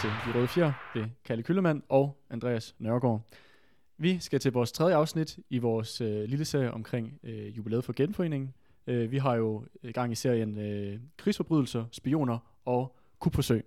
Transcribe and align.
til 0.00 0.10
De 0.26 0.38
Røde 0.38 0.48
Fjer 0.48 0.72
ved 0.94 1.04
Kalle 1.24 1.42
Kyllermand 1.42 1.82
og 1.88 2.16
Andreas 2.30 2.74
Nørgaard. 2.78 3.20
Vi 3.96 4.18
skal 4.20 4.40
til 4.40 4.52
vores 4.52 4.72
tredje 4.72 4.94
afsnit 4.94 5.38
i 5.50 5.58
vores 5.58 6.00
øh, 6.00 6.24
lille 6.24 6.44
serie 6.44 6.70
omkring 6.70 7.20
øh, 7.22 7.56
jubilæet 7.56 7.84
for 7.84 7.92
genforeningen. 7.92 8.54
Øh, 8.86 9.10
vi 9.10 9.18
har 9.18 9.34
jo 9.34 9.64
i 9.82 9.92
gang 9.92 10.12
i 10.12 10.14
serien 10.14 10.58
øh, 10.58 11.00
krigsforbrydelser, 11.16 11.84
spioner 11.92 12.38
og 12.64 12.96
kupforsøg. 13.18 13.64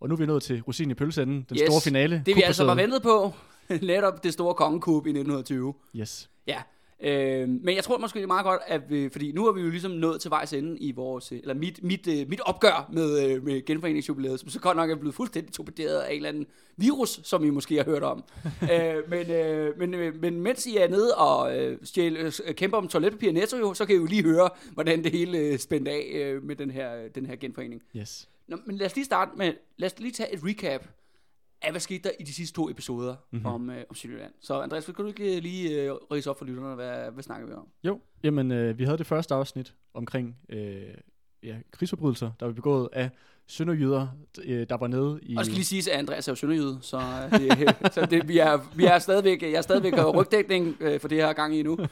Og 0.00 0.08
nu 0.08 0.14
er 0.14 0.18
vi 0.18 0.26
nået 0.26 0.42
til 0.42 0.62
Rosin 0.62 0.90
i 0.90 0.94
pølseenden, 0.94 1.46
den 1.48 1.56
Yes, 1.56 1.68
store 1.68 1.80
finale. 1.84 2.22
Det 2.26 2.36
vi 2.36 2.42
altså 2.42 2.64
var 2.64 2.74
ventet 2.74 3.02
på, 3.02 3.32
netop 3.82 4.24
det 4.24 4.32
store 4.32 4.54
kongekup 4.54 5.06
i 5.06 5.10
1920. 5.10 5.74
Yes. 5.96 6.30
Ja, 6.46 6.62
øh, 7.04 7.48
men 7.48 7.74
jeg 7.74 7.84
tror 7.84 7.98
måske 7.98 8.16
det 8.16 8.22
er 8.22 8.26
meget 8.26 8.44
godt, 8.44 8.60
at 8.66 8.90
vi, 8.90 9.08
fordi 9.08 9.32
nu 9.32 9.46
er 9.46 9.52
vi 9.52 9.60
jo 9.60 9.70
ligesom 9.70 9.90
nået 9.90 10.20
til 10.20 10.30
vejs 10.30 10.52
ende 10.52 10.78
i 10.78 10.92
vores, 10.92 11.32
øh, 11.32 11.38
eller 11.38 11.54
mit, 11.54 11.82
mit, 11.82 12.06
øh, 12.06 12.28
mit 12.28 12.40
opgør 12.40 12.90
med, 12.92 13.30
øh, 13.30 13.44
med 13.44 13.64
genforeningsjubilæet, 13.64 14.40
som 14.40 14.48
så 14.48 14.60
godt 14.60 14.76
nok 14.76 14.90
er 14.90 14.96
blevet 14.96 15.14
fuldstændig 15.14 15.52
torpederet 15.52 16.00
af 16.00 16.10
en 16.10 16.16
eller 16.16 16.28
anden 16.28 16.46
virus, 16.76 17.20
som 17.22 17.44
I 17.44 17.50
måske 17.50 17.76
har 17.76 17.84
hørt 17.84 18.02
om. 18.02 18.24
øh, 18.72 19.10
men, 19.10 19.30
øh, 19.30 19.78
men, 19.78 20.20
men 20.20 20.40
mens 20.40 20.66
I 20.66 20.76
er 20.76 20.88
nede 20.88 21.14
og 21.14 21.58
øh, 21.58 21.78
stjæl, 21.82 22.16
øh, 22.16 22.54
kæmper 22.54 22.78
om 22.78 22.88
toiletpapir 22.88 23.32
netto, 23.32 23.56
jo, 23.56 23.74
så 23.74 23.86
kan 23.86 23.94
I 23.94 23.98
jo 23.98 24.04
lige 24.04 24.22
høre, 24.22 24.50
hvordan 24.72 25.04
det 25.04 25.12
hele 25.12 25.38
øh, 25.38 25.58
spændte 25.58 25.90
af 25.90 26.10
øh, 26.14 26.42
med 26.42 26.56
den 26.56 26.70
her, 26.70 27.08
den 27.14 27.26
her 27.26 27.36
genforening. 27.36 27.82
Yes. 27.96 28.28
Nå, 28.48 28.56
men 28.66 28.76
lad 28.76 28.86
os 28.86 28.94
lige 28.94 29.04
starte 29.04 29.30
med, 29.36 29.52
lad 29.76 29.90
os 29.92 29.98
lige 29.98 30.12
tage 30.12 30.34
et 30.34 30.40
recap 30.44 30.84
af, 31.64 31.72
hvad 31.72 31.80
skete 31.80 32.08
der 32.08 32.10
i 32.20 32.22
de 32.22 32.34
sidste 32.34 32.56
to 32.56 32.70
episoder 32.70 33.16
mm-hmm. 33.30 33.46
om, 33.46 33.70
øh, 33.70 33.84
om 33.88 33.94
Sydjylland. 33.94 34.32
Så 34.40 34.60
Andreas, 34.60 34.84
kan 34.84 34.94
du 34.94 35.06
ikke 35.06 35.40
lige 35.40 35.82
øh, 35.82 35.92
rise 36.12 36.30
op 36.30 36.38
for 36.38 36.44
lytterne, 36.44 36.74
hvad, 36.74 37.10
hvad 37.10 37.22
snakker 37.22 37.46
vi 37.46 37.52
om? 37.52 37.68
Jo, 37.84 38.00
jamen 38.22 38.52
øh, 38.52 38.78
vi 38.78 38.84
havde 38.84 38.98
det 38.98 39.06
første 39.06 39.34
afsnit 39.34 39.74
omkring 39.94 40.36
øh, 40.48 40.82
ja, 41.42 41.56
krigsforbrydelser, 41.70 42.30
der 42.40 42.46
var 42.46 42.52
begået 42.52 42.88
af 42.92 43.10
sønderjyder, 43.46 44.08
øh, 44.44 44.66
der 44.68 44.76
var 44.76 44.86
nede 44.86 45.18
i... 45.22 45.36
Og 45.36 45.44
skal 45.44 45.54
lige 45.54 45.64
sige, 45.64 45.92
at 45.92 45.98
Andreas 45.98 46.28
er 46.28 46.32
jo 46.32 46.36
sønderjyde, 46.36 46.78
så, 46.80 46.98
øh, 47.32 47.40
det, 47.40 47.76
så 47.94 48.06
det, 48.10 48.28
vi, 48.28 48.38
er, 48.38 48.58
vi 48.76 48.84
er 48.84 48.98
stadigvæk, 48.98 49.42
jeg 49.42 49.52
er 49.52 49.62
stadigvæk 49.62 49.92
rygdækning 50.18 50.76
øh, 50.80 51.00
for 51.00 51.08
det 51.08 51.18
her 51.18 51.32
gang 51.32 51.56
i 51.56 51.62
nu. 51.62 51.78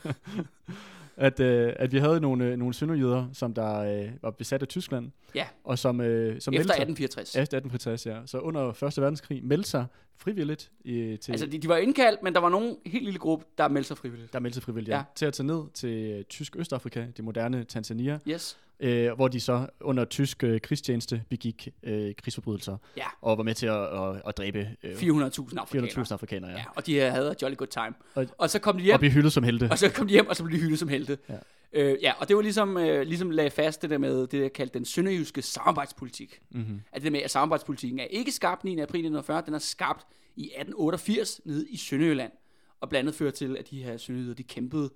at, 1.16 1.40
øh, 1.40 1.72
at 1.76 1.92
vi 1.92 1.98
havde 1.98 2.20
nogle, 2.20 2.44
øh, 2.44 2.56
nogle 2.56 2.74
sønderjyder, 2.74 3.26
som 3.32 3.54
der 3.54 3.78
øh, 3.78 4.10
var 4.22 4.30
besat 4.30 4.62
af 4.62 4.68
Tyskland, 4.68 5.10
Ja, 5.34 5.46
og 5.64 5.78
som, 5.78 6.00
øh, 6.00 6.06
som 6.06 6.34
efter 6.34 6.50
meldte 6.50 6.62
sig- 6.68 6.82
1864. 6.82 7.36
Ja, 7.36 7.42
efter 7.42 7.56
1860, 7.56 8.06
ja. 8.06 8.26
Så 8.26 8.38
under 8.38 8.82
1. 8.82 8.98
verdenskrig 9.02 9.44
meldte 9.44 9.70
sig 9.70 9.86
frivilligt 10.16 10.70
i, 10.84 11.16
til, 11.16 11.32
Altså, 11.32 11.46
de, 11.46 11.58
de 11.58 11.68
var 11.68 11.76
indkaldt, 11.76 12.22
men 12.22 12.34
der 12.34 12.40
var 12.40 12.48
nogen 12.48 12.76
helt 12.86 13.04
lille 13.04 13.18
gruppe, 13.18 13.44
der 13.58 13.68
meldte 13.68 13.88
sig 13.88 13.96
frivilligt. 13.98 14.32
der 14.32 14.38
meldte 14.40 14.54
sig 14.54 14.62
frivilligt, 14.62 14.88
ja. 14.90 14.94
Ja. 14.96 14.98
ja. 14.98 15.04
til 15.14 15.26
at 15.26 15.32
tage 15.32 15.46
ned 15.46 15.62
til 15.74 15.88
øh, 16.18 16.24
tysk 16.24 16.56
Østafrika, 16.56 17.06
det 17.16 17.24
moderne 17.24 17.64
Tanzania, 17.64 18.18
Yes. 18.28 18.58
Øh, 18.82 19.12
hvor 19.12 19.28
de 19.28 19.40
så 19.40 19.66
under 19.80 20.04
tysk 20.04 20.44
øh, 20.44 20.60
krigstjeneste 20.60 21.22
begik 21.30 21.68
øh, 21.82 22.14
krigsforbrydelser, 22.14 22.76
Ja. 22.96 23.06
og 23.20 23.38
var 23.38 23.44
med 23.44 23.54
til 23.54 23.66
at, 23.66 23.82
at, 23.82 24.22
at 24.26 24.36
dræbe 24.36 24.68
øh, 24.82 24.92
400.000 24.92 25.02
afrikanere. 25.58 25.90
400.000 26.04 26.12
afrikanere, 26.12 26.50
ja. 26.50 26.56
Ja, 26.58 26.64
og 26.76 26.86
de 26.86 26.98
havde 26.98 27.30
a 27.30 27.34
jolly 27.42 27.56
good 27.56 27.68
time. 27.68 27.94
Og- 28.14 28.26
Og, 28.38 28.50
så 28.50 28.58
kom 28.58 28.76
de 28.76 28.82
hjem, 28.84 28.94
Og 28.94 29.00
blive 29.00 29.12
hyldet 29.12 29.32
som 29.32 29.44
helte. 29.44 29.68
Og 29.70 29.78
så 29.78 29.88
kom 29.92 30.06
de 30.06 30.12
hjem, 30.12 30.26
og 30.28 30.36
så 30.36 30.44
blev 30.44 30.58
de 30.58 30.62
hyldet 30.64 30.78
som 30.78 30.88
helte. 30.88 31.18
Ja. 31.28 31.34
Øh, 31.72 31.98
ja, 32.02 32.12
og 32.18 32.28
det 32.28 32.36
var 32.36 32.42
ligesom, 32.42 32.76
øh, 32.76 33.02
ligesom 33.06 33.30
lagde 33.30 33.50
fast 33.50 33.82
det 33.82 33.90
der 33.90 33.98
med, 33.98 34.20
det 34.20 34.32
der 34.32 34.48
kaldt 34.48 34.74
den 34.74 34.84
sønderjyske 34.84 35.42
samarbejdspolitik. 35.42 36.40
Mm-hmm. 36.50 36.80
At 36.92 37.02
det 37.02 37.12
med, 37.12 37.20
at 37.20 37.30
samarbejdspolitikken 37.30 37.98
er 38.00 38.04
ikke 38.04 38.32
skabt 38.32 38.64
9. 38.64 38.70
april 38.72 38.82
1940, 38.98 39.42
den 39.46 39.54
er 39.54 39.58
skabt 39.58 40.06
i 40.36 40.42
1888 40.44 41.40
nede 41.44 41.66
i 41.68 41.76
Sønderjylland. 41.76 42.32
Og 42.80 42.88
blandt 42.88 43.02
andet 43.08 43.14
førte 43.18 43.36
til, 43.36 43.56
at 43.56 43.70
de 43.70 43.82
her 43.82 43.96
sønderjyder, 43.96 44.34
de 44.34 44.42
kæmpede 44.42 44.90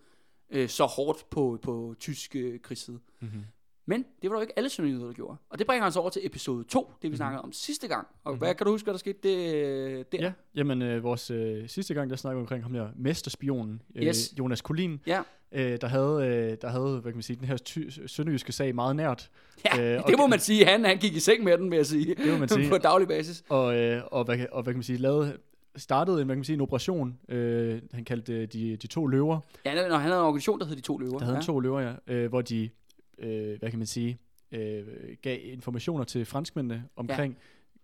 øh, 0.51 0.69
så 0.69 0.85
hårdt 0.85 1.31
på, 1.31 1.59
på 1.63 1.95
tysk 2.01 2.37
øh, 2.37 2.61
krigsside. 2.61 2.99
Mm-hmm. 3.21 3.41
Men 3.89 4.05
det 4.23 4.31
var 4.31 4.37
jo 4.37 4.41
ikke 4.41 4.53
alle 4.57 4.69
sønderjyder, 4.71 5.07
der 5.07 5.13
gjorde. 5.13 5.37
Og 5.51 5.59
det 5.59 5.67
bringer 5.67 5.87
os 5.87 5.97
over 5.97 6.11
til 6.11 6.27
episode 6.27 6.65
2, 6.65 6.93
det 7.03 7.11
vi 7.13 7.17
snakkede 7.17 7.43
om 7.43 7.53
sidste 7.53 7.89
gang. 7.89 8.07
Og 8.25 8.33
Mhm. 8.33 8.39
hvad 8.39 8.55
kan 8.55 8.65
du 8.67 8.71
huske, 8.73 8.85
hvad 8.87 8.95
der 8.95 8.99
skete 8.99 9.19
det, 9.23 9.55
øh, 9.55 10.05
der? 10.13 10.19
Ja, 10.21 10.33
jamen 10.55 10.83
øh, 10.83 11.03
vores 11.05 11.31
øh, 11.31 11.69
sidste 11.69 11.95
gang, 11.95 12.11
der 12.11 12.17
snakkede 12.17 12.39
vi 12.39 12.43
omkring 12.43 12.63
ham 12.63 12.73
der 12.73 12.89
mesterspionen, 12.97 13.83
øh, 13.95 14.03
Yes. 14.03 14.35
Jonas 14.39 14.61
Kolin, 14.61 15.01
Ja, 15.07 15.23
øh, 15.53 15.79
der 15.81 15.87
havde, 15.87 16.27
øh, 16.53 16.57
der 16.63 16.69
havde, 16.69 16.91
hvad 17.01 17.13
kan 17.13 17.17
man 17.17 17.23
sige, 17.23 17.37
den 17.37 17.49
her 17.49 17.57
ty- 17.57 17.89
sønderjyske 18.07 18.53
sag 18.53 18.75
meget 18.75 18.97
nært. 18.97 19.31
ja 19.65 19.83
Øh, 19.83 19.95
øh, 19.95 20.03
og- 20.05 20.11
det 20.11 20.19
må 20.19 20.27
man 20.27 20.39
sige. 20.41 20.65
Han, 20.67 20.85
han 20.85 20.99
gik 20.99 21.17
i 21.17 21.21
seng 21.21 21.45
med 21.45 21.59
den, 21.59 21.71
vil 21.71 21.77
jeg 21.77 21.87
sige. 21.87 22.15
Det 22.15 22.33
må 22.33 22.39
man 22.39 22.49
sige. 22.49 22.69
på 22.75 22.79
daglig 22.79 23.09
basis. 23.09 23.45
og, 23.49 23.77
øh, 23.77 24.03
og, 24.07 24.25
hvad, 24.25 24.39
og 24.53 24.63
hvad 24.63 24.73
kan 24.73 24.79
man 24.79 24.83
sige, 24.83 24.99
lavede, 24.99 25.37
startede 25.77 26.21
en, 26.21 26.27
hvad 26.27 26.35
kan 26.35 26.39
man 26.39 26.45
sige, 26.45 26.55
en 26.55 26.61
operation, 26.61 27.19
øh, 27.29 27.81
han 27.93 28.05
kaldte 28.05 28.41
det 28.41 28.53
de, 28.53 28.77
de 28.77 28.87
to 28.87 29.07
løver, 29.07 29.41
Ja, 29.65 29.89
når 29.89 29.97
han 29.97 30.09
havde 30.11 30.21
en 30.21 30.27
organisation, 30.27 30.61
der 30.61 30.67
hed 30.67 30.77
De 30.77 30.81
To 30.81 30.99
Løver. 30.99 31.19
der 31.19 31.25
havde 31.25 31.37
ja. 31.39 31.43
to 31.43 31.61
løver, 31.61 31.81
ja, 31.81 31.93
øh, 32.07 32.29
hvor 32.29 32.41
de, 32.43 32.71
øh, 33.19 33.59
hvad 33.59 33.71
kan 33.71 33.79
man 33.79 33.87
sige, 33.87 34.19
øh, 34.53 34.85
gav 35.23 35.39
informationer 35.43 36.05
til 36.05 36.25
franskmændene 36.25 36.85
omkring 36.97 37.37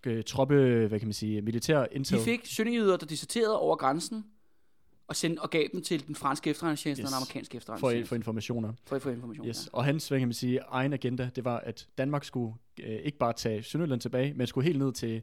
ja. 0.07 0.11
øh, 0.11 0.25
troppe, 0.25 0.87
hvad 0.89 0.99
kan 0.99 1.09
man 1.09 1.13
sige, 1.13 1.43
militær 1.43 1.87
intel. 1.93 2.19
De 2.19 2.23
fik 2.25 2.41
sønderjyder, 2.45 2.97
der 2.97 3.07
disserterede 3.07 3.59
over 3.59 3.77
grænsen, 3.77 4.25
og, 5.07 5.17
sendte, 5.17 5.41
og 5.41 5.51
gav 5.51 5.65
dem 5.73 5.83
til 5.83 6.07
den 6.07 6.15
franske 6.15 6.51
efterretningstjeneste 6.51 7.03
yes. 7.03 7.07
Og 7.07 7.11
den 7.11 7.17
amerikanske 7.17 7.53
for, 7.53 7.57
efterretningstjeneste. 7.59 8.09
for 8.09 8.15
informationer. 8.17 8.73
for, 8.87 8.99
for 8.99 9.11
information. 9.11 9.47
Yes. 9.49 9.69
Og 9.73 9.85
hans, 9.85 10.09
hvad 10.09 10.19
kan 10.19 10.29
man 10.29 10.35
sige, 10.35 10.61
egen 10.69 10.93
agenda, 10.93 11.31
det 11.37 11.45
var, 11.45 11.59
at 11.59 11.89
Danmark 11.99 12.25
skulle 12.25 12.55
øh, 12.83 12.97
ikke 12.97 13.19
bare 13.19 13.33
tage 13.33 13.63
Sønderjylland 13.63 14.01
tilbage, 14.01 14.35
men 14.35 14.47
skulle 14.47 14.67
helt 14.67 14.79
ned 14.79 14.93
til, 14.93 15.23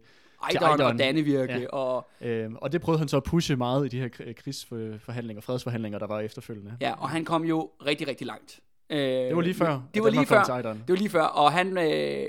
Ja. 0.53 0.57
Ejderen 0.59 0.81
og. 0.81 0.99
Dannevirke, 0.99 1.53
Ja. 1.59 1.67
og, 1.67 2.07
øh, 2.21 2.51
og 2.55 2.71
det 2.71 2.81
prøvede 2.81 2.99
han 2.99 3.07
så 3.07 3.17
at 3.17 3.23
pushe 3.23 3.55
meget 3.55 3.85
i 3.85 3.87
de 3.89 3.99
her 3.99 4.07
kri- 4.09 4.33
krigsforhandlinger, 4.33 5.41
fredsforhandlinger, 5.41 5.99
der 5.99 6.07
var 6.07 6.19
efterfølgende. 6.19 6.77
ja, 6.81 6.93
og 7.01 7.09
han 7.09 7.25
kom 7.25 7.43
jo 7.43 7.71
rigtig, 7.85 8.07
rigtig 8.07 8.27
langt. 8.27 8.59
Øh, 8.89 8.99
Det 8.99 9.35
var 9.35 9.41
lige 9.41 9.53
før, 9.53 9.81
Det 9.93 10.03
var 10.03 10.09
lige 10.09 10.25
før. 10.25 10.43
Det 10.43 10.87
var 10.87 10.95
lige 10.95 11.09
før, 11.09 11.21
og 11.21 11.51
han, 11.51 11.77
øh, 11.77 11.83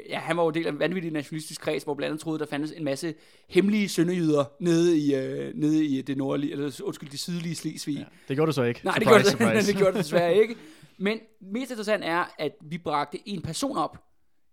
ja, 0.09 0.19
han 0.19 0.37
var 0.37 0.43
jo 0.44 0.50
del 0.50 0.66
af 0.66 0.71
en 0.71 0.78
vanvittig 0.78 1.12
nationalistisk 1.12 1.60
kreds, 1.60 1.82
hvor 1.82 1.94
blandt 1.94 2.10
andet 2.10 2.22
troede, 2.22 2.38
der 2.38 2.47
fandtes 2.47 2.72
en 2.76 2.84
masse 2.84 3.15
hemmelige 3.48 3.88
sønderjyder 3.88 4.44
nede 4.60 4.98
i, 4.98 5.15
øh, 5.15 5.54
nede 5.54 5.84
i 5.84 6.03
det 6.03 6.16
nordlige, 6.16 6.53
eller 6.53 6.81
undskyld, 6.84 7.10
det 7.10 7.21
sydlige 7.21 7.54
Slesvig. 7.54 7.97
Ja, 7.97 8.04
det 8.28 8.37
gjorde 8.37 8.47
det 8.47 8.54
så 8.54 8.62
ikke. 8.62 8.81
Nej, 8.84 8.94
det 8.94 9.06
surprise, 9.06 9.37
gjorde 9.37 9.56
det, 9.56 9.66
det 9.66 9.76
gjorde 9.76 9.93
det 9.97 9.98
desværre 10.04 10.37
ikke. 10.37 10.56
Men 10.98 11.19
mest 11.41 11.71
interessant 11.71 12.04
er, 12.04 12.25
at 12.38 12.53
vi 12.60 12.78
bragte 12.78 13.28
en 13.28 13.42
person 13.42 13.77
op 13.77 14.04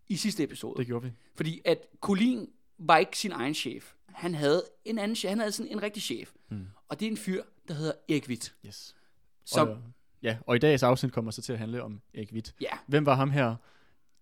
i 0.10 0.16
sidste 0.16 0.44
episode. 0.44 0.78
det 0.78 0.88
gjorde 0.88 1.06
vi. 1.06 1.12
Fordi 1.36 1.62
at 1.66 1.78
Colin 2.02 2.48
var 2.80 2.98
ikke 2.98 3.18
sin 3.18 3.32
egen 3.32 3.54
chef. 3.54 3.92
Han 4.08 4.36
havde 4.36 4.64
en 4.86 4.98
anden 5.00 5.16
chef. 5.16 5.30
Han 5.30 5.40
havde 5.40 5.52
sådan 5.52 5.72
en 5.72 5.84
rigtig 5.84 6.04
chef. 6.04 6.32
Mm. 6.50 6.66
Og 6.90 7.00
det 7.00 7.06
er 7.06 7.12
en 7.12 7.18
fyr, 7.18 7.44
der 7.68 7.74
hedder 7.74 7.92
Erik 8.10 8.26
Witt. 8.28 8.54
Yes. 8.68 8.96
Som, 9.46 9.68
Og, 9.70 9.78
ja, 10.24 10.38
og 10.46 10.56
i 10.56 10.60
dagens 10.60 10.84
afsnit 10.84 11.12
kommer 11.12 11.32
så 11.32 11.42
til 11.42 11.54
at 11.54 11.60
handle 11.60 11.84
om 11.84 12.02
Erik 12.14 12.34
Witt. 12.34 12.56
ja, 12.62 12.70
Hvem 12.88 13.06
var 13.06 13.16
ham 13.16 13.32
her, 13.32 13.56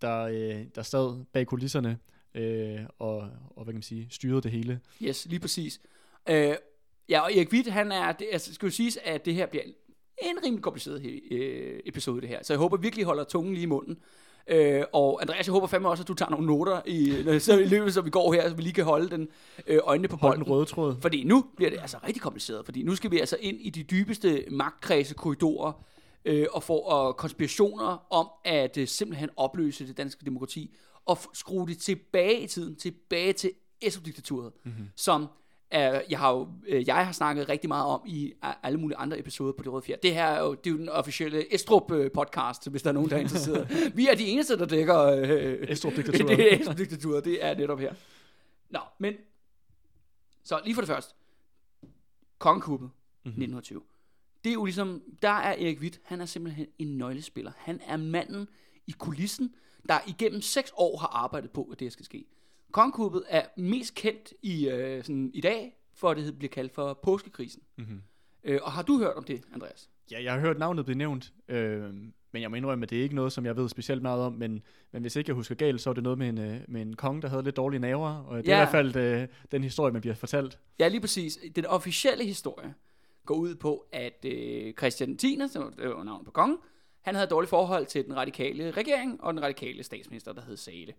der, 0.01 0.21
øh, 0.21 0.65
der 0.75 0.81
sad 0.81 1.23
bag 1.33 1.47
kulisserne 1.47 1.97
øh, 2.35 2.79
og, 2.99 3.17
og, 3.55 3.63
hvad 3.63 3.65
kan 3.65 3.73
man 3.73 3.81
sige, 3.81 4.07
styrede 4.09 4.41
det 4.41 4.51
hele? 4.51 4.79
yes, 5.01 5.25
lige 5.25 5.39
præcis. 5.39 5.81
Øh, 6.29 6.55
ja, 7.09 7.19
og 7.19 7.33
Erik 7.33 7.51
Witt, 7.51 7.71
han 7.71 7.91
er, 7.91 8.11
det, 8.11 8.27
altså, 8.31 8.53
skal 8.53 8.65
jo 8.65 8.71
siges, 8.71 8.97
at 9.03 9.25
det 9.25 9.33
her 9.33 9.45
bliver 9.45 9.63
en 10.21 10.37
rimelig 10.43 10.63
kompliceret 10.63 11.21
øh, 11.31 11.79
episode, 11.85 12.21
det 12.21 12.29
her. 12.29 12.43
Så 12.43 12.53
jeg 12.53 12.57
håber 12.57 12.77
virkelig, 12.77 13.01
I 13.01 13.05
holder 13.05 13.23
tungen 13.23 13.53
lige 13.53 13.63
i 13.63 13.65
munden. 13.65 13.97
Øh, 14.47 14.83
og 14.93 15.21
Andreas, 15.21 15.47
jeg 15.47 15.53
håber 15.53 15.67
fandme 15.67 15.89
også, 15.89 16.03
at 16.03 16.07
du 16.07 16.13
tager 16.13 16.29
nogle 16.29 16.45
noter 16.45 16.81
i, 16.85 17.39
så 17.39 17.59
i 17.59 17.65
løbet, 17.65 17.93
så 17.93 18.01
vi 18.01 18.09
går 18.09 18.33
her, 18.33 18.49
så 18.49 18.55
vi 18.55 18.61
lige 18.61 18.73
kan 18.73 18.83
holde 18.83 19.09
den 19.09 19.27
øh, 19.67 19.79
øjnene 19.83 20.07
på 20.07 20.15
Hold 20.15 20.31
bolden. 20.31 20.45
den 20.45 20.53
røde 20.53 20.65
tråd. 20.65 20.95
Fordi 21.01 21.23
nu 21.23 21.45
bliver 21.55 21.69
det 21.69 21.79
altså 21.81 21.97
rigtig 22.07 22.21
kompliceret, 22.21 22.65
fordi 22.65 22.83
nu 22.83 22.95
skal 22.95 23.11
vi 23.11 23.19
altså 23.19 23.37
ind 23.39 23.57
i 23.61 23.69
de 23.69 23.83
dybeste 23.83 24.43
magtkredse 24.51 25.13
korridorer 25.13 25.71
øh, 26.25 26.47
og 26.51 26.63
få 26.63 26.77
og 26.77 27.17
konspirationer 27.17 28.13
om 28.13 28.27
at 28.45 28.77
øh, 28.77 28.87
simpelthen 28.87 29.29
opløse 29.37 29.87
det 29.87 29.97
danske 29.97 30.25
demokrati 30.25 30.75
og 31.05 31.17
skrue 31.33 31.67
det 31.67 31.77
tilbage 31.77 32.39
i 32.41 32.47
tiden, 32.47 32.75
tilbage 32.75 33.33
til 33.33 33.51
Estrup-diktaturet, 33.81 34.51
mm-hmm. 34.63 34.85
som 34.95 35.27
jeg 36.09 36.19
har 36.19 36.31
jo 36.31 36.47
øh, 36.67 36.87
jeg 36.87 37.05
har 37.05 37.11
snakket 37.11 37.49
rigtig 37.49 37.67
meget 37.67 37.85
om 37.85 38.01
i 38.05 38.33
alle 38.63 38.79
mulige 38.79 38.97
andre 38.97 39.19
episoder 39.19 39.53
på 39.53 39.63
Det 39.63 39.71
Røde 39.71 39.81
Fjer. 39.81 39.95
Det 39.95 40.13
her 40.13 40.25
er 40.25 40.43
jo, 40.43 40.53
det 40.53 40.67
er 40.67 40.71
jo 40.71 40.77
den 40.77 40.89
officielle 40.89 41.53
Estrup-podcast, 41.53 42.69
hvis 42.69 42.81
der 42.81 42.89
er 42.89 42.91
nogen, 42.91 43.09
der 43.09 43.15
er 43.15 43.19
interesseret. 43.19 43.91
vi 43.95 44.07
er 44.07 44.15
de 44.15 44.25
eneste, 44.25 44.57
der 44.57 44.65
dækker 44.65 45.01
øh, 45.01 45.69
Estrup-diktaturet. 45.71 46.29
det 46.37 46.53
er 46.53 46.59
Estrup-diktaturet, 46.59 47.25
det 47.25 47.45
er 47.45 47.55
netop 47.55 47.79
her. 47.79 47.93
Nå, 48.69 48.79
men 48.99 49.13
så 50.43 50.59
lige 50.65 50.73
for 50.75 50.81
det 50.81 50.89
første. 50.89 51.13
Kongekuppet 52.39 52.85
mm-hmm. 52.85 53.29
1920. 53.29 53.81
Det 54.43 54.49
er 54.49 54.53
jo 54.53 54.65
ligesom, 54.65 55.01
der 55.21 55.29
er 55.29 55.51
Erik 55.51 55.79
Witt, 55.79 55.99
han 56.03 56.21
er 56.21 56.25
simpelthen 56.25 56.67
en 56.79 56.97
nøglespiller. 56.97 57.51
Han 57.57 57.81
er 57.87 57.97
manden 57.97 58.47
i 58.87 58.91
kulissen, 58.91 59.55
der 59.89 59.99
igennem 60.07 60.41
seks 60.41 60.71
år 60.75 60.97
har 60.97 61.07
arbejdet 61.07 61.51
på, 61.51 61.63
at 61.71 61.79
det 61.79 61.85
her 61.85 61.91
skal 61.91 62.05
ske. 62.05 62.25
Kongekuppet 62.75 63.23
er 63.29 63.41
mest 63.57 63.95
kendt 63.95 64.33
i, 64.41 64.69
øh, 64.69 65.03
sådan, 65.03 65.31
i 65.33 65.41
dag, 65.41 65.77
for 65.93 66.09
at 66.09 66.17
det 66.17 66.37
bliver 66.37 66.49
kaldt 66.49 66.73
for 66.73 66.99
påskekrisen. 67.03 67.61
Mm-hmm. 67.77 68.01
Øh, 68.43 68.59
og 68.63 68.71
har 68.71 68.81
du 68.81 68.97
hørt 68.97 69.13
om 69.15 69.23
det, 69.23 69.41
Andreas? 69.53 69.89
Ja, 70.11 70.23
jeg 70.23 70.33
har 70.33 70.39
hørt 70.39 70.57
navnet 70.59 70.85
blive 70.85 70.97
nævnt, 70.97 71.33
øh, 71.47 71.81
men 72.31 72.41
jeg 72.41 72.49
må 72.49 72.55
indrømme, 72.55 72.83
at 72.83 72.89
det 72.89 72.99
er 72.99 73.03
ikke 73.03 73.15
noget, 73.15 73.33
som 73.33 73.45
jeg 73.45 73.55
ved 73.55 73.69
specielt 73.69 74.01
meget 74.01 74.21
om, 74.21 74.33
men, 74.33 74.61
men 74.91 75.01
hvis 75.01 75.15
ikke 75.15 75.29
jeg 75.29 75.35
husker 75.35 75.55
galt, 75.55 75.81
så 75.81 75.89
var 75.89 75.93
det 75.93 76.03
noget 76.03 76.17
med 76.17 76.29
en, 76.29 76.37
øh, 76.37 76.59
med 76.67 76.81
en 76.81 76.95
konge, 76.95 77.21
der 77.21 77.27
havde 77.27 77.43
lidt 77.43 77.57
dårlige 77.57 77.79
naver, 77.79 78.09
og 78.09 78.37
det 78.37 78.47
er 78.51 78.55
Ja. 78.55 78.61
i 78.61 78.71
hvert 78.71 78.71
fald 78.71 78.95
øh, 78.95 79.27
den 79.51 79.63
historie, 79.63 79.91
man 79.93 80.01
bliver 80.01 80.15
fortalt. 80.15 80.59
Ja, 80.79 80.87
lige 80.87 81.01
præcis. 81.01 81.39
Den 81.55 81.65
officielle 81.65 82.25
historie 82.25 82.73
går 83.25 83.35
ud 83.35 83.55
på, 83.55 83.85
at 83.91 84.25
øh, 84.25 84.73
Christian 84.73 85.17
10., 85.17 85.39
som 85.51 85.73
det 85.73 85.89
var 85.89 86.03
navnet 86.03 86.25
på 86.25 86.31
kongen, 86.31 86.57
han 87.01 87.15
havde 87.15 87.27
dårligt 87.27 87.49
forhold 87.49 87.85
til 87.85 88.05
den 88.05 88.15
radikale 88.15 88.71
regering 88.71 89.23
og 89.23 89.33
den 89.33 89.43
radikale 89.43 89.83
statsminister, 89.83 90.33
der 90.33 90.41
hed 90.41 90.57
Sale. 90.57 90.93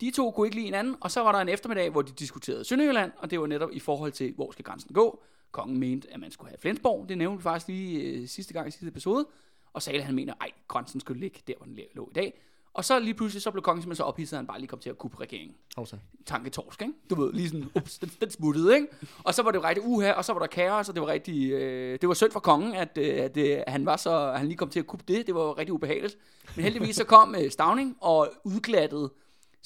De 0.00 0.10
to 0.10 0.30
kunne 0.30 0.46
ikke 0.46 0.56
lide 0.56 0.64
hinanden, 0.64 0.96
og 1.00 1.10
så 1.10 1.20
var 1.20 1.32
der 1.32 1.38
en 1.38 1.48
eftermiddag, 1.48 1.90
hvor 1.90 2.02
de 2.02 2.12
diskuterede 2.12 2.64
Sønderjylland, 2.64 3.12
og 3.16 3.30
det 3.30 3.40
var 3.40 3.46
netop 3.46 3.70
i 3.72 3.78
forhold 3.78 4.12
til, 4.12 4.32
hvor 4.32 4.52
skal 4.52 4.64
grænsen 4.64 4.94
gå. 4.94 5.22
Kongen 5.52 5.78
mente, 5.78 6.08
at 6.12 6.20
man 6.20 6.30
skulle 6.30 6.50
have 6.50 6.58
Flensborg, 6.58 7.08
det 7.08 7.18
nævnte 7.18 7.38
vi 7.38 7.42
faktisk 7.42 7.68
lige 7.68 8.00
øh, 8.00 8.28
sidste 8.28 8.52
gang 8.52 8.68
i 8.68 8.70
sidste 8.70 8.88
episode, 8.88 9.26
og 9.72 9.82
Sale 9.82 10.02
han 10.02 10.14
mener, 10.14 10.34
at 10.40 10.50
grænsen 10.68 11.00
skulle 11.00 11.20
ligge 11.20 11.40
der, 11.46 11.54
hvor 11.56 11.66
den 11.66 11.78
lå 11.94 12.08
i 12.10 12.14
dag. 12.14 12.40
Og 12.74 12.84
så 12.84 12.98
lige 12.98 13.14
pludselig, 13.14 13.42
så 13.42 13.50
blev 13.50 13.62
kongen 13.62 13.82
simpelthen 13.82 13.96
så 13.96 14.02
ophidset, 14.02 14.32
at 14.32 14.38
han 14.38 14.46
bare 14.46 14.58
lige 14.58 14.68
kom 14.68 14.78
til 14.78 14.90
at 14.90 14.98
kuppe 14.98 15.20
regeringen. 15.20 15.56
Også. 15.76 15.96
Tanke 16.26 16.50
torsk, 16.50 16.82
ikke? 16.82 16.94
Du 17.10 17.14
ved, 17.14 17.32
lige 17.32 17.48
sådan, 17.48 17.70
ups, 17.74 17.98
den, 17.98 18.10
den 18.20 18.30
smuttede, 18.30 18.74
ikke? 18.74 18.86
Og 19.24 19.34
så 19.34 19.42
var 19.42 19.50
det 19.50 19.58
jo 19.58 19.64
rigtig 19.64 19.84
uha, 19.86 20.12
og 20.12 20.24
så 20.24 20.32
var 20.32 20.40
der 20.40 20.46
kaos, 20.46 20.88
og 20.88 20.94
det 20.94 21.02
var 21.02 21.08
rigtig, 21.08 21.52
øh, 21.52 21.98
det 22.00 22.08
var 22.08 22.14
synd 22.14 22.32
for 22.32 22.40
kongen, 22.40 22.74
at, 22.74 22.98
øh, 22.98 23.24
at 23.24 23.36
øh, 23.36 23.58
han 23.66 23.86
var 23.86 23.96
så, 23.96 24.32
han 24.32 24.46
lige 24.46 24.56
kom 24.56 24.68
til 24.68 24.80
at 24.80 24.86
kuppe 24.86 25.04
det. 25.08 25.26
Det 25.26 25.34
var 25.34 25.58
rigtig 25.58 25.72
ubehageligt. 25.72 26.18
Men 26.56 26.64
heldigvis 26.64 26.96
så 26.96 27.04
kom 27.04 27.34
øh, 27.34 27.50
Stavning 27.50 27.96
og 28.00 28.32
udglattede 28.44 29.10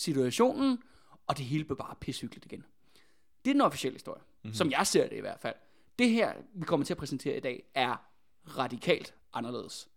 situationen, 0.02 0.78
og 1.26 1.38
det 1.38 1.44
hele 1.46 1.64
blev 1.64 1.76
bare 1.76 1.94
pishyggeligt 2.00 2.46
igen. 2.46 2.64
Det 3.44 3.50
er 3.50 3.54
den 3.54 3.60
officielle 3.60 3.94
historie, 3.94 4.22
mm-hmm. 4.22 4.54
som 4.54 4.70
jeg 4.70 4.86
ser 4.86 5.08
det 5.08 5.16
i 5.16 5.20
hvert 5.20 5.40
fald. 5.40 5.54
Det 5.98 6.10
her, 6.10 6.32
vi 6.54 6.64
kommer 6.64 6.86
til 6.86 6.92
at 6.94 6.98
præsentere 6.98 7.36
i 7.36 7.40
dag, 7.40 7.64
er 7.74 7.96
radikalt 8.58 9.14
anderledes. 9.32 9.88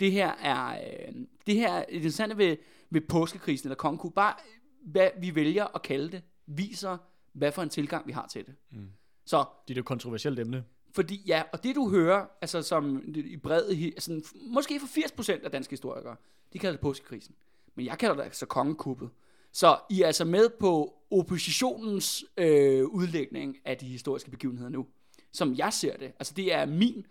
Det 0.00 0.12
her 0.12 0.28
er, 0.32 0.80
øh, 1.08 1.14
det 1.46 1.54
her 1.54 1.72
er 1.72 1.84
interessante 1.88 2.36
ved, 2.38 2.56
ved 2.90 3.00
påskekrisen, 3.00 3.66
eller 3.68 3.76
kongekud, 3.76 4.10
bare 4.10 4.34
hvad 4.82 5.10
vi 5.20 5.34
vælger 5.34 5.64
at 5.74 5.82
kalde 5.82 6.10
det, 6.12 6.22
viser, 6.46 6.98
hvad 7.32 7.52
for 7.52 7.62
en 7.62 7.68
tilgang 7.68 8.06
vi 8.06 8.12
har 8.12 8.26
til 8.26 8.46
det. 8.46 8.54
Mm. 8.70 8.88
Så, 9.24 9.44
Det 9.68 9.74
er 9.74 9.76
jo 9.76 9.80
et 9.80 9.86
kontroversielt 9.86 10.38
emne. 10.38 10.64
fordi 10.92 11.22
ja, 11.26 11.42
og 11.52 11.62
det 11.64 11.74
du 11.74 11.90
hører, 11.90 12.26
altså 12.40 12.62
som 12.62 13.02
i 13.06 13.36
hi- 13.72 13.84
altså, 13.94 14.22
måske 14.34 14.80
for 14.80 14.86
80% 14.86 15.44
af 15.44 15.50
danske 15.50 15.72
historikere, 15.72 16.16
de 16.52 16.58
kalder 16.58 16.72
det 16.72 16.80
påskekrisen. 16.80 17.34
Men 17.74 17.86
jeg 17.86 17.98
kalder 17.98 18.16
det 18.16 18.22
altså 18.22 18.46
kongekuppet. 18.46 19.10
Så 19.52 19.78
I 19.90 20.02
er 20.02 20.06
altså 20.06 20.24
med 20.24 20.48
på 20.60 20.96
oppositionens 21.10 22.24
øh, 22.36 22.84
udlægning 22.86 23.56
af 23.64 23.76
de 23.78 23.86
historiske 23.86 24.30
begivenheder 24.30 24.68
nu. 24.70 24.86
Som 25.32 25.54
jeg 25.54 25.72
ser 25.72 25.96
det. 25.96 26.06
Altså 26.18 26.34
det 26.34 26.54
er 26.54 26.66
min, 26.66 27.06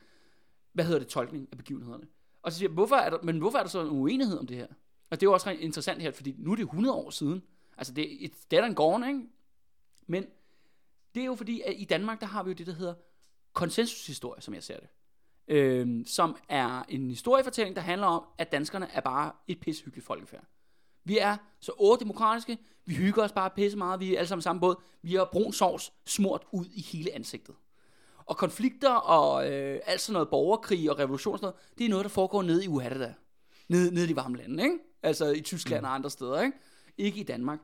hvad 0.74 0.86
hedder 0.86 1.00
det, 1.00 1.08
tolkning 1.08 1.48
af 1.52 1.58
begivenhederne. 1.58 2.08
Og 2.42 2.52
så 2.52 2.58
siger 2.58 2.70
jeg, 2.70 2.74
hvorfor 2.74 2.96
er 2.96 3.10
der, 3.10 3.18
men 3.24 3.38
hvorfor 3.40 3.58
er 3.58 3.64
der 3.64 3.70
så 3.70 3.82
en 3.82 3.90
uenighed 3.90 4.38
om 4.38 4.48
det 4.48 4.58
her? 4.58 4.68
Og 5.10 5.20
det 5.22 5.26
er 5.26 5.30
jo 5.30 5.34
også 5.34 5.50
ret 5.50 5.60
interessant 5.60 6.02
her, 6.02 6.12
fordi 6.12 6.36
nu 6.38 6.52
er 6.52 6.56
det 6.56 6.64
100 6.64 6.96
år 6.96 7.10
siden. 7.10 7.44
Altså 7.78 7.94
det, 7.94 8.24
er- 8.26 8.30
det 8.52 8.58
and 8.58 8.76
gone, 8.76 9.08
ikke? 9.08 9.20
Men 10.08 10.26
det 11.16 11.22
er 11.22 11.26
jo 11.26 11.36
fordi, 11.36 11.62
at 11.62 11.74
i 11.78 11.86
Danmark, 11.86 12.20
der 12.22 12.28
har 12.28 12.44
vi 12.44 12.50
jo 12.50 12.54
det, 12.56 12.68
der 12.68 12.74
hedder 12.74 12.94
konsensushistorie, 13.54 14.42
som 14.42 14.54
jeg 14.54 14.64
ser 14.64 14.80
det. 14.80 14.88
Øhm, 15.48 16.06
som 16.06 16.38
er 16.50 16.84
en 16.90 17.10
historiefortælling, 17.10 17.76
der 17.76 17.82
handler 17.82 18.08
om, 18.08 18.24
at 18.38 18.52
danskerne 18.52 18.88
er 18.92 19.02
bare 19.02 19.32
et 19.48 19.60
pissehyggeligt 19.60 20.06
folkefærd. 20.08 20.44
Vi 21.10 21.18
er 21.18 21.38
så 21.60 21.72
otte 21.78 22.04
demokratiske, 22.04 22.58
vi 22.86 22.96
hygger 22.96 23.24
os 23.24 23.32
bare 23.32 23.50
pisse 23.50 23.78
meget, 23.78 24.00
vi 24.00 24.14
er 24.14 24.18
alle 24.18 24.28
sammen 24.28 24.42
samme 24.42 24.60
båd. 24.60 24.76
Vi 25.02 25.16
har 25.16 25.30
brun 25.32 25.54
sovs 25.54 25.94
smurt 26.06 26.44
ud 26.52 26.66
i 26.66 26.82
hele 26.82 27.16
ansigtet. 27.16 27.56
Og 28.26 28.38
konflikter 28.38 28.90
og 28.90 29.52
øh, 29.52 29.80
alt 29.86 30.02
sådan 30.02 30.14
noget 30.14 30.30
borgerkrig 30.30 30.92
og 30.92 31.00
revolution 31.00 31.34
og 31.34 31.40
sådan 31.40 31.46
noget, 31.46 31.78
det 31.78 31.86
er 31.86 31.90
noget, 31.90 32.04
der 32.04 32.10
foregår 32.10 32.44
nede 32.44 32.66
i 32.66 32.68
Uhatteda. 32.68 33.14
Nede, 33.68 33.94
nede 33.94 34.06
i 34.06 34.08
de 34.08 34.16
varme 34.16 34.38
lande, 34.38 34.64
ikke? 34.64 34.78
Altså 35.04 35.32
i 35.32 35.42
Tyskland 35.42 35.82
mm. 35.82 35.86
og 35.86 35.96
andre 35.96 36.10
steder, 36.10 36.42
ikke? 36.42 36.58
Ikke 36.98 37.20
i 37.20 37.24
Danmark. 37.24 37.60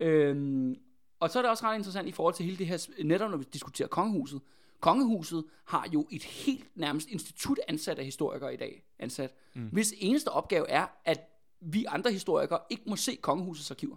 Øhm, 0.00 0.76
og 1.20 1.30
så 1.30 1.38
er 1.38 1.42
det 1.42 1.50
også 1.50 1.64
ret 1.66 1.76
interessant 1.76 2.08
i 2.08 2.12
forhold 2.12 2.34
til 2.34 2.44
hele 2.44 2.58
det 2.58 2.66
her, 2.66 2.88
netop 3.04 3.30
når 3.30 3.36
vi 3.36 3.44
diskuterer 3.52 3.88
kongehuset. 3.88 4.40
Kongehuset 4.80 5.44
har 5.64 5.88
jo 5.92 6.06
et 6.10 6.22
helt 6.22 6.76
nærmest 6.76 7.08
institut 7.08 7.58
ansat 7.68 7.98
af 7.98 8.04
historikere 8.04 8.54
i 8.54 8.56
dag, 8.56 8.84
ansat, 8.98 9.34
mm. 9.54 9.68
hvis 9.72 9.94
eneste 9.98 10.28
opgave 10.28 10.70
er, 10.70 10.86
at 11.04 11.33
vi 11.64 11.84
andre 11.88 12.12
historikere 12.12 12.58
ikke 12.70 12.82
må 12.86 12.96
se 12.96 13.18
kongehusets 13.22 13.70
arkiver. 13.70 13.96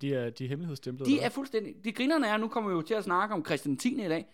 De 0.00 0.14
er, 0.14 0.30
de 0.30 0.44
er 0.44 0.48
hemmelighedsstemplede. 0.48 1.10
De 1.10 1.20
er 1.20 1.28
fuldstændig... 1.28 1.74
De 1.84 1.92
grinerne 1.92 2.26
er, 2.26 2.36
nu 2.36 2.48
kommer 2.48 2.70
vi 2.70 2.76
jo 2.76 2.82
til 2.82 2.94
at 2.94 3.04
snakke 3.04 3.34
om 3.34 3.44
Christian 3.44 3.76
10. 3.76 3.88
i 4.04 4.08
dag. 4.08 4.26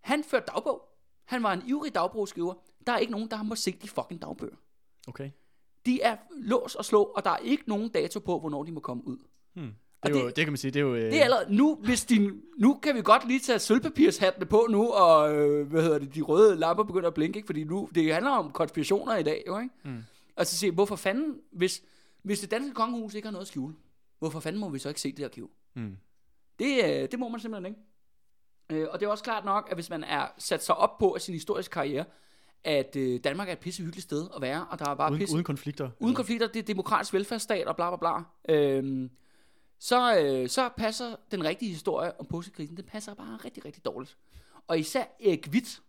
Han 0.00 0.24
førte 0.24 0.46
dagbog. 0.54 0.82
Han 1.24 1.42
var 1.42 1.52
en 1.52 1.62
ivrig 1.66 1.94
dagbogsskriver. 1.94 2.54
Der 2.86 2.92
er 2.92 2.98
ikke 2.98 3.12
nogen, 3.12 3.30
der 3.30 3.36
har 3.36 3.44
må 3.44 3.54
se 3.54 3.72
de 3.82 3.88
fucking 3.88 4.22
dagbøger. 4.22 4.56
Okay. 5.08 5.30
De 5.86 6.00
er 6.02 6.16
lås 6.36 6.74
og 6.74 6.84
slå, 6.84 7.02
og 7.02 7.24
der 7.24 7.30
er 7.30 7.36
ikke 7.36 7.64
nogen 7.66 7.88
dato 7.88 8.20
på, 8.20 8.38
hvornår 8.40 8.62
de 8.62 8.72
må 8.72 8.80
komme 8.80 9.06
ud. 9.06 9.16
Hmm. 9.54 9.70
Det, 10.02 10.14
er 10.14 10.20
jo, 10.20 10.26
det- 10.26 10.36
det, 10.36 10.44
kan 10.44 10.52
man 10.52 10.56
sige, 10.56 10.70
det 10.70 10.80
er 10.80 10.84
jo... 10.84 10.94
Øh, 10.94 11.00
Det 11.02 11.18
er 11.20 11.24
allerede, 11.24 11.56
nu, 11.56 11.74
hvis 11.74 12.04
din, 12.04 12.42
nu 12.58 12.74
kan 12.82 12.94
vi 12.94 13.02
godt 13.02 13.28
lige 13.28 13.40
tage 13.40 13.58
sølvpapirshattene 13.58 14.46
på 14.46 14.66
nu, 14.70 14.88
og 14.90 15.34
øh, 15.36 15.66
hvad 15.70 15.82
hedder 15.82 15.98
det, 15.98 16.14
de 16.14 16.20
røde 16.22 16.56
lamper 16.56 16.84
begynder 16.84 17.08
at 17.08 17.14
blinke, 17.14 17.36
ikke? 17.36 17.46
fordi 17.46 17.64
nu, 17.64 17.88
det 17.94 18.12
handler 18.14 18.30
om 18.30 18.50
konspirationer 18.52 19.16
i 19.16 19.22
dag, 19.22 19.44
jo, 19.46 19.58
ikke? 19.58 19.74
Mm. 19.84 19.98
Og 20.36 20.46
så 20.46 20.56
siger 20.56 20.68
jeg, 20.68 20.74
hvorfor 20.74 20.96
fanden, 20.96 21.36
hvis, 21.52 21.82
hvis 22.22 22.40
det 22.40 22.50
danske 22.50 22.74
kongehus 22.74 23.14
ikke 23.14 23.26
har 23.26 23.32
noget 23.32 23.44
at 23.44 23.48
skjule, 23.48 23.74
hvorfor 24.18 24.40
fanden 24.40 24.60
må 24.60 24.68
vi 24.68 24.78
så 24.78 24.88
ikke 24.88 25.00
se 25.00 25.12
det 25.12 25.24
arkiv? 25.24 25.50
Mm. 25.74 25.96
Det, 26.58 26.84
øh, 26.84 27.10
det 27.10 27.18
må 27.18 27.28
man 27.28 27.40
simpelthen 27.40 27.66
ikke. 27.72 27.80
Øh, 28.70 28.88
og 28.90 29.00
det 29.00 29.06
er 29.06 29.10
også 29.10 29.24
klart 29.24 29.44
nok, 29.44 29.68
at 29.70 29.76
hvis 29.76 29.90
man 29.90 30.04
er 30.04 30.26
sat 30.38 30.64
sig 30.64 30.74
op 30.74 30.98
på 30.98 31.14
af 31.14 31.20
sin 31.20 31.34
historiske 31.34 31.72
karriere, 31.72 32.04
at 32.64 32.96
øh, 32.96 33.20
Danmark 33.24 33.48
er 33.48 33.52
et 33.52 33.58
pisse 33.58 33.82
hyggeligt 33.82 34.04
sted 34.04 34.28
at 34.36 34.42
være, 34.42 34.66
og 34.66 34.78
der 34.78 34.90
er 34.90 34.94
bare 34.94 35.10
Uden, 35.10 35.20
pisse, 35.20 35.34
uden 35.34 35.44
konflikter. 35.44 35.90
uden 36.00 36.14
konflikter, 36.14 36.46
det 36.46 36.58
er 36.58 36.62
demokratisk 36.62 37.12
velfærdsstat 37.14 37.66
og 37.66 37.76
bla 37.76 37.96
bla 37.96 37.96
bla. 37.96 38.54
Øhm, 38.54 39.10
så, 39.78 40.18
øh, 40.18 40.48
så 40.48 40.68
passer 40.76 41.16
den 41.30 41.44
rigtige 41.44 41.70
historie 41.70 42.20
om 42.20 42.26
påskekrisen, 42.26 42.76
den 42.76 42.84
passer 42.84 43.14
bare 43.14 43.36
rigtig, 43.36 43.64
rigtig 43.64 43.84
dårligt. 43.84 44.16
Og 44.66 44.78
især 44.78 45.04
Erik 45.20 45.48
Witt 45.50 45.82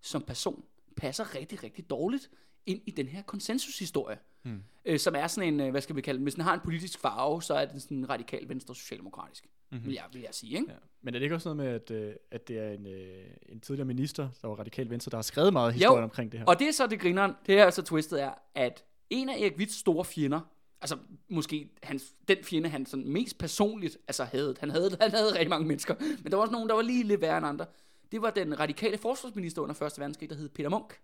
som 0.00 0.22
person 0.22 0.64
passer 0.96 1.34
rigtig, 1.34 1.62
rigtig 1.62 1.90
dårligt 1.90 2.30
ind 2.66 2.82
i 2.86 2.90
den 2.90 3.08
her 3.08 3.22
konsensushistorie. 3.22 4.18
Hmm. 4.42 4.62
Øh, 4.84 4.98
som 4.98 5.14
er 5.14 5.26
sådan 5.26 5.54
en, 5.54 5.60
øh, 5.60 5.70
hvad 5.70 5.80
skal 5.80 5.96
vi 5.96 6.00
kalde 6.00 6.18
den, 6.18 6.22
hvis 6.22 6.34
den 6.34 6.44
har 6.44 6.54
en 6.54 6.60
politisk 6.60 6.98
farve, 6.98 7.42
så 7.42 7.54
er 7.54 7.64
den 7.64 7.80
sådan 7.80 8.10
radikal 8.10 8.48
venstre 8.48 8.74
socialdemokratisk, 8.74 9.46
mm-hmm. 9.70 9.86
vil, 9.86 9.94
jeg, 9.94 10.04
vil 10.12 10.20
jeg 10.22 10.34
sige. 10.34 10.58
Ikke? 10.58 10.66
Ja. 10.68 10.76
Men 11.02 11.14
er 11.14 11.18
det 11.18 11.24
ikke 11.24 11.34
også 11.34 11.54
noget 11.54 11.56
med, 11.56 11.80
at, 11.80 11.90
øh, 11.90 12.14
at 12.30 12.48
det 12.48 12.58
er 12.58 12.70
en, 12.70 12.86
øh, 12.86 13.26
en 13.48 13.60
tidligere 13.60 13.86
minister, 13.86 14.28
der 14.42 14.48
var 14.48 14.54
radikal 14.54 14.90
venstre, 14.90 15.10
der 15.10 15.16
har 15.16 15.22
skrevet 15.22 15.52
meget 15.52 15.72
historie 15.74 16.04
omkring 16.04 16.32
det 16.32 16.40
her? 16.40 16.46
Og 16.46 16.58
det 16.58 16.68
er 16.68 16.72
så 16.72 16.86
det 16.86 17.00
grineren, 17.00 17.32
det 17.46 17.54
her 17.54 17.64
er 17.64 17.70
så 17.70 17.82
twistet 17.82 18.22
er, 18.22 18.34
at 18.54 18.84
en 19.10 19.28
af 19.28 19.40
Erik 19.40 19.56
Witts 19.58 19.76
store 19.76 20.04
fjender, 20.04 20.40
altså 20.80 20.96
måske 21.28 21.68
hans, 21.82 22.14
den 22.28 22.36
fjende, 22.44 22.68
han 22.68 22.86
sådan 22.86 23.08
mest 23.08 23.38
personligt 23.38 23.98
altså 24.08 24.24
havde, 24.24 24.56
han 24.60 24.70
havde, 24.70 24.96
han 25.00 25.10
havde 25.10 25.32
rigtig 25.32 25.48
mange 25.48 25.66
mennesker, 25.66 25.94
men 26.22 26.32
der 26.32 26.36
var 26.36 26.42
også 26.42 26.52
nogen, 26.52 26.68
der 26.68 26.74
var 26.74 26.82
lige 26.82 27.04
lidt 27.04 27.20
værre 27.20 27.38
end 27.38 27.46
andre. 27.46 27.66
Det 28.12 28.22
var 28.22 28.30
den 28.30 28.60
radikale 28.60 28.98
forsvarsminister 28.98 29.62
under 29.62 29.82
1. 29.82 29.92
verdenskrig, 29.98 30.30
der 30.30 30.36
hed 30.36 30.48
Peter 30.48 30.68
Munk. 30.68 31.00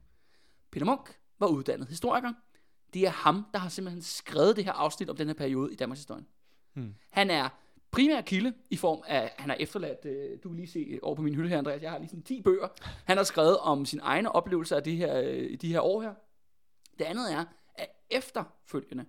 Peter 0.70 0.86
Munk 0.86 1.18
var 1.38 1.46
uddannet 1.46 1.88
historiker. 1.88 2.32
Det 2.96 3.06
er 3.06 3.10
ham, 3.10 3.46
der 3.52 3.58
har 3.58 3.68
simpelthen 3.68 4.02
skrevet 4.02 4.56
det 4.56 4.64
her 4.64 4.72
afsnit 4.72 5.10
om 5.10 5.16
den 5.16 5.26
her 5.26 5.34
periode 5.34 5.72
i 5.72 5.76
Danmarks 5.76 6.00
historie. 6.00 6.24
Hmm. 6.74 6.94
Han 7.10 7.30
er 7.30 7.48
primær 7.90 8.20
kilde 8.20 8.54
i 8.70 8.76
form 8.76 9.02
af, 9.06 9.34
han 9.38 9.50
har 9.50 9.56
efterladt, 9.60 10.04
øh, 10.04 10.38
du 10.42 10.48
kan 10.48 10.56
lige 10.56 10.68
se 10.68 10.98
over 11.02 11.14
på 11.14 11.22
min 11.22 11.34
hylde 11.34 11.48
her, 11.48 11.58
Andreas, 11.58 11.82
jeg 11.82 11.90
har 11.90 11.98
lige 11.98 12.08
sådan 12.08 12.22
10 12.22 12.42
bøger. 12.42 12.68
Han 13.04 13.16
har 13.16 13.24
skrevet 13.24 13.58
om 13.58 13.86
sin 13.86 14.00
egne 14.02 14.32
oplevelser 14.32 14.76
af 14.76 14.82
de 14.82 14.96
her, 14.96 15.20
øh, 15.20 15.60
de 15.60 15.68
her 15.72 15.80
år 15.80 16.02
her. 16.02 16.14
Det 16.98 17.04
andet 17.04 17.32
er, 17.32 17.44
at 17.74 17.88
efterfølgende, 18.10 19.04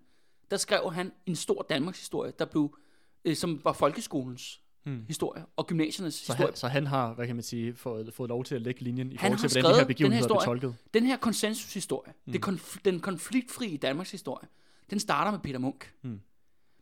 der 0.52 0.58
skrev 0.58 0.92
han 0.94 1.12
en 1.26 1.36
stor 1.36 1.62
Danmarks 1.70 2.00
historie, 2.00 2.34
der 2.40 2.46
blev, 2.46 2.78
øh, 3.26 3.36
som 3.36 3.62
var 3.64 3.74
folkeskolens 3.74 4.62
hmm. 4.88 5.06
historie 5.08 5.46
og 5.56 5.68
gymnasiernes 5.68 6.14
så, 6.14 6.34
historie. 6.34 6.48
han, 6.48 6.56
så 6.56 6.68
han 6.68 6.88
har, 6.88 7.14
hvad 7.14 7.28
kan 7.28 7.36
man 7.36 7.44
sige, 7.44 7.76
fået, 7.76 8.14
fået 8.14 8.30
lov 8.30 8.44
til 8.44 8.56
at 8.56 8.62
lægge 8.62 8.82
linjen 8.82 9.12
i 9.12 9.18
forhold 9.18 9.38
til, 9.38 9.62
hvordan 9.62 9.74
de 9.74 9.80
her 9.80 9.88
begivenheder 9.88 10.24
historie. 10.24 10.46
tolket. 10.46 10.76
Den 10.94 11.06
her 11.06 11.18
konsensushistorie, 11.18 12.14
mm. 12.26 12.34
det 12.34 12.48
konf- 12.48 12.78
den 12.86 13.00
konfliktfrie 13.00 13.78
Danmarks 13.78 14.12
historie, 14.12 14.48
den 14.90 15.00
starter 15.00 15.32
med 15.32 15.40
Peter 15.40 15.60
Munk. 15.60 15.94
Mm. 16.02 16.20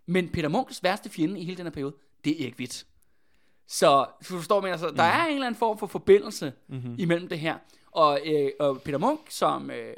Men 0.05 0.29
Peter 0.29 0.50
Munks 0.50 0.83
værste 0.83 1.09
fjende 1.09 1.39
i 1.39 1.43
hele 1.43 1.57
den 1.57 1.65
her 1.65 1.71
periode, 1.71 1.95
det 2.25 2.41
er 2.41 2.43
Erik 2.43 2.59
Witt. 2.59 2.88
Så 3.67 4.05
du 4.19 4.35
forstår 4.38 4.62
mig, 4.62 4.71
altså, 4.71 4.89
der 4.89 5.03
er 5.03 5.25
en 5.25 5.33
eller 5.33 5.47
anden 5.47 5.59
form 5.59 5.77
for 5.77 5.88
forbindelse 5.88 6.53
mm-hmm. 6.67 6.95
imellem 6.97 7.27
det 7.27 7.39
her. 7.39 7.57
Og, 7.91 8.19
øh, 8.25 8.51
og 8.59 8.81
Peter 8.81 8.97
Munk, 8.97 9.19
som... 9.29 9.71
Øh, 9.71 9.93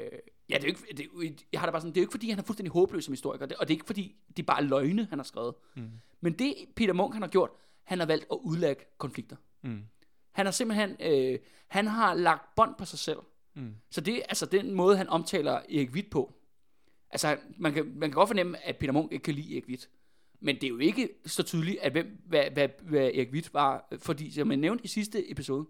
ja, 0.50 0.54
det 0.54 0.54
er 0.54 0.58
jo 0.60 0.66
ikke, 0.66 0.80
det 0.96 1.00
er, 1.40 1.44
jeg 1.52 1.60
har 1.60 1.66
det 1.66 1.72
bare 1.72 1.80
sådan, 1.80 1.90
det 1.90 1.96
er 1.96 2.02
jo 2.02 2.04
ikke 2.04 2.12
fordi, 2.12 2.30
han 2.30 2.38
er 2.38 2.42
fuldstændig 2.42 2.72
håbløs 2.72 3.04
som 3.04 3.12
historiker, 3.12 3.46
det, 3.46 3.56
og 3.56 3.68
det 3.68 3.74
er 3.74 3.76
ikke 3.76 3.86
fordi, 3.86 4.16
det 4.28 4.38
er 4.38 4.46
bare 4.46 4.64
løgne, 4.64 5.06
han 5.10 5.18
har 5.18 5.24
skrevet. 5.24 5.54
Mm. 5.76 5.90
Men 6.20 6.32
det 6.32 6.54
Peter 6.76 6.92
Munk, 6.92 7.12
han 7.12 7.22
har 7.22 7.28
gjort, 7.28 7.50
han 7.88 7.98
har 7.98 8.06
valgt 8.06 8.26
at 8.32 8.38
udlægge 8.42 8.84
konflikter. 8.98 9.36
Mm. 9.62 9.82
Han 10.32 10.46
har 10.46 10.50
simpelthen, 10.50 10.96
øh, 11.00 11.38
han 11.68 11.86
har 11.86 12.14
lagt 12.14 12.54
bånd 12.56 12.74
på 12.78 12.84
sig 12.84 12.98
selv. 12.98 13.18
Mm. 13.54 13.74
Så 13.90 14.00
det 14.00 14.14
er 14.16 14.22
altså 14.28 14.46
den 14.46 14.74
måde, 14.74 14.96
han 14.96 15.08
omtaler 15.08 15.52
Erik 15.52 15.90
Witt 15.90 16.10
på. 16.10 16.34
Altså, 17.10 17.38
man 17.56 17.72
kan, 17.72 17.86
man 17.86 18.10
kan 18.10 18.14
godt 18.14 18.28
fornemme, 18.28 18.66
at 18.66 18.76
Peter 18.76 18.92
Munk 18.92 19.12
ikke 19.12 19.22
kan 19.22 19.34
lide 19.34 19.52
Erik 19.52 19.68
Witt. 19.68 19.88
Men 20.40 20.54
det 20.54 20.64
er 20.64 20.68
jo 20.68 20.78
ikke 20.78 21.08
så 21.26 21.42
tydeligt, 21.42 21.78
at 21.80 21.92
hvem, 21.92 22.22
hvad, 22.26 22.50
hvad, 22.50 22.68
hvad 22.82 23.00
Erik 23.06 23.32
Witt 23.32 23.54
var. 23.54 23.88
Fordi, 23.98 24.30
som 24.30 24.50
jeg 24.50 24.56
nævnte 24.56 24.84
i 24.84 24.88
sidste 24.88 25.30
episode, 25.30 25.66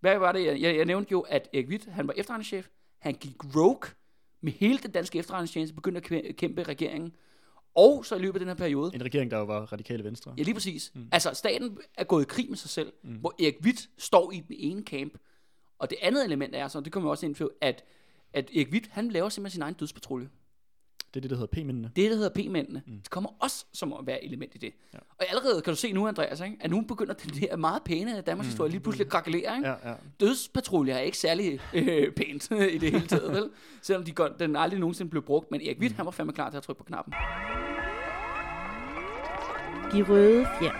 hvad 0.00 0.18
var 0.18 0.32
det? 0.32 0.44
Jeg, 0.44 0.60
jeg, 0.60 0.76
jeg 0.76 0.84
nævnte 0.84 1.12
jo, 1.12 1.20
at 1.20 1.48
Erik 1.52 1.68
Witt, 1.68 1.84
han 1.84 2.06
var 2.06 2.14
efterretningschef. 2.16 2.68
Han 2.98 3.14
gik 3.14 3.56
rogue 3.56 3.90
med 4.40 4.52
hele 4.52 4.78
den 4.78 4.90
danske 4.90 5.18
efterretningstjeneste, 5.18 5.74
begyndte 5.74 6.00
at 6.00 6.24
kæ- 6.24 6.32
kæmpe 6.32 6.62
regeringen. 6.62 7.16
Og 7.74 8.04
så 8.04 8.16
i 8.16 8.18
løbet 8.18 8.34
af 8.34 8.40
den 8.40 8.48
her 8.48 8.54
periode, 8.54 8.90
En 8.94 9.04
regering, 9.04 9.30
der 9.30 9.38
jo 9.38 9.44
var 9.44 9.72
radikale 9.72 10.04
venstre. 10.04 10.34
Ja, 10.38 10.42
lige 10.42 10.54
præcis. 10.54 10.92
Mm. 10.94 11.08
Altså, 11.12 11.34
staten 11.34 11.78
er 11.98 12.04
gået 12.04 12.22
i 12.22 12.26
krig 12.26 12.46
med 12.48 12.56
sig 12.56 12.70
selv, 12.70 12.92
mm. 13.02 13.14
hvor 13.14 13.34
Erik 13.38 13.56
Witt 13.62 13.88
står 13.98 14.32
i 14.32 14.40
den 14.48 14.56
ene 14.58 14.82
camp. 14.82 15.18
Og 15.78 15.90
det 15.90 15.98
andet 16.02 16.24
element 16.24 16.54
er 16.54 16.68
så, 16.68 16.78
og 16.78 16.84
det 16.84 16.92
kommer 16.92 17.10
også 17.10 17.26
ind 17.26 17.34
på, 17.34 17.50
at, 17.60 17.84
at 18.32 18.50
Erik 18.56 18.68
Witt, 18.72 18.86
han 18.86 19.10
laver 19.10 19.28
simpelthen 19.28 19.54
sin 19.54 19.62
egen 19.62 19.74
dødspatrulje. 19.74 20.28
Det 21.14 21.20
er 21.20 21.20
det, 21.20 21.30
der 21.30 21.36
hedder 21.36 21.62
P-mændene. 21.62 21.90
Det, 21.96 22.10
der 22.10 22.16
hedder 22.16 22.30
P-mændene, 22.30 22.82
mm. 22.86 22.98
det 22.98 23.10
kommer 23.10 23.30
også 23.38 23.64
som 23.72 23.92
at 23.92 23.98
være 24.06 24.24
element 24.24 24.54
i 24.54 24.58
det. 24.58 24.72
Ja. 24.94 24.98
Og 25.18 25.26
allerede 25.28 25.62
kan 25.62 25.72
du 25.72 25.76
se 25.76 25.92
nu, 25.92 26.08
Andreas, 26.08 26.40
ikke? 26.40 26.56
at 26.60 26.70
nu 26.70 26.80
begynder 26.80 27.14
den 27.14 27.34
her 27.34 27.56
meget 27.56 27.82
pæne 27.82 28.20
Danmarks 28.20 28.48
historie 28.48 28.70
lige 28.70 28.80
pludselig 28.80 29.04
at 29.04 29.10
krakelere. 29.10 29.56
Ikke? 29.56 29.58
Mm. 29.58 29.64
Ja, 29.64 29.90
ja. 29.90 29.94
Dødspatrulje 30.20 30.92
er 30.92 30.98
ikke 30.98 31.18
særlig 31.18 31.60
øh, 31.74 32.12
pænt 32.12 32.50
i 32.50 32.78
det 32.78 32.90
hele 32.90 33.06
taget, 33.06 33.32
vel? 33.32 33.50
Selvom 33.82 34.04
de 34.04 34.12
godt, 34.12 34.38
den 34.38 34.56
aldrig 34.56 34.80
nogensinde 34.80 35.10
blev 35.10 35.22
brugt. 35.22 35.50
Men 35.50 35.60
Erik 35.60 35.80
Witt, 35.80 35.94
han 35.94 36.04
var 36.04 36.10
fandme 36.10 36.32
klar 36.32 36.50
til 36.50 36.56
at 36.56 36.62
trykke 36.62 36.78
på 36.78 36.84
knappen. 36.84 37.14
De 39.92 40.02
røde 40.02 40.46
fjer. 40.60 40.72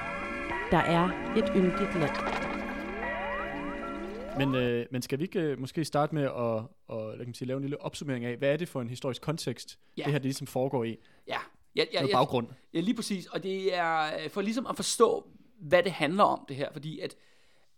Der 0.70 0.78
er 0.78 1.34
et 1.36 1.52
yndigt 1.56 1.94
land. 2.00 2.51
Men, 4.38 4.54
øh, 4.54 4.86
men 4.90 5.02
skal 5.02 5.18
vi 5.18 5.24
ikke 5.24 5.40
øh, 5.40 5.58
måske 5.60 5.84
starte 5.84 6.14
med 6.14 6.22
at 6.22 6.30
og, 6.30 7.14
kan 7.16 7.26
man 7.26 7.34
sige, 7.34 7.48
lave 7.48 7.56
en 7.56 7.62
lille 7.62 7.80
opsummering 7.80 8.24
af, 8.24 8.36
hvad 8.36 8.52
er 8.52 8.56
det 8.56 8.68
for 8.68 8.80
en 8.80 8.88
historisk 8.88 9.22
kontekst, 9.22 9.78
Ja. 9.96 10.02
det 10.02 10.12
her 10.12 10.18
det 10.18 10.24
ligesom 10.24 10.46
foregår 10.46 10.84
i? 10.84 10.98
Ja, 11.28 11.38
ja, 11.76 11.84
ja, 11.92 12.06
ja, 12.06 12.12
baggrund. 12.12 12.46
ja 12.74 12.80
lige 12.80 12.94
præcis. 12.94 13.26
Og 13.26 13.42
det 13.42 13.74
er 13.74 14.02
øh, 14.24 14.30
for 14.30 14.40
ligesom 14.40 14.66
at 14.66 14.76
forstå, 14.76 15.26
hvad 15.60 15.82
det 15.82 15.92
handler 15.92 16.24
om 16.24 16.44
det 16.48 16.56
her. 16.56 16.68
Fordi 16.72 17.00
at, 17.00 17.14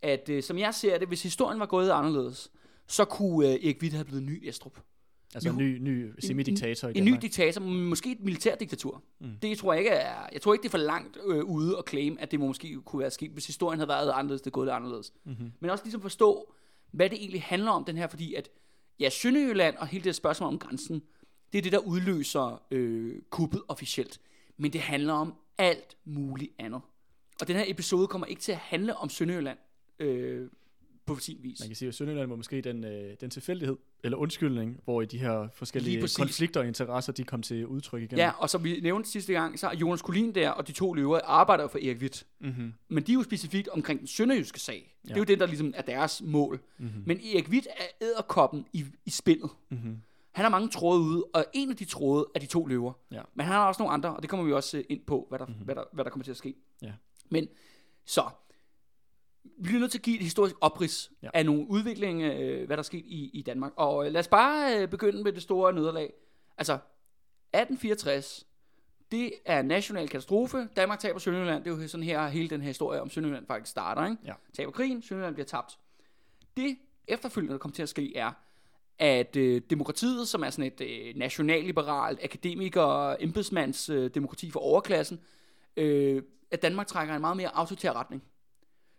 at 0.03 0.29
øh, 0.29 0.43
som 0.43 0.59
jeg 0.59 0.75
ser 0.75 0.99
det, 0.99 1.09
hvis 1.09 1.23
historien 1.23 1.61
var 1.61 1.67
gået 1.67 1.91
anderledes, 1.91 2.51
så 2.87 3.05
kunne 3.05 3.49
øh, 3.49 3.55
Erik 3.55 3.83
Witt 3.83 3.95
have 3.95 4.05
blevet 4.05 4.23
ny 4.23 4.49
Estrup. 4.49 4.79
Altså 5.35 5.51
en 5.51 5.57
ny, 5.57 5.79
ny 5.79 6.11
semidiktator 6.19 6.89
i 6.89 6.91
En 6.91 7.05
ny 7.05 7.09
Danmark. 7.09 7.23
diktator, 7.23 7.61
måske 7.61 8.13
et 8.13 8.21
militærdiktatur. 8.21 9.03
Mm. 9.21 9.31
Det 9.43 9.59
tror 9.59 9.73
jeg 9.73 9.81
ikke 9.81 9.91
er, 9.91 10.29
jeg 10.33 10.41
tror 10.41 10.55
ikke 10.55 10.63
det 10.63 10.69
er 10.69 10.71
for 10.71 10.79
langt 10.79 11.19
øh, 11.27 11.45
ude 11.45 11.79
at 11.79 11.85
claim, 11.89 12.17
at 12.21 12.31
det 12.31 12.41
må 12.41 12.47
måske 12.47 12.81
kunne 12.85 13.01
være 13.01 13.11
sket, 13.11 13.31
hvis 13.31 13.47
historien 13.47 13.79
havde 13.79 13.89
været 13.89 14.13
anderledes, 14.15 14.43
det 14.43 14.53
gået 14.53 14.67
det 14.67 14.73
anderledes. 14.73 15.13
Mm-hmm. 15.25 15.53
Men 15.61 15.71
også 15.71 15.85
ligesom 15.85 16.01
forstå, 16.01 16.53
hvad 16.91 17.11
det 17.11 17.19
egentlig 17.19 17.43
handler 17.43 17.71
om 17.71 17.85
den 17.85 17.97
her, 17.97 18.07
fordi 18.07 18.35
at, 18.35 18.49
ja, 19.01 19.11
Sønderjylland 19.11 19.77
og 19.77 19.87
hele 19.87 20.05
det 20.05 20.15
spørgsmål 20.15 20.49
om 20.49 20.59
grænsen, 20.59 21.03
det 21.53 21.59
er 21.59 21.63
det, 21.63 21.73
der 21.73 21.79
udløser 21.79 22.63
øh, 22.71 23.23
kuppet 23.31 23.63
officielt. 23.69 24.21
Men 24.57 24.73
det 24.73 24.81
handler 24.81 25.13
om 25.13 25.35
alt 25.59 25.97
muligt 26.05 26.53
andet. 26.59 26.81
Og 27.41 27.49
den 27.49 27.57
her 27.57 27.65
episode 27.67 28.07
kommer 28.07 28.27
ikke 28.27 28.43
til 28.43 28.53
at 28.53 28.59
handle 28.59 28.97
om 28.97 29.09
Sønderjylland 29.09 29.59
øh, 29.99 30.49
på 31.07 31.17
sin 31.17 31.39
vis. 31.43 31.61
Man 31.61 31.69
kan 31.69 31.77
sige, 31.77 31.89
at 31.89 31.95
Sønderjylland 31.95 32.29
var 32.29 32.37
måske 32.37 32.61
den, 32.61 32.85
øh, 32.85 33.17
den 33.21 33.31
tilfældighed, 33.31 33.77
eller 34.05 34.19
undskyldning, 34.19 34.81
hvor 34.85 35.03
i 35.03 35.07
de 35.07 35.19
her 35.19 35.41
Lige 35.41 35.51
forskellige 35.55 36.09
konflikter 36.19 36.61
og 36.61 36.67
interesser, 36.67 37.13
de 37.13 37.25
kom 37.25 37.43
til 37.43 37.67
udtryk 37.67 38.03
igen. 38.03 38.19
Ja, 38.19 38.31
og 38.39 38.51
som 38.51 38.65
vi 38.65 38.81
nævnte 38.81 39.11
sidste 39.11 39.33
gang, 39.33 39.59
så 39.59 39.69
er 39.69 39.77
Jonas 39.77 40.03
Kulin 40.03 40.35
der, 40.35 40.51
og 40.51 40.67
de 40.69 40.73
to 40.73 40.95
løver 40.95 41.21
arbejder 41.25 41.69
for 41.69 41.79
Erik 41.79 41.99
Witt. 41.99 42.27
Mm-hmm. 42.41 42.75
Men 42.89 43.03
de 43.03 43.13
er 43.13 43.15
jo 43.15 43.23
specifikt 43.23 43.69
omkring 43.69 44.01
den 44.01 44.07
sønderjyske 44.07 44.61
sag. 44.61 44.97
Ja. 45.05 45.09
Det 45.09 45.15
er 45.15 45.19
jo 45.19 45.25
det, 45.25 45.41
der 45.41 45.47
ligesom 45.47 45.73
er 45.77 45.83
deres 45.83 46.23
mål. 46.25 46.61
Mm-hmm. 46.79 47.03
Men 47.07 47.21
Erik 47.35 47.49
Witt 47.49 47.67
er 47.77 47.87
æderkoppen 48.07 48.67
i, 48.73 48.85
i 49.05 49.11
spillet. 49.11 49.51
Mm-hmm. 49.71 49.99
Han 50.33 50.43
har 50.45 50.51
mange 50.51 50.69
tråde 50.69 51.01
ude, 51.01 51.25
og 51.35 51.45
en 51.53 51.71
af 51.71 51.77
de 51.77 51.85
tråde 51.85 52.27
er 52.35 52.41
de 52.41 52.47
to 52.47 52.67
løver. 52.67 52.93
Ja. 53.13 53.23
Men 53.35 53.47
han 53.47 53.55
har 53.55 53.69
også 53.69 53.83
nogle 53.83 53.93
andre, 53.93 54.17
og 54.17 54.23
det 54.23 54.31
kommer 54.31 54.47
vi 54.47 54.53
også 54.53 54.79
øh, 54.79 54.85
ind 54.89 55.01
på, 55.07 55.27
hvad 55.29 55.39
der, 55.39 55.47
mm-hmm. 55.47 55.65
hvad 55.65 55.75
der, 55.75 55.85
hvad 55.93 56.05
der 56.05 56.11
kommer 56.11 56.25
til 56.25 56.31
at 56.31 56.37
ske. 56.37 56.55
Ja. 56.83 56.93
Men 57.29 57.49
så, 58.05 58.25
vi 59.45 59.63
bliver 59.63 59.81
nødt 59.81 59.91
til 59.91 59.99
at 59.99 60.03
give 60.03 60.17
et 60.17 60.23
historisk 60.23 60.55
oprids 60.61 61.11
Ja. 61.23 61.29
af 61.35 61.47
nogle 61.47 61.67
udviklinger, 61.71 62.35
øh, 62.41 62.67
hvad 62.67 62.77
der 62.77 62.81
er 62.81 62.83
sket 62.83 63.05
i, 63.07 63.31
i 63.35 63.43
Danmark. 63.43 63.73
Og 63.77 64.07
øh, 64.07 64.13
lad 64.13 64.21
os 64.21 64.29
bare 64.29 64.83
øh, 64.83 64.89
begynde 64.89 65.23
med 65.23 65.33
det 65.33 65.43
store 65.43 65.73
nederlag. 65.73 66.13
Altså, 66.59 66.73
1864, 66.73 68.47
det 69.13 69.33
er 69.45 69.61
en 69.61 69.67
national 69.67 70.09
katastrofe. 70.09 70.69
Danmark 70.77 70.99
taber 70.99 71.19
Sønderjylland. 71.19 71.65
Det 71.65 71.73
er 71.73 71.83
jo 71.83 71.89
sådan 71.89 72.05
her, 72.05 72.29
hele 72.29 72.51
den 72.51 72.61
her 72.61 72.69
historie 72.69 73.01
om 73.01 73.11
Sønderjylland 73.11 73.47
faktisk 73.47 73.71
starter. 73.71 74.05
Ikke? 74.05 74.17
Ja. 74.25 74.33
Taber 74.53 74.73
krigen, 74.73 75.03
Sønderjylland 75.03 75.35
bliver 75.35 75.47
tabt. 75.47 75.79
Det 76.57 76.77
efterfølgende, 77.09 77.53
der 77.53 77.59
kommer 77.59 77.75
til 77.75 77.83
at 77.83 77.89
ske, 77.89 78.17
er, 78.17 78.33
at 78.99 79.37
øh, 79.37 79.63
demokratiet, 79.71 80.29
som 80.29 80.43
er 80.43 80.51
sådan 80.51 80.73
et 80.73 80.81
øh, 80.81 81.17
nationalliberalt, 81.17 82.21
akademiker, 82.25 83.17
embedsmands 83.21 83.89
øh, 83.91 84.11
demokrati 84.15 84.51
for 84.51 84.61
overklassen, 84.61 85.21
øh, 85.77 86.23
at 86.51 86.63
Danmark 86.63 86.87
trækker 86.87 87.15
en 87.15 87.21
meget 87.21 87.37
mere 87.37 87.57
autoritær 87.57 87.93
retning. 87.93 88.23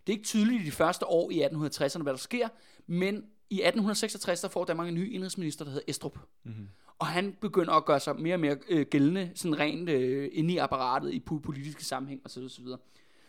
Det 0.07 0.13
er 0.13 0.17
ikke 0.17 0.27
tydeligt 0.27 0.61
i 0.61 0.65
de 0.65 0.71
første 0.71 1.07
år 1.07 1.31
i 1.31 1.43
1860'erne, 1.43 2.01
hvad 2.01 2.13
der 2.13 2.19
sker, 2.19 2.47
men 2.87 3.15
i 3.49 3.55
1866, 3.55 4.41
der 4.41 4.47
får 4.47 4.65
Danmark 4.65 4.87
en 4.87 4.93
ny 4.93 5.13
indrigsminister, 5.13 5.65
der 5.65 5.71
hedder 5.71 5.85
Estrup. 5.87 6.19
Mm-hmm. 6.43 6.67
Og 6.99 7.07
han 7.07 7.37
begynder 7.41 7.73
at 7.73 7.85
gøre 7.85 7.99
sig 7.99 8.21
mere 8.21 8.35
og 8.35 8.39
mere 8.39 8.57
øh, 8.69 8.85
gældende, 8.91 9.31
sådan 9.35 9.59
rent 9.59 9.89
øh, 9.89 10.29
inde 10.33 10.53
i 10.53 10.57
apparatet, 10.57 11.13
i 11.13 11.23
po- 11.31 11.39
politiske 11.39 11.85
sammenhæng 11.85 12.21
osv. 12.25 12.43
osv. 12.43 12.65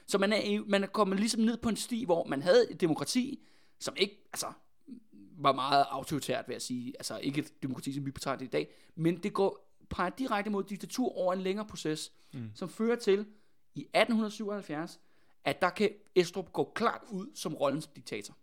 Så 0.06 0.18
man 0.18 0.32
er, 0.32 0.68
man 0.68 0.82
er 0.82 0.86
kommet 0.86 1.18
ligesom 1.18 1.40
ned 1.40 1.56
på 1.56 1.68
en 1.68 1.76
sti, 1.76 2.04
hvor 2.04 2.24
man 2.24 2.42
havde 2.42 2.70
et 2.70 2.80
demokrati, 2.80 3.40
som 3.80 3.94
ikke, 3.96 4.28
altså, 4.32 4.46
var 5.38 5.52
meget 5.52 5.84
autoritært, 5.90 6.44
vil 6.48 6.54
jeg 6.54 6.62
sige. 6.62 6.92
Altså 6.98 7.18
ikke 7.18 7.40
et 7.40 7.62
demokrati, 7.62 7.92
som 7.92 8.06
vi 8.06 8.10
betragter 8.10 8.44
i 8.44 8.48
dag, 8.48 8.68
men 8.94 9.16
det 9.16 9.32
går 9.32 9.66
peger 9.90 10.10
direkte 10.10 10.50
mod 10.50 10.64
diktatur 10.64 11.18
over 11.18 11.32
en 11.32 11.40
længere 11.40 11.66
proces, 11.66 12.12
mm. 12.34 12.50
som 12.54 12.68
fører 12.68 12.96
til 12.96 13.26
i 13.74 13.80
1877, 13.80 15.00
at 15.46 15.62
der 15.62 15.70
kan 15.70 15.90
Estrup 16.14 16.52
gå 16.52 16.72
klart 16.74 17.00
ud 17.10 17.26
som 17.34 17.54
rollen 17.54 17.80
som 17.82 17.92
diktator. 17.96 18.34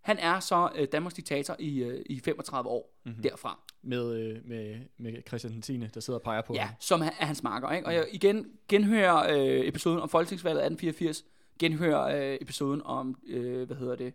Han 0.00 0.18
er 0.18 0.40
så 0.40 0.70
øh, 0.74 0.88
Danmarks 0.92 1.14
diktator 1.14 1.56
i, 1.58 1.82
øh, 1.82 2.02
i 2.06 2.20
35 2.20 2.68
år 2.68 2.94
mm-hmm. 3.04 3.22
derfra. 3.22 3.58
Med, 3.82 4.14
øh, 4.14 4.48
med, 4.48 4.80
med 4.98 5.22
Christian 5.28 5.52
den 5.52 5.62
10., 5.62 5.76
der 5.94 6.00
sidder 6.00 6.18
og 6.18 6.22
peger 6.22 6.42
på 6.42 6.54
Ja, 6.54 6.64
ham. 6.64 6.74
som 6.80 7.02
er, 7.02 7.10
hans 7.10 7.42
marker. 7.42 7.70
Ikke? 7.72 7.86
Og 7.86 7.94
jeg 7.94 8.06
igen 8.12 8.46
genhører 8.68 9.32
øh, 9.36 9.66
episoden 9.68 10.00
om 10.00 10.08
Folketingsvalget 10.08 10.58
1884, 10.64 11.24
genhører 11.58 12.32
øh, 12.32 12.38
episoden 12.40 12.82
om, 12.84 13.18
øh, 13.26 13.66
hvad 13.66 13.76
hedder 13.76 13.96
det, 13.96 14.14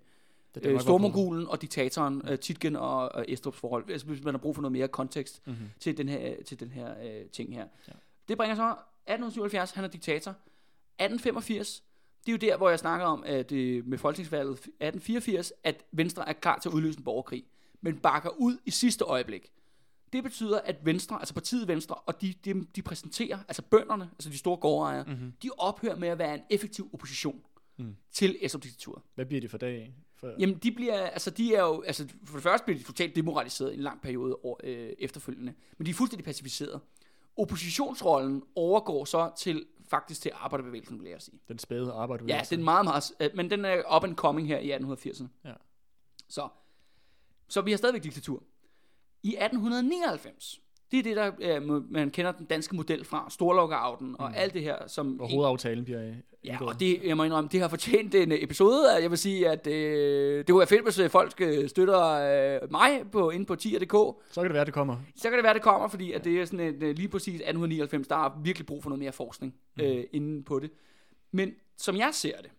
øh, 0.64 0.82
Stormongolen 0.82 1.48
og 1.48 1.62
diktatoren 1.62 2.22
øh, 2.28 2.40
Titgen 2.40 2.76
og, 2.76 3.12
og 3.12 3.26
Estrups 3.28 3.58
forhold. 3.60 3.90
Altså, 3.90 4.08
hvis 4.08 4.24
man 4.24 4.34
har 4.34 4.40
brug 4.40 4.56
for 4.56 4.62
noget 4.62 4.72
mere 4.72 4.88
kontekst 4.88 5.42
Mhm. 5.48 5.56
mm-hmm. 5.56 5.70
til 5.80 5.98
den 5.98 6.10
her, 6.10 6.44
til 6.44 6.60
den 6.60 6.72
her 6.72 6.94
øh, 7.04 7.26
ting 7.30 7.54
her. 7.56 7.68
Ja. 7.88 7.94
Det 8.28 8.38
bringer 8.38 8.56
så 8.56 8.70
1877, 8.70 9.72
han 9.72 9.84
er 9.84 9.88
diktator. 9.88 10.32
1885, 10.32 11.84
det 12.26 12.32
er 12.32 12.34
jo 12.34 12.52
der, 12.52 12.58
hvor 12.58 12.70
jeg 12.70 12.80
snakker 12.80 13.06
om, 13.06 13.24
at 13.26 13.52
øh, 13.52 13.88
med 13.88 13.98
folketingsvalget 13.98 14.52
1884, 14.52 15.54
at 15.64 15.86
Venstre 15.92 16.30
er 16.30 16.34
klar 16.34 16.60
til 16.60 16.70
at 16.70 16.74
udløse 16.74 17.00
en 17.00 17.04
borgerkrig, 17.04 17.44
men 17.82 17.98
bakker 17.98 18.30
ud 18.30 18.58
i 18.66 18.72
sidste 18.72 19.06
øjeblik. 19.06 19.52
Det 20.14 20.24
betyder, 20.24 20.60
at 20.60 20.86
Venstre, 20.86 21.20
altså 21.20 21.34
partiet 21.34 21.68
Venstre, 21.68 21.96
og 21.96 22.22
de, 22.22 22.34
de, 22.46 22.66
de 22.76 22.82
præsenterer, 22.82 23.38
altså 23.48 23.62
bønderne, 23.62 24.10
altså 24.14 24.30
de 24.30 24.38
store 24.38 24.58
gårdejere, 24.58 25.04
mm-hmm. 25.08 25.34
de 25.44 25.50
ophører 25.58 25.96
med 25.96 26.08
at 26.08 26.20
være 26.20 26.34
en 26.34 26.42
effektiv 26.50 26.90
opposition 26.94 27.42
mm. 27.78 27.96
til 28.12 28.38
Estrup-diktaturet. 28.42 29.04
Hvad 29.16 29.26
bliver 29.26 29.42
det 29.42 29.52
for 29.52 29.58
dag? 29.58 29.94
For, 30.16 30.34
Jamen, 30.40 30.58
de 30.58 30.72
bliver, 30.72 31.02
altså, 31.02 31.30
de 31.30 31.56
er 31.56 31.62
jo, 31.62 31.82
altså, 31.82 32.08
for 32.24 32.34
det 32.34 32.44
første 32.44 32.66
bliver 32.66 32.78
de 32.78 32.84
totalt 32.84 33.16
demoraliseret 33.16 33.72
i 33.72 33.76
en 33.76 33.82
lang 33.82 34.02
periode 34.02 34.36
år, 34.44 34.60
øh, 34.64 34.90
efterfølgende. 35.00 35.54
Men 35.78 35.86
de 35.86 35.92
er 35.92 35.96
fuldstændig 35.96 36.26
pacificeret. 36.26 36.82
Oppositionsrollen 37.38 38.44
overgår 38.56 39.06
så 39.06 39.32
til, 39.38 39.66
faktisk 39.96 40.22
til 40.22 40.32
arbejderbevægelsen, 40.36 41.00
vil 41.04 41.10
jeg 41.10 41.22
sige. 41.22 41.40
Den 41.48 41.60
spæde 41.60 41.92
arbejde. 41.92 42.26
Ja, 42.28 42.42
den 42.50 42.60
er 42.60 42.64
meget, 42.64 42.86
meget, 42.86 43.12
øh, 43.20 43.30
men 43.36 43.50
den 43.50 43.66
er 43.66 43.96
up 43.96 44.04
and 44.04 44.16
coming 44.16 44.48
her 44.48 44.60
i 44.60 44.72
1880'erne. 44.72 45.28
Ja. 45.46 45.54
Så, 46.28 46.50
så 47.48 47.62
vi 47.62 47.72
har 47.72 47.78
stadigvæk 47.78 48.04
diktatur. 48.04 48.44
I 49.24 49.30
1899, 49.30 50.62
det 50.92 51.00
er 51.00 51.04
det, 51.04 51.16
der 51.16 51.32
øh, 51.58 51.92
man 51.92 52.10
kender 52.10 52.32
den 52.32 52.46
danske 52.46 52.76
model 52.76 53.06
fra, 53.06 53.28
Storlockouten 53.30 54.16
og 54.20 54.38
alt 54.38 54.54
det 54.54 54.62
her, 54.62 54.76
som... 54.88 55.08
Hvor 55.08 55.28
hovedaftalen 55.28 55.84
bliver 55.84 56.08
øh, 56.08 56.14
Ja, 56.44 56.52
indgået. 56.52 56.74
og 56.74 56.80
det, 56.80 57.04
jeg 57.04 57.18
må 57.18 57.24
indrømme, 57.24 57.50
det 57.52 57.62
har 57.62 57.68
fortjent 57.68 58.16
en 58.16 58.32
øh, 58.32 58.38
episode. 58.44 58.92
Jeg 59.02 59.10
vil 59.10 59.18
sige, 59.18 59.50
at 59.50 59.68
øh, 59.68 60.38
det 60.38 60.48
kunne 60.50 60.60
være 60.60 60.68
fedt, 60.68 60.84
hvis 60.84 61.00
øh, 61.00 61.10
folk 61.10 61.32
støtter 61.68 62.10
øh, 62.64 62.72
mig 62.72 63.04
på, 63.12 63.30
inde 63.30 63.46
på 63.46 63.54
10.dk. 63.54 63.92
Så 64.32 64.42
kan 64.42 64.44
det 64.44 64.54
være, 64.54 64.66
det 64.66 64.74
kommer. 64.74 64.98
Så 65.16 65.30
kan 65.30 65.34
det 65.38 65.44
være, 65.44 65.54
det 65.54 65.62
kommer, 65.62 65.88
fordi 65.88 66.12
at 66.12 66.24
det 66.24 66.42
er 66.42 66.46
sådan 66.46 66.84
øh, 66.84 66.96
lige 66.96 67.08
præcis 67.08 67.34
1899, 67.34 68.08
der 68.08 68.16
er 68.16 68.42
virkelig 68.44 68.66
brug 68.66 68.84
for 68.84 68.90
noget 68.90 69.00
mere 69.00 69.12
forskning 69.12 69.56
øh, 69.82 70.04
inden 70.12 70.44
på 70.44 70.60
det. 70.60 70.72
Men 71.32 71.52
som 71.78 71.96
jeg 71.96 72.10
ser 72.14 72.38
det, 72.38 72.52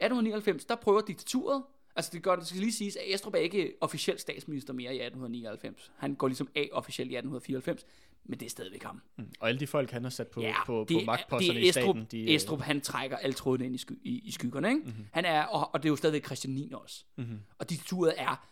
1899, 0.00 0.64
der 0.64 0.74
prøver 0.76 1.00
diktaturet, 1.00 1.62
altså 1.98 2.10
det, 2.14 2.22
gør, 2.22 2.36
det 2.36 2.46
skal 2.46 2.60
lige 2.60 2.72
siges, 2.72 2.96
at 2.96 3.02
Estrup 3.06 3.34
er 3.34 3.38
ikke 3.38 3.74
officiel 3.80 4.18
statsminister 4.18 4.72
mere 4.72 4.94
i 4.94 5.00
1899. 5.00 5.92
Han 5.96 6.14
går 6.14 6.28
ligesom 6.28 6.48
af 6.54 6.68
officielt 6.72 7.10
i 7.10 7.14
1894, 7.16 7.86
men 8.24 8.40
det 8.40 8.46
er 8.46 8.50
stadigvæk 8.50 8.82
ham. 8.82 9.02
Mm. 9.16 9.24
Og 9.40 9.48
alle 9.48 9.60
de 9.60 9.66
folk, 9.66 9.90
han 9.90 10.02
har 10.02 10.10
sat 10.10 10.28
på, 10.28 10.40
på, 10.66 10.84
på 10.84 10.86
det 10.88 10.96
er- 10.96 11.04
magtposterne 11.04 11.54
det 11.60 11.64
er 11.64 11.68
i 11.68 11.72
staten. 11.72 11.90
Estrup, 11.98 12.10
De, 12.10 12.20
øh, 12.20 12.30
Estrup, 12.30 12.60
han 12.60 12.80
trækker 12.80 13.16
alle 13.16 13.34
trådene 13.34 13.66
ind 13.66 13.74
i, 13.74 13.78
sky, 13.78 13.92
i, 14.02 14.18
i 14.24 14.30
skyggerne, 14.30 14.68
ikke? 14.68 14.80
Mm-hmm. 14.84 15.04
Han 15.12 15.24
er, 15.24 15.42
og, 15.44 15.70
og 15.74 15.82
det 15.82 15.88
er 15.88 15.90
jo 15.90 15.96
stadigvæk 15.96 16.24
Christian 16.26 16.54
9 16.54 16.72
også. 16.74 17.04
Mm-hmm. 17.16 17.38
Og 17.58 17.70
diktaturet 17.70 18.14
er 18.16 18.48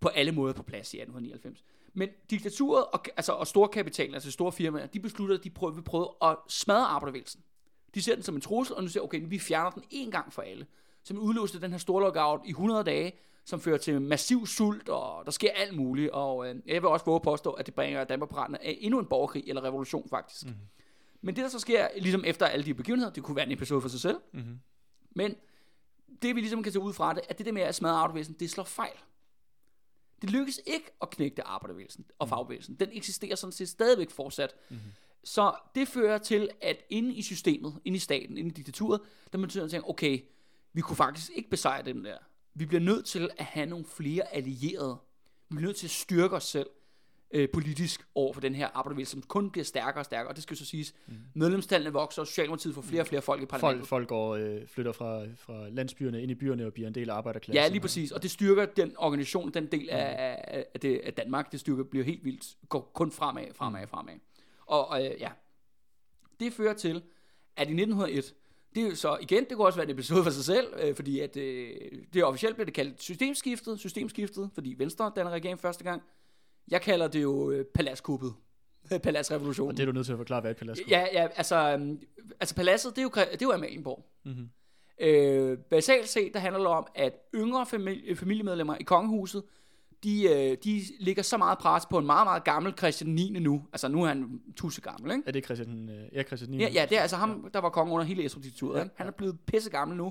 på 0.00 0.08
alle 0.08 0.32
måder 0.32 0.52
på 0.54 0.62
plads 0.62 0.94
i 0.94 0.96
1899. 0.96 1.64
Men 1.94 2.08
diktaturet 2.30 2.84
og, 2.92 3.04
altså, 3.16 3.32
og 3.32 3.46
storkapitalen, 3.46 4.14
altså 4.14 4.30
store 4.30 4.52
firmaer, 4.52 4.86
de 4.86 5.00
beslutter, 5.00 5.36
at 5.38 5.44
de 5.44 5.50
prøver, 5.50 5.72
vil 5.72 5.82
prøve 5.82 6.08
at 6.22 6.36
smadre 6.48 6.86
arbejderbevægelsen. 6.86 7.40
De 7.94 8.02
ser 8.02 8.14
den 8.14 8.22
som 8.22 8.34
en 8.34 8.40
trussel, 8.40 8.76
og 8.76 8.82
nu 8.82 8.88
siger 8.88 9.02
okay, 9.02 9.20
vi 9.24 9.38
fjerner 9.38 9.70
den 9.70 9.82
en 9.90 10.10
gang 10.10 10.32
for 10.32 10.42
alle. 10.42 10.66
Som 11.04 11.18
udløste 11.18 11.60
den 11.60 11.70
her 11.70 11.78
store 11.78 12.02
lockout 12.02 12.40
i 12.44 12.50
100 12.50 12.84
dage, 12.84 13.12
som 13.44 13.60
fører 13.60 13.78
til 13.78 14.00
massiv 14.00 14.46
sult, 14.46 14.88
og 14.88 15.24
der 15.24 15.30
sker 15.30 15.50
alt 15.54 15.76
muligt. 15.76 16.10
Og 16.10 16.48
øh, 16.48 16.56
jeg 16.66 16.82
vil 16.82 16.88
også 16.88 17.04
våge 17.04 17.16
at 17.16 17.22
påstå, 17.22 17.50
at 17.50 17.66
det 17.66 17.74
bringer 17.74 18.04
Danmark 18.04 18.30
på 18.30 18.36
randen 18.36 18.58
af 18.60 18.78
endnu 18.80 18.98
en 18.98 19.06
borgerkrig, 19.06 19.44
eller 19.46 19.64
revolution 19.64 20.08
faktisk. 20.08 20.46
Mm-hmm. 20.46 20.60
Men 21.20 21.36
det, 21.36 21.42
der 21.44 21.50
så 21.50 21.58
sker, 21.58 21.88
ligesom 21.96 22.24
efter 22.26 22.46
alle 22.46 22.64
de 22.64 22.74
begivenheder, 22.74 23.12
det 23.12 23.22
kunne 23.22 23.36
være 23.36 23.46
en 23.46 23.52
episode 23.52 23.80
for 23.80 23.88
sig 23.88 24.00
selv, 24.00 24.20
mm-hmm. 24.32 24.58
men 25.10 25.34
det 26.22 26.36
vi 26.36 26.40
ligesom 26.40 26.62
kan 26.62 26.72
tage 26.72 26.82
ud 26.82 26.92
fra 26.92 27.14
det, 27.14 27.22
at 27.28 27.38
det 27.38 27.46
der 27.46 27.52
med 27.52 27.62
at 27.62 27.74
smadre 27.74 27.94
arbejderbevægelsen, 27.94 28.36
det 28.40 28.50
slår 28.50 28.64
fejl. 28.64 28.96
Det 30.22 30.30
lykkedes 30.30 30.60
ikke 30.66 30.90
at 31.02 31.10
knægte 31.10 31.42
arbejderbevægelsen 31.42 32.04
og 32.18 32.28
fagbevægelsen. 32.28 32.74
Den 32.74 32.88
eksisterer 32.92 33.34
sådan 33.34 33.52
set 33.52 33.68
stadigvæk 33.68 34.10
fortsat. 34.10 34.54
Mm-hmm. 34.68 34.92
Så 35.24 35.54
det 35.74 35.88
fører 35.88 36.18
til, 36.18 36.50
at 36.60 36.76
inde 36.90 37.14
i 37.14 37.22
systemet, 37.22 37.80
inde 37.84 37.96
i 37.96 37.98
staten, 37.98 38.36
inde 38.36 38.50
i 38.50 38.52
diktaturet, 38.52 39.00
der 39.32 39.38
man 39.38 39.50
tænker, 39.50 39.88
okay, 39.88 40.24
vi 40.72 40.80
kunne 40.80 40.96
faktisk 40.96 41.30
ikke 41.34 41.50
besejre 41.50 41.84
dem 41.84 42.02
der. 42.02 42.16
Vi 42.54 42.66
bliver 42.66 42.80
nødt 42.80 43.06
til 43.06 43.30
at 43.36 43.44
have 43.44 43.66
nogle 43.66 43.84
flere 43.84 44.34
allierede. 44.34 44.98
Vi 45.48 45.56
bliver 45.56 45.66
nødt 45.66 45.76
til 45.76 45.86
at 45.86 45.90
styrke 45.90 46.36
os 46.36 46.44
selv 46.44 46.66
øh, 47.32 47.48
politisk 47.52 48.06
over 48.14 48.32
for 48.32 48.40
den 48.40 48.54
her 48.54 48.68
arbejderbevægelse, 48.74 49.10
som 49.10 49.22
kun 49.22 49.50
bliver 49.50 49.64
stærkere 49.64 50.00
og 50.00 50.04
stærkere. 50.04 50.28
Og 50.28 50.36
det 50.36 50.42
skal 50.42 50.56
så 50.56 50.64
siges, 50.64 50.94
mm. 51.06 51.14
medlemstallene 51.34 51.92
vokser, 51.92 52.22
og 52.22 52.26
Socialdemokratiet 52.26 52.74
får 52.74 52.82
flere 52.82 53.02
og 53.02 53.06
flere 53.06 53.22
folk 53.22 53.42
i 53.42 53.46
parlamentet. 53.46 53.88
Folk, 53.88 53.88
folk 53.88 54.08
går, 54.08 54.36
øh, 54.36 54.66
flytter 54.66 54.92
fra, 54.92 55.24
fra 55.36 55.68
landsbyerne 55.68 56.22
ind 56.22 56.30
i 56.30 56.34
byerne 56.34 56.66
og 56.66 56.72
bliver 56.72 56.88
en 56.88 56.94
del 56.94 57.10
af 57.10 57.14
arbejderklassen. 57.14 57.62
Ja, 57.62 57.68
lige 57.68 57.80
præcis. 57.80 58.12
Og 58.12 58.22
det 58.22 58.30
styrker 58.30 58.66
den 58.66 58.94
organisation, 58.96 59.50
den 59.50 59.66
del 59.66 59.90
af, 59.90 60.16
af, 60.48 60.64
af, 60.74 60.80
det, 60.80 60.98
af 60.98 61.14
Danmark, 61.14 61.52
det 61.52 61.60
styrker 61.60 61.84
bliver 61.84 62.04
helt 62.04 62.24
vildt, 62.24 62.56
går 62.68 62.90
kun 62.94 63.12
fremad, 63.12 63.46
fremad, 63.54 63.86
fremad. 63.86 64.14
Og, 64.66 64.88
og 64.88 65.04
øh, 65.06 65.20
ja, 65.20 65.30
det 66.40 66.52
fører 66.52 66.74
til, 66.74 67.02
at 67.56 67.68
i 67.68 67.72
1901, 67.72 68.34
det 68.74 68.82
er 68.82 68.88
jo 68.88 68.94
så 68.94 69.18
igen, 69.20 69.44
det 69.44 69.56
kunne 69.56 69.66
også 69.66 69.78
være 69.78 69.86
en 69.86 69.94
episode 69.94 70.24
for 70.24 70.30
sig 70.30 70.44
selv, 70.44 70.66
øh, 70.82 70.94
fordi 70.94 71.20
at 71.20 71.36
øh, 71.36 71.74
det 72.14 72.24
officielt 72.24 72.56
bliver 72.56 72.64
det 72.64 72.74
kaldt 72.74 73.02
systemskiftet, 73.02 73.80
systemskiftet, 73.80 74.50
fordi 74.54 74.74
Venstre 74.78 75.12
danner 75.16 75.30
regering 75.30 75.60
første 75.60 75.84
gang. 75.84 76.02
Jeg 76.70 76.82
kalder 76.82 77.08
det 77.08 77.22
jo 77.22 77.50
øh, 77.50 77.64
paladskuppet. 77.64 78.34
Paladsrevolutionen. 79.02 79.70
Og 79.70 79.76
det 79.76 79.82
er 79.82 79.86
du 79.86 79.92
nødt 79.92 80.06
til 80.06 80.12
at 80.12 80.18
forklare, 80.18 80.40
hvad 80.40 80.50
et 80.50 80.56
palads 80.56 80.80
Ja, 80.88 81.06
ja, 81.12 81.28
altså, 81.36 81.72
øhm, 81.72 82.00
altså 82.40 82.54
paladset, 82.54 82.96
det 82.96 82.98
er 82.98 83.02
jo, 83.02 83.10
det 83.14 83.42
er 83.42 83.46
jo 83.46 83.52
Amalienborg. 83.52 84.06
Mm-hmm. 84.24 84.48
Øh, 85.00 85.58
basalt 85.58 86.08
set, 86.08 86.34
der 86.34 86.40
handler 86.40 86.58
det 86.58 86.68
om, 86.68 86.86
at 86.94 87.12
yngre 87.34 87.66
familie, 87.66 88.16
familiemedlemmer 88.16 88.76
i 88.76 88.82
kongehuset, 88.82 89.42
de, 90.02 90.24
øh, 90.24 90.56
de 90.64 90.82
ligger 91.00 91.22
så 91.22 91.36
meget 91.36 91.58
pres 91.58 91.86
på 91.86 91.98
en 91.98 92.06
meget, 92.06 92.26
meget 92.26 92.44
gammel 92.44 92.74
Christian 92.78 93.10
9. 93.10 93.30
nu. 93.30 93.62
Altså, 93.72 93.88
nu 93.88 94.02
er 94.02 94.08
han 94.08 94.40
tusse 94.56 94.80
gammel, 94.80 95.10
ikke? 95.12 95.22
Er 95.26 95.32
det 95.32 95.44
Christian, 95.44 95.88
øh, 95.88 96.08
ja, 96.12 96.22
Christian 96.22 96.50
9? 96.50 96.58
Ja, 96.58 96.68
ja, 96.68 96.86
det 96.90 96.98
er 96.98 97.02
altså 97.02 97.16
ham, 97.16 97.50
der 97.54 97.60
var 97.60 97.68
konge 97.68 97.92
under 97.92 98.04
hele 98.06 98.24
estrup 98.24 98.44
ja, 98.44 98.78
ja. 98.78 98.88
Han 98.94 99.06
er 99.06 99.10
blevet 99.10 99.40
pisse 99.40 99.70
gammel 99.70 99.96
nu, 99.96 100.04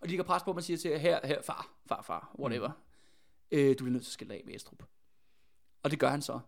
og 0.00 0.02
de 0.02 0.08
ligger 0.08 0.24
pres 0.24 0.42
på, 0.42 0.50
at 0.50 0.56
man 0.56 0.62
siger 0.62 0.76
til, 0.76 0.98
her, 0.98 1.18
her, 1.24 1.42
far, 1.42 1.68
far, 1.86 2.02
far, 2.02 2.34
whatever. 2.38 2.68
Mm. 2.68 3.58
Øh, 3.58 3.70
du 3.78 3.84
bliver 3.84 3.90
nødt 3.90 4.02
til 4.02 4.10
at 4.10 4.12
skille 4.12 4.34
af 4.34 4.42
med 4.46 4.54
Estrup. 4.54 4.82
Og 5.82 5.90
det 5.90 5.98
gør 5.98 6.08
han 6.08 6.22
så. 6.22 6.40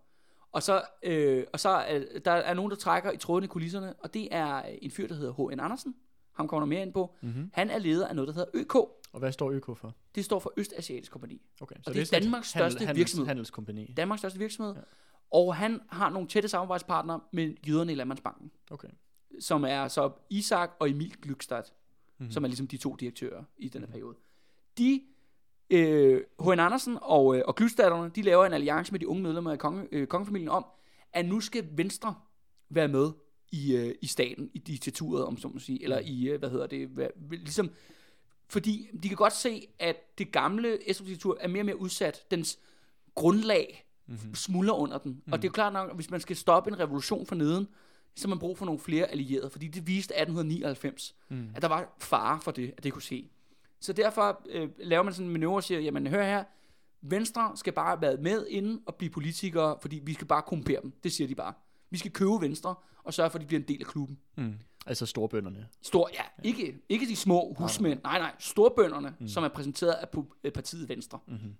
Og 0.53 0.63
så, 0.63 0.83
øh, 1.03 1.45
og 1.53 1.61
så 1.61 1.69
er, 1.69 2.01
der 2.25 2.31
er 2.31 2.55
nogen, 2.55 2.71
der 2.71 2.77
trækker 2.77 3.11
i 3.11 3.17
tråden 3.17 3.45
i 3.45 3.47
kulisserne, 3.47 3.95
og 3.99 4.15
det 4.15 4.29
er 4.31 4.63
en 4.63 4.91
fyr, 4.91 5.07
der 5.09 5.15
hedder 5.15 5.33
H.N. 5.33 5.61
Andersen. 5.61 5.95
Ham 6.33 6.49
kommer 6.49 6.67
der 6.67 6.69
mere 6.69 6.83
ind 6.83 6.93
på. 6.93 7.17
Mm-hmm. 7.23 7.51
Han 7.53 7.71
er 7.71 7.79
leder 7.79 8.09
af 8.09 8.17
noget, 8.17 8.29
der 8.29 8.35
hedder 8.35 8.51
ØK. 8.55 8.75
Og 9.13 9.19
hvad 9.19 9.33
står 9.33 9.53
ØK 9.53 9.65
for? 9.77 9.95
Det 10.15 10.25
står 10.25 10.39
for 10.39 10.53
Østasiatisk 10.57 11.13
Kompani. 11.13 11.43
Okay, 11.61 11.77
så 11.77 11.83
og 11.87 11.95
det, 11.95 12.11
det 12.11 12.17
er 12.17 12.21
Danmarks 12.21 12.49
største 12.49 12.79
handels, 12.79 12.99
virksomhed. 12.99 13.27
Handelskompani. 13.27 13.95
Danmarks 13.97 14.21
største 14.21 14.39
virksomhed. 14.39 14.75
Ja. 14.75 14.81
Og 15.31 15.57
han 15.57 15.81
har 15.89 16.11
nogle 16.11 16.29
tætte 16.29 16.49
samarbejdspartnere 16.49 17.21
med 17.33 17.55
jøderne 17.69 17.93
i 17.93 17.95
Landmandsbanken. 17.95 18.51
Okay. 18.71 18.89
Som 19.41 19.65
er 19.65 19.89
så 19.89 20.11
Isak 20.31 20.71
og 20.79 20.91
Emil 20.91 21.15
Glückstadt, 21.27 21.73
mm-hmm. 22.19 22.31
som 22.31 22.45
er 22.45 22.49
ligesom 22.49 22.67
de 22.67 22.77
to 22.77 22.97
direktører 22.97 23.45
i 23.59 23.69
denne 23.69 23.87
mm-hmm. 23.87 23.93
periode. 23.93 24.17
De 24.79 25.03
øh, 25.71 26.23
H.N. 26.41 26.61
Andersen 26.61 26.99
og, 27.03 27.37
øh, 27.37 27.43
og 27.47 27.57
Glystaderne, 27.57 28.11
de 28.15 28.23
laver 28.23 28.47
en 28.47 28.53
alliance 28.53 28.93
med 28.93 29.01
de 29.01 29.09
unge 29.09 29.23
medlemmer 29.23 29.53
af 29.53 29.59
konge, 29.59 29.89
øh, 29.93 30.07
kongefamilien 30.07 30.49
om, 30.49 30.67
at 31.13 31.27
nu 31.27 31.41
skal 31.41 31.69
Venstre 31.73 32.15
være 32.69 32.89
med 32.89 33.13
i, 33.53 33.77
øh, 33.77 33.95
i 34.03 34.07
staten, 34.07 34.51
i 34.55 34.59
diktaturet, 34.59 35.25
om 35.25 35.37
så 35.37 35.49
må 35.49 35.59
sige, 35.59 35.83
eller 35.83 35.99
i, 35.99 36.29
øh, 36.29 36.39
hvad 36.39 36.51
hedder 36.51 36.67
det, 36.67 36.89
hvad, 36.89 37.09
ligesom, 37.31 37.71
fordi 38.51 38.89
de 39.03 39.09
kan 39.09 39.17
godt 39.17 39.33
se, 39.33 39.69
at 39.79 40.19
det 40.19 40.33
gamle 40.33 40.91
Estrup-diktatur 40.91 41.39
er 41.41 41.49
mere 41.49 41.63
og 41.63 41.67
mere 41.67 41.81
udsat, 41.81 42.31
dens 42.31 42.59
grundlag 43.15 43.87
mm-hmm. 44.07 44.35
smuldrer 44.35 44.75
under 44.75 44.99
den, 44.99 45.13
mm-hmm. 45.13 45.33
og 45.33 45.39
det 45.39 45.45
er 45.45 45.49
jo 45.49 45.53
klart 45.53 45.73
nok, 45.73 45.91
at 45.91 45.95
hvis 45.95 46.11
man 46.11 46.21
skal 46.21 46.37
stoppe 46.37 46.71
en 46.71 46.79
revolution 46.79 47.27
fra 47.27 47.37
neden, 47.37 47.69
så 48.15 48.29
har 48.29 48.29
man 48.29 48.39
brug 48.39 48.59
for 48.59 48.65
nogle 48.65 48.81
flere 48.81 49.07
allierede, 49.07 49.51
fordi 49.51 49.69
det 49.69 49.87
viste 49.87 50.15
1899, 50.15 51.15
mm. 51.29 51.51
at 51.55 51.63
der 51.63 51.69
var 51.69 51.97
fare 51.99 52.41
for 52.41 52.51
det, 52.51 52.75
at 52.77 52.85
det 52.85 52.93
kunne 52.93 53.03
ske. 53.03 53.31
Så 53.81 53.93
derfor 53.93 54.43
øh, 54.51 54.69
laver 54.79 55.03
man 55.03 55.13
sådan 55.13 55.27
en 55.27 55.33
manøvre 55.33 55.57
og 55.57 55.65
siger, 55.65 55.81
jamen 55.81 56.07
hør 56.07 56.25
her, 56.25 56.45
Venstre 57.03 57.53
skal 57.57 57.73
bare 57.73 58.01
være 58.01 58.17
med 58.17 58.47
inden 58.47 58.83
og 58.87 58.95
blive 58.95 59.11
politikere, 59.11 59.79
fordi 59.81 60.01
vi 60.05 60.15
skal 60.15 60.27
bare 60.27 60.43
kompere 60.43 60.83
dem. 60.83 60.93
Det 61.03 61.13
siger 61.13 61.29
de 61.29 61.35
bare. 61.35 61.53
Vi 61.91 61.99
skal 61.99 62.11
købe 62.11 62.41
Venstre 62.41 62.75
og 63.05 63.15
sørge 63.15 63.31
for, 63.31 63.39
at 63.39 63.43
de 63.43 63.47
bliver 63.47 63.61
en 63.61 63.69
del 63.69 63.81
af 63.81 63.87
klubben. 63.87 64.19
Mm. 64.37 64.55
Altså 64.87 65.07
storbønderne. 65.07 65.69
Stor, 65.83 66.11
ja, 66.13 66.23
ja. 66.23 66.49
Ikke, 66.49 66.83
ikke 66.89 67.07
de 67.07 67.17
små 67.17 67.55
husmænd. 67.59 68.01
Nej, 68.03 68.19
nej. 68.19 68.33
Storbønderne, 68.39 69.15
mm. 69.21 69.29
som 69.29 69.45
er 69.45 69.49
præsenteret 69.49 69.95
af 70.45 70.53
partiet 70.53 70.89
Venstre. 70.89 71.19
Mm-hmm. 71.27 71.55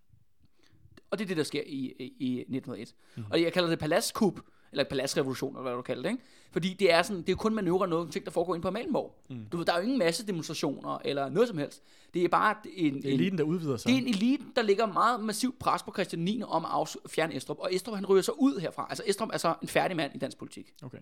Og 1.11 1.19
det 1.19 1.25
er 1.25 1.29
det, 1.29 1.37
der 1.37 1.43
sker 1.43 1.63
i, 1.67 1.93
i, 1.99 2.13
i 2.19 2.41
1901. 2.41 2.95
Mm-hmm. 3.17 3.33
Og 3.33 3.43
jeg 3.43 3.53
kalder 3.53 3.69
det 3.69 3.79
paladskup, 3.79 4.41
eller 4.73 4.85
paladsrevolution, 4.85 5.57
eller 5.57 5.63
hvad 5.63 5.73
du 5.73 5.83
kalder 5.83 6.03
det, 6.03 6.11
ikke? 6.11 6.23
Fordi 6.51 6.75
det 6.75 6.93
er, 6.93 7.03
sådan, 7.03 7.23
det 7.23 7.33
er 7.33 7.37
kun 7.37 7.55
manøvrer 7.55 7.87
noget 7.87 8.13
ting, 8.13 8.25
der 8.25 8.31
foregår 8.31 8.55
ind 8.55 8.63
på 8.63 8.69
Amalmborg. 8.69 9.17
Mm. 9.29 9.47
Du 9.53 9.57
ved, 9.57 9.67
der 9.67 9.73
er 9.73 9.77
jo 9.77 9.83
ingen 9.83 9.99
masse 9.99 10.27
demonstrationer, 10.27 10.99
eller 11.05 11.29
noget 11.29 11.49
som 11.49 11.59
helst. 11.59 11.83
Det 12.15 12.25
er 12.25 12.29
bare 12.29 12.57
en... 12.75 12.95
Det 12.95 13.11
er 13.11 13.15
eliten, 13.15 13.39
der 13.39 13.45
udvider 13.45 13.77
sig. 13.77 13.89
Det 13.89 13.95
er 13.95 14.03
en 14.03 14.09
elite, 14.09 14.45
der 14.57 14.63
ligger 14.63 14.87
meget 14.87 15.21
massivt 15.21 15.59
pres 15.59 15.83
på 15.83 15.93
Christian 15.93 16.23
9. 16.23 16.43
om 16.43 16.65
at 16.65 16.97
fjerne 17.11 17.37
Estrup. 17.37 17.59
Og 17.59 17.75
Estrup, 17.75 17.95
han 17.95 18.07
ryger 18.07 18.23
så 18.23 18.33
ud 18.33 18.61
herfra. 18.61 18.87
Altså, 18.89 19.05
Estrup 19.07 19.29
er 19.33 19.39
så 19.39 19.55
en 19.63 19.69
færdig 19.69 19.97
mand 19.97 20.15
i 20.15 20.19
dansk 20.19 20.39
politik. 20.39 20.75
Okay. 20.83 20.99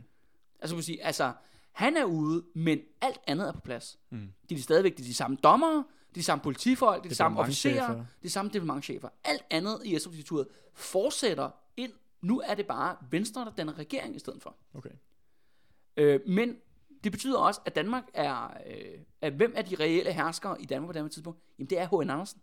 Altså, 0.61 0.77
man 0.77 0.83
sige, 0.83 1.05
altså, 1.05 1.33
han 1.73 1.97
er 1.97 2.05
ude, 2.05 2.45
men 2.55 2.79
alt 3.01 3.21
andet 3.27 3.49
er 3.49 3.53
på 3.53 3.61
plads. 3.61 3.99
Mm. 4.11 4.29
De 4.49 4.55
er 4.55 4.59
stadigvæk 4.59 4.99
de, 4.99 5.03
de 5.03 5.15
samme 5.15 5.37
dommere, 5.43 5.85
de 6.15 6.23
samme 6.23 6.43
politifolk, 6.43 7.05
de 7.05 7.09
de 7.09 7.15
samme 7.15 7.41
officerer, 7.41 8.05
de 8.23 8.31
samme 8.31 8.51
departementchefer. 8.51 9.09
Alt 9.25 9.45
andet 9.51 9.81
i 9.85 9.97
Estrup 9.97 10.47
fortsætter 10.75 11.51
ind 11.77 11.93
nu 12.21 12.41
er 12.41 12.55
det 12.55 12.67
bare 12.67 12.97
Venstre, 13.11 13.45
der 13.45 13.51
danner 13.51 13.79
regering 13.79 14.17
i 14.17 14.19
stedet 14.19 14.43
for. 14.43 14.57
Okay. 14.75 14.91
Øh, 15.97 16.21
men 16.27 16.57
det 17.05 17.13
betyder 17.13 17.39
også, 17.39 17.61
at 17.65 17.75
Danmark 17.75 18.05
er, 18.15 18.45
øh, 18.67 18.99
at 19.21 19.33
hvem 19.33 19.53
er 19.57 19.63
de 19.63 19.75
reelle 19.75 20.13
herskere 20.13 20.63
i 20.63 20.65
Danmark 20.65 20.95
på 20.95 21.03
det 21.03 21.13
tidspunkt? 21.13 21.41
Jamen 21.59 21.71
det 21.71 21.79
er 21.79 21.87
H.N. 21.87 22.11
Andersen. 22.11 22.41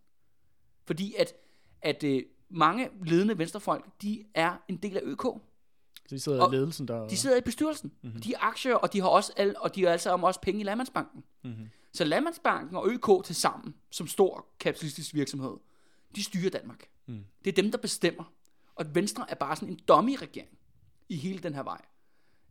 Fordi 0.85 1.15
at, 1.19 1.33
at 1.81 2.03
øh, 2.03 2.23
mange 2.49 2.89
ledende 3.03 3.37
venstrefolk, 3.37 3.85
de 4.01 4.23
er 4.33 4.57
en 4.67 4.77
del 4.77 4.97
af 4.97 5.01
ØK. 5.03 5.23
Så 6.07 6.15
de 6.15 6.19
sidder 6.19 6.49
i 6.49 6.55
ledelsen 6.55 6.87
der? 6.87 7.07
De 7.07 7.17
sidder 7.17 7.37
i 7.37 7.41
bestyrelsen. 7.41 7.91
Mm-hmm. 8.01 8.21
De 8.21 8.33
er 8.33 8.37
aktier, 8.39 8.75
og 8.75 8.93
de 8.93 9.01
har 9.01 9.07
også, 9.07 9.33
al, 9.37 9.55
og 9.59 9.75
de 9.75 9.83
har 9.83 9.91
altså 9.91 10.15
også 10.15 10.41
penge 10.41 10.61
i 10.61 10.63
Landmandsbanken. 10.63 11.23
Mm-hmm. 11.43 11.69
Så 11.93 12.03
Landmandsbanken 12.03 12.75
og 12.75 12.87
ØK 12.87 13.25
til 13.25 13.35
sammen, 13.35 13.75
som 13.89 14.07
stor 14.07 14.45
kapitalistisk 14.59 15.13
virksomhed, 15.13 15.53
de 16.15 16.23
styrer 16.23 16.49
Danmark. 16.49 16.89
Mm. 17.05 17.25
Det 17.45 17.51
er 17.51 17.61
dem, 17.61 17.71
der 17.71 17.77
bestemmer. 17.77 18.33
Og 18.75 18.85
Venstre 18.95 19.25
er 19.29 19.35
bare 19.35 19.55
sådan 19.55 19.69
en 19.69 19.79
dummy-regering 19.87 20.57
i 21.09 21.17
hele 21.17 21.39
den 21.39 21.53
her 21.53 21.63
vej 21.63 21.81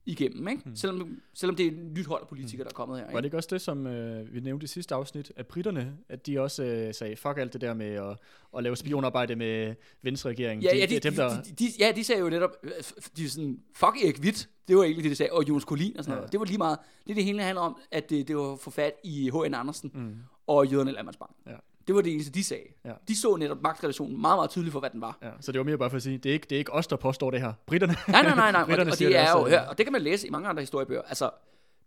igennem, 0.07 0.49
ikke? 0.49 0.63
Hmm. 0.65 0.77
Selvom, 0.77 1.21
selvom 1.35 1.57
det 1.57 1.67
er 1.67 1.71
et 1.71 1.77
nyt 1.77 2.07
hold 2.07 2.23
af 2.23 2.29
politikere, 2.29 2.65
hmm. 2.65 2.69
der 2.69 2.71
er 2.71 2.75
kommet 2.75 2.99
her. 2.99 3.05
Ikke? 3.05 3.15
Var 3.15 3.21
det 3.21 3.25
ikke 3.25 3.37
også 3.37 3.49
det, 3.53 3.61
som 3.61 3.87
øh, 3.87 4.35
vi 4.35 4.41
nævnte 4.41 4.65
i 4.65 4.67
sidste 4.67 4.95
afsnit, 4.95 5.33
at 5.37 5.47
britterne, 5.47 5.97
at 6.09 6.27
de 6.27 6.41
også 6.41 6.65
øh, 6.65 6.95
sagde, 6.95 7.17
fuck 7.17 7.39
alt 7.39 7.53
det 7.53 7.61
der 7.61 7.75
med 7.75 7.87
at, 7.87 8.17
at 8.57 8.63
lave 8.63 8.77
spionarbejde 8.77 9.37
med 9.37 9.75
Venstre-regeringen. 10.03 10.63
Ja, 10.63 10.77
ja, 10.77 10.87
de, 10.87 10.95
de, 10.95 11.01
dem, 11.01 11.15
der... 11.15 11.43
de, 11.43 11.51
de, 11.51 11.65
ja, 11.79 11.93
de 11.97 12.05
sagde 12.05 12.21
jo 12.21 12.29
netop, 12.29 12.51
øh, 12.63 12.71
de 13.17 13.31
sådan, 13.31 13.61
fuck 13.75 14.05
Erik 14.05 14.21
Witt, 14.21 14.49
det 14.69 14.77
var 14.77 14.83
egentlig 14.83 15.05
det, 15.05 15.11
de 15.11 15.17
sagde, 15.17 15.33
og 15.33 15.49
Jonas 15.49 15.65
Kolin 15.65 15.97
og 15.97 16.05
sådan 16.05 16.13
ja. 16.13 16.17
noget. 16.17 16.33
Det 16.33 16.41
var 16.41 16.47
lige 16.47 16.59
meget, 16.59 16.79
det 17.07 17.17
det 17.17 17.25
hele 17.25 17.43
handler 17.43 17.63
om, 17.63 17.79
at 17.91 18.11
det, 18.11 18.29
det 18.29 18.37
var 18.37 18.57
for 18.57 18.71
fat 18.71 18.93
i 19.05 19.31
H.N. 19.31 19.55
Andersen 19.55 19.91
mm. 19.95 20.17
og 20.47 20.67
jøderne 20.67 20.91
i 20.91 20.95
Landmandsbank. 20.95 21.37
Ja. 21.47 21.57
Det 21.87 21.95
var 21.95 22.01
det 22.01 22.13
eneste, 22.13 22.33
de 22.33 22.45
sagde. 22.45 22.65
Ja. 22.85 22.93
De 23.09 23.17
så 23.21 23.37
netop 23.37 23.63
magtrelationen 23.63 24.21
meget, 24.21 24.39
meget 24.39 24.51
tydeligt 24.51 24.73
for, 24.73 24.81
hvad 24.81 24.91
den 24.91 25.01
var. 25.01 25.19
Ja, 25.23 25.31
så 25.41 25.53
det 25.53 25.59
var 25.59 25.65
mere 25.65 25.79
bare 25.79 25.91
for 25.91 25.97
at 25.97 26.03
sige, 26.03 26.19
det 26.19 26.29
er 26.29 26.33
ikke, 26.33 26.47
det 26.51 26.57
er 26.57 26.59
ikke 26.59 26.73
os, 26.73 26.87
der 26.87 26.97
påstår 26.97 27.31
det 27.31 27.41
her. 27.41 27.53
Britterne. 27.67 27.97
Nej, 28.09 28.23
nej, 28.23 28.35
nej, 28.35 28.53
nej. 28.53 28.63
og, 28.81 28.87
og, 28.87 28.99
det 28.99 29.17
er 29.17 29.31
jo, 29.31 29.45
her, 29.45 29.61
og 29.61 29.79
det 29.79 29.87
kan 29.87 29.93
man 29.93 30.03
læse 30.03 30.27
i 30.27 30.31
mange 30.31 30.49
andre 30.49 30.63
historiebøger. 30.63 31.03
Altså, 31.03 31.31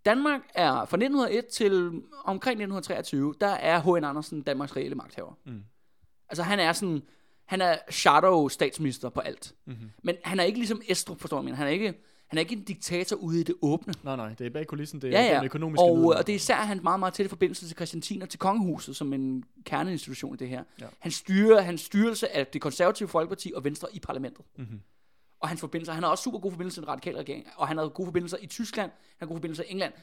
Danmark 0.05 0.41
er 0.53 0.71
fra 0.71 0.97
1901 0.97 1.45
til 1.45 2.01
omkring 2.25 2.53
1923, 2.53 3.33
der 3.41 3.47
er 3.47 3.79
H.N. 3.81 4.03
Andersen 4.03 4.41
Danmarks 4.41 4.75
reelle 4.75 4.95
magthaver. 4.95 5.33
Mm. 5.45 5.63
Altså 6.29 6.43
han 6.43 6.60
er 6.60 6.73
sådan, 6.73 7.01
han 7.45 7.62
er 7.62 7.77
shadow 7.89 8.47
statsminister 8.47 9.10
på 9.10 9.19
alt. 9.19 9.53
Mm-hmm. 9.65 9.89
Men 10.03 10.15
han 10.23 10.39
er 10.39 10.43
ikke 10.43 10.60
ligesom 10.60 10.81
Estrup, 10.88 11.19
forstår 11.19 11.41
man. 11.41 11.53
Han 11.53 11.67
er 11.67 11.71
ikke, 11.71 11.93
han 12.28 12.38
er 12.38 12.40
ikke 12.40 12.56
en 12.56 12.63
diktator 12.63 13.16
ude 13.16 13.40
i 13.40 13.44
det 13.44 13.56
åbne. 13.62 13.94
Nej, 14.04 14.16
nej, 14.16 14.34
det 14.34 14.46
er 14.46 14.50
bag 14.50 14.68
kulissen, 14.68 15.02
det 15.02 15.16
er 15.16 15.22
ja, 15.22 15.28
ja. 15.28 15.36
den 15.36 15.46
økonomiske 15.46 15.84
og, 15.84 16.06
og 16.06 16.28
det 16.28 16.34
er 16.34 16.36
især 16.36 16.56
han 16.56 16.80
meget, 16.84 17.00
meget 17.00 17.13
tæt 17.13 17.30
forbindelse 17.30 17.68
til 17.68 17.76
Christian 17.76 18.02
10 18.02 18.20
og 18.22 18.30
til 18.30 18.40
kongehuset 18.40 18.96
som 18.96 19.13
en 19.13 19.44
kerneinstitution 19.63 20.34
i 20.34 20.38
det 20.38 20.50
her. 20.50 20.63
Ja. 20.82 20.86
Han 21.00 21.12
styrer 21.12 21.62
hans 21.62 21.82
styrelse 21.82 22.36
af 22.36 22.48
det 22.48 22.62
konservative 22.62 23.10
folkeparti 23.10 23.52
og 23.56 23.63
Venstre 23.63 23.88
i 23.94 24.00
parlamentet. 24.00 24.46
Mm-hmm. 24.58 24.82
Og 25.40 25.48
hans 25.48 25.62
forbindelser, 25.62 25.94
han 25.94 26.04
har 26.04 26.10
også 26.10 26.24
super 26.24 26.40
gode 26.40 26.52
forbindelser 26.52 26.82
til 26.82 26.82
den 26.82 26.90
radikale 26.90 27.18
regering, 27.18 27.48
og 27.56 27.68
han 27.68 27.78
har 27.78 27.88
gode 27.88 28.08
forbindelser 28.08 28.38
i 28.42 28.48
Tyskland, 28.48 28.92
han 28.92 29.16
har 29.20 29.28
gode 29.28 29.38
forbindelser 29.38 29.63
i 29.63 29.72
England, 29.72 29.94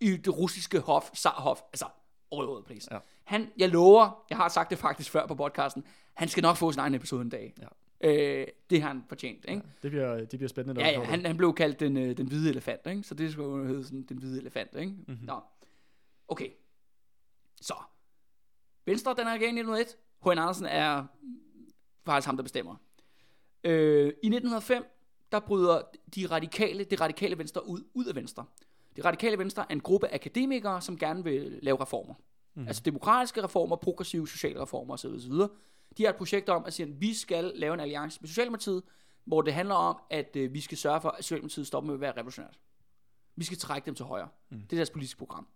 i 0.00 0.16
det 0.16 0.38
russiske 0.38 0.80
hof, 0.80 1.10
Sarhof, 1.14 1.60
altså 1.72 1.86
overhovedet 2.30 2.66
pris. 2.66 2.88
Ja. 2.90 2.98
Han, 3.24 3.50
jeg 3.58 3.68
lover, 3.68 4.24
jeg 4.30 4.38
har 4.38 4.48
sagt 4.48 4.70
det 4.70 4.78
faktisk 4.78 5.10
før 5.10 5.26
på 5.26 5.34
podcasten, 5.34 5.84
han 6.14 6.28
skal 6.28 6.42
nok 6.42 6.56
få 6.56 6.72
sin 6.72 6.80
egen 6.80 6.94
episode 6.94 7.22
en 7.22 7.28
dag. 7.28 7.54
Ja. 7.60 7.66
Øh, 8.02 8.46
det 8.70 8.82
har 8.82 8.88
han 8.88 9.04
fortjent, 9.08 9.44
ikke? 9.48 9.52
Ja, 9.52 9.70
det, 9.82 9.90
bliver, 9.90 10.16
det 10.16 10.28
bliver 10.28 10.48
spændende. 10.48 10.80
Ja, 10.80 10.90
ja 10.90 11.04
han, 11.04 11.26
han 11.26 11.36
blev 11.36 11.54
kaldt 11.54 11.80
den, 11.80 11.96
øh, 11.96 12.16
den 12.16 12.26
hvide 12.26 12.50
elefant, 12.50 12.86
ikke? 12.86 13.02
Så 13.02 13.14
det 13.14 13.32
skulle 13.32 13.48
jo 13.48 13.64
hedde 13.64 13.84
sådan, 13.84 14.02
den 14.02 14.18
hvide 14.18 14.40
elefant, 14.40 14.74
ikke? 14.74 14.92
Mm-hmm. 14.92 15.26
Nå. 15.26 15.40
Okay. 16.28 16.48
Så. 17.60 17.74
Venstre, 18.86 19.14
den 19.18 19.26
er 19.26 19.32
regering 19.32 19.56
i 19.56 19.60
1901. 19.60 19.96
H.N. 20.24 20.38
Andersen 20.38 20.66
er 20.66 21.04
faktisk 22.04 22.26
ham, 22.26 22.36
der 22.36 22.42
bestemmer. 22.42 22.76
Øh, 23.64 24.06
I 24.06 24.26
1905, 24.26 24.84
der 25.32 25.40
bryder 25.40 25.80
de 26.14 26.26
radikale, 26.26 26.84
det 26.84 27.00
radikale 27.00 27.38
venstre 27.38 27.68
ud, 27.68 27.84
ud 27.94 28.04
af 28.04 28.14
venstre. 28.14 28.44
Det 28.96 29.04
radikale 29.04 29.38
venstre 29.38 29.62
er 29.68 29.74
en 29.74 29.80
gruppe 29.80 30.14
akademikere, 30.14 30.80
som 30.80 30.98
gerne 30.98 31.24
vil 31.24 31.58
lave 31.62 31.80
reformer. 31.80 32.14
Mm. 32.54 32.66
Altså 32.66 32.82
demokratiske 32.84 33.44
reformer, 33.44 33.76
progressive 33.76 34.28
sociale 34.28 34.62
reformer 34.62 34.94
osv. 34.94 35.08
osv. 35.08 35.32
De 35.98 36.02
har 36.02 36.10
et 36.10 36.16
projekt 36.16 36.48
om 36.48 36.64
at 36.64 36.72
sige, 36.72 36.86
at 36.86 37.00
vi 37.00 37.14
skal 37.14 37.52
lave 37.54 37.74
en 37.74 37.80
alliance 37.80 38.20
med 38.20 38.28
Socialdemokratiet, 38.28 38.82
hvor 39.24 39.42
det 39.42 39.54
handler 39.54 39.74
om, 39.74 39.96
at 40.10 40.36
øh, 40.36 40.54
vi 40.54 40.60
skal 40.60 40.78
sørge 40.78 41.00
for, 41.00 41.08
at 41.08 41.24
Socialdemokratiet 41.24 41.66
stopper 41.66 41.86
med 41.86 41.94
at 41.94 42.00
være 42.00 42.12
revolutionært. 42.16 42.58
Vi 43.36 43.44
skal 43.44 43.58
trække 43.58 43.86
dem 43.86 43.94
til 43.94 44.04
højre. 44.04 44.28
Mm. 44.50 44.60
Det 44.60 44.72
er 44.72 44.76
deres 44.76 44.90
politiske 44.90 45.18
program. 45.18 45.46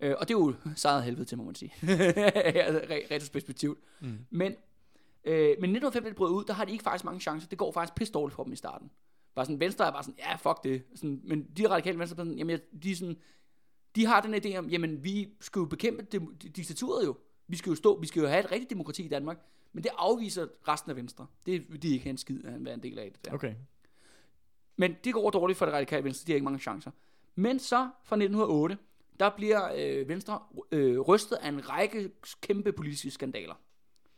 Øh, 0.00 0.14
og 0.18 0.28
det 0.28 0.34
er 0.34 0.38
jo 0.38 0.54
sejret 0.76 1.02
helvede 1.04 1.24
til, 1.24 1.38
må 1.38 1.44
man 1.44 1.54
sige. 1.54 1.72
re- 1.82 3.14
retrospektivt. 3.14 3.78
Mm. 4.00 4.18
Men, 4.30 4.52
øh, 5.24 5.56
men 5.60 5.70
1905, 5.70 6.02
da 6.02 6.08
det 6.08 6.16
brød 6.16 6.30
ud, 6.30 6.44
der 6.44 6.52
har 6.52 6.64
de 6.64 6.72
ikke 6.72 6.84
faktisk 6.84 7.04
mange 7.04 7.20
chancer. 7.20 7.48
Det 7.48 7.58
går 7.58 7.72
faktisk 7.72 7.94
pisse 7.94 8.12
dårligt 8.12 8.34
for 8.34 8.44
dem 8.44 8.52
i 8.52 8.56
starten. 8.56 8.90
Bare 9.34 9.44
sådan, 9.46 9.60
Venstre 9.60 9.86
er 9.86 9.90
bare 9.90 10.02
sådan, 10.02 10.18
ja, 10.18 10.34
fuck 10.34 10.64
det. 10.64 10.82
Sådan, 10.94 11.20
men 11.24 11.44
de 11.56 11.68
radikale 11.68 11.98
venstre, 11.98 12.16
sådan, 12.16 12.38
jamen, 12.38 12.58
de, 12.82 12.90
er 12.90 12.96
sådan, 12.96 13.16
de 13.94 14.06
har 14.06 14.20
den 14.20 14.34
idé 14.34 14.56
om, 14.56 14.68
jamen, 14.68 15.04
vi 15.04 15.28
skal 15.40 15.60
jo 15.60 15.64
bekæmpe 15.64 16.02
dem, 16.02 16.36
diktaturet 16.36 17.06
jo. 17.06 17.16
Vi 17.48 17.56
skal 17.56 17.70
jo 17.70 17.76
stå, 17.76 18.00
vi 18.00 18.06
skal 18.06 18.20
jo 18.20 18.28
have 18.28 18.44
et 18.44 18.50
rigtigt 18.52 18.70
demokrati 18.70 19.04
i 19.04 19.08
Danmark. 19.08 19.38
Men 19.72 19.84
det 19.84 19.90
afviser 19.98 20.46
resten 20.68 20.90
af 20.90 20.96
Venstre. 20.96 21.26
Det 21.46 21.72
vil 21.72 21.82
de 21.82 21.88
ikke 21.88 22.02
have 22.02 22.10
en 22.10 22.18
skid 22.18 22.44
at 22.44 22.64
være 22.64 22.74
en 22.74 22.82
del 22.82 22.98
af 22.98 23.10
det 23.12 23.24
der. 23.24 23.32
Okay. 23.32 23.54
Men 24.76 24.96
det 25.04 25.12
går 25.14 25.30
dårligt 25.30 25.58
for 25.58 25.66
det 25.66 25.74
radikale 25.74 26.04
venstre, 26.04 26.26
de 26.26 26.32
har 26.32 26.34
ikke 26.34 26.44
mange 26.44 26.58
chancer. 26.58 26.90
Men 27.34 27.58
så 27.58 27.90
fra 28.04 28.16
1908, 28.16 28.78
der 29.20 29.30
bliver 29.36 29.72
øh, 29.76 30.08
Venstre 30.08 30.38
øh, 30.72 31.00
rystet 31.00 31.36
af 31.36 31.48
en 31.48 31.68
række 31.68 32.10
kæmpe 32.40 32.72
politiske 32.72 33.10
skandaler. 33.10 33.54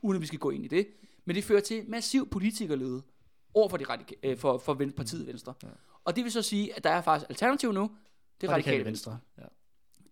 Uden 0.02 0.16
at 0.16 0.20
vi 0.20 0.26
skal 0.26 0.38
gå 0.38 0.50
ind 0.50 0.64
i 0.64 0.68
det. 0.68 0.86
Men 1.24 1.36
det 1.36 1.44
fører 1.44 1.60
til 1.60 1.84
massiv 1.88 2.28
politikerlede 2.30 3.02
over 3.54 3.68
for, 3.68 3.76
de 3.76 3.84
radika- 3.84 4.20
øh, 4.22 4.38
for, 4.38 4.58
for 4.58 4.74
partiet 4.96 5.26
Venstre. 5.26 5.54
Ja. 5.62 5.68
Og 6.04 6.16
det 6.16 6.24
vil 6.24 6.32
så 6.32 6.42
sige, 6.42 6.76
at 6.76 6.84
der 6.84 6.90
er 6.90 7.02
faktisk 7.02 7.30
alternativ 7.30 7.72
nu. 7.72 7.90
Det 8.40 8.48
er 8.48 8.52
radikale, 8.52 8.84
venstre. 8.84 9.18
Ja. 9.38 9.42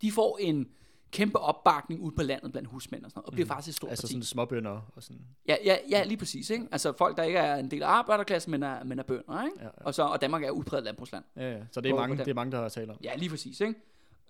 De 0.03 0.13
får 0.13 0.39
en 0.39 0.69
kæmpe 1.15 1.39
opbakning 1.39 2.01
ud 2.01 2.13
på 2.13 2.23
landet 2.23 2.53
blandt 2.53 2.69
husmænd 2.69 3.05
og 3.05 3.11
sådan 3.11 3.19
noget, 3.19 3.27
og 3.27 3.33
bliver 3.33 3.47
faktisk 3.47 3.69
et 3.69 3.75
stort 3.75 3.91
Altså 3.91 4.03
parti. 4.03 4.13
sådan 4.13 4.23
småbønder 4.25 4.91
og 4.97 5.03
sådan. 5.03 5.21
Ja, 5.49 5.57
ja, 5.65 5.77
ja, 5.91 6.05
lige 6.05 6.17
præcis. 6.17 6.51
Ikke? 6.51 6.67
Altså 6.73 6.93
folk, 6.93 7.17
der 7.17 7.23
ikke 7.23 7.39
er 7.39 7.57
en 7.57 7.71
del 7.71 7.83
af 7.83 7.89
arbejderklassen, 7.89 8.51
men 8.51 8.63
er, 8.63 8.85
men 8.85 8.99
er 8.99 9.03
bønder. 9.03 9.45
Ikke? 9.45 9.57
Ja, 9.61 9.65
ja. 9.65 9.71
Og, 9.77 9.95
så, 9.95 10.03
og 10.03 10.21
Danmark 10.21 10.43
er 10.45 10.51
udpræget 10.51 10.85
landbrugsland. 10.85 11.25
Ja, 11.37 11.53
ja. 11.53 11.61
Så 11.73 11.81
det 11.81 11.91
er, 11.91 11.95
mange, 11.95 12.17
det 12.19 12.29
er 12.29 12.35
mange, 12.35 12.53
der 12.53 12.61
har 12.61 12.69
talt 12.69 12.91
om. 12.91 12.97
Ja, 13.05 13.17
lige 13.17 13.31
præcis. 13.31 13.61
Ikke? 13.61 13.75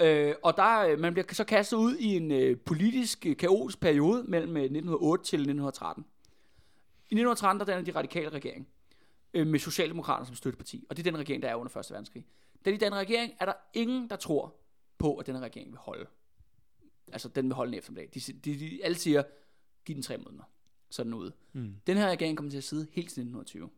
Øh, 0.01 0.35
og 0.43 0.57
der, 0.57 0.81
øh, 0.81 0.99
man 0.99 1.13
bliver 1.13 1.27
så 1.33 1.45
kastet 1.45 1.77
ud 1.77 1.97
i 1.97 2.17
en 2.17 2.31
øh, 2.31 2.57
politisk 2.59 3.27
øh, 3.27 3.37
kaotisk 3.37 3.81
periode 3.81 4.25
mellem 4.29 4.57
øh, 4.57 4.63
1908 4.63 5.25
til 5.25 5.37
1913. 5.37 6.05
I 7.11 7.15
1913 7.15 7.61
der 7.61 7.67
danner 7.67 7.85
de 7.93 7.99
radikale 7.99 8.29
regering 8.29 8.69
øh, 9.35 9.47
med 9.47 9.59
Socialdemokraterne 9.59 10.27
som 10.27 10.35
støtteparti. 10.37 10.87
Og 10.91 10.97
det 10.97 11.07
er 11.07 11.11
den 11.11 11.21
regering, 11.21 11.43
der 11.43 11.49
er 11.49 11.55
under 11.55 11.77
1. 11.79 11.91
verdenskrig. 11.91 12.27
Da 12.65 12.71
de 12.71 12.77
danner 12.77 12.99
regering, 12.99 13.33
er 13.41 13.45
der 13.45 13.53
ingen, 13.75 14.11
der 14.11 14.17
tror 14.17 14.55
på, 14.99 15.17
at 15.17 15.27
den 15.27 15.43
regering 15.43 15.71
vil 15.71 15.79
holde. 15.79 16.07
Altså, 17.13 17.29
den 17.29 17.47
vil 17.47 17.55
holde 17.55 17.73
en 17.73 17.79
eftermiddag. 17.79 18.11
De, 18.15 18.21
de, 18.21 18.59
de, 18.59 18.85
alle 18.85 18.97
siger, 18.97 19.23
giv 19.85 19.95
den 19.95 20.03
tre 20.03 20.19
måneder. 20.19 20.45
Så 20.91 21.03
er 21.03 21.05
den 21.05 21.15
ude. 21.15 21.33
Mm. 21.53 21.75
Den 21.87 21.97
her 21.97 22.11
regering 22.11 22.37
kommer 22.37 22.51
til 22.51 22.59
at 22.59 22.65
sidde 22.65 22.87
helt 22.93 23.09
til 23.09 23.21
1920. 23.21 23.71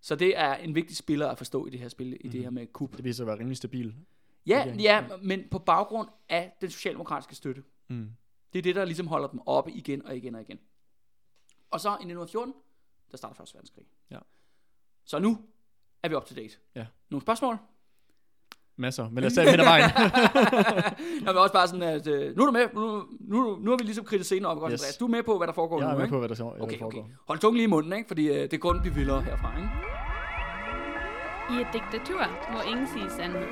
Så 0.00 0.16
det 0.16 0.38
er 0.38 0.54
en 0.54 0.74
vigtig 0.74 0.96
spiller 0.96 1.28
at 1.28 1.38
forstå 1.38 1.66
i 1.66 1.70
det 1.70 1.80
her 1.80 1.88
spil, 1.88 2.16
i 2.20 2.28
det 2.28 2.42
her 2.42 2.50
med 2.50 2.66
kup. 2.66 2.96
Det 2.96 3.04
viser 3.04 3.24
at 3.24 3.26
være 3.26 3.38
rimelig 3.38 3.56
stabil. 3.56 3.94
Ja, 4.46 4.60
regering. 4.60 4.80
ja, 4.80 5.06
men 5.22 5.48
på 5.50 5.58
baggrund 5.58 6.08
af 6.28 6.56
den 6.60 6.70
socialdemokratiske 6.70 7.34
støtte. 7.34 7.62
Mm. 7.88 8.10
Det 8.52 8.58
er 8.58 8.62
det, 8.62 8.74
der 8.74 8.84
ligesom 8.84 9.06
holder 9.06 9.28
dem 9.28 9.40
oppe 9.46 9.72
igen 9.72 10.06
og 10.06 10.16
igen 10.16 10.34
og 10.34 10.40
igen. 10.40 10.58
Og 11.70 11.80
så 11.80 11.88
i 11.88 11.92
1914, 11.92 12.54
der 13.10 13.16
starter 13.16 13.34
første 13.34 13.54
verdenskrig. 13.54 13.86
Ja. 14.10 14.18
Så 15.04 15.18
nu 15.18 15.38
er 16.02 16.08
vi 16.08 16.14
up 16.14 16.24
to 16.24 16.34
date. 16.34 16.58
Ja. 16.74 16.86
Nogle 17.10 17.22
spørgsmål? 17.22 17.58
Masser. 18.78 19.08
Men 19.10 19.16
lad 19.22 19.26
os 19.26 19.32
tage 19.34 19.50
hen 19.50 19.60
ad 19.60 19.64
vejen. 19.64 19.90
Jeg 21.24 21.34
vil 21.34 21.36
også 21.36 21.52
bare 21.52 21.68
sådan, 21.68 21.82
at 21.82 22.06
øh, 22.06 22.36
nu 22.36 22.42
er 22.42 22.46
du 22.46 22.52
med. 22.52 22.66
Nu, 22.74 23.04
nu, 23.20 23.56
nu 23.60 23.70
har 23.70 23.76
vi 23.78 23.84
ligesom 23.84 24.04
kritiseret 24.04 24.26
scenen 24.26 24.44
op. 24.44 24.70
Yes. 24.72 24.82
Yes. 24.88 24.96
Du 24.96 25.04
er 25.04 25.08
med 25.08 25.22
på, 25.22 25.36
hvad 25.38 25.46
der 25.46 25.52
foregår 25.52 25.80
Jeg 25.80 25.86
er 25.86 25.90
nu, 25.92 25.96
med 25.96 26.04
ikke? 26.04 26.12
på, 26.14 26.18
hvad 26.18 26.28
der, 26.28 26.34
så, 26.34 26.44
hvad 26.44 26.52
der 26.58 26.64
Okay, 26.64 26.78
foregår. 26.78 27.00
okay. 27.00 27.10
Hold 27.28 27.38
tungen 27.38 27.56
lige 27.56 27.64
i 27.64 27.70
munden, 27.70 27.92
ikke? 27.92 28.08
Fordi 28.08 28.28
øh, 28.28 28.34
det 28.34 28.52
er 28.52 28.58
kun 28.58 28.80
blive 28.80 28.94
vildere 28.94 29.20
herfra, 29.22 29.56
ikke? 29.56 29.70
I 31.50 31.60
et 31.60 31.68
diktatur 31.72 32.20
må 32.52 32.58
ingen 32.70 32.86
sige 32.94 33.10
sandhed. 33.16 33.46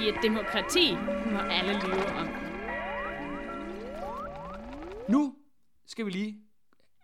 I 0.00 0.08
et 0.08 0.14
demokrati 0.22 0.94
må 1.32 1.38
alle 1.38 1.72
lyve 1.72 2.06
om. 2.20 2.28
Nu 5.08 5.34
skal 5.86 6.06
vi 6.06 6.10
lige 6.10 6.36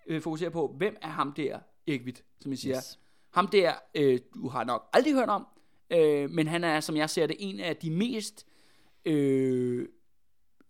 øh, 0.09 0.23
fokusere 0.23 0.51
på, 0.51 0.75
hvem 0.79 0.97
er 1.03 1.09
ham 1.09 1.33
der, 1.33 1.59
Witt, 1.89 2.23
som 2.41 2.51
jeg 2.51 2.59
siger. 2.59 2.77
Yes. 2.77 2.99
Ham 3.35 3.47
der, 3.47 3.73
øh, 3.95 4.19
du 4.35 4.49
har 4.49 4.65
nok 4.65 4.83
aldrig 4.93 5.15
hørt 5.15 5.29
om, 5.29 5.47
øh, 5.93 6.31
men 6.31 6.47
han 6.47 6.65
er, 6.65 6.81
som 6.81 6.97
jeg 6.97 7.11
ser 7.11 7.27
det, 7.27 7.37
en 7.39 7.61
af 7.61 7.77
de 7.77 7.91
mest, 7.91 8.47
øh, 9.05 9.89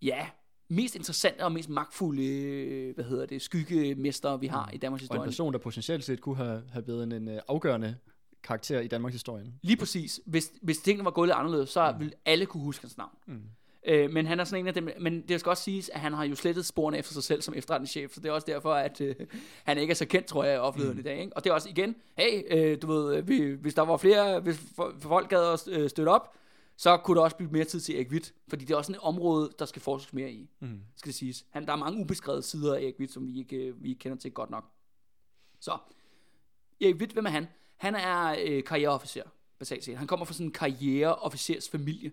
ja, 0.02 0.26
mest 0.68 0.94
interessante 0.94 1.44
og 1.44 1.52
mest 1.52 1.68
magtfulde, 1.68 2.26
øh, 2.26 2.94
hvad 2.94 3.04
hedder 3.04 3.26
det, 3.26 3.42
skyggemestre, 3.42 4.40
vi 4.40 4.46
har 4.46 4.70
i 4.70 4.76
Danmarks 4.76 5.02
Og 5.02 5.04
en 5.04 5.06
historie. 5.06 5.26
person, 5.26 5.52
der 5.52 5.58
potentielt 5.58 6.04
set 6.04 6.20
kunne 6.20 6.36
have, 6.36 6.62
have 6.72 6.86
været 6.86 7.02
en, 7.02 7.12
en 7.12 7.28
øh, 7.28 7.40
afgørende 7.48 7.96
karakter 8.42 8.80
i 8.80 8.88
Danmarks 8.88 9.14
historie. 9.14 9.52
Lige 9.62 9.76
præcis. 9.76 10.20
Hvis, 10.26 10.52
hvis 10.62 10.78
tingene 10.78 11.04
var 11.04 11.10
gået 11.10 11.28
lidt 11.28 11.36
anderledes, 11.36 11.70
så 11.70 11.92
mm. 11.92 11.98
ville 11.98 12.14
alle 12.24 12.46
kunne 12.46 12.62
huske 12.62 12.82
hans 12.82 12.96
navn. 12.98 13.16
Mm. 13.26 13.42
Øh, 13.86 14.10
men 14.10 14.26
han 14.26 14.40
er 14.40 14.44
sådan 14.44 14.64
en 14.64 14.66
af 14.68 14.74
dem, 14.74 14.88
men 15.00 15.20
det 15.28 15.40
skal 15.40 15.50
også 15.50 15.62
siges, 15.62 15.88
at 15.88 16.00
han 16.00 16.12
har 16.12 16.24
jo 16.24 16.34
slettet 16.34 16.66
sporene 16.66 16.98
efter 16.98 17.12
sig 17.12 17.22
selv 17.22 17.42
som 17.42 17.54
efterretningschef, 17.54 18.12
så 18.14 18.20
det 18.20 18.28
er 18.28 18.32
også 18.32 18.46
derfor, 18.46 18.74
at 18.74 19.00
øh, 19.00 19.14
han 19.64 19.78
ikke 19.78 19.90
er 19.90 19.94
så 19.94 20.06
kendt, 20.06 20.26
tror 20.26 20.44
jeg, 20.44 20.54
i 20.54 20.58
offentligheden 20.58 20.96
mm. 20.96 21.00
i 21.00 21.02
dag. 21.02 21.20
Ikke? 21.20 21.36
Og 21.36 21.44
det 21.44 21.50
er 21.50 21.54
også 21.54 21.68
igen, 21.68 21.96
hey, 22.18 22.42
øh, 22.50 22.82
du 22.82 22.86
ved, 22.86 23.16
øh, 23.16 23.28
vi, 23.28 23.40
hvis 23.50 23.74
der 23.74 23.82
var 23.82 23.96
flere, 23.96 24.40
hvis 24.40 24.60
for, 24.76 24.94
folk 25.00 25.28
gad 25.28 25.52
at 25.52 25.68
øh, 25.68 25.90
støtte 25.90 26.10
op, 26.10 26.36
så 26.76 26.96
kunne 26.96 27.16
der 27.16 27.22
også 27.22 27.36
blive 27.36 27.50
mere 27.50 27.64
tid 27.64 27.80
til 27.80 27.94
Erik 27.96 28.10
Witt, 28.10 28.34
fordi 28.48 28.64
det 28.64 28.74
er 28.74 28.78
også 28.78 28.92
et 28.92 28.98
område, 28.98 29.50
der 29.58 29.64
skal 29.64 29.82
forskes 29.82 30.12
mere 30.12 30.30
i, 30.30 30.50
Mm. 30.60 30.80
skal 30.96 31.08
det 31.08 31.14
siges. 31.14 31.44
Han, 31.50 31.66
der 31.66 31.72
er 31.72 31.76
mange 31.76 32.00
ubeskrevede 32.00 32.42
sider 32.42 32.74
af 32.74 32.82
Erik 32.82 32.98
Witt, 33.00 33.12
som 33.12 33.26
vi 33.26 33.38
ikke, 33.38 33.56
øh, 33.56 33.82
vi 33.82 33.88
ikke 33.88 33.98
kender 33.98 34.18
til 34.18 34.32
godt 34.32 34.50
nok. 34.50 34.64
Så, 35.60 35.78
Erik 36.80 36.96
Witt, 36.96 37.12
hvem 37.12 37.26
er 37.26 37.30
han? 37.30 37.46
Han 37.76 37.94
er 37.94 38.36
øh, 38.44 38.64
karriereofficer, 38.64 39.22
basalt 39.58 39.84
set. 39.84 39.96
Han 39.96 40.06
kommer 40.06 40.26
fra 40.26 40.34
sådan 40.34 40.46
en 40.46 40.52
karriereofficers 40.52 41.68
familie. 41.68 42.12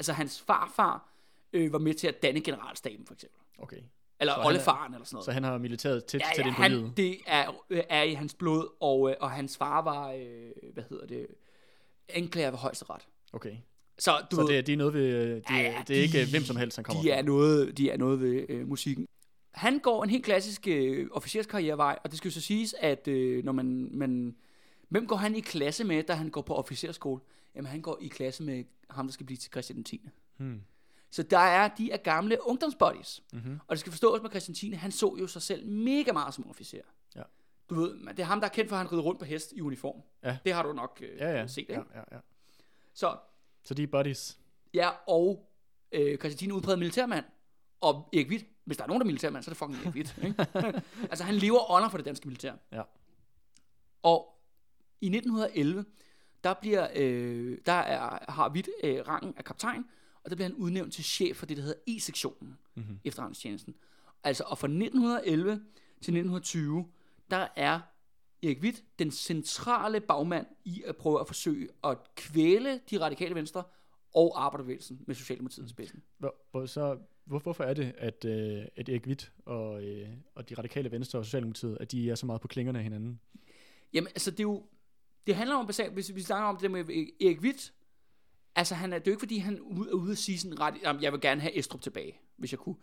Altså 0.00 0.12
hans 0.12 0.40
farfar 0.40 1.08
øh, 1.52 1.72
var 1.72 1.78
med 1.78 1.94
til 1.94 2.06
at 2.08 2.22
danne 2.22 2.40
generalstaben, 2.40 3.06
for 3.06 3.14
eksempel. 3.14 3.40
Okay. 3.58 3.76
Eller 4.20 4.32
Så 4.34 4.36
han 4.40 4.42
er- 4.42 4.46
oldefaren, 4.46 4.94
eller 4.94 5.04
sådan 5.04 5.14
noget. 5.14 5.24
Så 5.24 5.32
han 5.32 5.44
har 5.44 5.58
militæret 5.58 6.04
tæt, 6.04 6.20
ja, 6.20 6.26
tæt 6.36 6.44
ja, 6.44 6.46
ind 6.48 6.56
på 6.56 6.62
han, 6.62 6.72
livet. 6.72 6.92
det 6.96 7.18
er, 7.26 7.64
øh, 7.70 7.82
er 7.88 8.02
i 8.02 8.14
hans 8.14 8.34
blod, 8.34 8.68
og, 8.80 9.10
øh, 9.10 9.16
og 9.20 9.30
hans 9.30 9.56
far 9.56 9.82
var, 9.82 10.10
øh, 10.12 10.50
hvad 10.72 10.84
hedder 10.90 11.06
det, 11.06 11.26
anklager 12.08 12.50
ved 12.50 12.58
højesteret. 12.58 13.02
Okay. 13.32 13.56
Så 13.98 14.26
du 14.30 14.36
Så 14.36 14.42
ved, 14.42 14.48
det, 14.56 14.66
det 14.66 14.72
er 14.72 14.76
noget 14.76 14.94
ved, 14.94 15.06
øh, 15.06 15.36
de, 15.36 15.42
Ja, 15.50 15.56
ja, 15.56 15.82
det 15.88 15.98
er 15.98 16.02
ikke 16.02 16.18
de- 16.18 16.22
øh, 16.22 16.30
hvem 16.30 16.42
som 16.42 16.56
helst, 16.56 16.76
han 16.76 16.84
kommer 16.84 17.02
de 17.02 17.08
fra. 17.08 17.14
er 17.16 17.22
noget, 17.22 17.78
de 17.78 17.90
er 17.90 17.96
noget 17.96 18.20
ved 18.20 18.46
øh, 18.48 18.68
musikken. 18.68 19.06
Han 19.54 19.78
går 19.78 20.04
en 20.04 20.10
helt 20.10 20.24
klassisk 20.24 20.66
øh, 20.68 21.08
officerskarrierevej, 21.12 21.98
og 22.04 22.10
det 22.10 22.18
skal 22.18 22.28
jo 22.28 22.32
så 22.34 22.40
siges, 22.40 22.74
at 22.78 23.08
øh, 23.08 23.44
når 23.44 23.52
man, 23.52 23.88
man... 23.92 24.36
Hvem 24.88 25.06
går 25.06 25.16
han 25.16 25.34
i 25.36 25.40
klasse 25.40 25.84
med, 25.84 26.02
da 26.02 26.12
han 26.12 26.28
går 26.30 26.42
på 26.42 26.54
officerskole? 26.54 27.20
Jamen, 27.54 27.70
han 27.70 27.82
går 27.82 27.98
i 28.00 28.08
klasse 28.08 28.42
med 28.42 28.64
ham, 28.90 29.06
der 29.06 29.12
skal 29.12 29.26
blive 29.26 29.36
til 29.36 29.50
Christian 29.50 29.84
10. 29.84 30.08
Hmm. 30.36 30.62
Så 31.10 31.22
der 31.22 31.38
er, 31.38 31.68
de 31.68 31.90
er 31.90 31.96
gamle 31.96 32.38
ungdomsbodies. 32.46 33.22
Mm-hmm. 33.32 33.60
Og 33.66 33.70
det 33.70 33.80
skal 33.80 33.92
forstås 33.92 34.22
med 34.22 34.30
Christian 34.30 34.54
10. 34.54 34.70
Han 34.72 34.92
så 34.92 35.16
jo 35.20 35.26
sig 35.26 35.42
selv 35.42 35.66
mega 35.66 36.12
meget 36.12 36.34
som 36.34 36.50
officer. 36.50 36.78
Ja. 37.16 37.22
Du 37.70 37.74
ved, 37.74 37.94
det 38.08 38.18
er 38.18 38.24
ham, 38.24 38.40
der 38.40 38.46
er 38.48 38.52
kendt 38.52 38.68
for, 38.68 38.76
at 38.76 38.82
han 38.82 38.92
rider 38.92 39.02
rundt 39.02 39.18
på 39.18 39.24
hest 39.24 39.52
i 39.52 39.60
uniform. 39.60 40.02
Ja. 40.22 40.38
Det 40.44 40.52
har 40.52 40.62
du 40.62 40.72
nok 40.72 40.98
øh, 41.02 41.18
Ja, 41.18 41.30
ja. 41.38 41.46
set, 41.46 41.58
ikke? 41.58 41.72
ja, 41.74 41.80
ja, 41.94 42.02
ja. 42.12 42.18
Så 42.94 43.16
Så 43.64 43.74
de 43.74 43.82
er 43.82 43.86
buddies. 43.86 44.38
Ja, 44.74 44.88
og 45.08 45.48
øh, 45.92 46.18
Christian 46.18 46.50
er 46.50 46.54
udpræget 46.54 46.78
militærmand. 46.78 47.24
Og 47.80 48.08
Erik 48.12 48.28
Witt, 48.28 48.44
hvis 48.64 48.76
der 48.76 48.84
er 48.84 48.88
nogen, 48.88 49.00
der 49.00 49.04
er 49.04 49.06
militærmand, 49.06 49.42
så 49.44 49.50
er 49.50 49.52
det 49.52 49.58
fucking 49.58 49.78
Erik 49.84 49.94
Witt. 49.94 50.18
Ikke? 50.24 50.46
altså, 51.10 51.24
han 51.24 51.34
lever 51.34 51.70
ånder 51.70 51.88
for 51.88 51.98
det 51.98 52.06
danske 52.06 52.28
militær. 52.28 52.52
Ja. 52.72 52.82
Og 54.02 54.40
i 55.00 55.06
1911, 55.06 55.84
der, 56.44 56.54
bliver, 56.54 56.88
øh, 56.94 57.58
der 57.66 57.72
er, 57.72 58.30
har 58.32 58.50
Witt 58.50 58.68
øh, 58.84 59.08
rangen 59.08 59.34
af 59.36 59.44
kaptajn, 59.44 59.84
og 60.24 60.30
der 60.30 60.36
bliver 60.36 60.48
han 60.48 60.56
udnævnt 60.56 60.92
til 60.92 61.04
chef 61.04 61.36
for 61.36 61.46
det, 61.46 61.56
der 61.56 61.62
hedder 61.62 61.80
E-sektionen, 61.86 62.58
Mm-hmm. 62.74 62.98
efterretningstjenesten. 63.04 63.74
Altså, 64.24 64.44
og 64.46 64.58
fra 64.58 64.66
1911 64.66 65.50
til 66.00 66.16
1920, 66.16 66.86
der 67.30 67.48
er 67.56 67.80
Erik 68.42 68.60
Witt 68.60 68.84
den 68.98 69.10
centrale 69.10 70.00
bagmand 70.00 70.46
i 70.64 70.82
at 70.86 70.96
prøve 70.96 71.20
at 71.20 71.26
forsøge 71.26 71.68
at 71.84 71.98
kvæle 72.14 72.80
de 72.90 73.00
radikale 73.00 73.34
venstre 73.34 73.62
og 74.14 74.44
arbejderbevægelsen 74.44 75.00
med 75.06 75.14
Socialdemokratiet 75.14 75.66
i 75.66 75.68
spidsen. 75.68 76.02
Hvor, 76.18 76.34
hvor, 76.50 76.66
så, 76.66 76.98
hvor, 77.24 77.38
hvorfor 77.38 77.64
er 77.64 77.74
det, 77.74 77.92
at, 77.98 78.24
øh, 78.24 78.64
at 78.76 78.88
Erik 78.88 79.06
Witt 79.06 79.32
og, 79.46 79.84
øh, 79.84 80.08
og 80.34 80.48
de 80.48 80.54
radikale 80.54 80.90
venstre 80.90 81.18
og 81.18 81.24
Socialdemokratiet, 81.24 81.78
at 81.80 81.92
de 81.92 82.10
er 82.10 82.14
så 82.14 82.26
meget 82.26 82.40
på 82.40 82.48
klingerne 82.48 82.78
af 82.78 82.82
hinanden? 82.82 83.20
Jamen, 83.92 84.08
altså, 84.08 84.30
det 84.30 84.40
er 84.40 84.44
jo... 84.44 84.66
Det 85.26 85.36
handler 85.36 85.56
om, 85.56 85.66
basalt, 85.66 85.92
hvis 85.92 86.14
vi 86.14 86.22
snakker 86.22 86.48
om 86.48 86.56
det 86.56 86.70
med 86.70 86.84
Erik 87.20 87.40
Witt, 87.40 87.72
altså, 88.56 88.74
han 88.74 88.92
er, 88.92 88.98
det 88.98 89.06
er 89.06 89.10
jo 89.10 89.14
ikke, 89.14 89.20
fordi 89.20 89.38
han 89.38 89.56
er 89.56 89.60
ude, 89.94 90.12
at 90.12 90.18
sige 90.18 90.38
sådan 90.38 90.60
ret, 90.60 90.74
jamen, 90.82 91.02
jeg 91.02 91.12
vil 91.12 91.20
gerne 91.20 91.40
have 91.40 91.58
Estrup 91.58 91.80
tilbage, 91.80 92.20
hvis 92.36 92.52
jeg 92.52 92.58
kunne. 92.58 92.76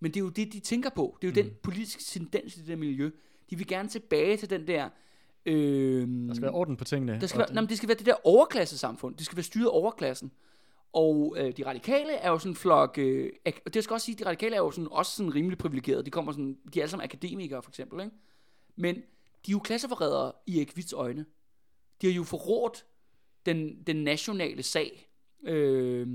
Men 0.00 0.10
det 0.10 0.20
er 0.20 0.24
jo 0.24 0.30
det, 0.30 0.52
de 0.52 0.60
tænker 0.60 0.90
på. 0.90 1.18
Det 1.22 1.28
er 1.28 1.32
jo 1.32 1.44
mm. 1.44 1.50
den 1.50 1.58
politiske 1.62 2.02
tendens 2.02 2.56
i 2.56 2.60
det 2.60 2.68
der 2.68 2.76
miljø. 2.76 3.10
De 3.50 3.56
vil 3.56 3.66
gerne 3.66 3.88
tilbage 3.88 4.36
til 4.36 4.50
den 4.50 4.66
der 4.66 4.88
Øh, 5.46 6.28
Der 6.28 6.34
skal 6.34 6.42
være 6.42 6.52
orden 6.52 6.76
på 6.76 6.84
tingene. 6.84 7.20
der 7.20 7.26
skal 7.26 7.38
være, 7.38 7.52
nej, 7.52 7.62
men 7.62 7.68
det 7.68 7.76
skal 7.76 7.88
være 7.88 7.98
det 7.98 8.06
der 8.06 8.26
overklassesamfund. 8.26 9.16
Det 9.16 9.26
skal 9.26 9.36
være 9.36 9.44
styret 9.44 9.68
overklassen. 9.68 10.32
Og 10.92 11.36
øh, 11.38 11.56
de 11.56 11.66
radikale 11.66 12.12
er 12.12 12.30
jo 12.30 12.38
sådan 12.38 12.52
en 12.52 12.56
flok... 12.56 12.98
Øh, 12.98 13.30
og 13.66 13.74
det 13.74 13.84
skal 13.84 13.94
også 13.94 14.04
sige, 14.04 14.14
at 14.14 14.18
de 14.18 14.26
radikale 14.26 14.56
er 14.56 14.60
jo 14.60 14.70
sådan, 14.70 14.88
også 14.90 15.16
sådan 15.16 15.34
rimelig 15.34 15.58
privilegerede. 15.58 16.02
De, 16.02 16.10
kommer 16.10 16.32
sådan, 16.32 16.58
de 16.74 16.78
er 16.78 16.82
alle 16.82 16.90
sammen 16.90 17.04
akademikere, 17.04 17.62
for 17.62 17.70
eksempel. 17.70 18.00
Ikke? 18.00 18.16
Men 18.76 18.94
de 18.94 19.00
er 19.48 19.52
jo 19.52 19.58
klasseforrædere 19.58 20.32
i 20.46 20.60
Ekvits 20.60 20.92
øjne. 20.92 21.24
De 22.02 22.06
har 22.06 22.14
jo 22.14 22.24
forrådt 22.24 22.84
den, 23.46 23.82
den 23.86 23.96
nationale 23.96 24.62
sag. 24.62 25.10
Øh, 25.42 26.08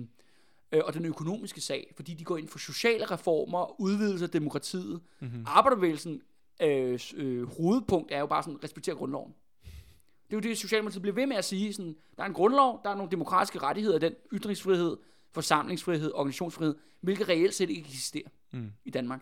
øh, 0.72 0.82
og 0.86 0.94
den 0.94 1.06
økonomiske 1.06 1.62
sag, 1.62 1.94
fordi 1.96 2.14
de 2.14 2.24
går 2.24 2.38
ind 2.38 2.48
for 2.48 2.60
sociale 2.60 3.06
reformer, 3.06 3.82
udvidelse 3.82 4.26
af 4.26 4.32
demokratiet. 4.32 5.02
Mm-hmm. 5.20 5.44
Arbejderbevægelsen 5.48 6.22
øh, 6.62 7.00
øh, 7.16 7.48
hovedpunkt 7.48 8.12
er 8.12 8.20
jo 8.20 8.26
bare 8.26 8.44
sådan, 8.44 8.64
respektere 8.64 8.96
grundloven. 8.96 9.34
Det 10.30 10.36
er 10.36 10.38
jo 10.38 10.50
det, 10.50 10.58
Socialdemokratiet 10.58 11.02
bliver 11.02 11.16
ved 11.16 11.28
med 11.28 11.36
at 11.36 11.46
sige. 11.46 11.74
Sådan, 11.74 11.96
der 12.18 12.24
er 12.24 12.28
en 12.28 12.34
grundlov, 12.34 12.82
der 12.84 12.90
er 12.90 12.96
nogle 12.96 13.12
demokratiske 13.12 13.60
rettigheder, 13.60 14.00
den 14.00 14.14
ytringsfrihed, 14.34 14.98
forsamlingsfrihed, 15.32 16.12
organisationsfrihed, 16.14 16.76
hvilket 17.02 17.30
reelt 17.30 17.54
set 17.54 17.70
ikke 17.70 17.82
eksisterer 17.82 18.30
mm. 18.52 18.72
i 18.86 18.90
Danmark. 18.90 19.22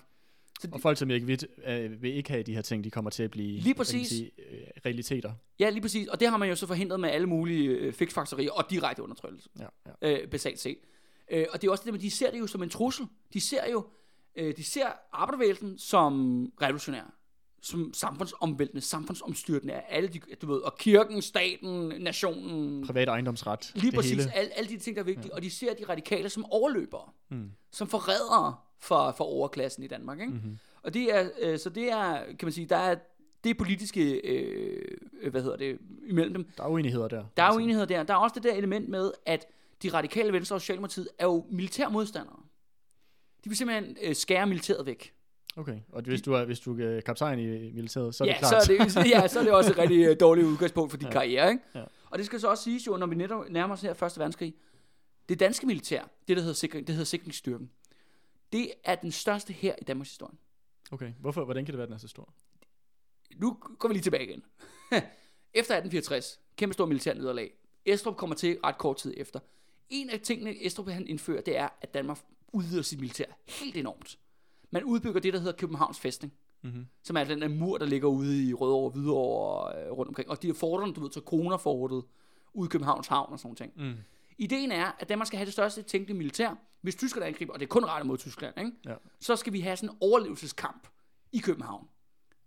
Så 0.62 0.67
Og 0.72 0.82
folk, 0.82 0.98
som 0.98 1.10
ikke 1.12 1.28
ved, 1.28 1.38
øh, 1.67 2.02
vil 2.02 2.13
ikke 2.13 2.30
have 2.30 2.43
de 2.43 2.54
her 2.56 2.62
ting, 2.62 2.84
de 2.84 2.89
kommer 2.89 3.12
til 3.12 3.24
at 3.24 3.32
blive 3.32 3.60
Lige 3.60 3.76
præcis. 3.76 4.08
sige, 4.08 4.32
øh, 4.52 4.60
realiteter. 4.86 5.34
Ja, 5.60 5.70
lige 5.70 5.82
præcis. 5.82 6.08
Og 6.08 6.20
det 6.20 6.30
har 6.30 6.38
man 6.38 6.50
jo 6.50 6.56
så 6.56 6.67
forhindret 6.67 7.00
med 7.00 7.10
alle 7.10 7.28
mulige 7.28 7.70
øh, 7.70 7.93
fiksfakserier 7.93 8.52
og 8.52 8.70
direkte 8.70 9.04
undertrykkelse. 9.04 9.50
Ja, 9.60 9.65
ja. 10.02 10.22
øh, 10.22 10.30
basalt 10.30 10.60
set. 10.60 10.78
Øh, 11.32 11.46
og 11.54 11.62
det 11.62 11.67
er 11.67 11.72
også 11.72 11.84
det, 11.86 11.93
med, 11.93 12.00
de 12.00 12.12
ser 12.12 12.32
det 12.32 12.39
jo 12.39 12.48
som 12.48 12.63
en 12.63 12.70
trussel. 12.70 13.06
De 13.34 13.41
ser 13.41 13.72
jo, 13.72 13.86
øh, 14.36 14.58
de 14.58 14.63
ser 14.63 14.88
arbejdervægelsen 15.13 15.78
som 15.78 16.46
revolutionær, 16.62 17.13
som 17.62 17.93
samfundsomvæltende, 17.93 18.82
samfundsomstyrtende 18.82 19.74
af 19.74 19.84
alle 19.89 20.10
de, 20.10 20.20
du 20.41 20.48
ved, 20.48 20.58
og 20.58 20.78
kirken, 20.78 21.22
staten, 21.22 21.93
nationen, 22.00 22.86
Privat 22.86 23.08
ejendomsret. 23.08 23.72
lige 23.76 23.91
præcis, 23.91 24.12
Hele. 24.12 24.34
alle, 24.36 24.58
alle 24.58 24.70
de 24.70 24.78
ting, 24.78 24.96
der 24.96 25.02
er 25.02 25.06
vigtige, 25.06 25.28
ja. 25.28 25.36
og 25.36 25.41
de 25.41 25.50
ser 25.50 25.74
de 25.74 25.84
radikale 25.89 26.30
som 26.30 26.46
overløbere, 26.46 27.10
mm. 27.30 27.52
som 27.72 27.88
forrædere 27.88 28.56
for, 28.80 29.13
for 29.18 29.24
overklassen 29.24 29.84
i 29.84 29.88
Danmark, 29.88 30.20
ikke? 30.20 30.34
Mm-hmm. 30.34 30.58
Og 30.84 30.94
det 30.94 31.16
er, 31.16 31.30
øh, 31.42 31.60
så 31.60 31.70
det 31.70 31.92
er, 31.92 32.26
kan 32.26 32.46
man 32.46 32.52
sige, 32.52 32.68
der 32.68 32.78
er 32.78 32.96
det 33.44 33.58
politiske, 33.58 34.13
øh, 34.13 34.98
hvad 35.32 35.42
hedder 35.42 35.58
det, 35.58 35.78
imellem 36.08 36.34
dem, 36.34 36.48
Der 36.58 36.63
er 36.63 36.68
uenigheder 36.68 37.08
der. 37.08 37.26
der 37.38 37.44
er 37.44 37.54
uenigheder 37.54 37.86
der. 37.86 38.04
Der 38.04 38.13
er 38.13 38.18
også 38.18 38.34
det 38.36 38.44
der 38.44 38.54
element 38.54 38.90
med, 38.90 39.12
at 39.26 39.46
de 39.84 39.90
radikale 39.90 40.34
venstre 40.34 40.56
og 40.56 40.62
Socialdemokratiet 40.62 41.08
er 41.20 41.26
jo 41.26 41.46
militærmodstandere. 41.50 42.40
De 43.44 43.50
vil 43.50 43.58
simpelthen 43.58 43.98
øh, 44.04 44.16
skære 44.16 44.48
militæret 44.48 44.86
væk. 44.86 45.13
Okay, 45.58 45.80
og 45.92 46.02
hvis 46.02 46.22
du 46.22 46.34
er, 46.34 46.46
hvis 46.46 46.60
du 46.60 46.82
er 46.82 47.02
kaptajn 47.02 47.40
i 47.40 47.72
militæret, 47.72 48.16
så 48.16 48.24
er 48.24 48.28
ja, 48.28 48.34
det 48.34 48.40
klart. 48.40 48.66
så 48.66 48.74
er 48.74 49.04
det, 49.04 49.10
ja, 49.16 49.28
så 49.28 49.40
er 49.40 49.44
det 49.44 49.54
også 49.54 49.72
et 49.72 49.78
rigtig 49.78 50.06
øh, 50.06 50.16
dårligt 50.20 50.48
udgangspunkt 50.48 50.92
for 50.92 50.98
din 50.98 51.08
ja. 51.08 51.13
karriere. 51.13 51.50
Ikke? 51.50 51.63
Ja. 51.76 51.84
Og 52.10 52.18
det 52.18 52.26
skal 52.26 52.40
så 52.40 52.48
også 52.48 52.63
siges 52.63 52.88
jo, 52.88 52.98
når 52.98 53.08
vi 53.08 53.16
netop 53.16 53.50
nærmer 53.50 53.74
os 53.76 53.82
her 53.82 53.94
første 53.94 54.20
verdenskrig, 54.20 54.54
det 55.30 55.40
danske 55.40 55.68
militær, 55.68 56.02
det 56.28 56.38
der 56.38 56.42
hedder, 56.42 56.56
sikring, 56.56 56.88
det 56.88 56.96
hedder 56.96 57.06
sikringsstyrken, 57.06 57.70
det 58.52 58.72
er 58.84 58.96
den 58.96 59.12
største 59.12 59.54
her 59.54 59.76
i 59.82 59.84
Danmarks 59.84 60.10
historie. 60.10 60.38
Okay, 60.92 61.14
hvorfor, 61.20 61.46
hvordan 61.46 61.66
kan 61.66 61.72
det 61.74 61.78
være, 61.78 61.84
at 61.84 61.90
den 61.90 61.96
er 61.96 62.00
så 62.00 62.08
stor? 62.08 62.34
Nu 63.36 63.54
går 63.80 63.88
vi 63.88 63.94
lige 63.94 64.04
tilbage 64.04 64.24
igen. 64.24 64.44
efter 65.54 65.76
1864, 65.76 66.40
kæmpe 66.56 66.74
stor 66.74 66.86
militær 66.86 67.14
nederlag. 67.14 67.54
Estrup 67.86 68.16
kommer 68.16 68.36
til 68.36 68.60
ret 68.64 68.78
kort 68.78 68.98
tid 68.98 69.14
efter. 69.18 69.40
En 69.90 70.10
af 70.10 70.20
tingene, 70.20 70.66
Estrup 70.66 70.90
han 70.90 71.08
indfører, 71.08 71.42
det 71.42 71.58
er, 71.58 71.70
at 71.82 71.94
Danmark 71.94 72.20
udvider 72.54 72.82
sit 72.82 73.00
militær 73.00 73.26
helt 73.48 73.78
enormt. 73.78 74.20
Man 74.72 74.84
udbygger 74.84 75.22
det, 75.22 75.34
der 75.34 75.40
hedder 75.40 75.58
Københavns 75.58 76.00
Fæstning. 76.00 76.34
Mm-hmm. 76.62 76.88
Som 77.04 77.18
er 77.18 77.24
den 77.24 77.42
der 77.42 77.48
mur, 77.48 77.78
der 77.78 77.86
ligger 77.86 78.08
ude 78.08 78.44
i 78.50 78.54
Rødovre, 78.54 78.90
Hvidovre 78.90 79.50
og 79.50 79.82
øh, 79.82 79.92
rundt 79.92 80.08
omkring. 80.08 80.30
Og 80.30 80.42
de 80.42 80.50
er 80.50 80.54
forterne, 80.54 80.94
du 80.94 81.02
ved, 81.02 81.10
til 81.10 81.22
Kronerfortet 81.22 82.04
ude 82.54 82.68
i 82.68 82.70
Københavns 82.70 83.08
Havn 83.08 83.34
og 83.34 83.40
sådan 83.40 83.56
noget. 83.60 83.96
Mm. 83.96 84.04
Ideen 84.38 84.71
er, 84.71 84.91
at 85.00 85.10
Danmark 85.10 85.28
skal 85.28 85.38
have 85.38 85.45
det 85.45 85.54
største 85.54 85.82
tænkelige 85.82 86.17
militær. 86.17 86.56
Hvis 86.82 86.95
tyskerne 86.95 87.26
angriber, 87.26 87.54
og 87.54 87.60
det 87.60 87.65
er 87.65 87.69
kun 87.69 87.86
rettet 87.86 88.08
mod 88.08 88.17
Tyskland, 88.17 88.54
ikke? 88.60 88.71
Ja. 88.86 88.93
så 89.19 89.36
skal 89.36 89.54
vi 89.54 89.60
have 89.60 89.78
sådan 89.78 89.89
en 89.89 89.97
overlevelseskamp 90.02 90.88
i 91.32 91.39
København. 91.39 91.88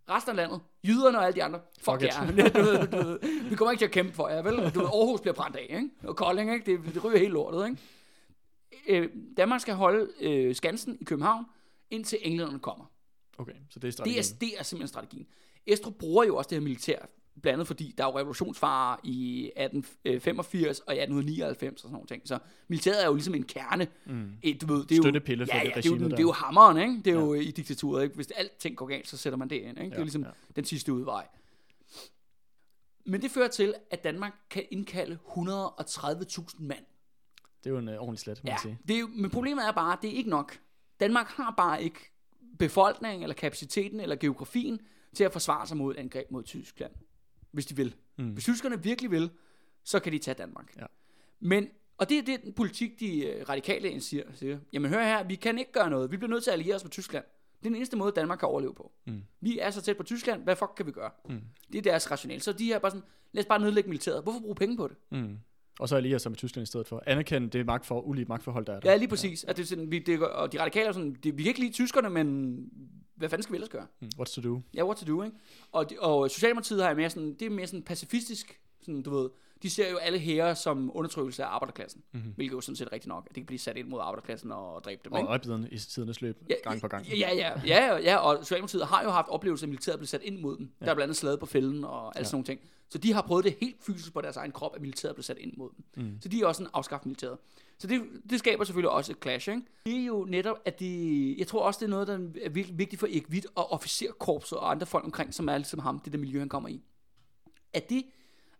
Resten 0.08 0.30
af 0.30 0.36
landet, 0.36 0.60
jyderne 0.86 1.18
og 1.18 1.24
alle 1.26 1.34
de 1.36 1.42
andre, 1.44 1.60
fuck, 1.80 1.84
Fuck 1.84 2.02
jer. 2.02 2.26
du 2.50 2.62
ved, 2.62 2.86
du 2.86 2.96
ved, 2.96 3.48
vi 3.48 3.54
kommer 3.56 3.70
ikke 3.70 3.80
til 3.80 3.86
at 3.86 3.92
kæmpe 3.92 4.12
for 4.12 4.28
jer, 4.28 4.42
vel? 4.42 4.56
Du 4.56 4.78
ved, 4.80 4.86
Aarhus 4.86 5.20
bliver 5.20 5.34
brændt 5.34 5.56
af, 5.56 5.66
ikke? 5.70 5.90
Og 6.02 6.16
Kolding, 6.16 6.52
ikke? 6.54 6.72
Det, 6.72 6.94
det 6.94 7.04
ryger 7.04 7.18
helt 7.18 7.32
lortet, 7.32 7.66
ikke? 7.68 7.78
Øh, 8.88 9.08
Danmark 9.36 9.60
skal 9.60 9.74
holde 9.74 10.10
øh, 10.20 10.54
Skansen 10.54 10.98
i 11.00 11.04
København, 11.04 11.44
indtil 11.90 12.18
englænderne 12.22 12.58
kommer. 12.58 12.84
Okay, 13.38 13.52
så 13.52 13.58
det 13.68 13.76
er 13.76 13.80
Det 13.80 13.92
strategien. 13.94 14.18
er, 14.18 14.36
det 14.40 14.58
er 14.58 14.62
simpelthen 14.62 14.88
strategien. 14.88 15.26
Estrup 15.66 15.94
bruger 15.94 16.24
jo 16.24 16.36
også 16.36 16.48
det 16.48 16.56
her 16.58 16.62
militær, 16.62 16.98
blandt 17.42 17.54
andet 17.54 17.66
fordi 17.66 17.94
der 17.98 18.04
er 18.04 18.08
jo 18.08 18.18
revolutionsfarer 18.18 18.96
i 19.04 19.44
1885 19.56 20.80
og 20.80 20.94
i 20.94 20.98
1899 20.98 21.74
og 21.74 21.80
sådan 21.80 21.92
nogle 21.92 22.06
ting. 22.06 22.22
Så 22.28 22.38
militæret 22.68 23.02
er 23.02 23.06
jo 23.06 23.14
ligesom 23.14 23.34
en 23.34 23.42
kerne. 23.44 23.86
Mm. 24.06 24.32
Et, 24.42 24.60
du 24.60 24.66
ved, 24.66 24.82
det 24.84 24.92
er 24.92 24.96
jo, 24.96 25.02
Støttepille 25.02 25.46
for 25.46 25.56
ja, 25.56 25.60
det 25.62 25.68
ja, 25.70 25.74
det, 25.76 25.86
er 25.86 25.90
jo, 25.90 26.08
det 26.08 26.12
er 26.18 26.22
jo 26.22 26.32
hammeren, 26.32 26.76
ikke? 26.76 27.02
Det 27.04 27.06
er 27.06 27.20
jo 27.20 27.34
i 27.34 27.50
diktaturet, 27.50 28.02
ikke? 28.02 28.14
Hvis 28.14 28.30
alting 28.30 28.76
går 28.76 28.86
galt, 28.86 29.08
så 29.08 29.16
sætter 29.16 29.36
man 29.36 29.50
det 29.50 29.56
ind, 29.56 29.68
ikke? 29.68 29.80
Det 29.80 29.92
er 29.92 29.96
Ja, 29.96 30.02
ligesom 30.02 30.22
ja. 30.22 30.28
den 30.56 30.64
sidste 30.64 30.92
udvej. 30.92 31.26
Men 33.06 33.22
det 33.22 33.30
fører 33.30 33.48
til, 33.48 33.74
at 33.90 34.04
Danmark 34.04 34.32
kan 34.50 34.62
indkalde 34.70 35.18
130.000 35.28 36.54
mand. 36.58 36.84
Det 37.64 37.66
er 37.66 37.70
jo 37.70 37.78
en 37.78 37.88
uh, 37.88 37.94
ordentlig 37.94 38.18
slet, 38.18 38.44
må 38.44 38.48
Ja, 38.48 38.52
man 38.52 38.58
sige. 38.62 38.78
det 38.88 38.96
er 38.96 39.00
jo, 39.00 39.08
men 39.14 39.30
problemet 39.30 39.66
er 39.68 39.72
bare, 39.72 39.92
at 39.92 39.98
det 40.02 40.10
er 40.10 40.14
ikke 40.14 40.30
nok. 40.30 40.58
Danmark 41.00 41.26
har 41.26 41.54
bare 41.56 41.82
ikke 41.82 42.12
befolkningen, 42.58 43.22
eller 43.22 43.34
kapaciteten, 43.34 44.00
eller 44.00 44.16
geografien 44.16 44.80
til 45.14 45.24
at 45.24 45.32
forsvare 45.32 45.66
sig 45.66 45.76
mod 45.76 45.94
et 45.94 45.98
angreb 45.98 46.30
mod 46.30 46.42
Tyskland, 46.42 46.92
hvis 47.52 47.66
de 47.66 47.76
vil. 47.76 47.94
Mm. 48.18 48.28
Hvis 48.28 48.44
tyskerne 48.44 48.82
virkelig 48.82 49.10
vil, 49.10 49.30
så 49.84 50.00
kan 50.00 50.12
de 50.12 50.18
tage 50.18 50.34
Danmark. 50.34 50.76
Ja. 50.76 50.86
Men, 51.40 51.68
og 51.98 52.08
det 52.08 52.18
er 52.18 52.22
det, 52.22 52.42
den 52.42 52.52
politik, 52.52 53.00
de 53.00 53.26
øh, 53.26 53.48
radikale 53.48 54.00
siger, 54.00 54.24
siger. 54.34 54.58
Jamen 54.72 54.90
hør 54.90 55.02
her, 55.02 55.24
vi 55.24 55.34
kan 55.34 55.58
ikke 55.58 55.72
gøre 55.72 55.90
noget. 55.90 56.10
Vi 56.10 56.16
bliver 56.16 56.30
nødt 56.30 56.44
til 56.44 56.50
at 56.50 56.54
alliere 56.58 56.76
os 56.76 56.84
med 56.84 56.90
Tyskland. 56.90 57.24
Det 57.60 57.66
er 57.66 57.70
den 57.70 57.76
eneste 57.76 57.96
måde, 57.96 58.12
Danmark 58.12 58.38
kan 58.38 58.48
overleve 58.48 58.74
på. 58.74 58.92
Mm. 59.06 59.22
Vi 59.40 59.58
er 59.58 59.70
så 59.70 59.82
tæt 59.82 59.96
på 59.96 60.02
Tyskland, 60.02 60.42
hvad 60.42 60.56
fuck 60.56 60.70
kan 60.76 60.86
vi 60.86 60.92
gøre? 60.92 61.10
Mm. 61.28 61.40
Det 61.72 61.78
er 61.78 61.82
deres 61.82 62.10
rationale. 62.10 62.40
Så 62.40 62.52
de 62.52 62.72
er 62.72 62.78
bare 62.78 62.90
sådan, 62.90 63.06
lad 63.32 63.42
os 63.42 63.46
bare 63.46 63.60
nedlægge 63.60 63.90
militæret. 63.90 64.22
Hvorfor 64.22 64.40
bruge 64.40 64.54
penge 64.54 64.76
på 64.76 64.88
det? 64.88 64.96
Mm. 65.10 65.38
Og 65.80 65.88
så 65.88 65.96
alliere 65.96 66.18
sig 66.18 66.30
med 66.30 66.36
Tyskland 66.36 66.62
i 66.62 66.66
stedet 66.66 66.86
for. 66.86 67.02
Anerkende 67.06 67.48
det 67.48 67.66
magt 67.66 67.86
for, 67.86 68.00
ulige 68.00 68.24
magtforhold, 68.24 68.66
der 68.66 68.72
er 68.72 68.80
der. 68.80 68.90
Ja, 68.90 68.96
lige 68.96 69.08
præcis. 69.08 69.44
At 69.44 69.56
det 69.56 69.68
sådan, 69.68 69.90
vi, 69.90 69.98
det, 69.98 70.22
og 70.22 70.52
de 70.52 70.60
radikale 70.60 70.88
er 70.88 70.92
sådan, 70.92 71.16
det, 71.24 71.38
vi 71.38 71.42
kan 71.42 71.50
ikke 71.50 71.60
lide 71.60 71.72
tyskerne, 71.72 72.10
men 72.10 72.56
hvad 73.14 73.28
fanden 73.28 73.42
skal 73.42 73.52
vi 73.52 73.56
ellers 73.56 73.68
gøre? 73.68 73.86
Mm. 74.00 74.08
What's 74.20 74.34
to 74.34 74.40
do? 74.40 74.60
Ja, 74.74 74.84
what 74.84 74.96
to 74.96 75.16
do, 75.16 75.22
ikke? 75.22 75.36
Og, 75.72 75.86
og 75.98 76.30
Socialdemokratiet 76.30 76.82
har 76.82 76.94
mere 76.94 77.10
sådan, 77.10 77.34
det 77.34 77.42
er 77.42 77.50
mere 77.50 77.66
sådan 77.66 77.82
pacifistisk, 77.82 78.60
sådan, 78.80 79.02
du 79.02 79.10
ved, 79.10 79.30
de 79.62 79.70
ser 79.70 79.90
jo 79.90 79.96
alle 79.96 80.18
hære 80.18 80.56
som 80.56 80.90
undertrykkelse 80.94 81.44
af 81.44 81.48
arbejderklassen, 81.48 82.02
mm-hmm. 82.12 82.32
hvilket 82.36 82.52
jo 82.52 82.60
sådan 82.60 82.76
set 82.76 82.86
er 82.86 82.92
rigtigt 82.92 83.08
nok, 83.08 83.26
at 83.26 83.28
det 83.28 83.34
kan 83.34 83.46
blive 83.46 83.58
sat 83.58 83.76
ind 83.76 83.88
mod 83.88 84.00
arbejderklassen 84.02 84.52
og 84.52 84.84
dræbe 84.84 85.00
dem, 85.04 85.12
Og 85.12 85.26
opviden 85.26 85.68
i 85.70 85.78
tidernes 85.78 86.20
løb, 86.20 86.36
gang 86.62 86.80
på 86.80 86.88
gang. 86.88 87.06
Ja, 87.06 87.34
ja, 87.34 87.60
ja, 87.66 87.96
ja, 87.96 88.16
og 88.16 88.38
Socialdemokratiet 88.44 88.86
har 88.86 89.02
jo 89.02 89.10
haft 89.10 89.28
oplevelser, 89.28 89.66
at 89.66 89.68
militæret 89.68 89.98
blev 89.98 90.06
sat 90.06 90.22
ind 90.22 90.40
mod 90.40 90.56
dem. 90.56 90.70
Ja. 90.80 90.84
Der 90.84 90.90
er 90.90 90.94
blandt 90.94 91.02
andet 91.02 91.16
slaget 91.16 91.40
på 91.40 91.46
fælden 91.46 91.84
og 91.84 92.06
alle 92.06 92.12
ja. 92.18 92.24
sådan 92.24 92.34
nogle 92.34 92.44
ting. 92.44 92.60
Så 92.88 92.98
de 92.98 93.12
har 93.12 93.22
prøvet 93.22 93.44
det 93.44 93.56
helt 93.60 93.76
fysisk 93.86 94.12
på 94.12 94.20
deres 94.20 94.36
egen 94.36 94.52
krop, 94.52 94.74
at 94.74 94.80
militæret 94.80 95.14
blev 95.14 95.22
sat 95.22 95.38
ind 95.38 95.52
mod 95.56 95.70
dem. 95.76 96.04
Mm. 96.04 96.20
Så 96.20 96.28
de 96.28 96.40
er 96.40 96.46
også 96.46 96.62
en 96.62 96.68
afskaffet 96.72 97.06
militæret. 97.06 97.38
Så 97.78 97.86
det, 97.86 98.02
det 98.30 98.38
skaber 98.38 98.64
selvfølgelig 98.64 98.90
også 98.90 99.12
et 99.12 99.18
clash, 99.22 99.48
ikke? 99.48 99.62
Det 99.86 100.00
er 100.00 100.04
jo 100.04 100.26
netop, 100.28 100.56
at 100.64 100.80
de, 100.80 101.34
jeg 101.38 101.46
tror 101.46 101.62
også, 101.62 101.78
det 101.80 101.84
er 101.84 101.90
noget, 101.90 102.08
der 102.08 102.14
er 102.14 102.48
virkelig 102.48 102.78
vigtigt 102.78 103.00
for 103.00 103.06
Erik 103.06 103.28
Witt 103.30 103.46
og 103.54 103.72
officerkorpset 103.72 104.58
og 104.58 104.70
andre 104.70 104.86
folk 104.86 105.04
omkring, 105.04 105.34
som 105.34 105.48
er 105.48 105.58
ligesom 105.58 105.78
ham, 105.78 105.98
det 105.98 106.12
der 106.12 106.18
miljø, 106.18 106.38
han 106.38 106.48
kommer 106.48 106.68
i. 106.68 106.82
At 107.72 107.90
de 107.90 108.04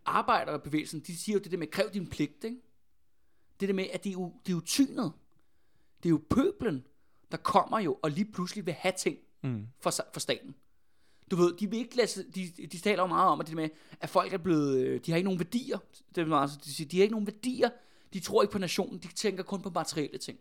arbejderbevægelsen, 0.04 1.00
de 1.00 1.16
siger 1.16 1.38
jo 1.38 1.42
det 1.42 1.52
der 1.52 1.58
med, 1.58 1.66
kræv 1.66 1.90
din 1.92 2.06
pligt, 2.06 2.44
ikke? 2.44 2.60
Det 3.60 3.68
der 3.68 3.74
med, 3.74 3.86
at 3.92 4.04
det 4.04 4.10
er 4.10 4.14
jo, 4.14 4.32
det 4.46 4.52
er 4.52 4.56
jo 4.56 4.62
tynet. 4.64 5.12
Det 6.02 6.08
er 6.08 6.10
jo 6.10 6.22
pøblen, 6.30 6.86
der 7.30 7.36
kommer 7.36 7.78
jo 7.80 7.98
og 8.02 8.10
lige 8.10 8.32
pludselig 8.32 8.66
vil 8.66 8.74
have 8.74 8.94
ting 8.98 9.18
mm. 9.42 9.66
for, 9.80 9.90
for 10.12 10.20
staten. 10.20 10.54
Du 11.30 11.36
ved, 11.36 11.56
de 11.56 11.70
vil 11.70 11.78
ikke 11.78 11.96
lade, 11.96 12.24
de, 12.34 12.66
de 12.66 12.78
taler 12.78 13.02
jo 13.02 13.06
meget 13.06 13.28
om, 13.28 13.40
at 13.40 13.46
det 13.46 13.56
med, 13.56 13.68
at 14.00 14.08
folk 14.08 14.32
er 14.32 14.38
blevet, 14.38 14.78
øh, 14.78 15.00
de 15.06 15.10
har 15.10 15.16
ikke 15.16 15.24
nogen 15.24 15.40
værdier. 15.40 15.78
Det 16.14 16.20
er 16.20 16.26
meget, 16.26 16.50
de 16.64 16.74
siger, 16.74 16.88
de 16.88 16.96
har 16.96 17.02
ikke 17.02 17.12
nogen 17.12 17.26
værdier. 17.26 17.70
De 18.12 18.20
tror 18.20 18.42
ikke 18.42 18.52
på 18.52 18.58
nationen, 18.58 18.98
de 18.98 19.08
tænker 19.08 19.42
kun 19.42 19.62
på 19.62 19.70
materielle 19.70 20.18
ting. 20.18 20.38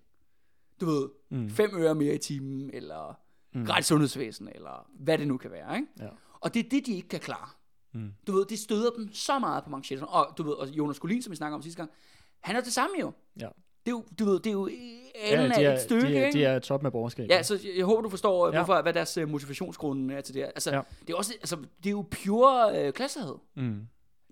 Du 0.81 0.85
ved, 0.85 1.09
mm. 1.29 1.49
fem 1.49 1.71
øre 1.73 1.95
mere 1.95 2.15
i 2.15 2.17
timen, 2.17 2.69
eller 2.73 3.19
mm. 3.53 3.65
gratis 3.65 3.85
sundhedsvæsen, 3.85 4.49
eller 4.55 4.89
hvad 4.93 5.17
det 5.17 5.27
nu 5.27 5.37
kan 5.37 5.51
være, 5.51 5.75
ikke? 5.75 5.87
Ja. 5.99 6.09
Og 6.33 6.53
det 6.53 6.65
er 6.65 6.69
det, 6.69 6.85
de 6.85 6.93
ikke 6.93 7.07
kan 7.07 7.19
klare. 7.19 7.49
Mm. 7.93 8.13
Du 8.27 8.31
ved, 8.31 8.45
det 8.45 8.59
støder 8.59 8.91
dem 8.97 9.13
så 9.13 9.39
meget 9.39 9.63
på 9.63 9.69
manchetterne. 9.69 10.09
Og 10.11 10.37
du 10.37 10.43
ved, 10.43 10.53
og 10.53 10.67
Jonas 10.67 10.97
Collin, 10.97 11.21
som 11.21 11.31
vi 11.31 11.35
snakker 11.35 11.55
om 11.55 11.61
sidste 11.61 11.77
gang, 11.77 11.91
han 12.39 12.55
er 12.55 12.61
det 12.61 12.73
samme 12.73 12.95
jo. 12.99 13.11
Ja. 13.39 13.47
Det 13.85 13.91
er 13.91 13.91
jo, 13.91 14.03
du 14.19 14.25
ved, 14.25 14.39
det 14.39 14.47
er 14.49 14.53
jo 14.53 14.67
Ja, 14.67 15.33
enden 15.43 15.51
de 15.51 15.55
af 15.55 15.63
er, 15.71 15.73
et 15.73 15.81
stykke, 15.81 16.07
de, 16.07 16.17
er, 16.17 16.25
ikke? 16.27 16.39
de 16.39 16.45
er 16.45 16.59
top 16.59 16.83
med 16.83 16.91
borgerskab. 16.91 17.29
Ja, 17.29 17.43
så 17.43 17.59
jeg, 17.77 17.85
håber, 17.85 18.01
du 18.01 18.09
forstår, 18.09 18.47
ja. 18.47 18.53
Ja. 18.53 18.63
hvorfor, 18.63 18.81
hvad 18.81 18.93
deres 18.93 19.17
uh, 19.17 19.29
motivationsgrunde 19.29 20.13
er 20.15 20.21
til 20.21 20.33
det 20.35 20.41
her. 20.41 20.47
Altså, 20.47 20.69
Ja. 20.71 20.75
ja. 20.75 20.81
det 21.07 21.13
er 21.13 21.17
også, 21.17 21.33
altså, 21.33 21.55
det 21.55 21.85
er 21.85 21.91
jo 21.91 22.05
pure 22.23 22.87
uh, 22.87 22.93
klassehed. 22.93 23.35
Mm. 23.55 23.81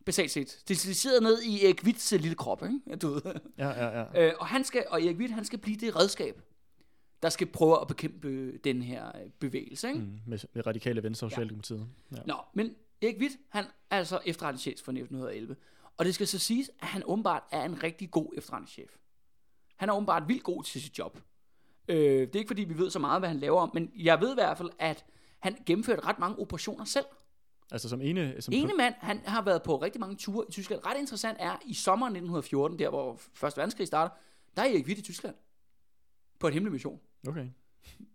Basalt 0.05 0.31
set. 0.31 0.47
Det, 0.67 0.83
det 0.85 0.95
sidder 0.95 1.21
ned 1.21 1.41
i 1.41 1.65
Erik 1.65 1.81
Witts 1.83 2.13
uh, 2.13 2.19
lille 2.19 2.35
krop, 2.35 2.63
ikke? 2.63 2.79
Ja, 2.89 2.95
Du 2.95 3.07
ved. 3.09 3.21
ja, 3.57 3.69
ja. 3.69 3.99
ja. 3.99 4.05
Øh, 4.27 4.33
og, 4.39 4.47
han 4.47 4.63
skal, 4.63 4.85
og 4.89 5.01
Erik 5.01 5.17
Witt, 5.17 5.33
han 5.33 5.45
skal 5.45 5.59
blive 5.59 5.77
det 5.77 5.95
redskab, 5.95 6.41
der 7.23 7.29
skal 7.29 7.47
prøve 7.47 7.81
at 7.81 7.87
bekæmpe 7.87 8.57
den 8.57 8.81
her 8.81 9.07
øh, 9.07 9.29
bevægelse, 9.39 9.87
ikke? 9.87 9.99
Mm. 9.99 10.19
Med, 10.27 10.39
med 10.53 10.67
radikale 10.67 11.03
venstre 11.03 11.27
og 11.27 11.31
Socialdemokratiet. 11.31 11.87
Ja. 12.11 12.17
Nå, 12.25 12.35
men 12.53 12.71
Erik 13.01 13.17
Witt, 13.19 13.33
han 13.49 13.65
er 13.89 13.97
altså 13.97 14.19
efterretningschef 14.25 14.79
for 14.79 14.91
1911. 14.91 15.55
Og 15.97 16.05
det 16.05 16.15
skal 16.15 16.27
så 16.27 16.39
siges, 16.39 16.71
at 16.79 16.87
han 16.87 17.03
åbenbart 17.05 17.43
er 17.51 17.63
en 17.63 17.83
rigtig 17.83 18.11
god 18.11 18.33
efterretningschef. 18.37 18.97
Han 19.75 19.89
er 19.89 19.93
åbenbart 19.93 20.27
vildt 20.27 20.43
god 20.43 20.63
til 20.63 20.81
sit 20.81 20.99
job. 20.99 21.19
Øh, 21.87 21.97
det 21.97 22.35
er 22.35 22.39
ikke 22.39 22.49
fordi, 22.49 22.63
vi 22.63 22.77
ved 22.77 22.89
så 22.89 22.99
meget, 22.99 23.21
hvad 23.21 23.29
han 23.29 23.39
laver 23.39 23.61
om, 23.61 23.71
men 23.73 23.91
jeg 23.95 24.21
ved 24.21 24.31
i 24.31 24.33
hvert 24.33 24.57
fald, 24.57 24.69
at 24.79 25.05
han 25.39 25.57
gennemførte 25.65 26.05
ret 26.05 26.19
mange 26.19 26.39
operationer 26.39 26.85
selv. 26.85 27.05
Altså 27.71 27.89
som 27.89 28.01
ene... 28.01 28.41
Som 28.41 28.53
Ene 28.53 28.73
mand, 28.77 28.93
han 28.97 29.19
har 29.25 29.41
været 29.41 29.63
på 29.63 29.77
rigtig 29.77 29.99
mange 29.99 30.15
ture 30.15 30.45
i 30.49 30.51
Tyskland. 30.51 30.85
Ret 30.85 30.97
interessant 30.99 31.37
er, 31.39 31.55
i 31.65 31.73
sommeren 31.73 32.11
1914, 32.11 32.79
der 32.79 32.89
hvor 32.89 33.19
Første 33.33 33.57
Verdenskrig 33.57 33.87
starter, 33.87 34.15
der 34.57 34.61
er 34.61 34.65
Erik 34.65 34.85
Witt 34.87 34.99
i 34.99 35.01
Tyskland. 35.01 35.35
På 36.39 36.47
en 36.47 36.53
hemmelig 36.53 36.71
mission. 36.71 36.99
Okay. 37.27 37.49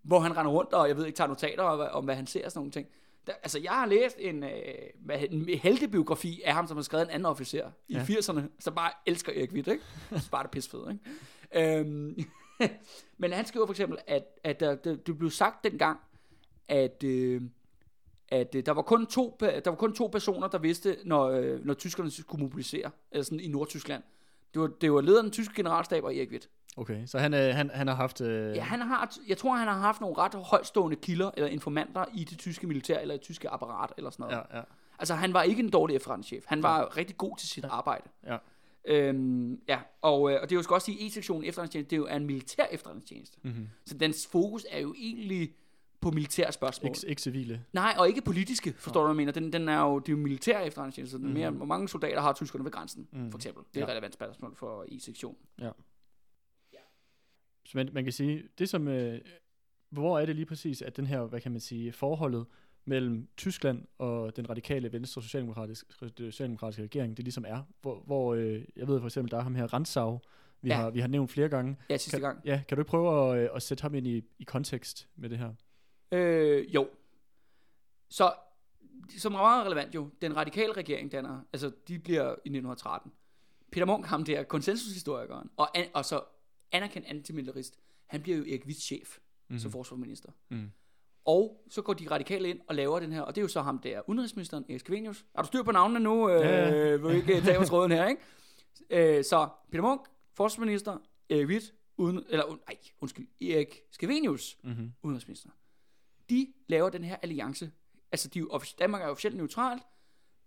Hvor 0.03 0.19
han 0.19 0.37
render 0.37 0.51
rundt, 0.51 0.73
og 0.73 0.87
jeg 0.87 0.97
ved 0.97 1.05
ikke, 1.05 1.17
tager 1.17 1.27
notater 1.27 1.63
om, 1.63 1.79
om 1.91 2.05
hvad 2.05 2.15
han 2.15 2.27
ser 2.27 2.45
og 2.45 2.51
sådan 2.51 2.59
nogle 2.59 2.71
ting. 2.71 2.87
Der, 3.27 3.33
altså, 3.33 3.59
jeg 3.59 3.71
har 3.71 3.85
læst 3.85 4.17
en, 4.19 4.43
øh, 4.43 5.23
en 5.29 5.49
heltebiografi 5.49 6.41
af 6.45 6.53
ham, 6.53 6.67
som 6.67 6.77
har 6.77 6.81
skrevet 6.81 7.03
en 7.05 7.09
anden 7.09 7.25
officer 7.25 7.71
i 7.87 7.93
Ja. 7.93 8.03
80'erne, 8.03 8.41
som 8.59 8.75
bare 8.75 8.91
elsker 9.05 9.31
Erik 9.35 9.51
Witt, 9.51 9.67
ikke? 9.67 9.83
Så 10.11 10.29
bare 10.31 10.43
det 10.43 10.51
pissefed, 10.51 10.79
ikke? 10.91 11.79
øhm, 11.79 12.23
men 13.17 13.31
han 13.31 13.45
skriver 13.45 13.65
for 13.65 13.73
eksempel, 13.73 13.97
at, 14.07 14.23
at 14.43 14.59
der, 14.59 14.75
det, 14.75 15.17
blev 15.17 15.29
sagt 15.29 15.63
dengang, 15.63 15.99
at, 16.67 17.03
øh, 17.03 17.41
at 18.29 18.55
øh, 18.55 18.65
der, 18.65 18.71
var 18.71 18.81
kun 18.81 19.05
to, 19.05 19.37
der 19.39 19.69
var 19.69 19.75
kun 19.75 19.95
to 19.95 20.07
personer, 20.07 20.47
der 20.47 20.57
vidste, 20.57 20.97
når, 21.03 21.29
øh, 21.29 21.65
når 21.65 21.73
tyskerne 21.73 22.11
skulle 22.11 22.43
mobilisere 22.43 22.91
altså 23.11 23.29
sådan 23.29 23.39
i 23.39 23.47
Nordtyskland. 23.47 24.03
Det 24.53 24.61
var, 24.61 24.67
det 24.67 24.93
var 24.93 25.01
lederen 25.01 25.17
af 25.17 25.23
den 25.23 25.31
tyske 25.31 25.53
generalstab 25.55 26.03
og 26.03 26.15
Erik 26.15 26.31
Witt. 26.31 26.49
Okay, 26.77 27.05
så 27.05 27.19
han, 27.19 27.33
øh, 27.33 27.55
han, 27.55 27.71
han 27.73 27.87
har 27.87 27.95
haft... 27.95 28.21
Øh, 28.21 28.55
Ja, 28.55 28.61
han 28.61 28.81
har, 28.81 29.17
jeg 29.27 29.37
tror, 29.37 29.55
han 29.55 29.67
har 29.67 29.79
haft 29.79 30.01
nogle 30.01 30.17
ret 30.17 30.33
højstående 30.35 30.95
kilder 30.95 31.31
eller 31.37 31.47
informanter 31.49 32.05
i 32.13 32.23
det 32.23 32.37
tyske 32.39 32.67
militær 32.67 32.99
eller 32.99 33.15
det 33.15 33.21
tyske 33.21 33.49
apparat 33.49 33.93
eller 33.97 34.09
sådan 34.09 34.23
noget. 34.23 34.43
ja, 34.51 34.57
ja. 34.57 34.63
Altså, 34.99 35.15
han 35.15 35.33
var 35.33 35.43
ikke 35.43 35.59
en 35.63 35.69
dårlig 35.69 35.95
efterretningschef. 35.95 36.43
Han 36.47 36.63
var 36.63 36.97
rigtig 36.97 37.17
god 37.17 37.37
til 37.37 37.47
sit 37.49 37.65
arbejde. 37.65 38.03
Ja. 38.27 38.37
Øhm, 38.87 39.59
ja, 39.67 39.79
og, 40.01 40.31
øh, 40.31 40.37
og 40.41 40.49
det 40.49 40.55
er 40.57 40.61
jo 40.69 40.75
også 40.75 40.85
sige, 40.85 41.07
E-sektionen 41.07 41.43
efterretningstjeneste, 41.45 41.89
det 41.89 41.95
er 41.95 41.97
jo 41.97 42.05
er 42.05 42.15
en 42.15 42.25
militær 42.25 42.65
efterretningstjeneste. 42.71 43.37
Mm-hmm. 43.43 43.67
Så 43.85 43.97
dens 43.97 44.27
fokus 44.31 44.65
er 44.71 44.79
jo 44.79 44.93
egentlig 44.97 45.53
på 46.01 46.11
militære 46.11 46.51
spørgsmål. 46.51 46.89
Ikke, 46.89 47.07
ikke 47.07 47.21
civile. 47.21 47.65
Nej, 47.73 47.95
og 47.99 48.07
ikke 48.07 48.21
politiske, 48.21 48.73
forstår 48.77 49.01
du, 49.01 49.05
hvad 49.07 49.11
jeg 49.11 49.15
mener? 49.17 49.31
Den, 49.31 49.53
den 49.53 49.69
er 49.69 49.79
jo, 49.81 49.99
det 49.99 50.09
er 50.09 50.13
jo 50.17 50.17
militær 50.23 50.59
efterretningstjeneste. 50.59 51.17
Mm. 51.17 51.23
Mere, 51.23 51.49
hvor 51.49 51.65
mange 51.65 51.89
soldater 51.89 52.21
har 52.21 52.33
tyskerne 52.33 52.63
ved 52.65 52.71
grænsen, 52.71 53.07
Mhm. 53.11 53.31
for 53.31 53.37
eksempel. 53.37 53.63
Det 53.73 53.79
er 53.79 53.83
et 53.85 53.87
Ja. 53.87 53.91
relevant 53.93 54.13
spørgsmål 54.13 54.55
for 54.55 54.85
E-sektionen. 54.87 55.37
Så 57.73 57.77
man, 57.77 57.89
man 57.93 58.03
kan 58.03 58.13
sige, 58.13 58.43
det 58.59 58.69
som, 58.69 58.87
øh, 58.87 59.19
hvor 59.89 60.19
er 60.19 60.25
det 60.25 60.35
lige 60.35 60.45
præcis, 60.45 60.81
at 60.81 60.97
den 60.97 61.07
her, 61.07 61.21
hvad 61.21 61.41
kan 61.41 61.51
man 61.51 61.61
sige, 61.61 61.91
forholdet 61.93 62.45
mellem 62.85 63.27
Tyskland 63.37 63.85
og 63.97 64.35
den 64.35 64.49
radikale 64.49 64.91
venstre 64.91 65.21
socialdemokratiske, 65.21 65.93
socialdemokratiske 66.17 66.83
regering, 66.83 67.17
det 67.17 67.25
ligesom 67.25 67.45
er, 67.47 67.61
hvor, 67.81 67.99
hvor 68.05 68.33
øh, 68.33 68.63
jeg 68.75 68.87
ved 68.87 68.99
for 68.99 69.07
eksempel, 69.07 69.31
der 69.31 69.37
er 69.37 69.41
ham 69.41 69.55
her 69.55 69.73
Ransau, 69.73 70.19
vi, 70.61 70.69
Ja. 70.69 70.75
har, 70.75 70.89
vi 70.89 70.99
har 70.99 71.07
nævnt 71.07 71.31
flere 71.31 71.49
gange. 71.49 71.77
Ja, 71.89 71.97
sidste 71.97 72.17
Kan, 72.17 72.21
gang. 72.21 72.41
ja, 72.45 72.61
kan 72.67 72.77
du 72.77 72.81
ikke 72.81 72.89
prøve 72.89 73.31
at, 73.37 73.43
øh, 73.43 73.49
at 73.55 73.63
sætte 73.63 73.81
ham 73.81 73.95
ind 73.95 74.07
i, 74.07 74.23
i 74.39 74.43
kontekst 74.43 75.07
med 75.15 75.29
det 75.29 75.37
her? 75.37 75.53
Øh, 76.11 76.75
jo. 76.75 76.89
Så, 78.09 78.33
som 79.17 79.33
er 79.33 79.37
meget 79.37 79.65
relevant 79.65 79.95
jo, 79.95 80.09
den 80.21 80.35
radikale 80.35 80.73
regering 80.73 81.11
danner, 81.11 81.41
altså 81.53 81.71
de 81.87 81.99
bliver 81.99 82.23
i 82.29 82.49
1913. 82.49 83.11
Peter 83.71 83.85
Munk, 83.85 84.05
ham 84.05 84.23
der 84.25 84.43
konsensushistorikeren, 84.43 85.49
og, 85.57 85.77
an, 85.77 85.85
og 85.93 86.05
så 86.05 86.21
anerkendt 86.73 87.07
antimilitarist, 87.07 87.79
han 88.05 88.21
bliver 88.21 88.37
jo 88.37 88.43
Erik 88.43 88.65
Witts 88.65 88.83
chef 88.83 89.17
mm-hmm. 89.17 89.59
som 89.59 89.71
forsvarsminister. 89.71 90.31
Mm. 90.49 90.71
Og 91.25 91.63
så 91.69 91.81
går 91.81 91.93
de 91.93 92.11
radikale 92.11 92.49
ind 92.49 92.59
og 92.67 92.75
laver 92.75 92.99
den 92.99 93.11
her, 93.11 93.21
og 93.21 93.35
det 93.35 93.41
er 93.41 93.43
jo 93.43 93.47
så 93.47 93.61
ham 93.61 93.79
der, 93.79 94.01
udenrigsministeren 94.09 94.65
Erik 94.69 94.79
Skavenius. 94.79 95.25
Er 95.35 95.41
du 95.41 95.47
styr 95.47 95.63
på 95.63 95.71
navnene 95.71 95.99
nu? 95.99 96.29
Øh, 96.29 96.41
Ja, 96.41 96.69
ja. 96.69 96.95
Vil 96.95 97.15
ikke 97.15 97.41
tage 97.41 97.59
os 97.59 97.71
råden 97.71 97.91
her, 97.91 98.07
ikke? 98.07 98.21
Øh, 99.17 99.23
så 99.23 99.49
Peter 99.71 99.81
Munk, 99.81 100.01
forsvarsminister, 100.33 100.97
Erik 101.29 101.47
Witt, 101.47 101.73
uden, 101.97 102.25
eller, 102.29 102.45
un, 102.45 102.59
ej, 102.67 102.77
undskyld, 103.01 103.27
Erik 103.41 103.81
Skavenius, 103.91 104.57
Mm-hmm. 104.63 104.93
udenrigsminister. 105.03 105.49
De 106.29 106.53
laver 106.67 106.89
den 106.89 107.03
her 107.03 107.15
alliance. 107.21 107.71
Altså, 108.11 108.27
de 108.29 108.39
er 108.39 108.41
jo 108.41 108.61
Danmark 108.79 109.01
er 109.01 109.07
officielt 109.07 109.37
neutralt, 109.37 109.83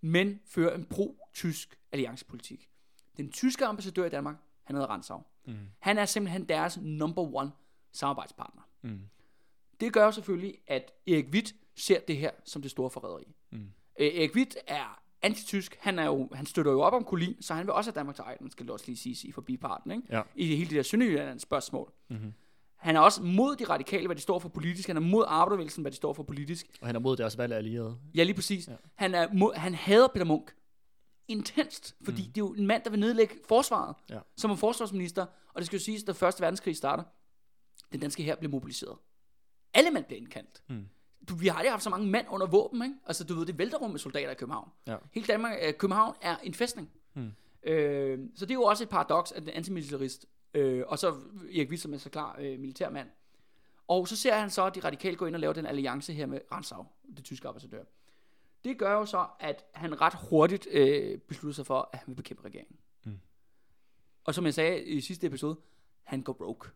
men 0.00 0.40
fører 0.46 0.74
en 0.74 0.84
pro-tysk 0.84 1.78
alliancepolitik. 1.92 2.68
Den 3.16 3.32
tyske 3.32 3.64
ambassadør 3.66 4.04
i 4.04 4.08
Danmark, 4.08 4.36
han 4.64 4.76
hedder 4.76 4.88
Ransau. 4.88 5.22
Mm. 5.46 5.54
Han 5.78 5.98
er 5.98 6.04
simpelthen 6.04 6.44
deres 6.44 6.78
number 6.82 7.34
one 7.34 7.50
samarbejdspartner. 7.92 8.62
Mm. 8.82 9.00
Det 9.80 9.92
gør 9.92 10.10
selvfølgelig, 10.10 10.58
at 10.66 10.92
Erik 11.06 11.26
Witt 11.30 11.54
ser 11.76 12.00
det 12.00 12.16
her 12.16 12.30
som 12.44 12.62
det 12.62 12.70
store 12.70 12.90
forræderi. 12.90 13.24
Mm. 13.52 13.58
Øh, 14.00 14.06
Erik 14.06 14.34
Witt 14.34 14.56
er 14.66 15.02
antitysk. 15.22 15.76
Han, 15.80 15.98
er 15.98 16.04
jo, 16.04 16.28
han 16.32 16.46
støtter 16.46 16.72
jo 16.72 16.80
op 16.80 16.92
om 16.92 17.04
Kolin, 17.04 17.42
så 17.42 17.54
han 17.54 17.66
vil 17.66 17.72
også 17.72 17.90
have 17.90 17.98
Danmark 17.98 18.16
til 18.16 18.22
ejden, 18.22 18.50
skal 18.50 18.66
det 18.66 18.72
også 18.72 18.84
lige 18.86 18.96
sige 18.96 19.28
i 19.28 19.32
forbiparten, 19.32 19.90
ikke? 19.90 20.02
Ja. 20.10 20.22
I 20.34 20.56
hele 20.56 20.70
det 20.70 20.76
der 20.76 20.82
Sønderjyllands 20.82 21.42
spørgsmål. 21.42 21.92
Mm-hmm. 22.08 22.32
Han 22.76 22.96
er 22.96 23.00
også 23.00 23.22
mod 23.22 23.56
de 23.56 23.64
radikale, 23.64 24.06
hvad 24.06 24.16
de 24.16 24.20
står 24.20 24.38
for 24.38 24.48
politisk. 24.48 24.86
Han 24.86 24.96
er 24.96 25.00
mod 25.00 25.24
arbejdervægelsen, 25.28 25.82
hvad 25.82 25.92
de 25.92 25.96
står 25.96 26.12
for 26.12 26.22
politisk. 26.22 26.66
Og 26.80 26.86
han 26.86 26.96
er 26.96 27.00
mod 27.00 27.16
deres 27.16 27.38
valg 27.38 27.52
af 27.52 27.56
allierede. 27.56 27.98
Ja, 28.14 28.22
lige 28.22 28.34
præcis. 28.34 28.66
Ja. 28.66 28.72
Ja. 28.72 28.78
Han, 28.94 29.14
er 29.14 29.28
mod, 29.32 29.54
han 29.54 29.74
hader 29.74 30.08
Peter 30.08 30.24
Munk 30.24 30.54
intenst, 31.28 31.96
fordi 32.04 32.22
mm. 32.22 32.32
det 32.32 32.40
er 32.40 32.44
jo 32.46 32.52
en 32.54 32.66
mand, 32.66 32.82
der 32.84 32.90
vil 32.90 33.00
nedlægge 33.00 33.34
forsvaret 33.48 33.96
Ja. 34.10 34.18
som 34.36 34.50
er 34.50 34.54
forsvarsminister. 34.56 35.26
Og 35.54 35.60
det 35.60 35.66
skal 35.66 35.76
jo 35.76 35.84
siges, 35.84 36.02
at 36.02 36.06
da 36.06 36.12
Første 36.12 36.40
Verdenskrig 36.40 36.76
starter, 36.76 37.04
den 37.92 38.00
danske 38.00 38.22
her 38.22 38.36
bliver 38.36 38.50
mobiliseret. 38.50 38.98
Alle 39.74 39.90
mænd 39.90 40.04
bliver 40.04 40.20
indkaldt. 40.20 40.62
Mm. 40.68 40.88
Du, 41.28 41.34
vi 41.34 41.46
har 41.46 41.54
aldrig 41.56 41.72
haft 41.72 41.82
så 41.82 41.90
mange 41.90 42.06
mænd 42.06 42.26
under 42.30 42.46
våben, 42.46 42.82
ikke? 42.82 42.94
Altså, 43.06 43.24
du 43.24 43.34
ved, 43.34 43.46
det 43.46 43.58
vælter 43.58 43.78
rum 43.78 43.90
med 43.90 43.98
soldater 43.98 44.30
i 44.30 44.34
København. 44.34 44.70
Ja. 44.86 44.96
Hele 45.12 45.26
Danmark, 45.26 45.58
øh, 45.62 45.74
København 45.74 46.14
er 46.22 46.36
en 46.36 46.54
fæstning. 46.54 46.90
Mm. 47.14 47.32
Øh, 47.62 48.18
så 48.34 48.46
det 48.46 48.50
er 48.50 48.54
jo 48.54 48.62
også 48.62 48.84
et 48.84 48.88
paradoks, 48.88 49.32
at 49.32 49.42
den 49.42 49.50
antimilitarist, 49.50 50.26
øh, 50.54 50.84
og 50.86 50.98
så 50.98 51.14
Erik 51.56 51.70
Witt, 51.70 51.82
som 51.82 51.94
er 51.94 51.98
så 51.98 52.10
klar 52.10 52.36
øh, 52.40 52.58
militærmand. 52.58 53.08
Og 53.88 54.08
så 54.08 54.16
ser 54.16 54.34
han 54.34 54.50
så, 54.50 54.64
at 54.66 54.74
de 54.74 54.80
radikale 54.80 55.16
går 55.16 55.26
ind 55.26 55.34
og 55.34 55.40
laver 55.40 55.54
den 55.54 55.66
alliance 55.66 56.12
her 56.12 56.26
med 56.26 56.40
Ransau, 56.52 56.86
det 57.16 57.24
tyske 57.24 57.48
ambassadør. 57.48 57.84
Det 58.64 58.78
gør 58.78 58.92
jo 58.92 59.06
så, 59.06 59.26
at 59.40 59.64
han 59.74 60.00
ret 60.00 60.14
hurtigt 60.30 60.66
øh, 60.70 61.18
beslutter 61.18 61.54
sig 61.54 61.66
for, 61.66 61.88
at 61.92 61.98
han 61.98 62.08
vil 62.08 62.14
bekæmpe 62.14 62.44
regeringen. 62.44 62.76
Mm. 63.04 63.18
Og 64.24 64.34
som 64.34 64.44
jeg 64.44 64.54
sagde 64.54 64.84
i 64.84 65.00
sidste 65.00 65.26
episode, 65.26 65.56
han 66.02 66.22
går 66.22 66.32
broke. 66.32 66.68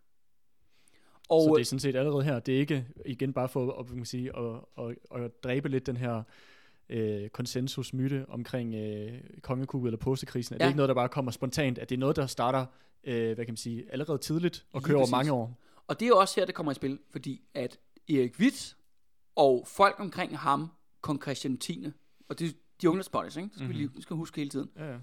Og, 1.28 1.42
så 1.44 1.54
det 1.54 1.60
er 1.60 1.64
sådan 1.64 1.80
set 1.80 1.96
allerede 1.96 2.22
her, 2.24 2.38
det 2.38 2.54
er 2.54 2.58
ikke 2.58 2.86
igen 3.06 3.32
bare 3.32 3.48
for 3.48 3.72
at, 3.80 3.90
man 3.90 4.04
sige, 4.04 4.36
at, 4.36 4.60
at, 4.78 5.22
at 5.22 5.44
dræbe 5.44 5.68
lidt 5.68 5.86
den 5.86 5.96
her 5.96 6.22
øh, 6.88 7.28
konsensusmyte 7.28 8.26
omkring 8.28 8.74
øh, 8.74 9.20
kongekuppet 9.42 9.88
eller 9.88 9.98
postekrisen. 9.98 10.54
Er 10.54 10.58
det 10.58 10.64
Ja. 10.64 10.68
ikke 10.68 10.76
noget, 10.76 10.88
der 10.88 10.94
bare 10.94 11.08
kommer 11.08 11.30
spontant? 11.30 11.78
At 11.78 11.88
det 11.88 11.94
er 11.94 11.98
noget, 12.00 12.16
der 12.16 12.26
starter 12.26 12.66
øh, 13.04 13.34
hvad 13.34 13.44
kan 13.44 13.52
man 13.52 13.56
sige, 13.56 13.92
allerede 13.92 14.18
tidligt 14.18 14.66
og 14.72 14.82
kører 14.82 14.98
over 14.98 15.10
mange 15.10 15.32
år? 15.32 15.58
Og 15.86 16.00
det 16.00 16.06
er 16.06 16.08
jo 16.08 16.16
også 16.18 16.40
her, 16.40 16.46
det 16.46 16.54
kommer 16.54 16.72
i 16.72 16.74
spil, 16.74 16.98
fordi 17.10 17.42
at 17.54 17.78
Erik 18.08 18.38
Witt 18.38 18.76
og 19.36 19.66
folk 19.66 20.00
omkring 20.00 20.38
ham, 20.38 20.70
kong 21.00 21.22
Christian 21.22 21.56
10., 21.58 21.86
og 22.28 22.38
det 22.38 22.56
de 22.82 22.90
unge 22.90 23.02
spotters, 23.02 23.36
ikke? 23.36 23.46
Det 23.48 23.54
skal 23.54 23.64
mm-hmm. 23.66 23.78
vi 23.78 23.84
Mhm. 23.84 23.92
lige 23.94 24.02
skal 24.02 24.16
huske 24.16 24.36
hele 24.36 24.50
tiden. 24.50 24.70
Ja, 24.76 24.92
ja. 24.92 24.98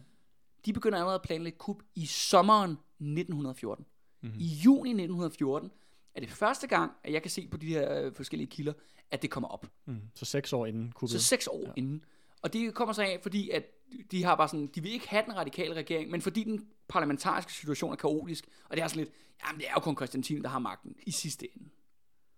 De 0.66 0.74
begynder 0.74 0.98
allerede 0.98 1.16
at 1.16 1.22
planlægge 1.22 1.58
kup 1.58 1.84
i 1.95 2.06
sommeren 2.06 2.72
1914. 3.00 3.86
Mhm. 4.22 4.28
Mm-hmm. 4.30 4.41
I 4.41 4.45
juni 4.48 4.89
1914 4.89 5.72
er 6.16 6.20
det 6.20 6.30
første 6.30 6.68
gang, 6.68 6.91
at 7.04 7.14
jeg 7.14 7.22
kan 7.22 7.32
se 7.32 7.48
på 7.48 7.58
de 7.58 7.68
her 7.68 8.02
øh, 8.06 8.14
forskellige 8.14 8.48
kilder, 8.48 8.74
at 9.12 9.22
det 9.22 9.30
kommer 9.30 9.48
op. 9.48 9.68
Mm. 9.86 10.02
Så 10.16 10.26
seks 10.26 10.54
år 10.54 10.66
inden 10.66 10.91
kuppet. 10.91 11.22
Så 11.22 11.28
seks 11.28 11.48
år 11.48 11.62
Ja. 11.68 11.72
inden. 11.76 12.04
Og 12.41 12.54
det 12.54 12.74
kommer 12.74 12.93
så 12.93 13.02
af, 13.02 13.20
fordi 13.22 13.50
at 13.50 13.64
de 14.12 14.24
har 14.24 14.36
bare 14.36 14.48
sådan, 14.48 14.68
de 14.68 14.82
vil 14.84 14.91
ikke 14.91 15.10
have 15.10 15.24
den 15.26 15.36
radikale 15.36 15.74
regering, 15.74 16.12
men 16.12 16.22
fordi 16.22 16.43
den 16.43 16.68
parlamentariske 16.88 17.54
situation 17.54 17.91
er 17.91 17.95
kaotisk, 17.95 18.45
og 18.70 18.78
det 18.78 18.84
er 18.84 18.88
sådan 18.88 19.04
lidt, 19.04 19.14
jamen 19.48 19.60
det 19.60 19.68
er 19.68 19.74
jo 19.76 19.80
kun 19.80 19.95
Konstantin, 19.95 20.41
der 20.41 20.50
har 20.50 20.60
magten 20.60 20.95
i 21.06 21.12
sidste 21.12 21.48
ende. 21.58 21.70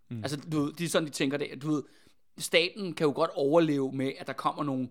Mm. 0.09 0.17
Altså, 0.23 0.37
du 0.51 0.61
ved, 0.61 0.73
det 0.73 0.85
er 0.85 0.89
sådan, 0.89 1.05
de 1.07 1.11
tænker 1.13 1.37
det. 1.37 1.61
Du 1.61 1.71
ved, 1.71 1.83
staten 2.39 2.93
kan 2.93 3.05
jo 3.05 3.13
godt 3.15 3.31
overleve 3.33 3.91
med, 3.91 4.11
at 4.19 4.27
der 4.27 4.33
kommer 4.33 4.63
nogle, 4.63 4.89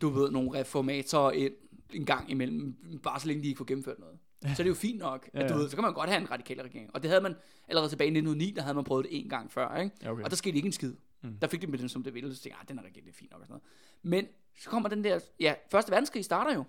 du 0.00 0.08
ved, 0.08 0.30
nogle 0.30 0.60
reformatorer 0.60 1.32
ind 1.32 1.52
en 1.92 2.04
gang 2.06 2.30
imellem, 2.30 2.76
bare 3.02 3.20
så 3.20 3.26
længe 3.26 3.42
de 3.42 3.48
ikke 3.48 3.58
får 3.58 3.64
gennemført 3.64 3.98
noget. 3.98 4.18
Så 4.42 4.48
er 4.48 4.64
det 4.64 4.68
jo 4.68 4.74
fint 4.74 4.98
nok, 4.98 5.30
at 5.32 5.42
Ja, 5.42 5.48
du 5.48 5.54
ja. 5.54 5.60
ved, 5.60 5.68
så 5.68 5.76
kan 5.76 5.82
man 5.84 5.94
godt 5.94 6.10
have 6.10 6.20
en 6.20 6.30
radikal 6.30 6.60
regering. 6.60 6.90
Og 6.94 7.02
det 7.02 7.10
havde 7.10 7.22
man 7.22 7.34
allerede 7.68 7.90
tilbage 7.90 8.06
i 8.08 8.10
1909, 8.10 8.50
der 8.50 8.62
havde 8.62 8.74
man 8.74 8.84
prøvet 8.84 9.04
det 9.10 9.20
en 9.20 9.28
gang 9.28 9.52
før, 9.52 9.76
ikke? 9.76 10.10
Okay. 10.10 10.24
Og 10.24 10.30
der 10.30 10.36
skete 10.36 10.56
ikke 10.56 10.66
en 10.66 10.72
skid. 10.72 10.94
Mm. 11.22 11.36
Der 11.40 11.46
fik 11.48 11.62
de 11.62 11.66
med 11.66 11.78
den, 11.78 11.88
som 11.88 12.02
det 12.02 12.14
ville, 12.14 12.34
så 12.34 12.42
tænkte 12.42 12.48
jeg, 12.56 12.58
ah, 12.60 12.68
den 12.68 12.78
er 12.78 12.82
regering, 12.82 13.06
det 13.06 13.12
er 13.12 13.16
fint 13.16 13.30
nok 13.30 13.40
og 13.40 13.46
sådan 13.46 13.60
noget. 14.02 14.22
Men 14.22 14.26
så 14.62 14.70
kommer 14.70 14.88
den 14.88 15.04
der, 15.04 15.20
ja, 15.40 15.54
første 15.70 15.90
verdenskrig 15.90 16.24
starter 16.24 16.54
jo. 16.54 16.64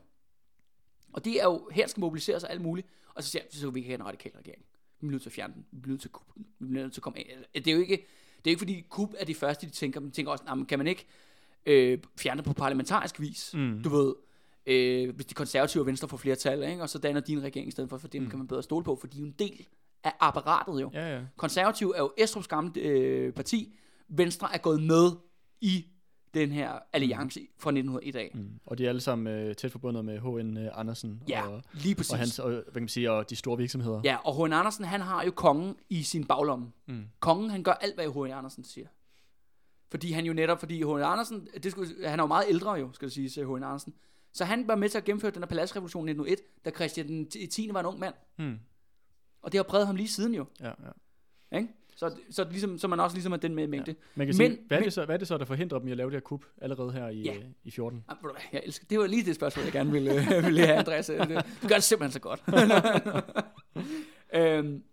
Og 1.14 1.26
det 1.26 1.42
er 1.42 1.44
jo, 1.44 1.70
her 1.72 1.88
skal 1.88 2.02
mobiliseres 2.02 2.44
og 2.44 2.52
alt 2.52 2.62
muligt. 2.62 2.88
Og 3.16 3.24
så 3.24 3.30
siger 3.30 3.42
jeg, 3.44 3.60
så 3.60 3.70
vi 3.70 3.80
ikke 3.80 3.90
have 3.90 4.00
en 4.00 4.06
radikal 4.06 4.32
regering. 4.32 4.66
Vi 5.00 5.08
bliver 5.08 5.12
nødt 5.12 5.22
til 5.22 5.30
at 5.30 5.34
fjerne 5.34 5.54
den. 5.54 5.66
Vi 5.72 5.80
bliver 5.80 5.94
nødt 5.94 6.02
til 6.02 6.08
at, 6.08 6.12
kuppe 6.12 6.32
den. 6.36 6.46
Vi 6.60 6.68
bliver 6.68 6.84
nødt 6.84 6.94
til 6.94 7.00
at 7.00 7.04
komme 7.04 7.20
af. 7.20 7.38
Det 7.56 7.68
er 7.68 7.72
jo 7.72 7.80
ikke, 7.82 8.06
det 8.46 8.52
er 8.52 8.52
ikke 8.52 8.60
fordi 8.60 8.86
kub 8.90 9.14
er 9.18 9.26
det 9.26 9.36
første, 9.36 9.66
de 9.66 9.72
tænker. 9.72 10.00
Men 10.00 10.10
de 10.10 10.16
tænker 10.16 10.32
også, 10.32 10.44
nah, 10.44 10.58
men 10.58 10.66
kan 10.66 10.80
man 10.80 10.88
ikke 10.88 11.06
øh, 11.66 11.98
fjerne 12.18 12.38
det 12.38 12.46
på 12.46 12.54
parlamentarisk 12.54 13.20
vis? 13.20 13.52
Mm. 13.54 13.82
Du 13.84 13.90
ved, 13.90 14.16
øh, 14.66 15.16
hvis 15.16 15.26
de 15.26 15.34
konservative 15.34 15.84
og 15.84 15.88
venstre 15.88 16.08
får 16.08 16.18
flertal, 16.18 16.64
ikke? 16.64 16.82
og 16.82 16.90
så 16.90 16.98
danner 17.00 17.22
de 17.22 17.34
en 17.34 17.44
regering 17.44 17.68
i 17.68 17.72
stedet 17.72 17.90
for, 17.90 17.98
for 17.98 18.08
dem 18.08 18.24
mm. 18.24 18.30
kan 18.30 18.40
man 18.40 18.48
bedre 18.48 18.64
stole 18.64 18.84
på, 18.84 18.96
for 18.96 19.08
de 19.08 19.18
er 19.18 19.22
jo 19.22 19.26
en 19.26 19.36
del 19.40 19.68
af 20.04 20.14
apparatet 20.20 20.82
jo. 20.82 20.90
Ja, 20.94 21.16
ja. 21.16 21.22
Konservativ 21.38 21.94
er 21.96 22.00
jo 22.00 22.14
Estrup's 22.20 22.48
gamle 22.48 22.82
øh, 22.82 23.34
parti. 23.34 23.76
Venstre 24.08 24.54
er 24.54 24.58
gået 24.58 24.84
med 24.84 25.12
i 25.62 25.86
den 26.36 26.52
her 26.52 26.80
alliance 26.94 27.40
fra 27.58 27.70
1901 27.70 28.16
af. 28.16 28.32
Mm. 28.34 28.50
Og 28.66 28.78
de 28.78 28.86
er 28.86 28.90
alle 28.90 29.02
sammen 29.02 29.28
øh, 29.34 29.56
tæt 29.56 29.72
forbundet 29.72 30.06
med 30.06 30.20
H.N. 30.20 30.58
Andersen 30.74 31.24
Ja, 31.30 31.48
og, 31.48 31.62
lige 31.74 31.96
præcis. 31.96 32.12
og, 32.12 32.18
hans, 32.18 32.40
og, 32.40 32.50
hvad 32.52 32.64
kan 32.74 32.82
man 32.82 32.88
sige, 32.90 33.12
og 33.12 33.30
de 33.30 33.36
store 33.36 33.58
virksomheder. 33.58 34.02
Ja, 34.04 34.18
og 34.24 34.46
H.N. 34.46 34.54
Andersen, 34.54 34.86
han 34.86 35.02
har 35.02 35.24
jo 35.24 35.32
kongen 35.32 35.76
i 35.90 36.04
sin 36.04 36.24
baglomme. 36.28 36.72
Mm. 36.86 37.04
Kongen, 37.20 37.50
han 37.50 37.64
gør 37.64 37.72
alt, 37.72 37.96
hvad 37.96 38.06
H.N. 38.14 38.32
Andersen 38.32 38.64
siger. 38.64 38.88
Fordi 39.92 40.12
han 40.12 40.26
jo 40.26 40.34
netop, 40.34 40.60
fordi 40.60 40.84
H.N. 40.84 41.02
Andersen, 41.02 41.48
det 41.64 41.72
skulle, 41.72 42.08
han 42.08 42.20
er 42.20 42.24
jo 42.24 42.28
meget 42.28 42.46
ældre 42.50 42.74
jo, 42.74 42.94
skal 42.94 43.08
det 43.10 43.14
sige, 43.14 43.46
H.N. 43.46 43.64
Andersen. 43.64 43.94
Så 44.32 44.46
han 44.46 44.68
var 44.68 44.76
med 44.76 44.90
til 44.90 44.98
at 44.98 45.04
gennemføre 45.04 45.32
den 45.32 45.42
her 45.42 45.48
paladsrevolution 45.48 46.08
i 46.08 46.12
1901, 46.12 46.66
da 46.66 46.72
Christian 46.72 47.08
den 47.08 47.50
10. 47.50 47.70
var 47.74 47.80
en 47.80 47.86
ung 47.86 48.00
mand. 48.00 48.14
Mm. 48.38 48.60
Og 49.42 49.52
det 49.52 49.58
har 49.58 49.64
præget 49.64 49.88
ham 49.88 49.96
lige 49.96 50.08
siden 50.08 50.34
jo. 50.34 50.46
Ja, 50.60 50.68
ja. 51.52 51.58
Ikke? 51.58 51.70
Så, 51.98 52.16
så, 52.32 52.48
ligesom, 52.52 52.78
så 52.78 52.88
man 52.88 53.00
også 53.00 53.16
ligesom 53.16 53.34
er 53.34 53.38
den 53.38 53.56
med 53.56 53.68
mængde. 53.68 53.96
Man 54.16 54.28
kan 54.28 54.34
sige, 54.34 54.50
Men- 54.50 54.60
hvad, 54.68 54.78
er 54.78 54.84
det 54.84 54.94
så, 54.94 55.06
hvad 55.06 55.16
er 55.16 55.20
det 55.20 55.28
så, 55.28 55.38
der 55.38 55.46
forhindrer 55.46 55.80
dem 55.80 55.88
i 55.88 55.92
at 55.92 55.98
lave 55.98 56.10
det 56.10 56.16
her 56.16 56.22
kup 56.22 56.46
allerede 56.62 56.92
her 56.92 57.08
i, 57.10 57.22
Ja. 57.22 57.36
øh, 57.36 57.44
i 57.64 57.72
14? 57.72 58.04
Ja, 58.10 58.14
ved 58.14 58.22
du 58.22 58.32
hvad, 58.32 58.42
jeg 58.54 58.62
elsker. 58.66 58.86
Det 58.90 59.00
var 59.00 59.08
lige 59.08 59.26
det 59.26 59.36
spørgsmål, 59.36 59.64
jeg 59.64 59.74
gerne 59.74 59.92
ville, 59.92 60.14
øh, 60.38 60.46
ville 60.46 60.66
have, 60.66 60.78
Andreas. 60.78 61.06
Det- 61.06 61.46
Du 61.62 61.68
gør 61.68 61.76
det 61.76 61.84
simpelthen 61.84 62.12
så 62.12 62.20
godt. 62.20 62.44
øhm, 64.36 64.84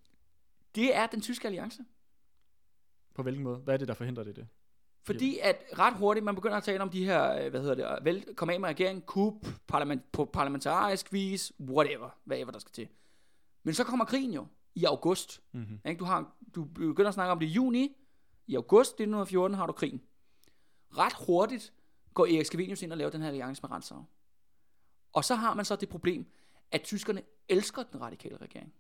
det 0.74 0.96
er 0.96 1.07
den 1.07 1.20
tyske 1.20 1.46
alliance. 1.48 1.82
På 3.14 3.22
hvilken 3.22 3.44
måde? 3.44 3.57
Hvad 3.59 3.74
er 3.74 3.78
det, 3.78 3.88
der 3.88 3.94
forhindrer 3.94 4.24
det? 4.24 4.36
det? 4.36 4.46
Fordi 5.05 5.38
at 5.42 5.57
ret 5.78 5.94
hurtigt, 5.96 6.24
man 6.24 6.34
begynder 6.34 6.57
at 6.57 6.62
tale 6.62 6.82
om 6.82 6.90
de 6.90 7.05
her, 7.05 7.44
øh, 7.44 7.50
hvad 7.50 7.61
hedder 7.61 7.74
det, 7.74 8.05
vel, 8.05 8.24
kom 8.36 8.50
af 8.50 8.61
med 8.61 8.68
regeringen, 8.68 9.03
kup, 9.07 9.34
parlament, 9.68 10.12
på 10.12 10.24
parlamentarisk 10.24 11.12
vis, 11.12 11.53
whatever, 11.61 12.18
hvad 12.24 12.38
ever 12.38 12.50
der 12.53 12.59
skal 12.59 12.72
til. 12.72 12.88
Men 13.62 13.74
så 13.74 13.84
kommer 13.84 14.05
krigen 14.05 14.32
jo, 14.34 14.46
i 14.74 14.84
august. 14.84 15.42
Mm-hmm. 15.52 15.80
Ikke? 15.86 15.98
Du, 15.98 16.04
har, 16.04 16.36
du 16.54 16.64
begynder 16.64 17.08
at 17.08 17.14
snakke 17.14 17.32
om 17.32 17.38
det 17.38 17.46
i 17.46 17.50
juni, 17.50 17.96
i 18.46 18.54
august 18.54 18.90
1914 18.90 19.56
har 19.56 19.66
du 19.66 19.72
krigen. 19.72 20.02
Ret 20.98 21.12
hurtigt 21.26 21.72
går 22.14 22.26
Erik 22.26 22.46
Scavenius 22.46 22.82
ind 22.82 22.92
og 22.92 22.98
laver 22.98 23.10
den 23.10 23.20
her 23.20 23.28
alliance 23.28 23.62
med 23.62 23.70
Rantzau. 23.70 24.04
Og 25.12 25.24
så 25.24 25.34
har 25.34 25.54
man 25.54 25.64
så 25.64 25.76
det 25.76 25.88
problem, 25.88 26.26
at 26.70 26.82
tyskerne 26.82 27.22
elsker 27.48 27.82
den 27.82 28.00
radikale 28.00 28.36
regering. 28.36 28.72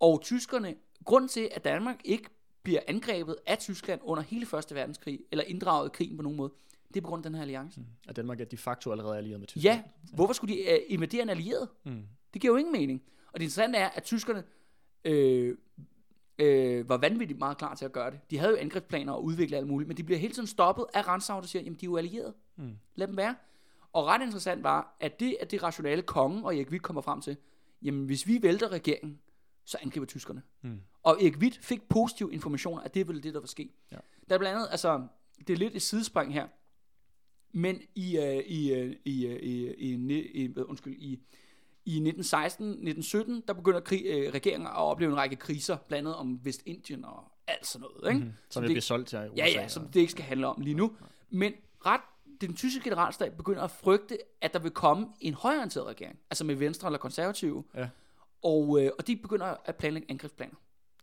Og 0.00 0.20
tyskerne, 0.22 0.74
grund 1.04 1.28
til, 1.28 1.48
at 1.52 1.64
Danmark 1.64 2.00
ikke 2.04 2.30
bliver 2.62 2.80
angrebet 2.88 3.36
af 3.46 3.58
Tyskland 3.58 4.00
under 4.04 4.22
hele 4.22 4.46
Første 4.46 4.74
Verdenskrig, 4.74 5.20
eller 5.30 5.44
inddraget 5.44 5.88
i 5.88 5.90
krigen 5.92 6.16
på 6.16 6.22
nogen 6.22 6.36
måde, 6.36 6.52
det 6.88 6.96
er 6.96 7.00
på 7.00 7.08
grund 7.08 7.20
af 7.20 7.30
den 7.30 7.34
her 7.34 7.42
alliance. 7.42 7.80
Mm. 7.80 7.86
At 8.08 8.16
Danmark 8.16 8.40
er 8.40 8.44
de 8.44 8.56
facto 8.56 8.90
allerede 8.92 9.16
allieret 9.16 9.40
med 9.40 9.48
Tyskland. 9.48 9.76
Ja, 9.76 9.82
hvorfor 10.14 10.34
skulle 10.34 10.54
de 10.54 10.60
uh, 10.60 10.92
invadere 10.92 11.22
en 11.22 11.28
allieret? 11.28 11.68
Mm. 11.84 12.02
Det 12.34 12.42
giver 12.42 12.52
jo 12.52 12.56
ingen 12.58 12.72
mening. 12.72 13.02
Og 13.36 13.40
det 13.40 13.44
interessante 13.44 13.78
er, 13.78 13.88
at 13.88 14.02
tyskerne 14.02 14.44
øh, 15.04 15.56
øh, 16.38 16.88
var 16.88 16.96
vanvittigt 16.96 17.38
meget 17.38 17.58
klar 17.58 17.74
til 17.74 17.84
at 17.84 17.92
gøre 17.92 18.10
det. 18.10 18.30
De 18.30 18.38
havde 18.38 18.52
jo 18.52 18.58
angrebsplaner 18.58 19.12
og 19.12 19.24
udvikle 19.24 19.56
alt 19.56 19.66
muligt, 19.66 19.88
men 19.88 19.96
de 19.96 20.02
bliver 20.02 20.18
hele 20.18 20.34
tiden 20.34 20.46
stoppet 20.46 20.86
af 20.94 21.08
Rantzau, 21.08 21.40
der 21.40 21.46
siger, 21.46 21.62
jamen 21.62 21.78
de 21.80 21.86
er 21.86 21.90
jo 21.90 21.96
allierede. 21.96 22.34
Mm. 22.56 22.76
Lad 22.94 23.06
dem 23.06 23.16
være. 23.16 23.36
Og 23.92 24.06
ret 24.06 24.22
interessant 24.22 24.62
var, 24.62 24.96
at 25.00 25.20
det, 25.20 25.36
at 25.40 25.50
det 25.50 25.62
rationale 25.62 26.02
kongen 26.02 26.44
og 26.44 26.56
Erik 26.56 26.70
Witt 26.70 26.82
kommer 26.82 27.02
frem 27.02 27.20
til, 27.20 27.36
jamen 27.82 28.06
hvis 28.06 28.26
vi 28.26 28.42
vælter 28.42 28.68
regeringen, 28.68 29.20
så 29.64 29.78
angriber 29.82 30.06
tyskerne. 30.06 30.42
Mm. 30.62 30.80
Og 31.02 31.22
Erik 31.22 31.36
Witt 31.36 31.58
fik 31.58 31.88
positiv 31.88 32.30
information, 32.32 32.80
at 32.84 32.94
det 32.94 33.08
ville 33.08 33.22
det, 33.22 33.34
der 33.34 33.40
var 33.40 33.46
ske. 33.46 33.70
Ja. 33.92 33.96
Der 34.28 34.34
er 34.34 34.38
blandt 34.38 34.56
andet, 34.56 34.68
altså, 34.70 35.06
det 35.38 35.50
er 35.50 35.56
lidt 35.56 35.76
et 35.76 35.82
sidespring 35.82 36.32
her, 36.32 36.46
men 37.52 37.82
i, 37.94 38.18
øh, 38.18 38.36
i, 38.36 38.72
øh, 38.74 38.96
i, 39.04 39.26
øh, 39.26 39.40
i, 39.42 39.92
i, 39.92 40.44
i, 40.44 40.58
undskyld, 40.58 40.96
i, 40.98 41.20
i 41.86 42.00
1916-1917, 42.00 43.42
der 43.48 43.52
begynder 43.56 43.80
krig, 43.80 44.02
øh, 44.06 44.32
regeringen 44.34 44.66
at 44.66 44.72
opleve 44.76 45.10
en 45.10 45.16
række 45.16 45.36
kriser, 45.36 45.76
blandt 45.88 46.08
andet 46.08 46.16
om 46.20 46.40
Vestindien 46.44 47.04
og 47.04 47.24
alt 47.46 47.66
sådan 47.66 47.86
noget. 48.00 48.14
Ikke? 48.14 48.26
Mm. 48.26 48.32
Så 48.48 48.54
Som 48.54 48.62
det- 48.62 48.68
det 48.68 48.74
bliver 48.74 48.82
solgt 48.82 49.08
til 49.08 49.18
USA. 49.18 49.28
Ja, 49.36 49.46
ja, 49.46 49.68
som 49.68 49.88
det 49.88 50.00
ikke 50.00 50.12
skal 50.12 50.24
handle 50.24 50.46
om 50.46 50.60
lige 50.60 50.74
nu. 50.74 50.92
Men 51.30 51.52
ret, 51.86 52.00
den 52.40 52.56
tyske 52.56 52.80
generalstab 52.84 53.36
begynder 53.36 53.62
at 53.62 53.70
frygte, 53.70 54.18
at 54.40 54.52
der 54.52 54.58
vil 54.58 54.70
komme 54.70 55.06
en 55.20 55.34
højorienteret 55.34 55.86
regering, 55.86 56.18
altså 56.30 56.44
med 56.44 56.54
venstre 56.54 56.88
eller 56.88 56.98
konservative, 56.98 57.64
Ja, 57.74 57.88
og, 58.42 58.82
øh, 58.82 58.90
og 58.98 59.06
de 59.06 59.16
begynder 59.16 59.54
at 59.64 59.76
planlægge 59.76 60.10
angrebsplaner. 60.10 60.54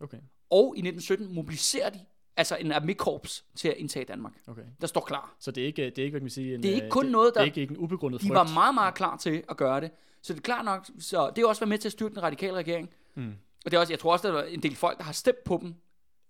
okay. 0.02 0.18
Og 0.50 0.74
i 0.78 0.82
1917 0.82 1.36
mobiliserer 1.36 1.90
de 1.90 2.00
altså 2.38 2.56
en 2.56 2.72
armékorps 2.72 3.44
til 3.56 3.68
at 3.68 3.74
indtage 3.78 4.06
Danmark, 4.06 4.34
okay. 4.48 4.62
der 4.82 4.88
står 4.88 5.02
klar. 5.02 5.36
Så 5.40 5.52
det 5.52 5.64
er 5.64 5.68
ikke, 5.68 5.86
det 5.90 6.00
er 6.00 6.04
ikke 6.04 6.12
hvad 6.12 6.20
kan 6.20 6.24
man 6.26 6.30
sige, 6.30 6.56
en, 6.56 6.64
Det 6.64 6.72
er 6.72 6.76
ikke 6.76 6.86
øh, 6.86 6.92
kun 6.92 7.04
det, 7.04 7.12
noget, 7.12 7.34
Det 7.34 7.40
er 7.40 7.42
der- 7.42 7.46
ikke, 7.46 7.62
ikke 7.62 7.72
en 7.72 7.78
ubegrundet 7.78 8.22
De 8.22 8.28
frygt. 8.28 8.36
var 8.36 8.54
meget, 8.54 8.74
meget 8.76 8.94
klar 8.94 9.18
til 9.18 9.44
at 9.50 9.58
gøre 9.58 9.82
det. 9.82 9.92
Så 10.22 10.34
det 10.34 10.40
er 10.40 10.44
klart 10.44 10.66
nok, 10.66 10.86
så 11.00 11.32
det 11.36 11.44
er 11.44 11.48
også 11.48 11.62
været 11.62 11.70
med 11.70 11.78
til 11.78 11.88
at 11.88 11.92
styrke 11.92 12.16
den 12.16 12.24
radikale 12.24 12.54
regering. 12.54 12.90
Mm. 13.16 13.34
Og 13.66 13.72
det 13.72 13.74
er 13.74 13.80
også, 13.82 13.94
jeg 13.94 14.00
tror 14.00 14.12
også, 14.12 14.28
der 14.28 14.34
var 14.34 14.44
en 14.44 14.64
del 14.64 14.76
folk, 14.76 14.98
der 14.98 15.04
har 15.04 15.12
stemt 15.14 15.44
på 15.44 15.60
dem 15.62 15.76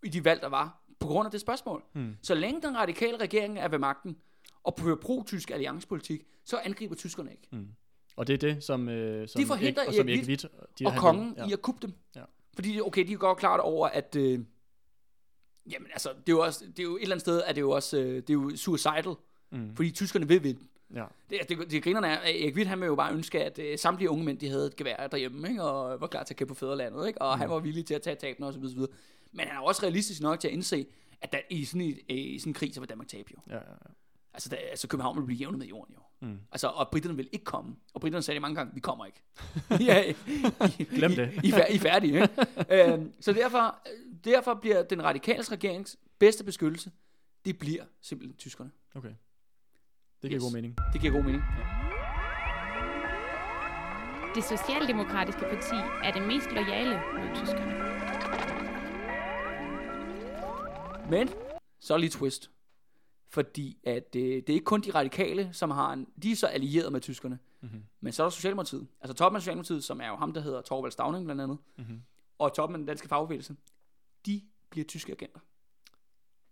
i 0.04 0.10
de 0.10 0.26
valg, 0.26 0.42
der 0.42 0.50
var, 0.50 0.84
på 1.00 1.08
grund 1.08 1.26
af 1.26 1.32
det 1.32 1.42
spørgsmål. 1.42 1.84
Mm. 1.94 2.16
Så 2.22 2.36
længe 2.36 2.62
den 2.62 2.78
radikale 2.78 3.18
regering 3.18 3.60
er 3.60 3.68
ved 3.68 3.80
magten, 3.80 4.18
og 4.64 4.74
fører 4.80 4.96
pro-tysk 4.96 5.52
alliancepolitik, 5.52 6.22
så 6.46 6.58
angriber 6.64 6.96
tyskerne 6.96 7.32
ikke. 7.32 7.48
Mm. 7.52 7.68
Og 8.16 8.28
det 8.28 8.34
er 8.34 8.38
det, 8.38 8.64
som, 8.64 8.90
øh, 8.90 9.28
som 9.28 9.42
De 9.42 9.48
forhindrer 9.48 9.82
Erik, 9.84 9.88
og 9.90 9.94
som 9.94 10.10
Erik 10.10 10.28
Witt, 10.28 10.46
de 10.80 10.86
og 10.86 10.94
kongen 10.98 11.34
ja. 11.38 11.48
i 11.48 11.54
at 11.54 11.62
kuppe 11.62 11.88
dem. 11.88 11.94
Ja. 12.16 12.22
Fordi, 12.56 12.82
okay, 12.82 13.08
de 13.08 13.14
er 13.14 13.18
godt 13.18 13.38
klart 13.38 13.60
over, 13.60 13.88
at... 13.88 14.16
Øh, 14.20 14.40
jamen, 15.72 15.88
altså, 15.92 16.10
det 16.10 16.30
er 16.30 16.36
jo 16.38 16.40
også... 16.40 16.66
Det 16.66 16.80
er 16.80 16.84
jo 16.84 16.96
et 16.96 17.02
eller 17.02 17.16
andet 17.16 17.22
sted, 17.22 17.42
at 17.44 17.56
det 17.56 17.62
er 17.62 17.66
jo 17.66 17.72
også... 17.72 17.98
Øh, 17.98 18.16
det 18.16 18.30
er 18.30 18.34
jo 18.34 18.56
suicidal. 18.56 19.16
Mm. 19.52 19.76
Fordi 19.76 19.92
tyskerne 19.92 20.28
vil 20.28 20.44
vinde. 20.44 20.60
Ja. 20.96 21.06
Det, 21.30 21.40
det, 21.50 21.72
det 21.72 21.84
grinerne 21.84 22.08
er, 22.08 22.18
at 22.18 22.42
Erik 22.44 22.56
Witt, 22.56 22.70
han 22.70 22.80
vil 22.80 22.86
jo 22.86 22.96
bare 22.96 23.14
ønske, 23.14 23.44
at 23.44 23.60
øh, 23.60 23.80
samtlige 23.80 24.10
unge 24.10 24.26
mænd, 24.26 24.38
de 24.38 24.50
havde 24.50 24.68
et 24.68 24.76
gevær 24.76 25.08
derhjemme, 25.08 25.50
ikke? 25.50 25.64
og 25.64 26.02
var 26.02 26.08
klar 26.08 26.24
til 26.24 26.34
at 26.34 26.38
kæmpe 26.38 26.54
på 26.54 26.60
fædrelandet, 26.60 27.08
ikke? 27.08 27.22
og 27.22 27.38
han 27.38 27.50
var 27.50 27.60
villig 27.60 27.86
til 27.86 27.94
at 27.94 28.02
tage 28.02 28.16
tabene 28.16 28.48
osv. 28.48 28.64
osv. 28.64 28.80
Men 29.32 29.48
han 29.48 29.58
er 29.58 29.62
også 29.62 29.84
realistisk 29.84 30.22
nok 30.22 30.40
til 30.40 30.48
at 30.48 30.54
indse, 30.54 30.86
at 31.22 31.32
der, 31.32 31.40
i, 31.50 31.66
sådan 31.66 31.82
en, 31.82 31.98
i 32.10 32.40
sådan 32.40 32.50
en 32.50 32.54
krig, 32.54 32.74
så 32.74 32.80
vil 32.80 32.90
Danmark 32.90 33.08
tabe 33.08 33.30
jo. 33.32 33.38
Ja, 33.50 33.56
ja, 33.56 33.60
ja. 33.60 33.92
Altså, 34.34 34.50
der, 34.50 34.56
altså 34.72 34.88
København 34.88 35.18
vil 35.18 35.26
blive 35.26 35.38
jævnet 35.38 35.60
med 35.60 35.68
jorden 35.68 35.96
jo. 35.96 36.00
Mm. 36.28 36.40
Altså, 36.52 36.68
og 36.68 36.90
britterne 36.92 37.16
vil 37.18 37.30
ikke 37.32 37.46
komme. 37.46 37.76
Og 37.94 38.02
britterne 38.02 38.24
sagde 38.24 38.36
det 38.36 38.42
mange 38.42 38.56
gange, 38.56 38.74
vi 38.74 38.80
kommer 38.80 39.06
ikke. 39.06 39.24
ja, 39.86 40.14
I, 40.80 40.84
Glem 40.84 41.12
det. 41.12 41.32
I, 41.44 41.48
I, 41.48 41.52
er 41.52 41.68
I 41.68 41.76
er 41.76 41.80
færdige, 41.80 42.14
ikke? 42.22 42.94
øhm, 42.94 43.14
så 43.20 43.34
derfor, 43.34 43.76
derfor 44.24 44.54
bliver 44.54 44.84
den 44.84 45.04
radikale 45.04 45.44
regerings 45.44 45.98
bedste 46.20 46.44
beskyttelse, 46.44 46.92
det 47.46 47.60
bliver 47.60 47.84
simpelthen 48.02 48.38
tyskerne. 48.38 48.72
Okay. 48.96 49.10
Det 50.22 50.30
giver 50.30 50.34
Yes. 50.36 50.44
god 50.44 50.52
mening. 50.54 50.78
Det 50.94 51.02
giver 51.02 51.14
god 51.14 51.24
mening. 51.24 51.44
Det 54.36 54.44
socialdemokratiske 54.44 55.42
parti 55.42 55.76
er 56.04 56.12
det 56.12 56.28
mest 56.28 56.48
lojale 56.52 56.96
mod 56.96 57.36
tyskerne. 57.36 57.74
Men, 61.10 61.30
så 61.80 61.94
er 61.94 61.98
lige 61.98 62.10
twist. 62.10 62.50
Fordi 63.34 63.78
at, 63.84 64.16
øh, 64.16 64.22
det 64.22 64.50
er 64.50 64.54
ikke 64.54 64.66
kun 64.66 64.82
de 64.82 64.92
radikale, 64.92 65.50
som 65.52 65.72
har 65.72 65.94
en, 65.94 66.08
de 66.24 66.32
er 66.32 66.36
så 66.36 66.48
allieret 66.48 66.92
med 66.92 67.02
tyskerne. 67.02 67.40
Mm-hmm. 67.62 67.84
Men 68.02 68.14
så 68.14 68.24
er 68.24 68.26
der 68.26 68.32
Socialdemokratiet. 68.32 68.88
Altså 69.02 69.14
toppen 69.14 69.36
af 69.36 69.42
Socialdemokratiet, 69.42 69.84
som 69.84 70.02
er 70.02 70.08
jo 70.08 70.16
ham, 70.16 70.34
der 70.34 70.42
hedder 70.42 70.62
Torvald 70.62 70.92
Stavning 70.92 71.26
blandt 71.26 71.42
andet. 71.42 71.58
Mm-hmm. 71.78 72.02
Og 72.40 72.54
toppen 72.54 72.76
af 72.76 72.78
den 72.78 72.88
danske 72.88 73.08
fagbevægelse. 73.08 73.56
De 74.26 74.42
bliver 74.70 74.86
tyske 74.86 75.12
agenter. 75.12 75.40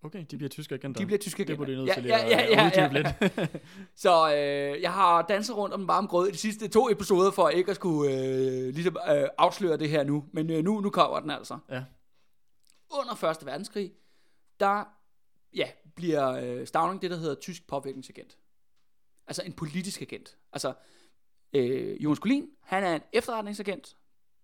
Okay, 0.04 0.26
de 0.32 0.38
bliver 0.38 0.50
tyske 0.50 0.76
agenter. 0.76 1.00
De 1.02 1.06
bliver 1.06 1.20
tyske 1.20 1.44
det 1.44 1.50
agenter. 1.50 1.58
burde 1.58 1.74
I 1.74 1.76
nødt 1.76 1.88
ja, 1.88 1.94
til 1.94 2.04
ja, 2.04 2.18
ja, 2.18 2.42
at 2.42 2.78
ja, 2.78 2.88
uddybe 2.88 2.98
ja. 2.98 3.40
lidt. 3.40 3.62
Så 4.04 4.36
øh, 4.36 4.82
jeg 4.82 4.94
har 4.94 5.22
danset 5.22 5.58
rundt 5.58 5.74
om 5.74 5.80
den 5.80 5.88
varme 5.88 6.08
grød 6.08 6.28
i 6.28 6.32
de 6.32 6.38
sidste 6.38 6.68
to 6.68 6.90
episoder, 6.90 7.32
for 7.32 7.50
ikke 7.50 7.70
at 7.70 7.76
skulle 7.76 8.14
øh, 8.14 8.74
ligesom, 8.74 8.98
øh, 9.10 9.28
afsløre 9.38 9.78
det 9.78 9.90
her 9.90 10.04
nu. 10.04 10.26
Men 10.32 10.50
øh, 10.50 10.64
nu, 10.64 10.80
nu 10.80 10.90
kommer 10.90 11.20
den 11.20 11.30
altså. 11.30 11.58
Ja. 11.70 11.84
Under 12.90 13.16
Første 13.16 13.46
Verdenskrig, 13.46 13.92
der 14.60 14.84
ja, 15.56 15.68
bliver 15.96 16.32
øh, 16.32 16.68
Stavning 16.68 17.02
det, 17.02 17.12
der 17.12 17.18
hedder 17.18 17.36
tysk 17.36 17.68
påvirkningsagent. 17.68 18.38
Altså 19.28 19.44
en 19.46 19.54
politisk 19.54 20.02
agent. 20.02 20.38
Altså, 20.54 20.74
øh, 21.54 22.04
Jonas 22.04 22.18
Collin, 22.18 22.50
han 22.62 22.84
er 22.84 22.96
en 22.96 23.02
efterretningsagent 23.14 23.96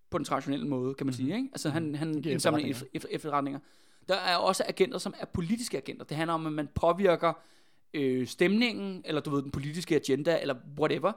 på 0.10 0.18
den 0.18 0.26
traditionelle 0.26 0.68
måde, 0.68 0.93
kan 0.93 1.06
man 1.06 1.14
sige. 1.14 1.36
Ikke? 1.36 1.50
Altså, 1.52 1.70
han, 1.70 1.95
han 1.95 2.10
indsamler 2.10 2.36
efterretninger. 2.36 2.70
efter, 2.70 2.88
efter, 2.93 3.10
efterretninger. 3.12 3.60
Der 4.08 4.16
er 4.16 4.36
også 4.36 4.64
agenter, 4.68 4.98
som 4.98 5.14
er 5.20 5.26
politiske 5.26 5.78
agenter. 5.78 6.06
Det 6.06 6.18
handler 6.18 6.34
om, 6.34 6.45
at 6.45 6.54
man 6.54 6.68
påvirker 6.76 7.34
øh, 7.93 8.28
stemningen, 8.28 9.02
eller 9.06 9.22
du 9.22 9.30
ved, 9.30 9.43
den 9.43 9.52
politiske 9.52 9.95
agenda, 9.95 10.41
eller 10.41 10.56
whatever, 10.80 11.12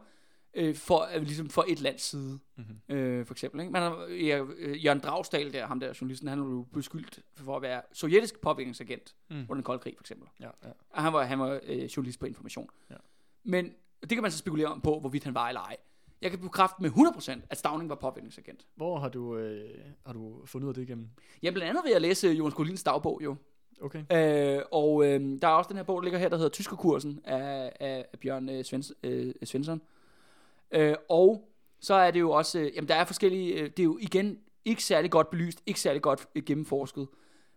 øh, 0.54 0.74
for, 0.74 1.08
øh, 1.16 1.22
ligesom 1.22 1.48
for 1.48 1.64
et 1.68 1.80
lands 1.80 2.02
side. 2.02 2.38
Mhm. 2.56 2.96
Øh, 2.96 3.26
for 3.26 3.34
eksempel. 3.34 3.60
Ikke? 3.60 3.72
Man 3.72 3.82
har, 3.82 4.06
ja, 4.10 4.44
øh, 4.56 4.84
Jørgen 4.84 5.00
Dragsdal, 5.00 5.52
der, 5.52 5.66
ham 5.66 5.80
der 5.80 5.92
journalisten, 6.00 6.28
han 6.28 6.38
blev 6.44 6.66
beskyldt 6.72 7.20
for 7.34 7.56
at 7.56 7.62
være 7.62 7.82
sovjetisk 7.92 8.40
påvirkningsagent 8.40 9.14
Mm. 9.30 9.36
under 9.36 9.54
den 9.54 9.62
kolde 9.62 9.80
krig, 9.82 9.94
for 9.96 10.02
eksempel. 10.02 10.28
Ja, 10.40 10.46
ja. 10.64 10.68
Og 10.90 11.02
han 11.02 11.12
var, 11.12 11.22
han 11.24 11.38
var 11.38 11.60
øh, 11.62 11.84
journalist 11.84 12.20
på 12.20 12.26
information. 12.26 12.68
Ja. 12.90 12.94
Men 13.44 13.72
det 14.00 14.08
kan 14.08 14.22
man 14.22 14.30
så 14.30 14.38
spekulere 14.38 14.66
om 14.68 14.80
på, 14.80 15.00
hvorvidt 15.00 15.24
han 15.24 15.34
var 15.34 15.48
eller 15.48 15.60
ej. 15.60 15.76
Jeg 16.22 16.30
kan 16.30 16.40
bekræfte 16.40 16.76
med 16.82 16.90
100%, 16.90 17.40
at 17.50 17.58
Stavning 17.58 17.88
var 17.90 17.94
påvirkningsagent. 17.94 18.66
Hvor 18.76 18.98
har 18.98 19.08
du, 19.08 19.36
øh, 19.36 19.70
har 20.06 20.12
du 20.12 20.46
fundet 20.46 20.64
ud 20.64 20.70
af 20.70 20.74
det 20.74 20.82
igennem? 20.82 21.08
Ja, 21.42 21.50
blandt 21.50 21.68
andet 21.70 21.84
ved 21.84 21.92
at 21.94 22.02
læse 22.02 22.28
Jonas 22.28 22.54
Collins 22.54 22.82
dagbog 22.82 23.20
jo. 23.24 23.36
Okay. 23.82 24.04
Øh, 24.58 24.62
og 24.72 25.06
øh, 25.06 25.20
der 25.42 25.48
er 25.48 25.52
også 25.52 25.68
den 25.68 25.76
her 25.76 25.84
bog, 25.84 25.96
der 25.96 26.02
ligger 26.04 26.18
her, 26.18 26.28
der 26.28 26.36
hedder 26.36 26.50
Tyskerkursen 26.50 27.20
af, 27.24 27.72
af, 27.80 28.04
af 28.12 28.18
Bjørn 28.18 28.48
øh, 28.48 28.64
Svens, 28.64 28.92
øh, 29.02 29.34
Svensson. 29.44 29.80
Øh, 29.80 29.84
og 31.08 31.50
så 31.80 31.94
er 31.94 32.10
det 32.10 32.20
jo 32.20 32.30
også, 32.30 32.58
øh, 32.58 32.70
jamen 32.74 32.88
der 32.88 32.94
er 32.94 33.04
forskellige, 33.04 33.52
øh, 33.54 33.70
det 33.70 33.78
er 33.78 33.84
jo 33.84 33.98
igen 34.00 34.38
ikke 34.64 34.84
særlig 34.84 35.10
godt 35.10 35.30
belyst, 35.30 35.62
ikke 35.66 35.80
særlig 35.80 36.02
godt 36.02 36.26
øh, 36.34 36.42
gennemforsket. 36.44 37.08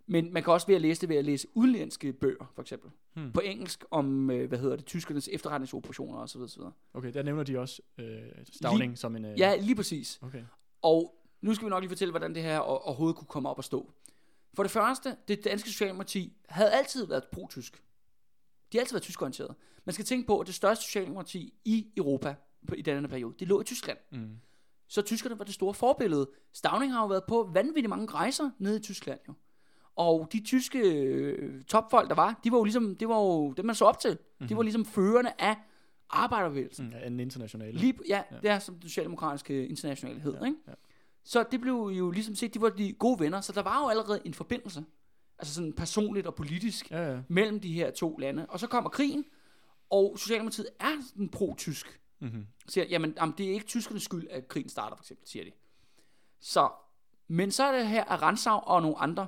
Men 0.06 0.34
man 0.34 0.44
kan 0.44 0.54
også 0.54 0.68
ved 0.68 0.76
at 0.76 0.82
læse 0.82 1.02
det 1.02 1.10
ved 1.10 1.16
at 1.16 1.26
læse 1.26 1.48
udenlandske 1.54 2.14
bøger, 2.14 2.52
for 2.56 2.62
eksempel. 2.62 2.92
Hmm. 3.14 3.32
På 3.32 3.40
engelsk 3.40 3.86
om, 3.92 4.32
øh, 4.32 4.48
hvad 4.48 4.60
hedder 4.60 4.76
det, 4.76 4.86
tyskernes 4.86 5.30
efterretningsoperationer 5.32 6.20
osv. 6.20 6.42
osv. 6.42 6.62
Okay, 6.94 7.14
der 7.14 7.24
nævner 7.24 7.44
de 7.44 7.60
også 7.60 7.82
øh, 7.98 8.22
Stavning 8.54 8.98
som 8.98 9.16
en... 9.16 9.26
Øh, 9.26 9.40
Ja, 9.40 9.56
lige 9.56 9.76
præcis. 9.76 10.20
Okay. 10.22 10.44
Og 10.82 11.16
nu 11.42 11.54
skal 11.54 11.66
vi 11.66 11.70
nok 11.70 11.82
lige 11.82 11.90
fortælle, 11.90 12.12
hvordan 12.12 12.36
det 12.36 12.44
her 12.44 12.58
overhovedet 12.60 13.18
kunne 13.18 13.28
komme 13.28 13.50
op 13.50 13.58
og 13.58 13.64
stå. 13.64 13.92
For 14.54 14.64
det 14.64 14.72
første, 14.72 15.16
det 15.28 15.44
danske 15.44 15.70
socialdemokrati 15.70 16.34
havde 16.50 16.72
altid 16.72 17.08
været 17.08 17.24
pro-tysk. 17.32 17.84
De 18.72 18.78
har 18.78 18.80
altid 18.80 18.96
været 18.96 19.04
tyskorienteret. 19.04 19.56
Man 19.86 19.94
skal 19.94 20.06
tænke 20.06 20.28
på, 20.28 20.40
at 20.40 20.48
det 20.48 20.56
største 20.56 20.84
socialdemokrati 20.86 21.54
i 21.66 21.88
Europa 21.98 22.36
på, 22.68 22.76
i 22.76 22.82
denne 22.82 23.08
periode, 23.08 23.36
det 23.40 23.48
lå 23.48 23.62
i 23.62 23.64
Tyskland. 23.64 23.98
Mm. 24.12 24.30
Så 24.88 25.02
tyskerne 25.02 25.40
var 25.40 25.46
det 25.46 25.54
store 25.54 25.74
forbillede. 25.74 26.30
Stavning 26.54 26.94
har 26.94 27.02
jo 27.02 27.08
været 27.08 27.24
på 27.28 27.50
vanvittigt 27.54 27.90
mange 27.90 28.06
rejser 28.14 28.50
nede 28.60 28.78
i 28.78 28.82
Tyskland 28.82 29.20
jo. 29.28 29.34
Og 29.96 30.30
de 30.34 30.44
tyske 30.46 30.80
øh, 30.80 31.64
topfolk, 31.64 32.10
der 32.10 32.16
var, 32.16 32.40
de 32.44 32.52
var 32.52 32.58
jo 32.58 32.64
ligesom, 32.64 32.96
det 32.96 33.08
var 33.10 33.20
jo 33.20 33.54
dem, 33.54 33.66
man 33.66 33.76
så 33.76 33.86
op 33.86 34.00
til. 34.00 34.12
Mm-hmm. 34.12 34.48
De 34.48 34.56
var 34.58 34.64
ligesom 34.64 34.86
førende 34.86 35.32
af 35.40 35.56
arbejderbevægelsen. 36.10 36.86
Mm, 36.86 36.92
ja, 36.92 37.08
en 37.08 37.20
international. 37.20 37.74
Lige, 37.74 37.94
ja, 38.08 38.24
Ja. 38.32 38.36
ja, 38.36 38.42
det 38.42 38.50
er 38.50 38.60
som 38.60 38.76
den 38.76 38.90
socialdemokratiske 38.90 39.68
internationale 39.68 40.20
hed, 40.20 40.34
ja, 40.42 40.46
ikke? 40.46 40.58
ja. 40.68 40.74
Så 41.24 41.44
det 41.52 41.62
blev 41.62 41.74
jo 41.98 42.12
ligesom 42.12 42.36
set, 42.36 42.54
de 42.54 42.62
var 42.62 42.70
de 42.70 42.94
gode 42.94 43.20
venner, 43.20 43.42
så 43.42 43.52
der 43.54 43.62
var 43.64 43.82
jo 43.84 43.90
allerede 43.90 44.22
en 44.26 44.34
forbindelse, 44.34 44.86
altså 45.40 45.54
sådan 45.54 45.74
personligt 45.74 46.28
og 46.28 46.36
politisk, 46.36 46.92
Ja, 46.92 47.12
ja. 47.14 47.20
mellem 47.28 47.60
de 47.60 47.74
her 47.74 47.92
to 47.92 48.18
lande. 48.18 48.46
Og 48.50 48.60
så 48.60 48.68
kommer 48.68 48.90
krigen, 48.90 49.26
og 49.90 50.16
Socialdemokratiet 50.20 50.68
er 50.80 50.92
sådan 51.10 51.30
pro-tysk. 51.30 52.00
Mm-hmm. 52.24 52.48
Siger, 52.68 52.86
jamen, 52.86 53.14
jamen, 53.18 53.36
det 53.38 53.50
er 53.50 53.54
ikke 53.54 53.66
tyskernes 53.66 54.04
skyld, 54.04 54.28
at 54.30 54.48
krigen 54.48 54.70
starter, 54.70 54.96
for 54.96 55.04
eksempel, 55.04 55.28
siger 55.28 55.46
de. 55.46 55.52
Så, 56.40 56.70
men 57.28 57.52
så 57.52 57.64
er 57.64 57.78
det 57.78 57.88
her, 57.88 58.04
at 58.04 58.22
Ransau 58.22 58.60
og 58.60 58.82
nogle 58.82 58.98
andre, 58.98 59.28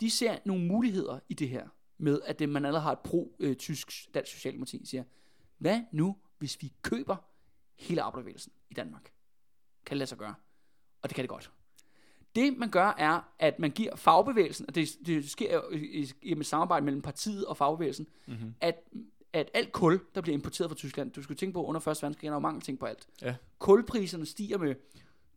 de 0.00 0.10
ser 0.10 0.38
nogle 0.44 0.66
muligheder 0.66 1.18
i 1.28 1.34
det 1.34 1.48
her, 1.48 1.68
med 1.98 2.20
at 2.24 2.38
det, 2.38 2.48
man 2.48 2.64
allerede 2.64 2.82
har 2.82 2.92
et 2.92 2.98
pro-tysk 2.98 4.14
dansk 4.14 4.32
socialdemokrati, 4.32 4.86
siger, 4.86 5.04
hvad 5.58 5.80
nu, 5.92 6.16
hvis 6.38 6.62
vi 6.62 6.72
køber 6.82 7.16
hele 7.76 8.02
arbejderbevægelsen 8.02 8.52
i 8.70 8.74
Danmark? 8.74 9.12
Kan 9.86 9.94
det 9.94 9.98
lade 9.98 10.08
sig 10.08 10.18
gøre? 10.18 10.34
Og 11.02 11.08
det 11.08 11.14
kan 11.14 11.22
det 11.22 11.28
godt. 11.28 11.52
Det 12.34 12.56
man 12.56 12.70
gør 12.70 12.94
er, 12.98 13.20
at 13.38 13.58
man 13.58 13.70
giver 13.70 13.96
fagbevægelsen, 13.96 14.66
og 14.68 14.74
det, 14.74 14.88
det 15.06 15.30
sker 15.30 15.54
jo 15.54 15.70
i, 15.70 16.02
i, 16.02 16.12
i 16.22 16.32
et 16.32 16.46
samarbejde 16.46 16.84
mellem 16.84 17.02
partiet 17.02 17.46
og 17.46 17.56
fagbevægelsen, 17.56 18.06
Mm-hmm. 18.26 18.54
at, 18.60 18.82
at 19.36 19.50
alt 19.54 19.72
kul, 19.72 20.00
der 20.14 20.20
bliver 20.20 20.34
importeret 20.34 20.70
fra 20.70 20.74
Tyskland, 20.76 21.10
du 21.12 21.22
skal 21.22 21.36
tænke 21.36 21.52
på, 21.54 21.64
under 21.64 21.80
1. 21.80 21.86
verdenskrig, 21.86 22.26
der 22.28 22.32
var 22.32 22.38
mange 22.38 22.60
ting 22.60 22.78
på 22.78 22.86
alt. 22.86 23.06
Ja. 23.22 23.34
Kulpriserne 23.58 24.26
stiger 24.26 24.58
med 24.58 24.74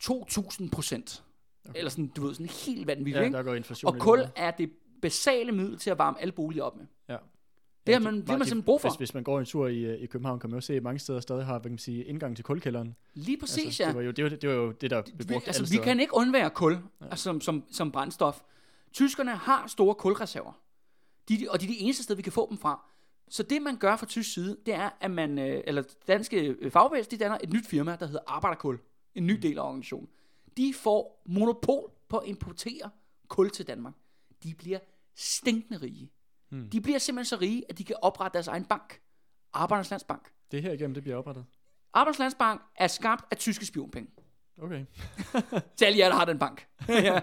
2.000 0.04 0.70
procent. 0.70 1.24
Okay. 1.70 1.78
Eller 1.78 1.89
sådan, 1.89 2.08
du 2.08 2.22
ved, 2.26 2.34
sådan 2.34 2.50
helt 2.50 2.88
vanvittigt, 2.88 3.18
Ja, 3.18 3.22
ikke? 3.24 3.38
der 3.38 3.43
går 3.43 3.54
inflation 3.56 3.93
Og 3.95 4.00
kul 4.02 4.20
det. 4.20 4.32
er 4.36 4.52
det 4.52 4.72
basale 5.02 5.52
middel 5.52 5.78
til 5.78 5.89
at 5.89 5.97
varme 5.97 6.22
alle 6.22 6.32
boliger 6.32 6.64
op 6.64 6.76
med. 6.78 6.86
Ja. 7.10 7.18
Det 7.88 7.95
har 7.95 8.02
man, 8.02 8.14
de- 8.14 8.20
det 8.20 8.28
man 8.28 8.36
simpelthen 8.38 8.64
brug 8.64 8.82
for. 8.82 8.89
Hvis, 8.89 8.97
hvis 8.97 9.14
man 9.14 9.24
går 9.24 9.39
en 9.39 9.45
tur 9.45 9.68
i, 9.68 9.78
øh, 9.80 10.00
i 10.02 10.06
København, 10.06 10.39
kan 10.39 10.50
man 10.50 10.58
jo 10.58 10.62
se, 10.62 10.74
at 10.76 10.84
mange 10.84 11.00
steder 11.00 11.20
stadig 11.20 11.45
har, 11.45 11.54
hvad 11.54 11.62
kan 11.62 11.72
man 11.72 11.78
sige, 11.78 12.04
indgang 12.04 12.36
til 12.36 12.45
kulkælderen. 12.45 12.95
Lige 13.14 13.38
præcis, 13.38 13.66
altså, 13.66 13.84
ja. 13.84 13.88
det, 13.89 13.95
var 13.95 14.02
jo, 14.02 14.12
det, 14.12 14.24
var, 14.24 14.30
det 14.30 14.50
var 14.50 14.56
jo 14.56 14.72
det, 14.72 14.91
der 14.91 15.02
blev 15.02 15.30
vi, 15.30 15.34
brugt 15.34 15.47
altså, 15.47 15.66
vi 15.72 15.78
kan 15.84 16.00
ikke 16.00 16.14
undvære 16.14 16.50
kul 16.50 16.72
ja. 16.74 17.06
altså, 17.06 17.24
som, 17.24 17.41
som, 17.41 17.64
som 17.72 17.91
brændstof. 17.91 18.41
Tyskerne 18.93 19.32
har 19.36 19.68
store 19.68 19.95
kulreserver, 19.95 20.52
de, 21.30 21.47
og 21.50 21.62
det 21.62 21.66
er 21.68 21.72
de 21.72 21.80
eneste 21.80 22.04
steder, 22.04 22.16
vi 22.16 22.22
kan 22.22 22.32
få 22.32 22.47
dem 22.50 22.58
fra. 22.58 22.86
Så 23.30 23.43
det, 23.43 23.61
man 23.61 23.77
gør 23.77 23.95
fra 23.95 24.05
tysk 24.05 24.34
side, 24.34 24.57
det 24.65 24.73
er, 24.73 24.89
at 25.01 25.11
man, 25.11 25.39
øh, 25.39 25.61
eller 25.67 25.84
danske 26.07 26.41
øh, 26.41 26.71
fagbevægelse, 26.71 27.11
de 27.11 27.17
danner 27.17 27.38
et 27.43 27.53
nyt 27.53 27.67
firma, 27.67 27.95
der 27.99 28.05
hedder 28.05 28.21
Arbejderkul. 28.27 28.80
En 29.15 29.27
ny 29.27 29.34
del 29.34 29.57
af 29.57 29.63
organisationen. 29.63 30.09
De 30.57 30.73
får 30.73 31.23
monopol 31.25 31.91
på 32.09 32.17
at 32.17 32.27
importere 32.27 32.89
kul 33.27 33.49
til 33.49 33.67
Danmark. 33.67 33.93
De 34.43 34.53
bliver 34.53 34.80
stinkende 35.15 35.82
rige. 35.82 36.11
Hmm. 36.49 36.69
De 36.69 36.82
bliver 36.82 36.99
simpelthen 36.99 37.25
så 37.25 37.41
rige, 37.41 37.63
at 37.69 37.77
de 37.77 37.84
kan 37.84 37.95
oprette 38.01 38.34
deres 38.34 38.47
egen 38.47 38.65
bank. 38.65 39.01
Arbejdernes 39.53 39.89
Landsbank. 39.89 40.32
Det 40.51 40.57
er 40.57 40.61
her 40.61 40.71
igennem, 40.71 40.93
det 40.93 41.03
bliver 41.03 41.17
oprettet. 41.17 41.45
Arbejdernes 41.93 42.19
Landsbank 42.19 42.61
er 42.75 42.88
skabt 42.88 43.25
af 43.32 43.38
tyske 43.38 43.65
spionpenge. 43.65 44.11
Okay. 44.62 44.86
Til 45.78 45.86
alle 45.86 45.99
jer, 45.99 46.10
der 46.10 46.16
har 46.16 46.26
den 46.26 46.39
bank. 46.39 46.68
ja. 46.89 47.16
Og 47.16 47.22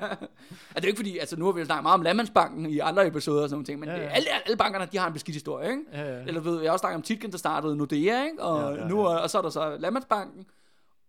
det 0.75 0.77
er 0.77 0.81
jo 0.83 0.87
ikke 0.87 0.97
fordi, 0.99 1.19
altså 1.19 1.37
nu 1.37 1.45
har 1.45 1.53
vi 1.53 1.61
jo 1.61 1.67
snakket 1.67 1.83
meget 1.83 1.95
om 1.95 2.03
Landmandsbanken 2.03 2.67
i 2.67 2.79
andre 2.79 3.07
episoder 3.07 3.43
og 3.43 3.49
sådan 3.49 3.55
nogle 3.55 3.65
ting, 3.67 3.81
men 3.81 3.89
Ja, 3.89 3.95
ja, 3.95 4.01
ja. 4.01 4.09
ja. 4.09 4.15
Alle, 4.15 4.29
alle 4.45 4.57
bankerne, 4.57 4.89
de 4.93 4.99
har 4.99 5.07
en 5.07 5.13
beskidt 5.13 5.35
historie, 5.35 5.71
ikke? 5.71 5.83
Ja, 5.93 6.17
ja. 6.19 6.25
Eller 6.27 6.41
ved, 6.41 6.61
jeg 6.61 6.69
har 6.69 6.73
også 6.73 6.83
snakket 6.83 6.97
om 6.97 7.03
Titgen, 7.03 7.33
der 7.33 7.39
startede 7.39 7.77
Nordea, 7.77 8.25
ikke? 8.25 8.43
Og, 8.43 8.61
Ja, 8.61 8.67
ja, 8.69 8.75
ja, 8.75 8.83
ja, 8.83 8.89
nu, 8.89 9.01
ja. 9.01 9.17
og 9.17 9.31
så 9.31 9.39
er 9.39 9.43
der 9.43 9.51
så 9.51 9.77
Landmandsbanken, 9.79 10.47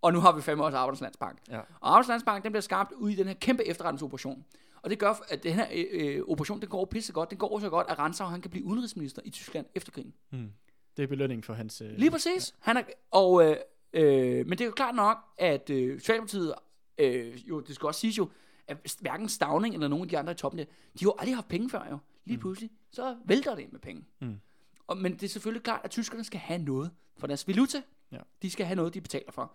og 0.02 0.14
nu 0.14 0.20
har 0.20 0.32
vi 0.32 0.42
fem 0.42 0.62
års 0.62 0.74
Arbejdslandsbank. 0.74 1.40
Ja. 1.50 1.60
Og 1.80 1.90
Arbejdslandsbank, 1.92 2.44
den 2.44 2.52
bliver 2.52 2.62
skabt 2.62 2.92
ud 2.92 3.10
i 3.10 3.16
den 3.16 3.28
her 3.28 3.34
kæmpe 3.34 3.68
efterretningsoperation. 3.68 4.46
Og 4.82 4.90
det 4.90 5.00
gør, 5.00 5.24
at 5.30 5.44
den 5.44 5.54
her 5.54 5.66
øh, 5.74 5.86
øh, 5.94 6.22
operation, 6.28 6.60
den 6.62 6.70
går 6.70 6.86
pisse 6.86 7.14
godt. 7.14 7.30
Den 7.30 7.38
går 7.38 7.60
så 7.60 7.70
godt, 7.70 7.88
at 7.90 8.00
Ransau, 8.00 8.28
han 8.28 8.42
kan 8.42 8.52
blive 8.52 8.66
udenrigsminister 8.66 9.22
i 9.26 9.30
Tyskland 9.30 9.66
efter 9.76 9.92
krigen. 9.92 10.14
Hmm. 10.30 10.52
Det 10.98 11.04
er 11.04 11.08
belønning 11.08 11.46
for 11.46 11.54
hans... 11.54 11.82
Øh, 11.82 11.90
Lige 11.98 12.12
præcis. 12.12 12.56
Han 12.60 12.78
er, 12.78 12.82
og, 13.12 13.50
øh, 13.50 13.56
øh, 13.98 14.48
men 14.48 14.52
det 14.52 14.62
er 14.62 14.66
jo 14.66 14.72
klart 14.72 14.96
nok, 14.96 15.18
at 15.38 15.70
øh, 15.70 16.00
Socialdemokratiet, 16.00 16.54
øh, 16.98 17.50
jo, 17.50 17.60
det 17.60 17.76
skal 17.76 17.88
også 17.88 18.00
siges 18.00 18.18
jo, 18.18 18.30
at 18.68 18.96
hverken 19.00 19.30
Stavning 19.30 19.74
eller 19.74 19.88
nogen 19.88 20.04
af 20.04 20.10
de 20.10 20.18
andre 20.18 20.32
i 20.32 20.36
toppen 20.36 20.60
der, 20.60 20.66
de 20.66 20.72
har 21.00 21.06
jo 21.06 21.16
aldrig 21.20 21.36
haft 21.36 21.48
penge 21.48 21.70
før 21.70 21.88
jo. 21.92 21.98
Lige 22.26 22.38
pludselig, 22.38 22.72
så 22.92 23.16
vælter 23.26 23.56
det 23.56 23.72
med 23.72 23.80
penge. 23.80 24.06
Mm. 24.22 24.40
Og, 24.88 24.98
men 24.98 25.14
det 25.14 25.24
er 25.24 25.28
selvfølgelig 25.28 25.64
klart, 25.64 25.82
at 25.84 25.92
tyskerne 25.92 26.24
skal 26.24 26.40
have 26.40 26.62
noget 26.62 26.92
for 27.18 27.28
deres 27.28 27.48
valuta. 27.48 27.82
Ja. 28.12 28.18
De 28.42 28.50
skal 28.50 28.66
have 28.66 28.76
noget, 28.76 28.94
de 28.94 29.02
betaler 29.02 29.32
for. 29.32 29.52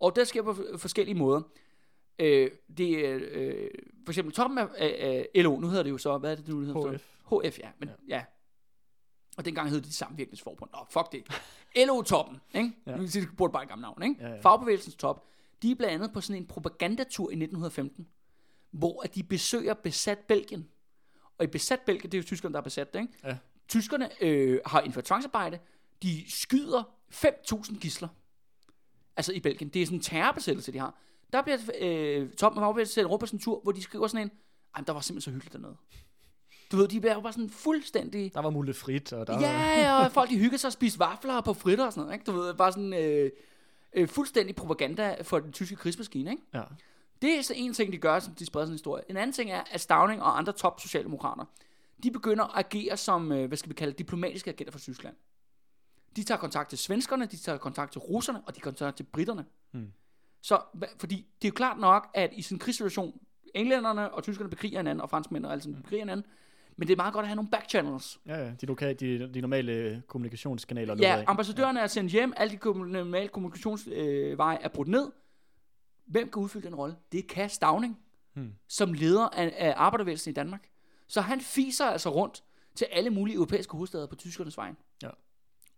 Og 0.00 0.16
det 0.16 0.28
sker 0.28 0.42
på 0.42 0.56
forskellige 0.76 1.14
måder. 1.14 1.42
Øh, 2.18 2.50
det 2.78 3.06
er 3.06 3.18
øh, 3.30 3.68
for 4.04 4.12
eksempel 4.12 4.34
toppen 4.34 4.58
af, 4.58 4.68
af, 4.76 5.28
af 5.34 5.42
LO, 5.42 5.60
nu 5.60 5.68
hedder 5.68 5.82
det 5.82 5.90
jo 5.90 5.98
så, 5.98 6.18
hvad 6.18 6.32
er 6.32 6.36
det 6.36 6.48
nu, 6.48 6.60
det 6.60 6.66
hedder? 6.66 6.92
HF. 6.92 7.44
HF, 7.44 7.58
ja. 7.58 7.68
Men, 7.78 7.88
ja. 7.88 8.16
ja. 8.16 8.24
Og 9.38 9.44
dengang 9.44 9.70
hed 9.70 9.80
det 9.80 9.94
Samvirkningsforbund. 9.94 10.70
Nå, 10.72 10.78
fuck 10.90 11.12
det. 11.12 11.22
LO-toppen, 11.76 12.40
ikke? 12.54 12.72
Ja. 12.86 12.96
Nu 12.96 13.06
siger 13.06 13.26
det 13.26 13.36
burde 13.36 13.52
bare 13.52 13.62
et 13.62 13.68
gammelt 13.68 13.82
navn, 13.82 14.02
ikke? 14.02 14.16
Ja, 14.20 14.28
ja. 14.28 14.40
Fagbevægelsens 14.40 14.94
top. 14.94 15.24
De 15.62 15.70
er 15.70 15.74
blandt 15.74 15.94
andet 15.94 16.12
på 16.12 16.20
sådan 16.20 16.42
en 16.42 16.46
propagandatur 16.48 17.30
i 17.30 17.34
1915, 17.34 18.08
hvor 18.70 19.02
at 19.02 19.14
de 19.14 19.22
besøger 19.22 19.74
besat 19.74 20.18
Belgien. 20.18 20.68
Og 21.38 21.44
i 21.44 21.46
besat 21.46 21.80
Belgien, 21.80 22.12
det 22.12 22.18
er 22.18 22.22
jo 22.22 22.26
tyskerne, 22.26 22.52
der 22.52 22.58
er 22.58 22.62
besat 22.64 22.94
det, 22.94 23.00
ikke? 23.00 23.12
Ja. 23.24 23.36
Tyskerne 23.68 24.22
øh, 24.22 24.60
har 24.66 24.80
indført 24.80 25.04
tvangsarbejde. 25.04 25.58
De 26.02 26.24
skyder 26.30 26.82
5.000 27.12 27.78
gisler. 27.78 28.08
Altså 29.16 29.32
i 29.32 29.40
Belgien. 29.40 29.68
Det 29.68 29.82
er 29.82 29.86
sådan 29.86 29.98
en 29.98 30.02
terrorbesættelse, 30.02 30.72
de 30.72 30.78
har. 30.78 30.98
Der 31.32 31.42
bliver 31.42 31.58
øh, 31.80 32.30
toppen 32.30 32.62
af 32.62 32.66
fagbevægelsen 32.66 32.94
sendt 32.94 33.10
rundt 33.10 33.20
på 33.20 33.26
sådan 33.26 33.36
en 33.36 33.42
tur, 33.42 33.60
hvor 33.60 33.72
de 33.72 33.82
skriver 33.82 34.06
sådan 34.06 34.26
en, 34.26 34.30
Ej, 34.74 34.82
der 34.86 34.92
var 34.92 35.00
simpelthen 35.00 35.20
så 35.20 35.34
hyggeligt 35.34 35.52
dernede. 35.52 35.76
Du 36.72 36.76
ved, 36.76 36.88
de 36.88 37.00
bliver 37.00 37.14
jo 37.14 37.20
bare 37.20 37.32
sådan 37.32 37.50
fuldstændig... 37.50 38.34
Der 38.34 38.40
var 38.40 38.50
muligt 38.50 38.76
frit, 38.76 39.12
og 39.12 39.26
der 39.26 39.32
var... 39.32 39.40
Ja, 39.40 40.04
og 40.04 40.12
folk 40.12 40.30
de 40.30 40.38
hygger 40.38 40.58
sig 40.58 40.68
og 40.68 40.72
spiser 40.72 40.98
vafler 40.98 41.40
på 41.40 41.54
fritter 41.54 41.86
og 41.86 41.92
sådan 41.92 42.04
noget, 42.04 42.14
ikke? 42.14 42.24
Du 42.24 42.32
ved, 42.32 42.54
bare 42.54 42.72
sådan 42.72 42.92
øh, 42.92 43.30
øh, 43.92 44.08
fuldstændig 44.08 44.56
propaganda 44.56 45.16
for 45.22 45.38
den 45.38 45.52
tyske 45.52 45.76
krigsmaskine, 45.76 46.30
ikke? 46.30 46.42
Ja. 46.54 46.62
Det 47.22 47.38
er 47.38 47.42
så 47.42 47.52
en 47.56 47.74
ting, 47.74 47.92
de 47.92 47.98
gør, 47.98 48.18
som 48.18 48.34
de 48.34 48.46
spreder 48.46 48.66
sådan 48.66 48.72
en 48.72 48.74
historie. 48.74 49.04
En 49.08 49.16
anden 49.16 49.32
ting 49.32 49.50
er, 49.50 49.62
at 49.70 49.80
Stavning 49.80 50.22
og 50.22 50.38
andre 50.38 50.52
top 50.52 50.80
socialdemokrater, 50.80 51.44
de 52.02 52.10
begynder 52.10 52.44
at 52.44 52.50
agere 52.54 52.96
som, 52.96 53.32
øh, 53.32 53.48
hvad 53.48 53.58
skal 53.58 53.68
vi 53.68 53.74
kalde 53.74 53.92
diplomatiske 53.92 54.50
agenter 54.50 54.72
for 54.72 54.78
Tyskland. 54.78 55.14
De 56.16 56.24
tager 56.24 56.38
kontakt 56.38 56.68
til 56.68 56.78
svenskerne, 56.78 57.26
de 57.26 57.36
tager 57.36 57.58
kontakt 57.58 57.92
til 57.92 57.98
russerne, 57.98 58.42
og 58.46 58.54
de 58.54 58.60
tager 58.60 58.64
kontakt 58.64 58.96
til 58.96 59.04
britterne. 59.04 59.44
Hmm. 59.70 59.92
Så, 60.42 60.60
fordi 60.98 61.26
det 61.42 61.48
er 61.48 61.52
jo 61.52 61.54
klart 61.54 61.78
nok, 61.78 62.10
at 62.14 62.30
i 62.32 62.42
sådan 62.42 62.56
en 62.56 62.58
krigssituation, 62.58 63.20
englænderne 63.54 64.14
og 64.14 64.22
tyskerne 64.22 64.50
bekriger 64.50 64.78
hinanden, 64.78 65.00
og 65.00 65.10
franskmændene 65.10 65.48
og 65.48 65.52
alle 65.52 65.62
sammen 65.62 65.82
bekriger 65.82 66.02
hinanden, 66.02 66.26
men 66.78 66.88
det 66.88 66.94
er 66.94 66.96
meget 66.96 67.14
godt 67.14 67.24
at 67.24 67.28
have 67.28 67.36
nogle 67.36 67.50
backchannels. 67.50 68.20
Ja, 68.26 68.44
ja. 68.44 68.52
De, 68.60 68.66
lokale, 68.66 68.94
de, 68.94 69.34
de 69.34 69.40
normale 69.40 69.72
øh, 69.72 70.00
kommunikationskanaler. 70.02 70.96
Ja, 71.00 71.24
ambassadørerne 71.26 71.80
er 71.80 71.86
sendt 71.86 72.12
hjem, 72.12 72.32
alle 72.36 72.58
de 72.58 72.92
normale 72.92 73.28
kommunikationsveje 73.28 74.58
er 74.60 74.68
brudt 74.68 74.88
ned. 74.88 75.12
Hvem 76.06 76.30
kan 76.30 76.42
udfylde 76.42 76.66
den 76.66 76.74
rolle? 76.74 76.96
Det 77.12 77.26
kan 77.26 77.50
Stavning, 77.50 77.98
Hmm. 78.38 78.52
som 78.68 78.92
leder 78.92 79.28
af, 79.28 79.54
af 79.56 79.74
arbejdervægelsen 79.76 80.30
i 80.30 80.34
Danmark. 80.34 80.68
Så 81.06 81.20
han 81.20 81.40
fiser 81.40 81.84
altså 81.84 82.10
rundt 82.10 82.44
til 82.74 82.86
alle 82.90 83.10
mulige 83.10 83.34
europæiske 83.34 83.72
hovedsteder 83.72 84.06
på 84.06 84.16
tyskernes 84.16 84.56
vej. 84.56 84.74
Ja. 85.02 85.10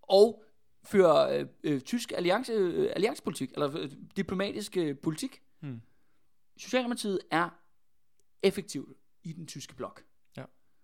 Og 0.03 0.45
fører 0.85 1.39
øh, 1.39 1.47
øh, 1.65 1.81
tysk 1.81 2.13
alliance, 2.13 2.53
øh, 2.53 2.91
alliancepolitik, 2.97 3.53
eller 3.53 3.79
øh, 3.79 3.91
diplomatisk 4.17 4.77
øh, 4.77 4.97
politik. 4.99 5.43
Hmm. 5.61 5.81
Socialdemokratiet 6.57 7.21
er 7.31 7.49
effektivt 8.43 8.99
i 9.23 9.33
den 9.33 9.47
tyske 9.47 9.75
blok. 9.75 10.05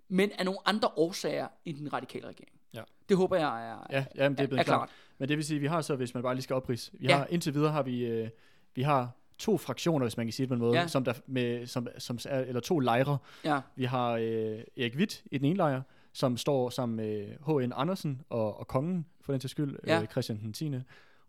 Men 0.09 0.31
af 0.39 0.45
nogle 0.45 0.59
andre 0.65 0.89
årsager 0.97 1.49
end 1.65 1.77
den 1.77 1.93
radikale 1.93 2.27
regering. 2.29 2.53
Ja. 2.75 2.83
Det 3.09 3.17
håber 3.17 3.37
jeg 3.37 3.69
er, 3.71 3.87
Ja, 3.91 4.05
ja 4.15 4.29
men 4.29 4.33
det 4.33 4.41
er 4.41 4.45
er, 4.45 4.47
blevet 4.49 4.61
er 4.61 4.65
klart. 4.65 4.79
klart. 4.79 4.91
Men 5.19 5.29
det 5.29 5.37
vil 5.37 5.45
sige, 5.45 5.61
vi 5.61 5.67
har 5.67 5.81
så, 5.81 5.97
hvis 5.97 6.15
man 6.15 6.23
bare 6.23 6.35
lige 6.35 6.43
skal 6.43 6.57
oprise, 6.57 6.91
vi 6.95 7.07
Ja. 7.07 7.17
har 7.17 7.27
indtil 7.31 7.55
videre 7.55 7.73
har 7.73 7.83
vi, 7.83 8.05
øh, 8.05 8.29
vi 8.75 8.83
har 8.83 9.11
to 9.39 9.57
fraktioner, 9.59 10.05
hvis 10.07 10.17
man 10.17 10.27
kan 10.27 10.33
sige 10.33 10.45
det 10.45 10.49
på 10.49 10.55
en 10.55 10.61
måde, 10.61 10.79
Ja. 10.81 10.87
som 10.87 11.05
der 11.05 11.13
med, 11.27 11.67
som, 11.67 11.89
som 11.99 12.19
er, 12.29 12.41
eller 12.41 12.61
to 12.61 12.79
lejre. 12.79 13.19
Ja. 13.45 13.61
Vi 13.77 13.85
har 13.85 14.11
øh, 14.13 14.59
Erik 14.77 14.97
Witt 14.97 15.23
i 15.31 15.39
den 15.39 15.47
ene 15.47 15.57
lejr, 15.57 15.83
som 16.13 16.37
står 16.37 16.71
sammen 16.71 16.97
med 16.97 17.27
H.N. 17.47 17.73
Andersen 17.77 18.23
og, 18.31 18.59
og 18.61 18.67
kongen, 18.67 19.07
for 19.21 19.33
den 19.33 19.41
til 19.41 19.51
skyld, 19.51 19.77
Ja. 19.87 20.01
øh, 20.01 20.07
Christian 20.07 20.39
den 20.41 20.53
10. 20.53 20.73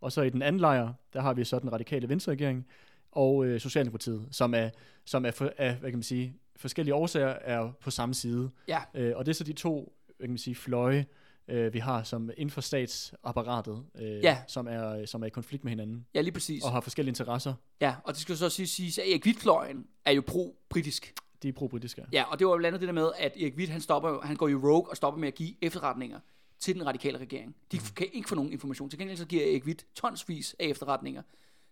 Og 0.02 0.12
så 0.12 0.22
i 0.22 0.30
den 0.30 0.42
anden 0.42 0.60
lejr, 0.60 0.94
der 1.14 1.22
har 1.22 1.34
vi 1.34 1.44
så 1.44 1.60
den 1.60 1.72
radikale 1.74 2.10
venstreregering, 2.10 2.68
og 3.12 3.46
øh, 3.46 3.60
Socialdemokratiet, 3.60 4.28
som 4.32 4.54
er, 4.54 4.70
som 5.06 5.26
er, 5.26 5.32
for, 5.32 5.52
er, 5.58 5.76
hvad 5.76 5.90
kan 5.92 5.98
man 5.98 6.04
sige, 6.04 6.34
forskellige 6.56 6.96
årsager 6.96 7.28
er 7.28 7.72
på 7.82 7.92
samme 7.92 8.16
side. 8.16 8.50
Ja. 8.68 8.80
Øh, 8.94 9.14
og 9.18 9.26
det 9.26 9.32
er 9.32 9.36
så 9.36 9.44
de 9.44 9.54
to, 9.54 9.94
hvad 10.18 10.28
kan 10.28 10.32
man 10.32 10.38
sige, 10.38 10.56
fløje, 10.56 11.06
øh, 11.48 11.74
vi 11.74 11.80
har 11.80 12.04
som 12.04 12.30
inden 12.38 12.50
for 12.50 12.62
statsapparatet, 12.62 13.84
øh, 13.96 14.24
Ja. 14.24 14.38
som, 14.48 14.68
er, 14.68 15.06
som 15.06 15.22
er 15.22 15.26
i 15.26 15.30
konflikt 15.30 15.64
med 15.64 15.72
hinanden, 15.72 16.06
Ja, 16.14 16.22
lige 16.22 16.32
præcis. 16.32 16.64
og 16.64 16.72
har 16.72 16.82
forskellige 16.82 17.12
interesser. 17.12 17.54
Ja, 17.82 17.96
og 18.04 18.14
det 18.14 18.22
skal 18.22 18.38
så 18.38 18.50
sige, 18.50 18.68
sige 18.68 19.02
at 19.04 19.10
Erik 19.10 19.24
Hvidtfløjen 19.24 19.88
er 20.06 20.12
jo 20.12 20.22
pro-britisk. 20.28 21.14
De 21.44 21.48
er 21.50 21.54
pro-britiske. 21.54 22.06
Ja, 22.14 22.24
og 22.24 22.40
det 22.40 22.48
var 22.48 22.54
jo 22.54 22.58
blandt 22.58 22.68
andet 22.76 22.82
det 22.82 22.88
der 22.88 22.94
med, 23.02 23.10
at 23.20 23.32
Erik 23.42 23.54
Hvidt, 23.54 23.70
han, 23.70 23.82
stopper, 23.82 24.22
han 24.22 24.36
går 24.36 24.48
jo 24.48 24.58
rogue 24.64 24.90
og 24.90 24.98
stopper 24.98 25.20
med 25.20 25.28
at 25.28 25.36
give 25.36 25.54
efterretninger 25.62 26.20
til 26.60 26.76
den 26.76 26.86
radikale 26.86 27.18
regering. 27.18 27.56
De 27.72 27.78
Mhm. 27.78 27.86
kan 27.96 28.08
ikke 28.14 28.30
få 28.30 28.36
nogen 28.36 28.52
information. 28.52 28.90
Til 28.90 29.00
gengæld 29.00 29.18
så 29.18 29.26
giver 29.26 29.44
Erik 29.44 29.64
Hvidt 29.64 29.86
tonsvis 29.96 30.56
af 30.60 30.66
efterretninger 30.66 31.22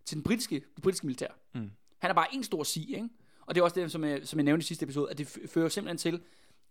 til 0.05 0.15
den 0.15 0.23
britiske, 0.23 0.55
det 0.75 0.83
britiske 0.83 1.05
militær. 1.05 1.27
Mm. 1.53 1.71
Han 1.99 2.09
er 2.09 2.13
bare 2.15 2.27
en 2.35 2.43
stor 2.43 2.63
sig, 2.63 2.89
ikke? 2.89 3.09
Og 3.45 3.55
det 3.55 3.61
er 3.61 3.65
også 3.65 3.79
det, 3.79 3.91
som 3.91 4.03
jeg, 4.03 4.19
som 4.23 4.39
jeg 4.39 4.43
nævnte 4.43 4.63
i 4.63 4.65
sidste 4.65 4.83
episode, 4.83 5.11
at 5.11 5.17
det 5.17 5.37
fører 5.53 5.69
simpelthen 5.69 5.97
til, 5.97 6.21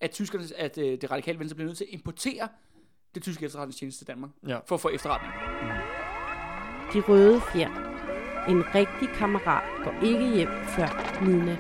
at 0.01 0.11
tyskerne, 0.11 0.45
at 0.57 0.79
øh, 0.79 1.01
det 1.01 1.11
radikale 1.11 1.39
venstre 1.39 1.55
bliver 1.55 1.67
nødt 1.67 1.79
til 1.79 1.85
at 1.85 1.91
importere 1.95 2.49
det 3.15 3.23
tyske 3.23 3.45
efterretningstjeneste 3.47 4.01
til 4.01 4.07
Danmark, 4.07 4.31
Ja. 4.49 4.59
for 4.67 4.75
at 4.75 4.81
få 4.81 4.89
efterretning. 4.89 5.33
De 6.93 7.01
røde 7.01 7.41
fjer. 7.53 7.91
En 8.49 8.75
rigtig 8.75 9.09
kammerat 9.09 9.65
går 9.85 10.07
ikke 10.07 10.35
hjem 10.37 10.49
før 10.77 11.23
midnat. 11.25 11.59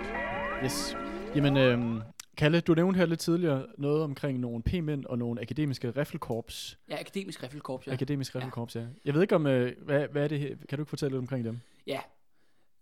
Yes. 0.64 0.96
Jamen, 1.36 1.56
øhm, 1.56 2.00
Kalle, 2.36 2.60
du 2.60 2.74
nævnte 2.74 2.98
her 2.98 3.06
lidt 3.06 3.20
tidligere 3.20 3.66
noget 3.78 4.02
omkring 4.02 4.40
nogle 4.40 4.62
p-mænd 4.62 5.04
og 5.04 5.18
nogle 5.18 5.40
akademiske 5.40 5.90
riffelkorps. 5.90 6.78
Ja, 6.88 7.00
akademisk 7.00 7.42
riffelkorps, 7.42 7.86
ja. 7.86 7.90
Ja. 7.90 7.94
Akademisk 7.94 8.34
riffelkorps, 8.34 8.76
ja. 8.76 8.86
Jeg 9.04 9.14
ved 9.14 9.22
ikke 9.22 9.34
om, 9.34 9.46
øh, 9.46 9.72
hvad, 9.84 10.08
hvad 10.08 10.24
er 10.24 10.28
det 10.28 10.40
her? 10.40 10.56
Kan 10.68 10.78
du 10.78 10.82
ikke 10.82 10.90
fortælle 10.90 11.10
lidt 11.12 11.20
omkring 11.20 11.44
dem? 11.44 11.60
Ja. 11.86 12.00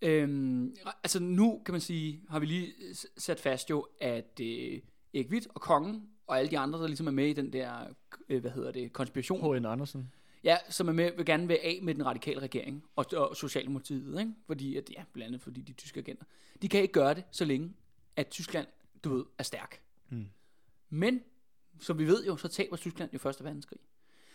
Øhm, 0.03 0.77
altså 1.03 1.21
nu 1.21 1.63
kan 1.65 1.73
man 1.73 1.81
sige, 1.81 2.21
har 2.29 2.39
vi 2.39 2.47
lige 2.47 2.73
sat 3.17 3.41
fast 3.41 3.71
jo, 3.71 3.87
at 4.01 4.41
øh, 4.41 4.81
Erik 5.15 5.31
Witt 5.31 5.47
og 5.55 5.61
kongen 5.61 6.03
og 6.27 6.39
alle 6.39 6.51
de 6.51 6.59
andre, 6.59 6.81
der 6.81 6.87
ligesom 6.87 7.07
er 7.07 7.11
med 7.11 7.27
i 7.27 7.33
den 7.33 7.53
der, 7.53 7.73
øh, 8.29 8.41
hvad 8.41 8.51
hedder 8.51 8.73
det, 8.73 8.93
konspiration, 8.93 9.57
H.N. 9.57 9.67
Andersen. 9.67 10.11
ja, 10.45 10.57
som 10.69 10.89
er 10.89 10.93
med, 10.93 11.11
vil 11.17 11.27
gerne 11.27 11.49
være 11.49 11.59
af 11.65 11.79
med 11.83 11.95
den 11.95 12.07
radikale 12.07 12.41
regering 12.41 12.85
og, 12.97 13.07
og 13.17 13.37
Socialdemokratiet, 13.37 14.21
ikke? 14.21 14.33
Fordi 14.47 14.77
at, 14.77 14.91
ja, 14.97 15.03
blandt 15.13 15.27
andet 15.27 15.41
fordi 15.41 15.61
de 15.61 15.73
tyske 15.73 16.01
agenter. 16.01 16.25
De 16.63 16.69
kan 16.69 16.81
ikke 16.83 16.93
gøre 16.93 17.15
det, 17.15 17.25
så 17.31 17.45
længe 17.45 17.73
at 18.17 18.29
Tyskland, 18.29 18.67
du 19.05 19.15
ved, 19.15 19.25
er 19.39 19.43
stærk. 19.43 19.81
Mm. 20.09 20.27
Men, 20.91 21.21
som 21.81 21.99
vi 21.99 22.07
ved 22.07 22.25
jo, 22.25 22.37
så 22.37 22.49
taber 22.49 22.77
Tyskland 22.77 23.11
jo 23.13 23.19
Første 23.19 23.45
Verdenskrig. 23.45 23.79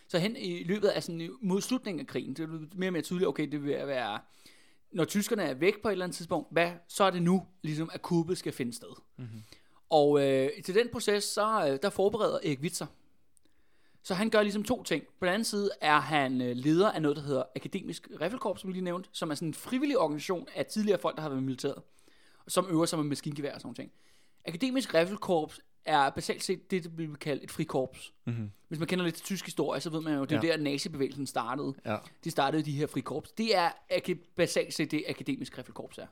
Så 0.08 0.20
hen 0.20 0.36
i 0.36 0.64
løbet 0.64 0.88
af 0.88 1.04
sådan, 1.04 1.38
mod 1.42 1.62
slutningen 1.62 2.00
af 2.00 2.08
krigen, 2.08 2.34
det 2.34 2.44
er 2.44 2.48
mere 2.76 2.90
og 2.90 2.94
mere 2.94 3.02
tydeligt, 3.02 3.28
okay, 3.28 3.52
det 3.52 3.64
vil 3.64 3.88
være, 3.88 4.20
når 4.92 5.06
tyskerne 5.06 5.44
er 5.44 5.54
væk 5.54 5.82
på 5.82 5.88
et 5.88 5.92
eller 5.92 6.06
andet 6.06 6.16
tidspunkt, 6.16 6.48
hvad, 6.52 6.72
så 6.88 7.04
er 7.04 7.10
det 7.10 7.22
nu, 7.22 7.48
ligesom, 7.62 7.90
at 7.94 8.02
kuppet 8.02 8.38
skal 8.38 8.54
finde 8.54 8.74
sted. 8.74 9.02
Mm-hmm. 9.18 9.44
Og 9.90 10.28
øh, 10.28 10.50
til 10.66 10.76
den 10.76 10.90
proces, 10.92 11.24
så 11.24 11.68
øh, 11.68 11.80
der 11.82 11.90
forbereder 11.90 12.38
Erik 12.44 12.60
Witzer. 12.60 12.86
Så 14.04 14.14
han 14.14 14.30
gør 14.30 14.42
ligesom 14.42 14.64
to 14.64 14.84
ting. 14.84 15.04
På 15.04 15.26
den 15.26 15.34
anden 15.34 15.46
side 15.46 15.70
er 15.82 16.00
han 16.00 16.42
øh, 16.42 16.56
leder 16.56 16.92
af 16.92 17.02
noget, 17.02 17.18
der 17.18 17.24
hedder 17.24 17.44
Akademisk 17.56 18.10
Riffelkorps, 18.22 18.62
som 18.62 18.68
vi 18.68 18.74
lige 18.74 18.84
nævnte, 18.84 19.10
som 19.12 19.32
er 19.32 19.36
sådan 19.36 19.48
en 19.48 19.54
frivillig 19.54 19.98
organisation 19.98 20.48
af 20.56 20.66
tidligere 20.66 21.00
folk, 21.00 21.16
der 21.16 21.22
har 21.22 21.30
været 21.30 21.44
militæret, 21.44 21.82
som 22.48 22.68
øver 22.70 22.86
sig 22.86 23.00
med 23.00 23.06
maskingevær 23.06 23.54
og 23.54 23.62
sådan 23.62 23.68
nogle 23.68 23.76
ting. 23.76 23.92
Akademisk 24.48 24.94
Riffelkorps 24.94 25.60
er 25.86 26.10
basalt 26.10 26.44
set 26.44 26.72
det, 26.72 26.84
der 26.84 26.90
bliver 26.90 27.16
kaldt 27.16 27.44
et 27.44 27.52
frikorps. 27.52 28.14
Mm-hmm. 28.26 28.52
Hvis 28.68 28.80
man 28.80 28.88
kender 28.88 29.06
lidt 29.06 29.16
til 29.16 29.26
tysk 29.26 29.46
historie, 29.46 29.82
så 29.82 29.90
ved 29.90 30.02
man 30.02 30.14
jo, 30.14 30.26
det 30.26 30.32
er 30.32 30.48
Ja. 30.48 30.52
der 30.52 30.58
nazibevægelsen 30.58 31.28
startede. 31.28 31.74
Ja. 31.86 31.98
De 32.24 32.32
startede 32.32 32.64
de 32.64 32.72
her 32.72 32.88
frikorps. 32.88 33.32
Det 33.32 33.56
er 33.56 33.70
basalt 34.36 34.74
set 34.74 34.92
det, 34.92 35.04
akademisk 35.08 35.58
riffelkorps 35.58 35.98
er. 35.98 36.06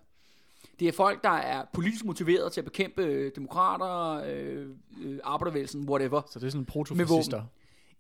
Det 0.79 0.87
er 0.87 0.91
folk, 0.91 1.23
der 1.23 1.29
er 1.29 1.65
politisk 1.73 2.05
motiveret 2.05 2.51
til 2.51 2.61
at 2.61 2.65
bekæmpe 2.65 3.03
øh, 3.03 3.31
demokrater, 3.35 4.23
øh, 4.27 4.67
øh, 5.03 5.19
arbejdervægelsen, 5.23 5.89
whatever. 5.89 6.21
Så 6.31 6.39
det 6.39 6.45
er 6.45 6.49
sådan 6.51 6.65
protofascister. 6.65 7.43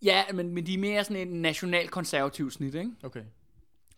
Ja, 0.01 0.23
men, 0.33 0.49
men 0.53 0.65
de 0.65 0.73
er 0.73 0.77
mere 0.77 1.03
sådan 1.03 1.27
en 1.27 1.41
national-konservativ 1.41 2.51
snit, 2.51 2.75
ikke? 2.75 2.91
Okay. 3.03 3.23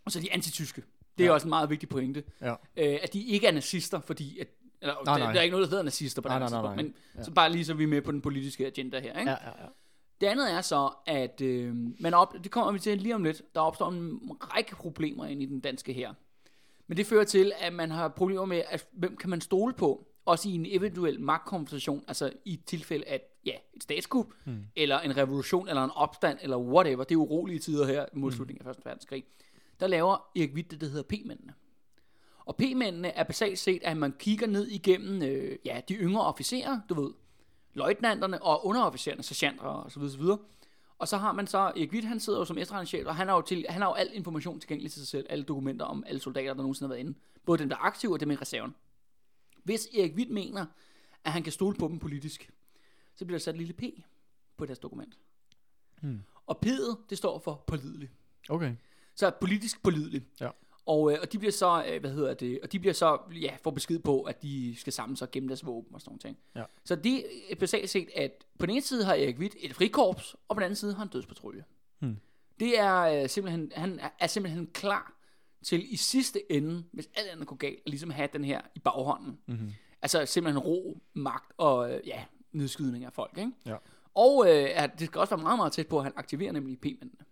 Og 0.05 0.11
så 0.11 0.19
er 0.19 0.23
de 0.23 0.33
antityske. 0.33 0.83
Det 1.17 1.23
er 1.23 1.27
ja. 1.27 1.33
også 1.33 1.47
en 1.47 1.49
meget 1.49 1.69
vigtig 1.69 1.89
pointe. 1.89 2.23
Ja. 2.41 2.51
Øh, 2.51 2.99
at 3.01 3.13
de 3.13 3.23
ikke 3.23 3.47
er 3.47 3.51
nazister, 3.51 3.99
fordi... 3.99 4.39
At, 4.39 4.47
eller, 4.81 4.95
Nej, 5.05 5.17
der, 5.17 5.23
nej. 5.23 5.31
der 5.33 5.39
er 5.39 5.43
ikke 5.43 5.51
noget, 5.51 5.65
der 5.65 5.69
hedder 5.69 5.83
nazister 5.83 6.21
på 6.21 6.27
Nej, 6.27 6.39
det 6.39 6.51
nej, 6.51 6.61
nej, 6.61 6.75
nej. 6.75 6.83
Men 6.83 6.93
Ja. 7.15 7.23
så 7.23 7.31
bare 7.31 7.51
lige 7.51 7.65
så 7.65 7.73
vi 7.73 7.83
er 7.83 7.87
med 7.87 8.01
på 8.01 8.11
den 8.11 8.21
politiske 8.21 8.65
agenda 8.67 8.99
her, 8.99 9.19
ikke? 9.19 9.31
Ja, 9.31 9.37
ja, 9.45 9.63
ja. 9.63 9.67
Det 10.21 10.27
andet 10.27 10.51
er 10.53 10.61
så, 10.61 10.89
at 11.05 11.41
øh, 11.41 11.75
man 11.99 12.13
op, 12.13 12.33
det 12.43 12.51
kommer 12.51 12.71
vi 12.71 12.79
til 12.79 12.97
lige 12.97 13.15
om 13.15 13.23
lidt, 13.23 13.41
der 13.55 13.61
opstår 13.61 13.89
en 13.91 14.19
række 14.41 14.75
problemer 14.75 15.25
ind 15.25 15.41
i 15.41 15.45
den 15.45 15.59
danske 15.59 15.93
her. 15.93 16.13
Men 16.87 16.97
det 16.97 17.05
fører 17.05 17.23
til, 17.23 17.51
at 17.59 17.73
man 17.73 17.91
har 17.91 18.07
problemer 18.07 18.45
med, 18.45 18.61
at 18.69 18.87
hvem 18.91 19.17
kan 19.17 19.29
man 19.29 19.41
stole 19.41 19.73
på, 19.73 20.07
også 20.25 20.49
i 20.49 20.51
en 20.51 20.65
eventuel 20.69 21.21
magtkonfrontation, 21.21 22.03
altså 22.07 22.31
i 22.45 22.55
tilfælde 22.65 23.05
af 23.07 23.21
ja, 23.45 23.53
et 23.73 23.83
statskup, 23.83 24.27
hmm. 24.45 24.63
eller 24.75 24.99
en 24.99 25.17
revolution, 25.17 25.67
eller 25.67 25.83
en 25.83 25.91
opstand, 25.95 26.37
eller 26.41 26.57
whatever. 26.57 27.03
Det 27.03 27.15
er 27.15 27.19
urolige 27.19 27.59
tider 27.59 27.85
her 27.85 28.05
mod 28.13 28.31
slutningen 28.31 28.67
af 28.67 28.71
1. 28.71 28.77
verdenskrig. 28.85 29.23
Der 29.79 29.87
laver 29.87 30.29
Erik 30.35 30.53
Witt 30.53 30.71
det, 30.71 30.81
der 30.81 30.87
hedder 30.87 31.03
P-mændene. 31.03 31.53
Og 32.47 32.55
P-mændene 32.55 33.07
er 33.07 33.23
basalt 33.23 33.59
set, 33.59 33.83
at 33.83 33.97
man 33.97 34.13
kigger 34.19 34.47
ned 34.47 34.67
igennem 34.67 35.21
øh, 35.21 35.57
ja, 35.65 35.81
de 35.89 35.93
yngre 35.93 36.21
officerer, 36.21 36.79
du 36.89 37.01
ved, 37.01 37.13
løjtnanterne 37.73 38.43
og 38.43 38.65
underofficererne, 38.65 39.23
sergeanter 39.23 39.63
og 39.63 39.91
så 39.91 39.99
videre, 39.99 40.11
så 40.11 40.19
videre. 40.19 40.39
Og 40.97 41.07
så 41.07 41.17
har 41.17 41.31
man 41.31 41.47
så, 41.47 41.57
Erik 41.57 41.91
Witt, 41.91 42.07
han 42.07 42.19
sidder 42.19 42.39
jo 42.39 42.45
som 42.45 42.57
efterretningschef, 42.57 43.05
og 43.05 43.15
han 43.15 43.27
har, 43.27 43.35
jo 43.35 43.41
til, 43.41 43.65
han 43.69 43.81
har 43.81 43.89
jo 43.89 43.93
al 43.93 44.09
information 44.13 44.59
tilgængelig 44.59 44.91
til 44.91 45.01
sig 45.01 45.07
selv, 45.07 45.25
alle 45.29 45.43
dokumenter 45.43 45.85
om 45.85 46.03
alle 46.07 46.19
soldater, 46.19 46.53
der 46.53 46.61
nogensinde 46.61 46.87
har 46.87 46.93
været 46.93 46.99
inde. 46.99 47.17
Både 47.45 47.59
dem, 47.59 47.69
der 47.69 47.75
er 47.75 47.81
aktive, 47.81 48.13
og 48.13 48.19
dem 48.19 48.31
i 48.31 48.35
reserven. 48.35 48.75
Hvis 49.63 49.87
Erik 49.97 50.15
Witt 50.15 50.31
mener, 50.31 50.65
at 51.23 51.31
han 51.31 51.43
kan 51.43 51.51
stole 51.51 51.77
på 51.77 51.87
dem 51.87 51.99
politisk, 51.99 52.51
så 53.15 53.25
bliver 53.25 53.37
der 53.37 53.43
sat 53.43 53.55
et 53.55 53.59
lille 53.59 53.73
P 53.73 53.83
på 54.57 54.65
deres 54.65 54.79
dokument. 54.79 55.17
Hmm. 56.01 56.21
Og 56.45 56.59
P'et, 56.65 56.95
det 57.09 57.17
står 57.17 57.39
for 57.39 57.63
pålidelig. 57.67 58.09
Okay. 58.49 58.75
Så 59.15 59.31
politisk 59.41 59.83
pålidelig. 59.83 60.27
Ja. 60.39 60.49
Og, 60.87 61.11
øh, 61.11 61.17
og 61.21 61.33
de 61.33 61.39
bliver 61.39 61.51
så, 61.51 61.85
øh, 61.87 61.99
hvad 62.01 62.11
hedder 62.11 62.33
det, 62.33 62.59
og 62.63 62.71
de 62.71 62.79
bliver 62.79 62.93
så, 62.93 63.19
ja, 63.41 63.57
får 63.63 63.71
besked 63.71 63.99
på, 63.99 64.21
at 64.21 64.41
de 64.41 64.75
skal 64.79 64.93
samle 64.93 65.17
sig 65.17 65.31
gemme 65.31 65.49
deres 65.49 65.65
våben 65.65 65.95
og 65.95 66.01
sådan 66.01 66.09
nogle 66.09 66.19
ting. 66.19 66.37
Ja. 66.55 66.63
Så 66.83 66.95
det 66.95 67.25
er 67.49 67.55
basalt 67.55 67.89
set, 67.89 68.09
at 68.15 68.45
på 68.59 68.65
den 68.65 68.75
ene 68.75 68.81
side 68.81 69.05
har 69.05 69.13
Erik 69.13 69.39
Witt 69.39 69.55
et 69.59 69.73
frikorps, 69.73 70.35
og 70.47 70.55
på 70.55 70.59
den 70.59 70.65
anden 70.65 70.75
side 70.75 70.93
har 70.93 70.99
han 70.99 71.07
dødspatrulje. 71.07 71.63
Hmm. 71.99 72.17
Det 72.59 72.79
er 72.79 73.01
øh, 73.01 73.29
simpelthen, 73.29 73.71
han 73.75 73.99
er, 73.99 74.09
er 74.19 74.27
simpelthen 74.27 74.67
klar 74.67 75.13
til 75.63 75.93
i 75.93 75.95
sidste 75.95 76.51
ende, 76.51 76.83
hvis 76.91 77.09
alt 77.15 77.29
andet 77.29 77.47
går 77.47 77.55
galt, 77.55 77.79
at 77.85 77.89
ligesom 77.89 78.09
have 78.09 78.29
den 78.33 78.43
her 78.43 78.61
i 78.75 78.79
baghånden. 78.79 79.37
Mm-hmm. 79.45 79.71
Altså 80.01 80.25
simpelthen 80.25 80.63
ro, 80.63 80.97
magt 81.13 81.51
og 81.57 81.93
øh, 81.93 82.07
ja, 82.07 82.23
nedskydning 82.51 83.05
af 83.05 83.13
folk. 83.13 83.37
Ikke? 83.37 83.51
Ja. 83.65 83.75
Og 84.13 84.45
øh, 84.47 84.69
at 84.83 84.99
det 84.99 85.07
skal 85.07 85.19
også 85.19 85.35
være 85.35 85.43
meget, 85.43 85.59
meget 85.59 85.71
tæt 85.73 85.87
på, 85.87 85.97
at 85.97 86.03
han 86.03 86.13
aktiverer 86.15 86.51
nemlig 86.51 86.79
P-mændene. 86.79 87.25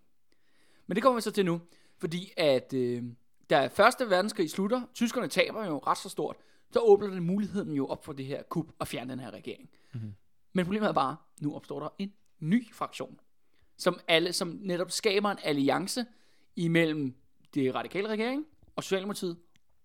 Men 0.88 0.95
det 0.95 1.03
kommer 1.03 1.16
vi 1.16 1.22
så 1.22 1.32
til 1.32 1.45
nu, 1.45 1.62
fordi 1.97 2.32
at 2.38 2.74
øh, 2.74 3.03
da 3.49 3.67
første 3.67 4.09
verdenskrig 4.09 4.49
slutter, 4.49 4.81
tyskerne 4.93 5.27
taber 5.27 5.65
jo 5.65 5.77
ret 5.77 5.97
så 5.97 6.09
stort, 6.09 6.35
så 6.71 6.79
åbner 6.79 7.07
det 7.07 7.23
muligheden 7.23 7.73
jo 7.73 7.87
op 7.87 8.05
for 8.05 8.13
det 8.13 8.25
her 8.25 8.43
kup 8.43 8.67
og 8.79 8.87
fjerne 8.87 9.11
den 9.11 9.19
her 9.19 9.31
regering. 9.31 9.69
Mhm. 9.93 10.13
Men 10.53 10.65
problemet 10.65 10.87
er 10.87 10.93
bare, 10.93 11.15
nu 11.41 11.55
opstår 11.55 11.79
der 11.79 11.89
en 11.99 12.13
ny 12.39 12.73
fraktion, 12.73 13.19
som, 13.77 13.99
alle, 14.07 14.33
som 14.33 14.59
netop 14.61 14.91
skaber 14.91 15.31
en 15.31 15.37
alliance 15.43 16.05
imellem 16.55 17.15
det 17.53 17.75
radikale 17.75 18.07
regering 18.07 18.45
og 18.75 18.83
Socialdemokratiet 18.83 19.37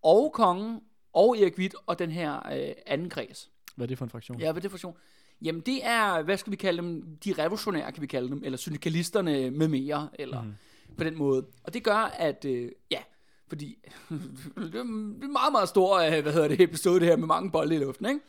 og 0.03 0.33
kongen 0.33 0.81
og 1.13 1.39
Erik 1.39 1.59
Witt 1.59 1.75
og 1.87 1.99
den 1.99 2.11
her 2.11 2.53
øh, 2.53 2.75
anden 2.87 3.11
kreds. 3.11 3.51
Hvad 3.77 3.87
er 3.87 3.89
det 3.89 3.99
for 3.99 4.05
en 4.05 4.11
fraktion? 4.11 4.41
Ja, 4.41 4.53
hvad 4.53 4.57
er 4.57 4.61
det 4.61 4.71
for 4.71 4.77
fraktion? 4.77 4.97
Jamen 5.43 5.61
det 5.61 5.87
er, 5.87 6.23
hvad 6.23 6.37
skal 6.37 6.51
vi 6.51 6.57
kalde 6.57 6.83
dem, 6.83 7.17
de 7.25 7.33
revolutionære 7.33 7.93
kan 7.93 8.03
vi 8.03 8.07
kalde 8.07 8.29
dem, 8.29 8.43
eller 8.45 8.59
syndikalisterne 8.59 9.51
med 9.51 9.69
mere, 9.69 10.09
eller 10.15 10.43
mm. 10.43 10.55
på 10.97 11.05
den 11.05 11.19
måde. 11.19 11.47
Og 11.65 11.75
det 11.75 11.85
gør, 11.85 11.97
at, 11.97 12.45
øh, 12.45 12.73
ja, 12.91 13.03
fordi 13.51 13.79
det 14.57 14.75
er 14.75 14.81
en 14.81 15.33
meget, 15.33 15.53
meget 15.53 15.69
stor, 15.69 15.99
øh, 15.99 16.23
hvad 16.23 16.33
hedder 16.33 16.49
det, 16.49 16.61
episode 16.61 17.01
det 17.01 17.09
her 17.09 17.17
med 17.17 17.27
mange 17.27 17.51
bolde 17.51 17.75
i 17.75 17.79
luften, 17.79 18.07
ikke? 18.07 18.21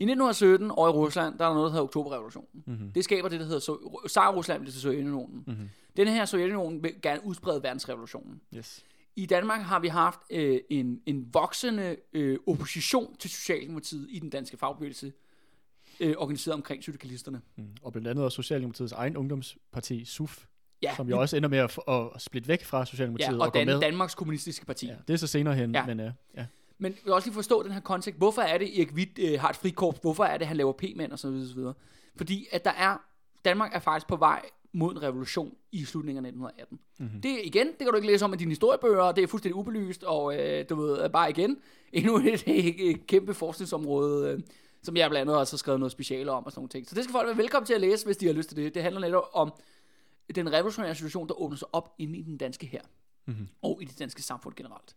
I 0.00 0.04
1917 0.04 0.70
over 0.70 0.88
i 0.88 0.92
Rusland, 0.92 1.38
der 1.38 1.44
er 1.44 1.48
der 1.48 1.54
noget, 1.54 1.66
der 1.66 1.72
hedder 1.72 1.84
Oktoberrevolutionen. 1.84 2.62
Mm-hmm. 2.66 2.92
Det 2.92 3.04
skaber 3.04 3.28
det, 3.28 3.40
der 3.40 3.46
hedder 3.46 3.60
so- 3.60 4.06
Tsar-Rusland, 4.08 4.66
det 4.66 4.74
er 4.74 4.78
Sovjetunionen. 4.78 5.44
Mm-hmm. 5.46 5.68
Den 5.96 6.08
her 6.08 6.24
Sovjetunionen 6.24 6.82
vil 6.82 6.94
gerne 7.02 7.24
udsprede 7.24 7.62
verdensrevolutionen. 7.62 8.40
Yes. 8.56 8.84
I 9.16 9.26
Danmark 9.26 9.60
har 9.60 9.80
vi 9.80 9.88
haft 9.88 10.20
øh, 10.30 10.60
en, 10.70 11.00
en 11.06 11.28
voksende 11.34 11.96
øh, 12.12 12.38
opposition 12.46 13.16
til 13.16 13.30
Socialdemokratiet 13.30 14.06
i 14.10 14.18
den 14.18 14.30
danske 14.30 14.56
fagbevægelse, 14.56 15.12
øh, 16.00 16.14
organiseret 16.18 16.54
omkring 16.54 16.82
syndikalisterne. 16.82 17.40
Mm. 17.56 17.64
Og 17.82 17.92
blandt 17.92 18.08
andet 18.08 18.24
også 18.24 18.36
Socialdemokratiets 18.36 18.92
egen 18.92 19.16
ungdomsparti, 19.16 20.04
SUF, 20.04 20.46
Ja, 20.82 20.94
som 20.96 21.08
jo 21.08 21.20
også 21.20 21.36
ender 21.36 21.48
med 21.48 21.58
at, 21.58 21.78
at 21.88 22.22
splitte 22.22 22.48
væk 22.48 22.64
fra 22.64 22.86
Socialdemokratiet 22.86 23.36
ja, 23.36 23.40
og, 23.40 23.46
og 23.46 23.52
gå 23.52 23.58
Dan, 23.58 23.66
med. 23.66 23.80
Danmarks 23.80 24.14
Kommunistiske 24.14 24.66
Parti. 24.66 24.86
Ja, 24.86 24.94
det 25.08 25.14
er 25.14 25.18
så 25.18 25.26
senere 25.26 25.54
hen, 25.54 25.74
Ja. 25.74 25.86
men 25.86 26.00
uh, 26.00 26.06
ja. 26.36 26.46
Men 26.78 26.92
jeg 26.92 27.00
vil 27.04 27.12
også 27.12 27.28
lige 27.28 27.34
forstå 27.34 27.62
den 27.62 27.72
her 27.72 27.80
kontekst. 27.80 28.18
Hvorfor 28.18 28.42
er 28.42 28.58
det, 28.58 28.78
Erik 28.78 28.92
Witt 28.92 29.18
øh, 29.18 29.40
har 29.40 29.48
et 29.48 29.56
frikorps? 29.56 29.98
Hvorfor 30.02 30.24
er 30.24 30.38
det, 30.38 30.46
han 30.46 30.56
laver 30.56 30.72
p-mænd 30.72 31.12
og 31.12 31.18
så 31.18 31.30
videre, 31.30 31.48
så 31.48 31.54
videre? 31.54 31.74
Fordi 32.16 32.46
at 32.52 32.64
der 32.64 32.70
er, 32.70 32.96
Danmark 33.44 33.74
er 33.74 33.78
faktisk 33.78 34.06
på 34.06 34.16
vej 34.16 34.42
mod 34.72 34.92
en 34.94 35.02
revolution 35.02 35.54
i 35.72 35.84
slutningen 35.84 36.24
af 36.24 36.28
1918. 36.28 36.78
Mhm. 36.98 37.22
Det 37.22 37.40
igen, 37.44 37.66
det 37.66 37.78
kan 37.78 37.88
du 37.88 37.94
ikke 37.96 38.08
læse 38.08 38.24
om 38.24 38.32
i 38.32 38.36
dine 38.36 38.50
historiebøger, 38.50 39.12
det 39.12 39.24
er 39.24 39.28
fuldstændig 39.28 39.56
ubelyst, 39.56 40.04
og 40.04 40.38
øh, 40.38 40.64
du 40.68 40.74
ved, 40.74 41.08
bare 41.08 41.30
igen, 41.30 41.56
endnu 41.92 42.16
et, 42.32 42.42
et, 42.46 42.90
et 42.90 43.06
kæmpe 43.06 43.34
forskningsområde, 43.34 44.32
øh, 44.32 44.40
som 44.82 44.96
jeg 44.96 45.10
blandt 45.10 45.20
andet 45.20 45.36
også 45.40 45.52
har 45.52 45.58
skrevet 45.58 45.80
noget 45.80 45.92
speciale 45.92 46.30
om 46.30 46.44
og 46.46 46.52
sådan 46.52 46.58
nogle 46.60 46.68
ting. 46.68 46.88
Så 46.88 46.94
det 46.94 47.04
skal 47.04 47.12
folk 47.12 47.26
være 47.26 47.36
velkommen 47.36 47.66
til 47.66 47.74
at 47.74 47.80
læse, 47.80 48.06
hvis 48.06 48.16
de 48.16 48.26
har 48.26 48.32
lyst 48.32 48.48
til 48.48 48.56
det. 48.56 48.74
Det 48.74 48.82
handler 48.82 49.00
netop 49.00 49.24
om 49.32 49.52
den 50.34 50.52
revolutionære 50.52 50.94
situation, 50.94 51.28
der 51.28 51.34
åbner 51.34 51.56
sig 51.56 51.68
op 51.72 51.94
inde 51.98 52.18
i 52.18 52.22
den 52.22 52.36
danske 52.36 52.66
her, 52.66 52.82
Mhm. 53.26 53.48
og 53.62 53.82
i 53.82 53.84
det 53.84 53.98
danske 53.98 54.22
samfund 54.22 54.54
generelt. 54.54 54.96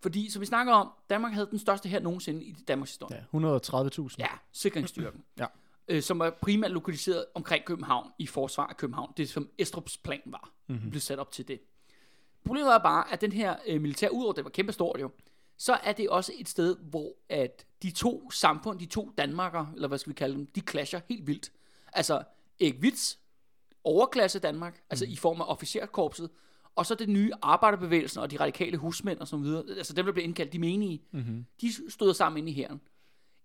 Fordi, 0.00 0.30
som 0.30 0.40
vi 0.40 0.46
snakker 0.46 0.72
om, 0.72 0.90
Danmark 1.10 1.32
havde 1.32 1.48
den 1.50 1.58
største 1.58 1.88
her 1.88 2.00
nogensinde 2.00 2.44
i 2.44 2.52
Danmarks 2.52 2.90
historie. 2.90 3.16
Ja, 3.16 3.38
130.000. 3.38 4.16
Ja, 4.18 4.26
sikringsstyrken. 4.52 5.24
Ja. 5.38 5.46
Øh, 5.90 6.02
som 6.02 6.20
er 6.20 6.30
primært 6.30 6.70
lokaliseret 6.70 7.24
omkring 7.34 7.64
København, 7.64 8.10
i 8.18 8.26
forsvar 8.26 8.66
af 8.66 8.76
København. 8.76 9.12
Det 9.16 9.28
som 9.28 9.48
Estrups 9.58 9.96
plan 9.96 10.20
var, 10.26 10.50
mm-hmm. 10.66 10.90
blev 10.90 11.00
sat 11.00 11.18
op 11.18 11.32
til 11.32 11.48
det. 11.48 11.60
Problemet 12.44 12.74
er 12.74 12.78
bare, 12.78 13.12
at 13.12 13.20
den 13.20 13.32
her 13.32 13.56
øh, 13.66 13.80
militær, 13.80 14.08
udover 14.08 14.32
det 14.32 14.44
var 14.44 14.50
kæmpe 14.50 14.72
stort 14.72 15.00
jo, 15.00 15.10
så 15.56 15.72
er 15.74 15.92
det 15.92 16.08
også 16.08 16.32
et 16.38 16.48
sted, 16.48 16.76
hvor 16.76 17.12
at 17.28 17.66
de 17.82 17.90
to 17.90 18.30
samfund, 18.30 18.78
de 18.78 18.86
to 18.86 19.12
Danmarker, 19.18 19.66
eller 19.74 19.88
hvad 19.88 19.98
skal 19.98 20.10
vi 20.10 20.14
kalde 20.14 20.34
dem, 20.34 20.46
de 20.46 20.60
clasher 20.60 21.00
helt 21.08 21.26
vildt. 21.26 21.52
Altså, 21.92 22.22
Erik 22.60 22.76
Witz, 22.80 23.14
overklasse 23.84 24.38
Danmark, 24.38 24.74
mm. 24.74 24.86
altså 24.90 25.04
i 25.04 25.16
form 25.16 25.40
af 25.40 25.44
officerkorpset, 25.48 26.30
og 26.74 26.86
så 26.86 26.94
det 26.94 27.08
nye 27.08 27.30
arbejderbevægelsen 27.42 28.20
og 28.20 28.30
de 28.30 28.36
radikale 28.40 28.76
husmænd 28.76 29.18
og 29.18 29.28
så 29.28 29.36
videre, 29.36 29.64
altså 29.76 29.92
dem, 29.92 30.04
der 30.04 30.12
blev 30.12 30.24
indkaldt, 30.24 30.52
de 30.52 30.58
menige, 30.58 31.02
Mm-hmm. 31.12 31.44
de 31.60 31.90
stod 31.90 32.14
sammen 32.14 32.38
inde 32.38 32.50
i 32.50 32.54
hæren. 32.54 32.80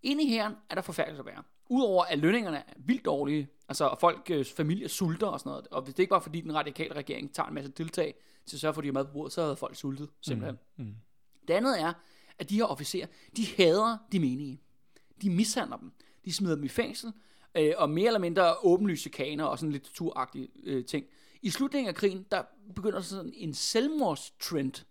Inde 0.04 0.24
i 0.24 0.30
hæren 0.30 0.54
er 0.70 0.76
der 0.76 0.82
forfærdeligt 0.82 1.20
at 1.20 1.26
være. 1.26 1.44
Udover 1.70 2.04
at 2.04 2.20
lønningerne 2.20 2.58
er 2.58 2.74
vildt 2.78 3.06
dårlige, 3.06 3.48
altså 3.70 3.86
og 3.86 4.00
folk, 4.00 4.28
øh, 4.32 4.46
familier 4.46 4.88
sulter 4.88 5.28
og 5.28 5.40
sådan 5.40 5.50
noget, 5.50 5.68
og 5.68 5.82
hvis 5.82 5.94
det 5.96 6.04
ikke 6.04 6.12
var 6.12 6.20
fordi 6.20 6.42
den 6.42 6.56
radikale 6.56 6.94
regering 6.96 7.34
tager 7.34 7.48
en 7.48 7.54
masse 7.54 7.72
tiltag 7.72 8.16
til 8.46 8.56
at 8.56 8.60
sørge 8.60 8.74
for, 8.74 8.82
at 8.82 8.84
de 8.84 8.88
har 8.88 8.94
mad 8.94 9.06
på 9.06 9.12
bordet, 9.12 9.34
så 9.34 9.42
havde 9.42 9.56
folk 9.56 9.76
sultet, 9.76 10.10
simpelthen. 10.22 10.60
Mm. 10.78 10.96
Det 11.48 11.54
andet 11.54 11.82
er, 11.82 11.94
at 12.40 12.50
de 12.50 12.56
her 12.56 12.64
officerer, 12.64 13.08
de 13.38 13.46
hader 13.58 13.98
de 14.12 14.20
menige. 14.20 14.62
De 15.22 15.30
mishandler 15.30 15.78
dem. 15.78 15.92
De 16.26 16.34
smider 16.34 16.56
dem 16.56 16.64
i 16.64 16.68
fængsel, 16.68 17.14
øh, 17.58 17.74
og 17.78 17.90
mere 17.90 18.08
eller 18.08 18.20
mindre 18.20 18.56
åbenlyse 18.64 19.10
kaner 19.10 19.44
og 19.44 19.60
sådan 19.60 19.72
lidt 19.72 19.84
turagtige 19.84 20.50
øh, 20.64 20.86
ting. 20.86 21.06
I 21.42 21.50
slutningen 21.50 21.90
af 21.90 21.96
krigen, 21.96 22.26
der 22.32 22.44
begynder 22.76 23.02
sådan 23.02 23.34
en 23.36 23.54
selvmordstrend 23.54 24.86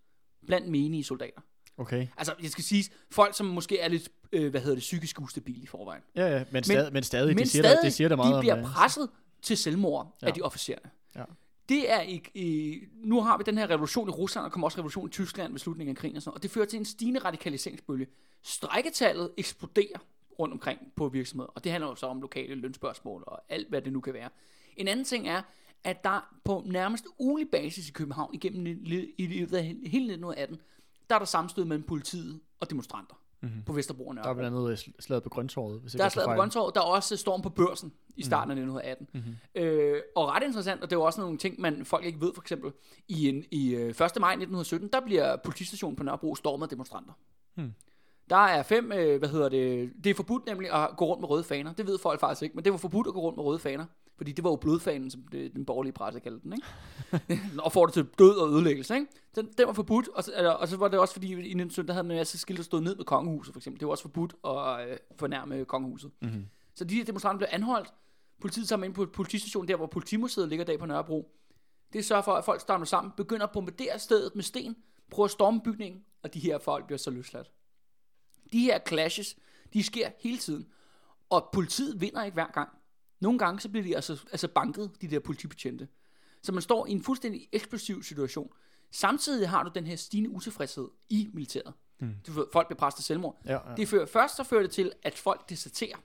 blandt 0.47 0.69
menige 0.69 1.05
soldater. 1.05 1.41
Okay. 1.77 2.07
Altså, 2.17 2.35
jeg 2.43 2.51
skal 2.51 2.65
sige, 2.65 2.85
folk, 3.11 3.37
som 3.37 3.47
måske 3.47 3.79
er 3.79 3.89
lidt, 3.89 4.09
øh, 4.33 4.51
hvad 4.51 4.61
hedder 4.61 4.75
det, 4.75 4.81
psykisk 4.81 5.21
ustabile 5.21 5.63
i 5.63 5.67
forvejen. 5.67 6.03
Ja, 6.17 6.27
ja, 6.27 6.45
men, 6.51 6.65
stad, 6.65 6.91
men 6.91 7.03
stadig, 7.03 7.29
men 7.29 7.39
det 7.39 7.51
siger, 7.51 7.63
stadig, 7.63 7.77
der, 7.77 7.83
det 7.83 7.93
siger 7.93 8.09
der 8.09 8.17
meget 8.17 8.31
de 8.31 8.35
om 8.35 8.41
bliver 8.41 8.55
det. 8.55 8.65
presset 8.65 9.09
til 9.43 9.57
selvmord 9.57 10.07
ja. 10.23 10.27
Ja. 10.27 10.31
af 10.31 10.35
de 10.35 10.43
officererne. 10.43 10.91
Ja. 11.17 11.25
Det 11.69 11.91
er 11.93 12.01
ikke, 12.01 12.31
øh, 12.37 12.89
nu 13.05 13.21
har 13.21 13.39
vi 13.39 13.45
den 13.47 13.59
her 13.59 13.71
revolution 13.71 14.09
i 14.09 14.13
Rusland, 14.13 14.47
og 14.47 14.53
kommer 14.53 14.67
også 14.67 14.79
revolution 14.79 15.09
i 15.09 15.11
Tyskland 15.11 15.53
ved 15.53 15.59
slutningen 15.61 15.97
af 15.97 16.01
krigen 16.01 16.17
og 16.17 16.23
sådan 16.23 16.31
noget, 16.31 16.39
og 16.39 16.43
det 16.43 16.51
fører 16.51 16.67
til 16.67 16.79
en 16.79 16.85
stigende 16.85 17.21
radikaliseringsbølge. 17.21 18.07
Strækketallet 18.43 19.31
eksploderer 19.37 19.99
rundt 20.43 20.53
omkring 20.53 20.81
på 20.97 21.09
virksomheder, 21.09 21.51
og 21.55 21.65
det 21.65 21.73
handler 21.73 21.89
jo 21.89 21.95
så 21.95 22.07
om 22.07 22.21
lokale 22.21 22.55
lønspørgsmål 22.55 23.25
og 23.27 23.43
alt, 23.49 23.69
hvad 23.69 23.83
det 23.83 23.93
nu 23.93 24.01
kan 24.01 24.15
være. 24.15 24.29
En 24.77 24.89
anden 24.89 25.05
ting 25.05 25.29
er, 25.29 25.43
at 25.85 26.05
der 26.05 26.35
på 26.45 26.63
nærmest 26.67 27.05
ugenlig 27.19 27.49
basis 27.53 27.89
i 27.89 27.93
København 27.93 28.35
igennem 28.35 28.67
i 29.19 29.27
løbet 29.27 29.57
af 29.57 29.65
hele 29.65 30.13
1918, 30.13 30.59
der 31.09 31.15
er 31.15 31.19
der 31.19 31.27
sammenstød 31.27 31.65
mellem 31.65 31.83
politiet 31.87 32.41
og 32.61 32.71
demonstranter 32.71 33.15
mm-hmm. 33.43 33.63
på 33.63 33.73
Vesterbro 33.73 34.07
og 34.07 34.17
Der 34.17 34.23
er 34.23 34.35
blandt 34.35 34.57
andet 34.57 34.77
sl- 34.77 35.01
slaget 35.01 35.23
på 35.23 35.29
Grøntorvet. 35.29 35.81
Hvis 35.81 35.93
Der 35.93 36.05
er 36.05 36.09
slaget 36.09 36.29
på 36.29 36.35
Grøntorvet, 36.35 36.75
der 36.75 36.81
er 36.81 36.85
også 36.85 37.17
storm 37.17 37.43
på 37.43 37.49
børsen 37.49 37.93
i 38.17 38.23
starten 38.23 38.51
af 38.51 38.55
1918. 38.55 39.09
Mm-hmm. 39.13 39.63
Øh, 39.63 40.01
og 40.17 40.29
ret 40.29 40.43
interessant, 40.43 40.83
og 40.83 40.91
det 40.91 40.97
er 40.97 41.01
jo 41.01 41.05
også 41.05 41.21
nogle 41.21 41.39
ting, 41.39 41.61
man 41.61 41.85
folk 41.85 42.05
ikke 42.05 42.21
ved, 42.21 42.35
for 42.35 42.43
eksempel, 42.43 42.73
i, 43.09 43.29
en, 43.29 43.45
i 43.51 43.75
øh, 43.75 43.89
1. 43.89 43.97
maj 43.99 44.33
1917, 44.33 44.89
der 44.93 45.01
bliver 45.01 45.37
politistationen 45.37 45.97
på 45.97 46.03
Nørrebro 46.03 46.35
stormet 46.35 46.67
af 46.67 46.69
demonstranter. 46.69 47.13
Hmm. 47.55 47.73
Der 48.33 48.39
er 48.39 48.63
fem, 48.63 48.93
øh, 48.93 49.19
hvad 49.19 49.29
hedder 49.29 49.49
det, 49.49 49.93
det 50.05 50.11
er 50.11 50.15
forbudt 50.15 50.47
nemlig 50.47 50.73
at 50.73 50.91
gå 50.97 51.05
rundt 51.05 51.21
med 51.21 51.31
røde 51.31 51.45
faner. 51.45 51.73
Det 51.73 51.87
ved 51.87 51.99
folk 51.99 52.21
faktisk 52.21 52.43
ikke, 52.43 52.55
men 52.55 52.65
det 52.65 52.73
var 52.73 52.79
forbudt 52.79 53.07
at 53.07 53.13
gå 53.13 53.21
rundt 53.21 53.37
med 53.37 53.45
røde 53.45 53.59
faner. 53.59 53.85
Fordi 54.17 54.33
det 54.33 54.45
var 54.45 54.51
jo 54.51 54.57
blodfanen, 54.57 55.11
som 55.11 55.23
det, 55.33 55.53
den 55.55 55.65
borgerlige 55.65 55.93
presse 55.93 56.21
kaldte 56.21 56.41
den, 56.43 56.53
ikke? 56.53 57.43
og 57.65 57.73
får 57.73 57.87
det 57.87 57.93
til 57.93 58.07
død 58.19 58.37
og 58.37 58.49
ødelæggelse, 58.49 58.95
ikke? 58.95 59.07
Den, 59.35 59.49
den 59.59 59.67
var 59.67 59.73
forbudt, 59.73 60.09
og 60.09 60.25
så, 60.25 60.57
og 60.61 60.69
så 60.69 60.77
var 60.77 60.89
det 60.89 60.99
også 60.99 61.15
fordi, 61.15 61.27
i 61.27 61.33
1917, 61.33 61.89
der 61.89 61.95
havde 61.95 62.07
man 62.07 62.17
en 62.17 62.21
masse 62.21 62.39
skilte, 62.39 62.63
der 62.63 62.65
stod 62.65 62.81
ned 62.81 62.97
med 62.97 63.05
kongehuset, 63.05 63.55
for 63.55 63.59
eksempel. 63.59 63.81
Det 63.81 63.87
var 63.87 63.91
også 63.91 64.03
forbudt 64.03 64.35
at 64.45 64.91
øh, 64.91 64.97
fornærme 65.17 65.65
kongehuset. 65.65 66.11
Mm-hmm. 66.21 66.47
Så 66.75 66.85
de 66.85 66.95
her 66.95 67.05
demonstranter 67.05 67.39
blev 67.39 67.49
anholdt. 67.51 67.93
Politiet 68.41 68.71
dem 68.71 68.85
ind 68.85 68.95
på 68.95 69.07
politistationen, 69.07 69.69
der 69.69 69.77
hvor 69.77 69.87
politimuseet 69.87 70.49
ligger 70.49 70.65
der 70.65 70.79
på 70.79 70.87
Nørrebro. 70.87 71.33
Det 71.93 72.05
sørger 72.05 72.23
for, 72.23 72.33
at 72.33 72.45
folk 72.45 72.61
starter 72.61 72.85
sammen, 72.85 73.13
begynder 73.17 73.47
at 73.47 73.53
bombardere 73.53 73.99
stedet 73.99 74.35
med 74.35 74.43
sten, 74.43 74.77
prøver 75.11 75.25
at 75.25 75.31
storme 75.31 75.61
bygningen, 75.61 76.03
og 76.23 76.35
de 76.35 76.41
her 76.41 76.59
folk 76.59 76.87
bliver 76.87 76.99
så 76.99 77.11
løsladt. 77.11 77.51
De 78.53 78.61
her 78.61 78.79
clashes, 78.89 79.37
de 79.73 79.83
sker 79.83 80.11
hele 80.21 80.39
tiden. 80.39 80.67
Og 81.31 81.49
politiet 81.53 82.01
vinder 82.01 82.25
ikke 82.25 82.35
hver 82.35 82.51
gang. 82.55 82.69
Nogle 83.21 83.39
gange 83.39 83.61
så 83.61 83.69
bliver 83.69 83.85
de 83.85 83.95
altså, 83.95 84.25
altså 84.33 84.49
banket, 84.49 84.91
de 85.01 85.09
der 85.09 85.21
politibetjente. 85.21 85.89
Så 86.43 86.53
man 86.53 86.63
står 86.63 86.87
i 86.87 86.91
en 86.91 87.03
fuldstændig 87.03 87.49
eksplosiv 87.53 88.03
situation. 88.03 88.53
Samtidig 88.91 89.49
har 89.49 89.63
du 89.63 89.71
den 89.75 89.87
her 89.87 89.97
stigende 89.97 90.31
utilfredshed 90.31 90.89
i 91.09 91.31
militæret. 91.33 91.73
Mm. 92.01 92.15
Folk 92.53 92.67
bliver 92.69 92.79
presset 92.79 92.97
til 92.97 93.05
selvmord. 93.05 93.41
Ja, 93.45 93.53
ja. 93.53 93.75
Det 93.77 93.89
fører, 93.89 94.07
først 94.07 94.37
så 94.37 94.45
fører 94.45 94.63
det 94.63 94.71
til, 94.71 94.93
at 95.03 95.15
folk 95.15 95.49
deserterer. 95.49 95.97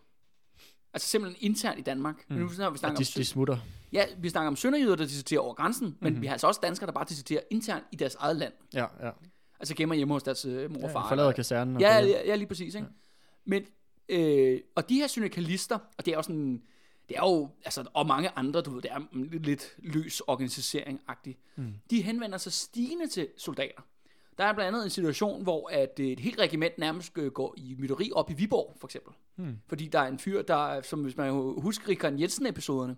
Altså 0.94 1.08
simpelthen 1.08 1.52
internt 1.52 1.80
i 1.80 1.82
Danmark. 1.82 2.16
Mm. 2.18 2.36
Men 2.36 2.44
nu 2.44 2.50
har 2.50 2.70
vi 2.70 2.74
Og 2.74 2.78
snakket 2.80 2.98
de, 2.98 3.02
om, 3.02 3.22
de 3.22 3.26
smutter. 3.26 3.58
ja, 3.92 4.06
vi 4.18 4.30
snakker 4.30 4.48
om 4.48 4.56
sønderjyder, 4.56 4.96
der 4.96 5.04
deserterer 5.04 5.42
over 5.42 5.54
grænsen, 5.54 5.98
men 6.02 6.22
vi 6.22 6.28
har 6.28 6.34
altså 6.34 6.48
også 6.48 6.60
danskere, 6.64 6.88
der 6.88 6.94
bare 6.94 7.06
deserterer 7.10 7.42
internt 7.52 7.84
i 7.92 7.96
deres 7.96 8.16
eget 8.16 8.36
land. 8.36 8.54
Ja, 8.74 8.86
ja. 9.02 9.12
Altså 9.60 9.76
gemmer 9.76 9.96
hjemme 9.96 10.14
hos 10.14 10.24
deres 10.24 10.46
øh, 10.46 10.72
mor 10.72 10.78
og 10.82 10.88
ja 10.90 10.94
far. 10.96 11.08
forlader 11.08 11.28
eller- 11.28 11.36
kasernen. 11.36 11.80
Ja, 11.82 11.96
ja, 11.98 12.22
ja, 12.26 12.36
lige 12.36 12.48
præcis. 12.48 12.76
Ikke? 12.76 12.88
Men, 13.46 13.64
øh, 14.10 14.60
og 14.76 14.90
de 14.90 14.96
her 14.96 15.08
syndikalister, 15.08 15.78
og 15.98 16.06
det 16.06 16.12
er 16.12 16.16
jo 16.16 16.22
sådan, 16.22 16.62
det 17.10 17.18
er 17.18 17.22
jo, 17.22 17.50
altså, 17.66 17.86
og 17.94 18.08
mange 18.08 18.30
andre, 18.36 18.62
du 18.62 18.72
ved, 18.74 18.82
det 18.82 18.92
er 18.92 19.00
lidt, 19.38 19.76
løs 19.78 20.22
organisering-agtigt, 20.22 21.38
mm. 21.56 21.74
de 21.90 22.02
henvender 22.02 22.38
sig 22.38 22.52
stigende 22.54 23.08
til 23.08 23.28
soldater. 23.38 23.82
Der 24.38 24.44
er 24.44 24.54
blandt 24.54 24.68
andet 24.68 24.84
en 24.84 24.90
situation, 24.90 25.44
hvor 25.44 25.70
at 25.70 26.00
øh, 26.00 26.08
et 26.08 26.20
helt 26.20 26.40
regiment 26.40 26.78
nærmest 26.78 27.18
øh, 27.18 27.32
går 27.32 27.54
i 27.58 27.76
mytteri 27.80 28.12
op 28.16 28.30
i 28.32 28.34
Viborg, 28.34 28.76
for 28.80 28.88
eksempel. 28.88 29.14
Hmm. 29.36 29.58
Fordi 29.68 29.88
der 29.88 30.00
er 30.00 30.08
en 30.08 30.20
fyr, 30.20 30.42
der, 30.42 30.68
er- 30.68 30.82
som 30.82 31.00
hvis 31.04 31.18
man 31.18 31.32
husker 31.58 31.90
Rikard 31.90 32.14
Jensen-episoderne, 32.20 32.96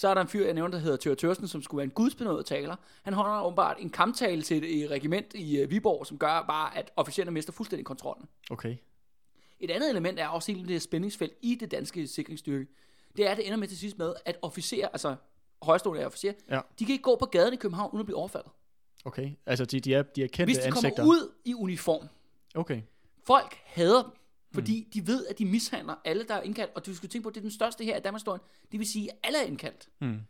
så 0.00 0.08
er 0.08 0.14
der 0.14 0.20
en 0.20 0.28
fyr, 0.28 0.44
jeg 0.44 0.54
nævnte, 0.54 0.76
der 0.76 0.82
hedder 0.82 0.96
Tør 0.96 1.14
Tørsten, 1.14 1.48
som 1.48 1.62
skulle 1.62 1.78
være 1.78 1.84
en 1.84 1.90
gudsbenået 1.90 2.46
taler. 2.46 2.76
Han 3.02 3.14
holder 3.14 3.42
åbenbart 3.44 3.76
en 3.80 3.90
kamptale 3.90 4.42
til 4.42 4.56
et 4.64 4.84
et 4.84 4.90
regiment 4.90 5.34
i 5.34 5.58
øh, 5.58 5.70
Viborg, 5.70 6.06
som 6.06 6.18
gør 6.18 6.44
bare, 6.48 6.76
at 6.76 6.90
officererne 6.96 7.30
mister 7.30 7.52
fuldstændig 7.52 7.86
kontrollen. 7.86 8.28
Okay. 8.50 8.76
Et 9.60 9.70
andet 9.70 9.90
element 9.90 10.18
er 10.20 10.28
også 10.28 10.52
hele 10.52 10.64
det 10.64 10.72
her 10.72 10.80
spændingsfelt 10.80 11.32
i 11.42 11.54
det 11.54 11.70
danske 11.70 12.06
sikringsstyrke. 12.06 12.66
Det 13.16 13.26
er, 13.26 13.30
at 13.30 13.36
det 13.36 13.46
ender 13.46 13.58
med 13.58 13.68
til 13.68 13.78
sidst 13.78 13.98
med, 13.98 14.14
at 14.24 14.38
officerer, 14.42 14.88
altså 14.88 15.16
højstående 15.62 16.06
officerer, 16.06 16.32
Ja. 16.50 16.60
de 16.78 16.84
kan 16.84 16.92
ikke 16.92 17.02
gå 17.02 17.16
på 17.16 17.26
gaden 17.26 17.54
i 17.54 17.56
København 17.56 17.90
uden 17.90 18.00
at 18.00 18.06
blive 18.06 18.16
overfaldet. 18.16 18.50
Okay. 19.04 19.30
Altså, 19.46 19.64
de, 19.64 19.80
de, 19.80 19.94
er, 19.94 20.02
de 20.02 20.22
er 20.24 20.28
kendte 20.28 20.44
Hvis 20.44 20.58
de 20.58 20.64
ansigter. 20.66 20.96
kommer 20.96 21.12
ud 21.12 21.32
i 21.44 21.54
uniform, 21.54 22.08
Okay. 22.54 22.82
folk 23.26 23.56
hader 23.64 24.02
dem, 24.02 24.10
fordi 24.54 24.84
mm. 24.84 24.90
de 24.90 25.06
ved, 25.06 25.26
at 25.26 25.38
de 25.38 25.44
mishandler 25.44 25.94
alle, 26.04 26.24
der 26.24 26.34
er 26.34 26.42
indkaldt. 26.42 26.72
Og 26.74 26.86
du 26.86 26.94
skal 26.94 27.08
tænke 27.08 27.22
på, 27.22 27.28
at 27.28 27.34
det 27.34 27.40
er 27.40 27.42
den 27.42 27.50
største 27.50 27.84
her 27.84 27.96
i 27.96 28.00
Danmarks 28.00 28.20
historie. 28.22 28.40
Det 28.72 28.80
vil 28.80 28.88
sige, 28.88 29.10
at 29.10 29.18
alle 29.22 29.38
er 29.38 29.46
indkaldt. 29.46 29.88
Mm. 30.00 30.20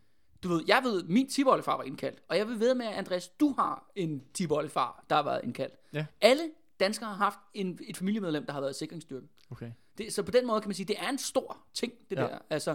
Du 0.42 0.48
ved, 0.48 0.64
jeg 0.68 0.80
ved, 0.84 1.02
min 1.02 1.28
tiboldefar 1.28 1.76
var 1.76 1.84
indkaldt. 1.84 2.18
Og 2.28 2.38
jeg 2.38 2.48
vil 2.48 2.60
ved 2.60 2.74
med, 2.74 2.86
at 2.86 2.94
Andreas, 2.94 3.28
du 3.28 3.54
har 3.58 3.90
en 3.96 4.22
tiboldefar, 4.34 5.04
der 5.10 5.16
har 5.16 5.22
været 5.22 5.40
indkaldt. 5.44 5.74
Ja. 5.92 6.06
Alle 6.20 6.42
danskere 6.80 7.08
har 7.08 7.16
haft 7.16 7.38
en, 7.54 7.78
et 7.88 7.96
familiemedlem, 7.96 8.46
der 8.46 8.52
har 8.52 8.60
været 8.60 8.74
i 8.74 8.78
sikringsstyrken. 8.78 9.28
Okay. 9.50 9.72
Det, 9.98 10.12
så 10.12 10.22
på 10.22 10.30
den 10.30 10.46
måde 10.46 10.60
kan 10.60 10.68
man 10.68 10.74
sige, 10.74 10.86
det 10.86 10.96
er 10.98 11.08
en 11.08 11.18
stor 11.18 11.58
ting, 11.74 11.92
det 12.10 12.16
Ja. 12.16 12.22
der. 12.22 12.38
Altså, 12.50 12.74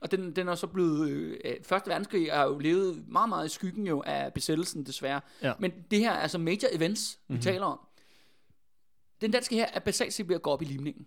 og 0.00 0.10
den, 0.10 0.36
den 0.36 0.48
er 0.48 0.54
så 0.54 0.66
blevet... 0.66 1.10
Øh, 1.10 1.40
øh, 1.44 1.54
Første 1.62 1.90
verdenskrig 1.90 2.28
er 2.28 2.42
jo 2.42 2.58
levet 2.58 3.04
meget, 3.08 3.28
meget 3.28 3.46
i 3.46 3.48
skyggen 3.48 3.86
jo 3.86 4.02
af 4.06 4.32
besættelsen, 4.32 4.86
desværre. 4.86 5.20
Ja. 5.42 5.52
Men 5.58 5.72
det 5.90 5.98
her 5.98 6.12
er 6.12 6.18
altså 6.18 6.38
major 6.38 6.68
events, 6.72 7.18
vi 7.28 7.32
mm-hmm. 7.32 7.42
taler 7.42 7.66
om. 7.66 7.80
Den 9.20 9.30
danske 9.30 9.54
her 9.54 9.66
er 9.66 9.80
basalt 9.80 10.12
set 10.12 10.28
ved 10.28 10.34
at 10.34 10.42
gå 10.42 10.50
op 10.50 10.62
i 10.62 10.64
limningen. 10.64 11.06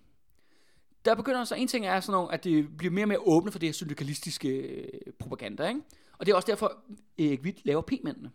Der 1.06 1.16
begynder 1.16 1.44
så 1.44 1.56
en 1.56 1.68
ting 1.68 1.86
er 1.86 2.00
sådan 2.00 2.12
nogle, 2.12 2.34
at 2.34 2.44
det 2.44 2.78
bliver 2.78 2.92
mere 2.92 3.04
og 3.04 3.08
mere 3.08 3.20
åbne 3.20 3.52
for 3.52 3.60
det 3.60 3.68
her 3.68 3.74
syndikalistiske 3.74 4.50
øh, 4.50 5.14
propaganda, 5.20 5.68
ikke? 5.68 5.82
Og 6.18 6.26
det 6.26 6.32
er 6.32 6.36
også 6.36 6.48
derfor, 6.48 6.84
Erik 7.18 7.42
Witt 7.42 7.66
laver 7.66 7.82
p-mændene. 7.82 8.32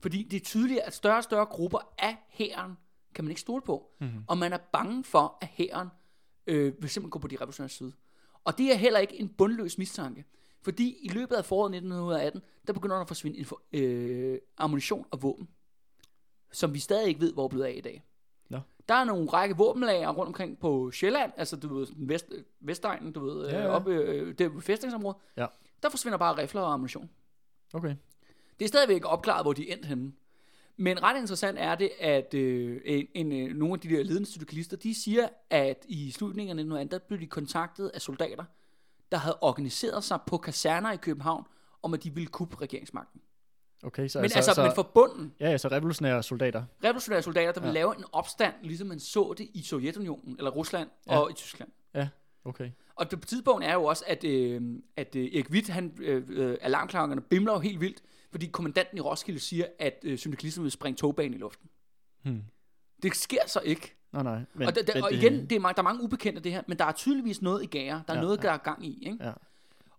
Fordi 0.00 0.22
det 0.22 0.36
er 0.36 0.44
tydeligt, 0.44 0.80
at 0.80 0.94
større 0.94 1.16
og 1.16 1.24
større 1.24 1.46
grupper 1.46 1.94
af 1.98 2.16
hæren 2.28 2.72
kan 3.14 3.24
man 3.24 3.30
ikke 3.30 3.40
stole 3.40 3.62
på. 3.62 3.90
Mm-hmm. 4.00 4.24
Og 4.28 4.38
man 4.38 4.52
er 4.52 4.58
bange 4.72 5.04
for, 5.04 5.38
at 5.40 5.48
hæren 5.48 5.88
øh, 6.46 6.64
vil 6.64 6.90
simpelthen 6.90 7.10
gå 7.10 7.18
på 7.18 7.28
de 7.28 7.36
revolutionære 7.36 7.68
side. 7.68 7.92
Og 8.44 8.58
det 8.58 8.72
er 8.72 8.76
heller 8.76 9.00
ikke 9.00 9.20
en 9.20 9.28
bundløs 9.28 9.78
mistanke. 9.78 10.24
Fordi 10.62 10.96
i 11.02 11.08
løbet 11.08 11.36
af 11.36 11.44
foråret 11.44 11.74
1918, 11.74 12.42
der 12.66 12.72
begynder 12.72 12.96
der 12.96 13.00
at 13.00 13.08
forsvinde 13.08 13.38
info, 13.38 13.56
øh, 13.72 14.38
ammunition 14.56 15.06
og 15.10 15.22
våben, 15.22 15.48
som 16.52 16.74
vi 16.74 16.78
stadig 16.78 17.08
ikke 17.08 17.20
ved, 17.20 17.32
hvor 17.32 17.44
er 17.44 17.48
blevet 17.48 17.64
af 17.64 17.74
i 17.76 17.80
dag. 17.80 18.02
Der 18.88 18.94
er 18.94 19.04
nogle 19.04 19.28
række 19.30 19.56
våbenlager 19.56 20.08
rundt 20.10 20.28
omkring 20.28 20.58
på 20.58 20.90
Sjælland, 20.90 21.32
altså 21.36 21.56
du 21.56 21.74
ved, 21.78 21.86
vest, 21.96 22.26
Vestegnen, 22.60 23.12
du 23.12 23.24
ved, 23.24 23.48
Ja, 23.48 23.58
ja, 23.58 23.62
ja. 23.64 23.68
oppe 23.68 23.94
øh, 23.94 24.38
der 24.38 24.48
ved 24.48 24.62
fæstningsområdet. 24.62 25.20
Ja. 25.36 25.46
Der 25.82 25.90
forsvinder 25.90 26.18
bare 26.18 26.42
rifler 26.42 26.60
og 26.60 26.72
ammunition. 26.72 27.10
Okay. 27.72 27.94
Det 28.58 28.64
er 28.64 28.68
stadigvæk 28.68 29.02
opklaret, 29.04 29.44
hvor 29.44 29.52
de 29.52 29.70
er 29.70 29.74
endt 29.74 29.86
henne. 29.86 30.12
Men 30.76 31.02
ret 31.02 31.20
interessant 31.20 31.58
er 31.58 31.74
det, 31.74 31.90
at 32.00 32.34
øh, 32.34 32.80
en, 32.84 33.06
en, 33.14 33.32
øh, 33.32 33.56
nogle 33.56 33.74
af 33.74 33.80
de 33.80 33.88
der 33.88 34.02
ledende 34.02 34.26
syndikalister, 34.26 34.76
de 34.76 34.94
siger, 35.02 35.28
at 35.50 35.84
i 35.88 36.10
slutningen 36.10 36.48
af 36.48 36.62
1918, 36.62 36.90
der 36.90 36.98
blev 36.98 37.20
de 37.20 37.26
kontaktet 37.26 37.88
af 37.88 38.00
soldater, 38.00 38.44
der 39.12 39.18
havde 39.18 39.38
organiseret 39.40 40.04
sig 40.04 40.18
på 40.26 40.38
kaserner 40.38 40.92
i 40.92 40.96
København, 40.96 41.44
om 41.82 41.94
at 41.94 42.04
de 42.04 42.14
ville 42.14 42.28
kuppe 42.28 42.56
regeringsmagten. 42.56 43.20
Okay, 43.82 44.08
så, 44.08 44.18
Men 44.18 44.24
altså, 44.24 44.38
altså 44.38 44.62
men 44.62 44.72
for 44.74 44.82
bunden, 44.82 45.34
Ja, 45.40 45.50
ja, 45.50 45.58
så 45.58 45.68
revolutionære 45.68 46.22
soldater. 46.22 46.64
revolutionære 46.84 47.22
soldater, 47.22 47.52
der 47.52 47.60
ville 47.60 47.70
Ja. 47.72 47.80
lave 47.84 47.98
en 47.98 48.04
opstand, 48.12 48.54
ligesom 48.62 48.88
man 48.88 49.00
så 49.00 49.34
det 49.38 49.48
i 49.54 49.62
Sovjetunionen, 49.62 50.34
eller 50.38 50.50
Rusland 50.50 50.88
Ja. 51.06 51.18
og 51.18 51.30
i 51.30 51.34
Tyskland. 51.34 51.70
Ja, 51.94 52.08
okay. 52.44 52.70
Og 52.94 53.10
det 53.10 53.20
på 53.20 53.26
tidspunkt 53.26 53.64
er 53.64 53.74
jo 53.74 53.84
også, 53.84 54.04
at, 54.06 54.24
øh, 54.24 54.62
at 54.96 55.16
øh, 55.16 55.24
Erik 55.24 55.50
Witt, 55.50 55.68
han, 55.68 55.92
øh, 56.00 56.22
øh, 56.28 56.56
alarmklokkerne 56.60 57.20
bimler 57.20 57.52
jo 57.52 57.58
helt 57.58 57.80
vildt, 57.80 58.02
fordi 58.30 58.46
kommandanten 58.46 58.98
i 58.98 59.00
Roskilde 59.00 59.40
siger, 59.40 59.66
at 59.78 59.98
øh, 60.04 60.18
syndikalisterne 60.18 60.62
vil 60.62 60.72
springe 60.72 60.96
togbanen 60.96 61.34
i 61.34 61.38
luften. 61.38 61.68
Hmm. 62.24 62.42
Det 63.02 63.16
sker 63.16 63.46
så 63.46 63.60
ikke. 63.64 63.94
Nej, 64.12 64.22
nej. 64.22 64.34
Men, 64.36 64.46
Men, 64.54 64.66
og, 64.68 64.74
der, 64.74 64.82
der, 64.82 64.94
men 64.94 65.02
og 65.04 65.12
igen, 65.12 65.32
det 65.50 65.52
er, 65.52 65.60
der 65.60 65.74
er 65.78 65.82
mange 65.82 66.02
ubekendte 66.02 66.42
det 66.42 66.52
her, 66.52 66.62
men 66.68 66.78
der 66.78 66.84
er 66.84 66.92
tydeligvis 66.92 67.42
noget 67.42 67.62
i 67.62 67.66
gære. 67.66 68.02
Der 68.06 68.12
er 68.12 68.16
Ja, 68.18 68.22
noget, 68.22 68.42
der 68.42 68.50
er 68.50 68.56
gang 68.56 68.86
i. 68.86 68.98
Ikke? 69.06 69.24
Ja. 69.24 69.32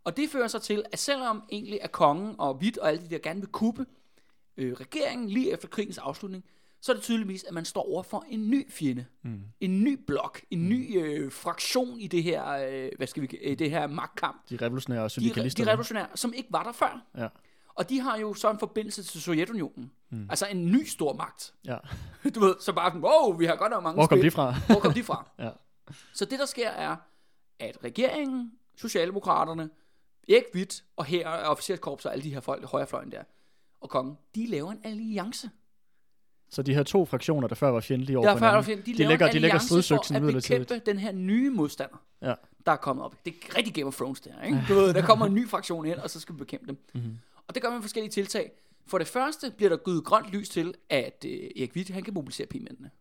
Og 0.04 0.18
det 0.18 0.30
fører 0.30 0.48
så 0.48 0.60
til, 0.60 0.84
at 0.92 1.00
selvom 1.00 1.44
egentlig 1.52 1.80
er 1.82 1.88
kongen 1.88 2.36
og 2.38 2.56
Witt 2.56 2.78
og 2.78 2.90
alle 2.90 3.02
de 3.04 3.10
der 3.10 3.18
gerne 3.18 3.40
vil 3.40 3.50
kuppe 3.50 3.86
øh, 4.58 4.74
regeringen 4.74 5.30
lige 5.30 5.52
efter 5.52 5.68
krigens 5.68 5.98
afslutning, 5.98 6.44
så 6.82 6.92
er 6.92 6.94
det 6.96 7.04
tydeligvis, 7.04 7.44
at 7.44 7.54
man 7.54 7.66
står 7.66 7.90
over 7.92 8.04
for 8.04 8.26
en 8.30 8.50
ny 8.50 8.72
fjende. 8.72 9.06
Mm. 9.24 9.42
En 9.60 9.84
ny 9.84 10.00
blok. 10.08 10.42
En 10.52 10.70
ny 10.70 11.02
øh, 11.04 11.32
fraktion 11.32 12.00
i 12.00 12.08
det 12.08 12.24
her, 12.24 12.46
øh, 12.70 12.90
hvad 12.98 13.08
skal 13.08 13.24
vi, 13.24 13.38
øh, 13.42 13.60
det 13.60 13.70
her 13.72 13.88
magtkamp. 13.88 14.50
De 14.50 14.58
revolutionære 14.62 15.04
De, 15.04 15.10
syndikalister. 15.10 15.64
de 15.64 15.70
revolutionære, 15.72 16.08
som 16.16 16.34
ikke 16.34 16.50
var 16.52 16.64
der 16.64 16.72
før. 16.72 17.06
Ja. 17.18 17.28
Og 17.76 17.90
de 17.90 18.00
har 18.00 18.18
jo 18.18 18.34
så 18.34 18.52
en 18.52 18.60
forbindelse 18.60 19.04
til 19.04 19.22
Sovjetunionen. 19.22 19.92
Mm. 20.10 20.28
Altså 20.30 20.46
en 20.48 20.66
ny 20.72 20.86
stor 20.86 21.14
magt. 21.14 21.54
ja. 21.66 21.78
Du 22.36 22.40
ved, 22.40 22.56
så 22.60 22.74
bare 22.74 22.90
sådan, 22.92 23.02
wow, 23.04 23.38
vi 23.38 23.46
har 23.46 23.56
godt 23.56 23.72
nok 23.72 23.84
mange 23.84 23.96
Hvor 23.96 24.08
kom 24.08 24.18
spil. 24.18 24.26
de 24.26 24.32
fra? 24.32 24.54
Hvor 24.68 24.80
kom 24.80 24.94
de 24.94 25.04
fra? 25.04 25.30
ja. 25.40 25.50
Så 26.14 26.26
det, 26.26 26.40
der 26.40 26.46
sker, 26.46 26.70
er, 26.70 26.96
at 27.60 27.78
regeringen, 27.84 28.52
Socialdemokraterne, 28.76 29.70
Erik 30.30 30.44
Witt 30.56 30.84
og 30.98 31.06
her 31.06 31.28
og 31.28 31.52
officerskorps 31.52 32.06
og 32.06 32.12
alle 32.12 32.24
de 32.24 32.34
her 32.34 32.40
folk, 32.40 32.66
højrefløjen 32.66 33.12
der, 33.12 33.24
og 33.82 33.90
kongen, 33.90 34.18
de 34.36 34.48
laver 34.48 34.72
en 34.72 34.80
alliance. 34.84 35.50
Så 36.50 36.62
de 36.62 36.74
her 36.74 36.84
to 36.84 37.06
fraktioner, 37.06 37.48
der 37.48 37.56
før 37.56 37.70
var 37.70 37.80
fjendtlige 37.80 38.18
over 38.18 38.38
for 38.38 38.46
hinanden, 38.46 38.86
de, 38.86 39.04
de 39.04 39.08
lægger, 39.08 39.32
de 39.32 39.40
lægger 39.40 39.58
stridsøksen 39.60 40.16
for 40.22 40.28
at 40.28 40.34
bekæmpe 40.34 40.82
den 40.86 41.00
her 41.00 41.12
nye 41.12 41.50
modstander, 41.50 41.98
Ja. 42.22 42.34
der 42.66 42.72
er 42.72 42.76
kommet 42.76 43.06
op. 43.06 43.16
Det 43.26 43.34
er 43.50 43.58
rigtig 43.58 43.74
Game 43.74 43.86
of 43.88 43.96
Thrones 43.96 44.22
der, 44.22 44.42
ikke? 44.44 44.64
Du 44.70 44.74
ved, 44.74 44.94
der 44.94 45.02
kommer 45.06 45.26
en 45.26 45.34
ny 45.36 45.50
fraktion 45.50 45.86
ind, 45.86 45.96
og 45.96 46.10
så 46.10 46.20
skal 46.20 46.36
vi 46.36 46.38
bekæmpe 46.38 46.68
dem. 46.68 46.78
Mhm. 46.94 47.18
Og 47.48 47.54
det 47.56 47.62
gør 47.64 47.70
man 47.70 47.78
med 47.78 47.84
forskellige 47.84 48.12
tiltag. 48.12 48.52
For 48.88 48.98
det 48.98 49.08
første 49.08 49.52
bliver 49.58 49.70
der 49.70 49.78
givet 49.78 50.04
grønt 50.04 50.32
lys 50.32 50.50
til, 50.50 50.74
at 50.90 51.26
øh, 51.28 51.32
Erik 51.32 51.72
Witt, 51.76 51.90
han 51.90 52.04
kan 52.04 52.14
mobilisere 52.14 52.48
pigmændene. 52.48 52.92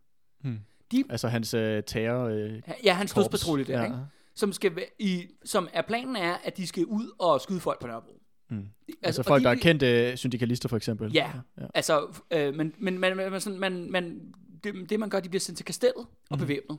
Altså 1.11 1.29
hans 1.29 1.55
øh, 1.55 1.83
terror... 1.83 2.25
Øh, 2.25 2.63
Ja, 2.85 2.95
hans 2.95 3.13
dødspatrulje 3.13 3.65
der, 3.65 3.79
ja. 3.79 3.85
ikke? 3.85 3.97
Som, 4.35 4.53
skal 4.53 4.73
i, 4.99 5.27
som 5.45 5.69
er 5.73 5.83
planen 5.83 6.17
er, 6.17 6.35
at 6.45 6.57
de 6.57 6.67
skal 6.67 6.87
ud 6.87 7.11
og 7.19 7.41
skyde 7.41 7.61
folk 7.61 7.81
på 7.81 7.87
Nørrebro. 7.87 8.23
Mm. 8.51 8.57
Altså, 8.59 8.97
Altså 9.03 9.23
folk, 9.23 9.41
de- 9.41 9.45
der 9.45 9.51
er 9.51 9.55
kendte 9.55 10.17
syndikalister, 10.17 10.69
for 10.69 10.77
eksempel. 10.77 11.13
Ja, 11.13 11.33
ja. 11.61 11.67
altså, 11.75 12.21
øh, 12.31 12.55
men, 12.55 12.75
men, 12.79 12.99
men, 12.99 13.17
men, 13.17 13.41
sådan, 13.41 13.59
man, 13.59 13.91
man, 13.91 14.33
det, 14.65 14.91
det 14.91 15.01
man 15.01 15.11
gør, 15.11 15.21
de 15.21 15.29
bliver 15.29 15.41
sendt 15.41 15.57
til 15.59 15.67
kastellet 15.67 16.07
og 16.31 16.37
Mhm. 16.37 16.39
bevæbnet. 16.39 16.79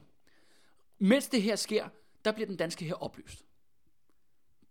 Mens 1.00 1.28
det 1.28 1.42
her 1.42 1.56
sker, 1.56 1.86
der 2.26 2.32
bliver 2.32 2.48
den 2.48 2.56
danske 2.58 2.86
her 2.86 2.94
opløst. 3.04 3.44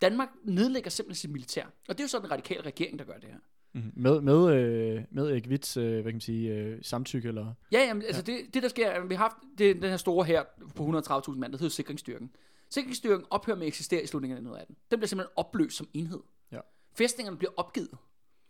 Danmark 0.02 0.28
nedlægger 0.44 0.90
simpelthen 0.90 1.20
sit 1.20 1.30
militær. 1.30 1.64
Og 1.64 1.98
det 1.98 2.00
er 2.00 2.04
jo 2.04 2.08
så 2.08 2.18
den 2.18 2.30
radikale 2.30 2.60
regering, 2.60 2.98
der 2.98 3.04
gør 3.04 3.12
det 3.18 3.28
her. 3.28 3.38
Mm. 3.74 3.92
Med, 3.96 4.20
med, 4.20 4.54
øh, 4.54 5.02
med 5.10 5.30
Erik 5.30 5.46
Witts, 5.48 5.76
øh, 5.76 5.92
hvad 5.92 6.02
kan 6.02 6.12
man 6.14 6.20
sige, 6.20 6.54
øh, 6.54 6.78
samtykke, 6.82 7.28
eller... 7.28 7.54
Ja, 7.72 7.80
jamen, 7.80 8.02
altså 8.02 8.22
det, 8.22 8.40
det 8.54 8.62
der 8.62 8.68
sker, 8.68 8.88
er, 8.88 9.06
vi 9.06 9.14
har 9.14 9.22
haft 9.22 9.36
det, 9.58 9.76
den 9.76 9.90
her 9.90 9.96
store 9.96 10.24
her 10.24 10.42
på 10.76 10.82
130.000 10.98 11.30
mand, 11.38 11.52
der 11.52 11.58
hedder 11.58 11.70
Sikringsstyrken. 11.70 12.30
Sikringsstyrken 12.72 13.26
ophører 13.30 13.56
med 13.56 13.66
at 13.66 13.68
eksistere 13.68 14.02
i 14.02 14.06
slutningen 14.06 14.36
af 14.36 14.40
1918. 14.40 14.76
Den 14.90 14.98
bliver 14.98 15.08
simpelthen 15.08 15.32
opløst 15.36 15.76
som 15.76 15.88
enhed. 15.94 16.20
Ja. 16.52 16.58
Fæstningerne 16.94 17.38
bliver 17.38 17.52
opgivet, 17.56 17.90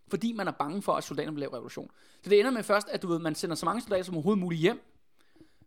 fordi 0.09 0.33
man 0.33 0.49
er 0.49 0.53
bange 0.53 0.83
for, 0.83 0.93
at 0.93 1.05
soldaterne 1.05 1.35
vil 1.35 1.41
lave 1.41 1.55
revolution. 1.55 1.91
Så 2.23 2.31
det 2.31 2.39
ender 2.39 2.51
med 2.51 2.63
først, 2.63 2.89
at 2.89 3.03
du 3.03 3.09
ved, 3.09 3.19
man 3.19 3.35
sender 3.35 3.57
så 3.57 3.67
mange 3.67 3.81
soldater 3.81 4.03
som 4.05 4.15
overhovedet 4.15 4.41
muligt 4.41 4.61
hjem. 4.61 4.81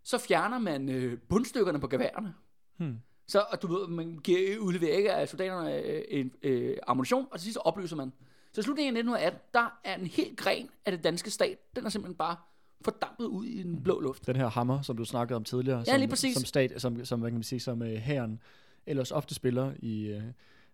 Så 0.04 0.18
fjerner 0.18 0.60
man 0.60 0.90
øh, 0.90 1.20
bundstykkerne 1.20 1.80
på 1.80 1.88
geværerne. 1.88 2.34
Hmm. 2.78 2.98
Så 3.28 3.46
og 3.50 3.62
du 3.62 3.68
ved, 3.68 3.88
man 3.88 4.20
giver, 4.24 4.60
udleverer 4.60 4.98
ikke 4.98 5.14
af 5.14 5.30
soldaterne 5.30 5.82
øh, 5.82 6.04
en, 6.08 6.32
øh, 6.44 6.78
ammunition, 6.88 7.28
og 7.32 7.40
til 7.40 7.44
sidst 7.44 7.54
så 7.54 7.60
opløser 7.60 7.96
man. 7.96 8.14
Så 8.54 8.62
i 8.62 8.64
slutningen 8.64 8.96
af 8.96 9.00
1918, 9.00 9.42
der 9.54 9.80
er 9.84 9.96
en 9.96 10.08
helt 10.08 10.38
gren 10.38 10.70
af 10.86 10.92
det 10.92 11.04
danske 11.04 11.32
stat, 11.32 11.76
den 11.76 11.86
er 11.86 11.90
simpelthen 11.90 12.16
bare 12.16 12.36
fordampet 12.82 13.26
ud 13.26 13.46
i 13.46 13.64
den 13.64 13.84
blå 13.84 14.00
luft. 14.00 14.28
Den 14.28 14.36
her 14.36 14.50
hammer, 14.50 14.82
som 14.82 14.98
du 14.98 15.06
snakkede 15.06 15.36
om 15.36 15.44
tidligere, 15.44 15.78
Ja, 15.80 15.86
som, 15.86 16.00
lige 16.00 16.10
præcis. 16.10 16.36
som 16.36 16.46
stat, 16.46 16.82
som, 16.82 17.06
som 17.06 17.20
hvad 17.20 17.30
kan 17.32 17.36
man 17.38 17.44
sige, 17.44 17.60
som 17.60 17.82
øh, 17.82 17.94
herren 17.94 18.40
ellers 18.86 19.12
ofte 19.12 19.36
spiller 19.36 19.74
i, 19.80 20.02
øh, 20.06 20.22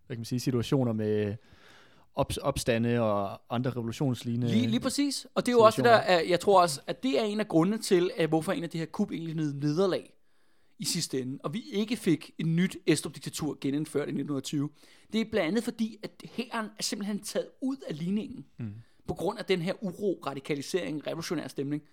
hvad 0.08 0.16
kan 0.16 0.18
man 0.18 0.26
sige, 0.26 0.40
situationer 0.40 0.94
med 0.94 1.36
op, 2.16 2.32
opstande 2.42 3.02
og 3.02 3.42
andre 3.50 3.72
revolutionslignende... 3.72 4.48
Lige, 4.54 4.68
lige 4.68 4.80
præcis. 4.80 5.28
Og 5.36 5.46
det 5.46 5.52
er 5.52 5.56
jo 5.56 5.62
også 5.62 5.82
det 5.82 5.90
der, 5.90 5.98
at 5.98 6.30
jeg 6.30 6.40
tror 6.40 6.62
også, 6.62 6.82
at 6.88 7.04
det 7.04 7.20
er 7.20 7.24
en 7.24 7.40
af 7.40 7.48
grundene 7.48 7.78
til, 7.78 8.12
at 8.18 8.30
hvorfor 8.30 8.52
en 8.52 8.64
af 8.64 8.70
de 8.70 8.78
her 8.78 8.86
kup 8.86 9.12
egentlig 9.12 9.36
nød 9.36 9.54
nederlag 9.54 10.14
i 10.80 10.86
sidste 10.86 11.22
ende, 11.22 11.40
og 11.44 11.54
vi 11.54 11.64
ikke 11.72 11.98
fik 11.98 12.32
et 12.38 12.46
nyt 12.46 12.78
Estrup-diktatur 12.88 13.58
genindført 13.62 14.08
i 14.08 14.12
1920. 14.12 14.70
Det 15.14 15.22
er 15.22 15.26
blandt 15.32 15.48
andet 15.48 15.64
fordi, 15.64 15.98
at 16.04 16.12
hæren 16.26 16.66
er 16.80 16.84
simpelthen 16.84 17.20
taget 17.20 17.48
ud 17.62 17.78
af 17.88 17.98
ligningen, 17.98 18.46
mm. 18.58 18.74
På 19.08 19.14
grund 19.14 19.40
af 19.40 19.46
den 19.46 19.62
her 19.62 19.74
uro, 19.84 20.24
radikalisering, 20.28 21.08
revolutionær 21.08 21.48
stemning. 21.48 21.84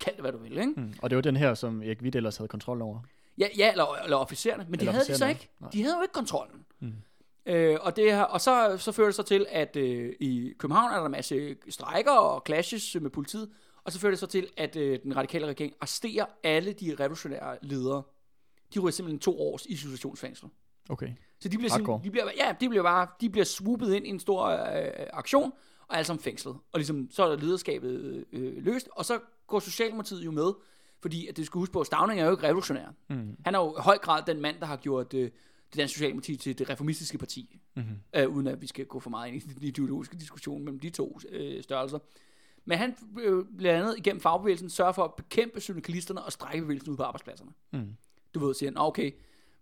Kald 0.00 0.14
det, 0.14 0.22
hvad 0.22 0.32
du 0.32 0.38
vil, 0.38 0.58
ikke? 0.58 0.72
Mm. 0.76 0.94
Og 1.02 1.10
det 1.10 1.16
var 1.16 1.22
den 1.22 1.36
her, 1.36 1.54
som 1.54 1.82
Erik 1.82 2.02
Witt 2.02 2.16
ellers 2.16 2.36
havde 2.36 2.48
kontrol 2.48 2.82
over. 2.82 3.00
Ja, 3.38 3.46
ja 3.56 3.70
eller, 3.70 3.94
eller 4.04 4.16
officererne, 4.16 4.64
men 4.64 4.72
det 4.72 4.80
Eller 4.80 4.92
havde 4.92 5.04
de 5.04 5.16
så 5.16 5.26
ikke. 5.26 5.48
nej. 5.60 5.70
De 5.70 5.82
havde 5.82 5.96
jo 5.96 6.02
ikke 6.02 6.12
kontrollen. 6.12 6.64
Mm. 6.80 6.92
Øh, 7.46 7.78
og 7.80 7.96
det 7.96 8.12
her, 8.12 8.22
og 8.22 8.40
så, 8.40 8.76
så 8.78 8.92
fører 8.92 9.06
det 9.06 9.14
så 9.14 9.22
til, 9.22 9.46
at 9.48 9.76
øh, 9.76 10.12
i 10.20 10.52
København 10.58 10.92
er 10.92 10.96
der 10.96 11.04
en 11.04 11.12
masse 11.12 11.56
strækker 11.68 12.12
og 12.12 12.42
clashes 12.46 12.96
med 13.00 13.10
politiet, 13.10 13.50
og 13.84 13.92
så 13.92 13.98
fører 13.98 14.12
det 14.12 14.18
så 14.18 14.26
til, 14.26 14.48
at 14.56 14.76
øh, 14.76 14.98
den 15.02 15.16
radikale 15.16 15.46
regering 15.46 15.74
arresterer 15.80 16.26
alle 16.44 16.72
de 16.72 16.96
revolutionære 17.00 17.56
ledere. 17.62 18.02
De 18.74 18.78
ryger 18.78 18.90
simpelthen 18.90 19.18
to 19.18 19.40
års 19.40 19.66
isolationsfængsel. 19.66 20.48
Okay. 20.88 21.08
Så 21.40 21.48
de 21.48 21.58
bliver, 21.58 22.00
de 22.04 22.10
bliver, 22.10 22.24
ja, 22.36 22.54
de 22.60 22.68
bliver 22.68 22.82
bare, 22.82 23.06
de 23.20 23.30
bliver 23.30 23.44
swoopet 23.44 23.94
ind 23.94 24.06
i 24.06 24.08
en 24.08 24.20
stor 24.20 24.46
øh, 24.46 24.90
aktion, 25.12 25.52
og 25.88 25.96
alle 25.96 26.06
sammen 26.06 26.22
fængslet. 26.22 26.54
Og 26.72 26.78
ligesom, 26.78 27.08
så 27.10 27.22
er 27.22 27.36
lederskabet 27.36 28.24
øh, 28.32 28.64
løst, 28.64 28.88
og 28.92 29.04
så 29.04 29.18
går 29.46 29.60
Socialdemokratiet 29.60 30.24
jo 30.24 30.30
med, 30.30 30.52
fordi 31.00 31.26
at 31.26 31.36
det 31.36 31.46
skal 31.46 31.58
huske 31.58 31.72
på, 31.72 31.80
at 31.80 31.86
Stavning 31.86 32.20
er 32.20 32.24
jo 32.24 32.30
ikke 32.30 32.42
revolutionær. 32.42 32.86
Mm. 33.08 33.36
Han 33.44 33.54
er 33.54 33.58
jo 33.58 33.70
i 33.78 33.80
høj 33.80 33.98
grad 33.98 34.22
den 34.26 34.40
mand, 34.40 34.60
der 34.60 34.66
har 34.66 34.76
gjort 34.76 35.14
øh, 35.14 35.20
det 35.70 35.76
danske 35.76 35.94
Socialdemokrati 35.94 36.36
til 36.36 36.58
det 36.58 36.70
reformistiske 36.70 37.18
parti. 37.18 37.58
Mm-hmm. 37.76 37.96
Øh, 38.16 38.28
uden 38.28 38.46
at 38.46 38.60
vi 38.62 38.66
skal 38.66 38.86
gå 38.86 39.00
for 39.00 39.10
meget 39.10 39.32
ind 39.32 39.42
i 39.42 39.46
den 39.54 39.62
ideologiske 39.64 40.16
diskussion 40.16 40.64
mellem 40.64 40.80
de 40.80 40.90
to 40.90 41.18
øh, 41.28 41.62
størrelser. 41.62 41.98
Men 42.64 42.78
han 42.78 42.96
øh, 43.20 43.44
blandt 43.58 43.82
andet 43.84 43.98
igennem 43.98 44.20
fagbevægelsen 44.20 44.70
sørger 44.70 44.92
for 44.92 45.04
at 45.04 45.14
bekæmpe 45.14 45.60
syndikalisterne 45.60 46.22
og 46.22 46.32
strækbevægelsen 46.32 46.88
ude 46.90 46.96
på 46.96 47.02
arbejdspladserne. 47.02 47.50
Mm. 47.72 47.96
Du 48.34 48.46
ved, 48.46 48.54
siger 48.54 48.70
han, 48.70 48.74
"Nå, 48.74 48.80
okay, 48.80 49.12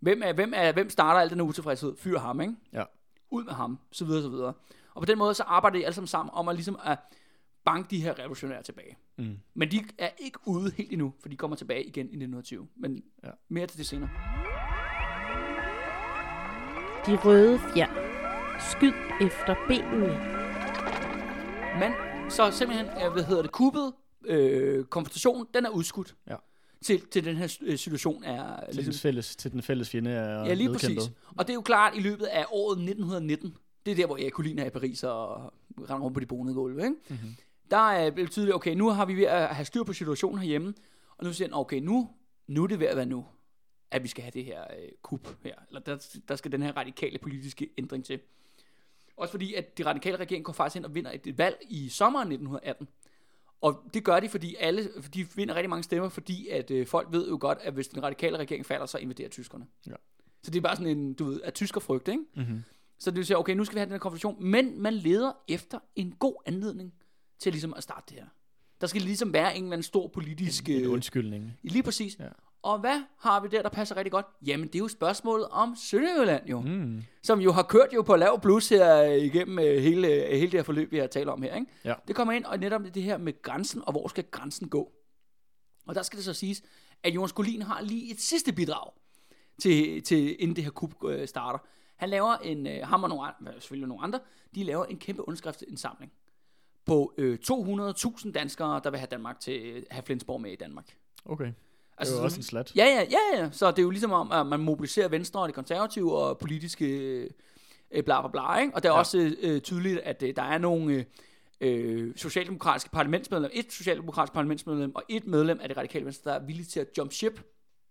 hvem, 0.00 0.22
er, 0.24 0.32
hvem, 0.32 0.52
er, 0.56 0.72
hvem 0.72 0.90
starter 0.90 1.20
al 1.20 1.30
den 1.30 1.40
utilfredshed? 1.40 1.96
Fyr 1.96 2.18
ham, 2.18 2.40
ikke? 2.40 2.54
Ja. 2.72 2.84
Ud 3.30 3.44
med 3.44 3.52
ham, 3.52 3.78
så 3.92 4.04
videre, 4.04 4.22
så 4.22 4.28
videre. 4.28 4.52
Og 4.96 5.02
på 5.02 5.06
den 5.06 5.18
måde, 5.18 5.34
så 5.34 5.42
arbejder 5.42 5.78
de 5.78 5.84
alle 5.84 5.94
sammen 5.94 6.08
sammen 6.08 6.30
om 6.34 6.48
at, 6.48 6.54
ligesom 6.54 6.78
at 6.84 6.98
banke 7.64 7.90
de 7.90 8.00
her 8.02 8.18
revolutionære 8.18 8.62
tilbage. 8.62 8.96
Mm. 9.18 9.36
Men 9.54 9.70
de 9.70 9.84
er 9.98 10.08
ikke 10.18 10.38
ude 10.46 10.72
helt 10.76 10.92
endnu, 10.92 11.12
for 11.20 11.28
de 11.28 11.36
kommer 11.36 11.56
tilbage 11.56 11.84
igen 11.84 12.06
i 12.06 12.16
1920. 12.16 12.68
Men 12.76 13.02
Ja. 13.24 13.30
mere 13.48 13.66
til 13.66 13.78
det 13.78 13.86
senere. 13.86 14.10
De 17.06 17.16
røde 17.16 17.58
fjer. 17.74 17.88
Skyd 18.70 18.92
efter 19.26 19.54
benene. 19.68 20.06
Men 21.80 21.92
så 22.30 22.50
simpelthen, 22.50 22.86
øh, 23.06 23.12
hvad 23.12 23.22
hedder 23.24 23.42
det, 23.42 23.52
kuppet, 23.52 23.92
øh, 24.26 24.84
konfrontation, 24.84 25.46
den 25.54 25.66
er 25.66 25.70
udskudt. 25.70 26.14
Ja. 26.30 26.36
Til, 26.84 27.00
til 27.06 27.24
den 27.24 27.36
her 27.36 27.56
øh, 27.62 27.78
situation 27.78 28.24
er 28.24 28.60
Til, 28.66 28.74
ligesom, 28.74 28.92
den 28.92 28.98
fælles, 29.00 29.36
til 29.36 29.52
den 29.52 29.62
fælles 29.62 29.90
fjende 29.90 30.10
er 30.10 30.44
Ja, 30.44 30.54
lige 30.54 30.68
nedkæmpet. 30.68 30.96
præcis. 30.98 31.12
Og 31.36 31.46
det 31.46 31.50
er 31.50 31.54
jo 31.54 31.60
klart, 31.60 31.92
i 31.96 32.00
løbet 32.00 32.24
af 32.26 32.44
året 32.50 32.78
1919, 32.78 33.54
det 33.86 33.92
er 33.92 33.96
der, 33.96 34.06
hvor 34.06 34.16
Erik 34.16 34.58
er 34.58 34.64
i 34.64 34.70
Paris 34.70 35.04
og 35.04 35.52
render 35.78 35.98
rundt 35.98 36.14
på 36.14 36.20
de 36.20 36.26
bonede 36.26 36.54
gulve, 36.54 36.82
ikke? 36.84 36.96
Mm-hmm. 37.08 37.36
Der 37.70 37.90
er 37.90 38.10
blevet 38.10 38.30
tydeligt, 38.30 38.54
okay, 38.54 38.74
nu 38.74 38.88
har 38.88 39.04
vi 39.04 39.14
ved 39.14 39.24
at 39.24 39.54
have 39.54 39.64
styr 39.64 39.82
på 39.82 39.92
situationen 39.92 40.38
herhjemme, 40.38 40.74
og 41.18 41.24
nu 41.24 41.32
siger 41.32 41.48
han, 41.48 41.54
okay, 41.54 41.80
nu, 41.80 42.10
nu 42.46 42.62
er 42.62 42.66
det 42.66 42.80
ved 42.80 42.86
at 42.86 42.96
være 42.96 43.06
nu, 43.06 43.26
at 43.90 44.02
vi 44.02 44.08
skal 44.08 44.22
have 44.22 44.30
det 44.30 44.44
her 44.44 44.62
øh, 44.62 44.88
kup 45.02 45.36
her, 45.44 45.54
eller 45.68 45.80
der, 45.80 46.18
der 46.28 46.36
skal 46.36 46.52
den 46.52 46.62
her 46.62 46.76
radikale 46.76 47.18
politiske 47.18 47.70
ændring 47.78 48.04
til. 48.04 48.20
Også 49.16 49.30
fordi, 49.30 49.54
at 49.54 49.78
de 49.78 49.86
radikale 49.86 50.16
regering 50.16 50.44
går 50.44 50.52
faktisk 50.52 50.76
ind 50.76 50.84
og 50.84 50.94
vinder 50.94 51.10
et 51.14 51.38
valg 51.38 51.56
i 51.68 51.88
sommeren 51.88 52.32
1918. 52.32 52.88
Og 53.60 53.82
det 53.94 54.04
gør 54.04 54.20
de, 54.20 54.28
fordi 54.28 54.56
alle, 54.60 54.88
de 55.14 55.26
vinder 55.34 55.54
rigtig 55.54 55.70
mange 55.70 55.82
stemmer, 55.82 56.08
fordi 56.08 56.48
at 56.48 56.70
øh, 56.70 56.86
folk 56.86 57.08
ved 57.12 57.28
jo 57.28 57.38
godt, 57.40 57.58
at 57.62 57.72
hvis 57.72 57.88
den 57.88 58.02
radikale 58.02 58.36
regering 58.36 58.66
falder, 58.66 58.86
så 58.86 58.98
invaderer 58.98 59.28
tyskerne. 59.28 59.66
Ja. 59.86 59.94
Så 60.42 60.50
det 60.50 60.58
er 60.58 60.62
bare 60.62 60.76
sådan 60.76 60.98
en, 60.98 61.14
du 61.14 61.24
ved, 61.24 61.40
at 61.42 61.54
tyskerfrygt, 61.54 62.08
ikke? 62.08 62.22
Mm-hmm. 62.36 62.62
Så 62.98 63.10
det 63.10 63.16
vil 63.16 63.26
sige, 63.26 63.38
okay, 63.38 63.54
nu 63.54 63.64
skal 63.64 63.74
vi 63.74 63.78
have 63.78 63.86
den 63.86 63.92
her 63.92 63.98
konfrontation, 63.98 64.44
men 64.44 64.82
man 64.82 64.94
leder 64.94 65.32
efter 65.48 65.78
en 65.96 66.14
god 66.18 66.34
anledning 66.46 66.94
til 67.38 67.52
ligesom 67.52 67.74
at 67.74 67.82
starte 67.82 68.04
det 68.08 68.16
her. 68.22 68.26
Der 68.80 68.86
skal 68.86 69.02
ligesom 69.02 69.32
være 69.32 69.56
en 69.56 69.62
eller 69.62 69.72
anden 69.72 69.82
stor 69.82 70.08
politisk... 70.08 70.68
En 70.68 70.84
øh, 70.84 70.92
undskyldning. 70.92 71.58
Lige 71.62 71.82
præcis. 71.82 72.16
Ja. 72.18 72.28
Og 72.62 72.78
hvad 72.78 73.02
har 73.18 73.40
vi 73.40 73.48
der, 73.48 73.62
der 73.62 73.68
passer 73.68 73.96
rigtig 73.96 74.12
godt? 74.12 74.26
Jamen, 74.46 74.66
det 74.66 74.74
er 74.74 74.78
jo 74.78 74.88
spørgsmålet 74.88 75.48
om 75.48 75.76
Sønderjylland 75.76 76.46
jo. 76.46 76.60
Mm. 76.60 77.02
Som 77.22 77.40
jo 77.40 77.52
har 77.52 77.62
kørt 77.62 77.88
jo 77.94 78.02
på 78.02 78.16
lav 78.16 78.40
plus 78.40 78.68
her 78.68 79.02
øh, 79.02 79.16
igennem 79.16 79.58
øh, 79.58 79.82
hele, 79.82 80.06
hele 80.08 80.42
det 80.42 80.52
her 80.52 80.62
forløb, 80.62 80.92
vi 80.92 80.98
har 80.98 81.06
talt 81.06 81.28
om 81.28 81.42
her. 81.42 81.54
Ikke? 81.54 81.66
Ja. 81.84 81.94
Det 82.08 82.16
kommer 82.16 82.32
ind, 82.32 82.44
og 82.44 82.58
netop 82.58 82.82
det 82.94 83.02
her 83.02 83.18
med 83.18 83.42
grænsen, 83.42 83.82
og 83.86 83.92
hvor 83.92 84.08
skal 84.08 84.24
grænsen 84.30 84.68
gå? 84.68 84.92
Og 85.86 85.94
der 85.94 86.02
skal 86.02 86.16
det 86.16 86.24
så 86.24 86.34
siges, 86.34 86.62
at 87.02 87.14
Jonas 87.14 87.30
Collin 87.30 87.62
har 87.62 87.80
lige 87.80 88.10
et 88.12 88.20
sidste 88.20 88.52
bidrag, 88.52 88.92
til, 89.58 90.02
til 90.02 90.36
inden 90.38 90.56
det 90.56 90.64
her 90.64 91.04
øh, 91.04 91.28
starter. 91.28 91.58
Han 91.96 92.08
laver 92.08 92.36
en, 92.36 92.66
øh, 92.66 92.86
ham 92.86 93.02
og 93.02 93.08
nogle 93.08 93.24
andre, 93.26 93.52
selvfølgelig 93.52 93.88
nogle 93.88 94.02
andre, 94.04 94.20
de 94.54 94.64
laver 94.64 94.84
en 94.84 94.98
kæmpe 94.98 95.28
underskriftsindsamling 95.28 96.12
på 96.86 97.14
øh, 97.18 97.38
200.000 97.50 98.32
danskere, 98.32 98.80
der 98.84 98.90
vil 98.90 98.98
have 98.98 99.08
Danmark 99.10 99.40
til 99.40 99.62
øh, 99.66 99.82
have 99.90 100.02
Flensborg 100.02 100.40
med 100.40 100.52
i 100.52 100.56
Danmark. 100.56 100.96
Okay. 101.24 101.44
Det 101.46 101.54
Altså, 101.98 102.14
er 102.14 102.16
jo 102.16 102.20
så- 102.20 102.24
også 102.24 102.38
en 102.38 102.42
slat. 102.42 102.76
Ja, 102.76 102.84
ja, 102.84 103.04
ja, 103.10 103.42
ja. 103.42 103.50
Så 103.50 103.70
det 103.70 103.78
er 103.78 103.82
jo 103.82 103.90
ligesom 103.90 104.12
om, 104.12 104.32
at 104.32 104.46
man 104.46 104.60
mobiliserer 104.60 105.08
Venstre 105.08 105.40
og 105.40 105.48
det 105.48 105.54
konservative 105.54 106.18
og 106.18 106.38
politiske 106.38 106.86
øh, 107.90 108.02
bla 108.04 108.20
bla 108.20 108.28
bla, 108.30 108.58
ikke? 108.60 108.74
Og 108.74 108.82
det 108.82 108.88
er 108.88 108.92
ja. 108.92 108.98
Også 108.98 109.36
øh, 109.42 109.60
tydeligt, 109.60 109.98
at 109.98 110.22
øh, 110.22 110.36
der 110.36 110.42
er 110.42 110.58
nogle 110.58 110.94
øh, 110.94 111.04
øh, 112.06 112.12
socialdemokratiske 112.16 112.90
parlamentsmedlem, 112.90 113.50
et 113.54 113.72
socialdemokratisk 113.72 114.32
parlamentsmedlem 114.32 114.94
og 114.94 115.02
et 115.08 115.26
medlem 115.26 115.60
af 115.62 115.68
det 115.68 115.76
radikale 115.76 116.04
venstre, 116.04 116.30
der 116.30 116.36
er 116.38 116.44
villige 116.44 116.66
til 116.66 116.80
at 116.80 116.86
jump 116.98 117.12
ship 117.12 117.40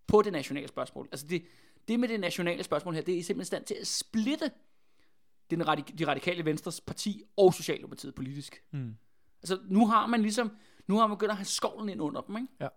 på 0.08 0.22
det 0.22 0.34
nationale 0.34 0.68
spørgsmål. 0.68 1.08
Altså 1.12 1.28
det, 1.28 1.44
det 1.88 2.00
med 2.00 2.08
det 2.08 2.20
nationale 2.20 2.64
spørgsmål 2.64 2.94
her, 2.96 3.02
det 3.02 3.18
er 3.20 3.24
simpelthen 3.24 3.46
stand 3.46 3.66
til 3.66 3.76
at 3.82 3.88
splitte 3.88 4.52
den 5.50 5.68
radik- 5.68 5.98
de 6.00 6.08
radikale 6.08 6.46
venstres 6.46 6.82
parti 6.82 7.24
og 7.38 7.54
Socialdemokratiet 7.54 8.16
politisk. 8.16 8.64
Mm. 8.72 8.96
Altså, 9.42 9.60
nu 9.68 9.88
har 9.88 10.08
man 10.08 10.22
ligesom, 10.22 10.52
nu 10.88 10.98
har 10.98 11.08
man 11.08 11.18
begyndt 11.18 11.32
at 11.32 11.38
have 11.38 11.46
skovlen 11.46 11.90
ind 11.90 12.02
under 12.02 12.22
dem, 12.22 12.38
ikke? 12.38 12.48
Ja. 12.60 12.68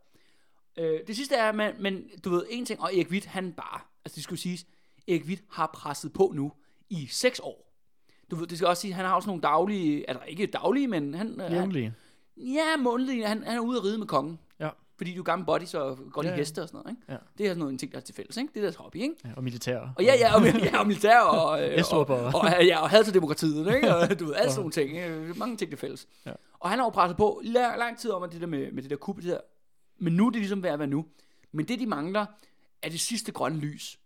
Øh, 0.79 1.01
det 1.07 1.17
sidste 1.17 1.35
er, 1.35 1.53
men, 1.53 1.73
men 1.83 2.11
du 2.25 2.31
ved, 2.31 2.47
en 2.51 2.65
ting, 2.65 2.81
og 2.81 2.95
Erik 2.95 3.11
Witt, 3.11 3.27
han 3.27 3.53
bare, 3.53 3.81
altså 4.05 4.15
det 4.17 4.25
skulle 4.25 4.39
siges, 4.41 4.67
Erik 5.09 5.25
Witt 5.25 5.43
har 5.51 5.71
presset 5.75 6.13
på 6.13 6.33
nu 6.35 6.53
i 6.91 7.07
seks 7.07 7.41
år. 7.41 7.75
Du 8.31 8.37
ved, 8.37 8.47
det 8.47 8.59
skal 8.59 8.69
også 8.69 8.81
sige, 8.81 8.93
han 8.95 9.05
har 9.05 9.15
også 9.15 9.27
nogle 9.29 9.43
daglige, 9.43 10.11
altså 10.11 10.25
ikke 10.25 10.47
daglige, 10.47 10.89
men 10.89 11.15
han, 11.15 11.41
han 11.41 11.53
Jævnlige. 11.53 11.95
ja, 12.37 12.77
månedlige, 12.77 13.27
han, 13.27 13.43
han 13.43 13.57
er 13.57 13.61
ude 13.61 13.79
at 13.79 13.85
ride 13.85 13.99
med 13.99 14.07
kongen. 14.07 14.39
Fordi 14.99 15.15
du 15.15 15.21
er 15.21 15.25
gamle 15.25 15.45
buddies 15.47 15.75
og 15.75 15.99
går 16.13 16.23
lige 16.23 16.31
Ja, 16.31 16.37
ja, 16.37 16.41
heste 16.41 16.63
og 16.63 16.69
sådan 16.69 16.81
noget, 16.85 16.91
ikke? 16.99 17.13
Ja. 17.13 17.17
Det 17.39 17.47
er 17.47 17.51
sådan 17.51 17.59
noget, 17.59 17.73
en 17.73 17.79
ting, 17.79 17.93
der 17.93 17.99
er 17.99 18.03
til 18.03 18.15
fælles, 18.15 18.37
ikke? 18.37 18.51
Det 18.55 18.61
er 18.61 18.63
deres 18.63 18.77
hobby, 18.77 18.97
ikke? 18.97 19.15
ja. 19.25 19.31
Og 19.37 19.45
militær. 19.45 19.79
Og 19.97 20.03
ja, 20.05 20.15
ja, 20.15 20.35
og, 20.35 20.47
ja, 20.47 20.79
og 20.79 20.87
militær 20.87 21.21
og, 21.21 21.63
øh, 21.71 21.85
og, 21.93 21.99
og- 22.09 22.25
og, 22.35 22.65
ja, 22.67 22.79
og 22.83 22.91
had 22.91 23.05
til 23.05 23.15
demokratiet, 23.15 23.75
ikke? 23.75 23.97
Og 23.97 24.19
du 24.21 24.25
ved, 24.25 24.35
alle 24.35 24.51
sådan 24.53 24.61
nogle 24.61 24.73
ting. 24.73 24.97
øh, 24.97 25.37
Mange 25.39 25.57
ting 25.57 25.71
til 25.71 25.79
fælles. 25.79 26.09
Ja. 26.27 26.33
Og 26.59 26.71
han 26.71 26.79
har 26.79 26.87
jo 26.87 26.91
presset 26.91 27.17
på 27.17 27.41
lang, 27.45 27.79
lang 27.79 27.99
tid 27.99 28.11
om 28.11 28.23
at 28.23 28.33
det 28.33 28.41
der 28.41 28.47
med, 28.47 28.73
med 28.73 28.83
det 28.83 28.91
der 28.91 28.97
kup, 28.97 29.17
det 29.17 29.25
der. 29.25 29.41
Men 29.99 30.13
nu 30.13 30.27
er 30.27 30.31
det 30.31 30.41
ligesom 30.41 30.63
ved 30.63 30.71
at 30.71 30.79
være 30.79 30.89
nu. 30.89 31.07
Men 31.53 31.69
det, 31.69 31.81
de 31.81 31.87
mangler, 31.87 32.27
er 32.83 32.89
det 32.89 33.01
sidste 33.01 33.33
grønne 33.33 33.59
lys. 33.59 33.99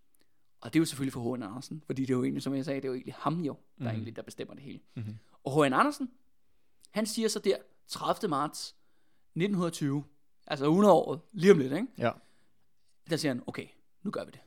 Og 0.61 0.73
det 0.75 0.79
er 0.79 0.81
jo 0.81 0.85
selvfølgelig 0.85 1.13
for 1.13 1.35
H.N. 1.37 1.43
Andersen, 1.43 1.83
fordi 1.87 2.03
det 2.03 2.11
er 2.11 2.15
jo 2.17 2.23
egentlig, 2.25 2.43
som 2.43 2.55
jeg 2.55 2.65
sagde, 2.65 2.81
det 2.81 2.85
er 2.85 2.89
jo 2.89 2.95
egentlig 2.95 3.15
ham 3.19 3.41
jo, 3.41 3.53
der 3.79 3.85
mm. 3.85 3.87
Egentlig, 3.87 4.17
der 4.17 4.23
bestemmer 4.23 4.55
det 4.55 4.63
hele. 4.63 4.81
Mhm. 4.97 5.19
Og 5.45 5.65
H.N. 5.67 5.73
Andersen, 5.73 6.11
han 6.91 7.07
siger 7.07 7.29
så 7.29 7.39
der, 7.39 7.57
30. 7.89 8.29
marts 8.31 8.75
1920, 9.37 10.05
altså 10.47 10.65
100 10.65 10.95
år, 10.95 11.29
lige 11.33 11.53
om 11.53 11.59
lidt, 11.59 11.73
ikke? 11.73 11.87
Ja. 11.99 12.11
der 13.11 13.17
siger 13.17 13.35
han, 13.35 13.43
okay, 13.47 13.67
nu 14.03 14.11
gør 14.11 14.25
vi 14.25 14.31
det. 14.31 14.41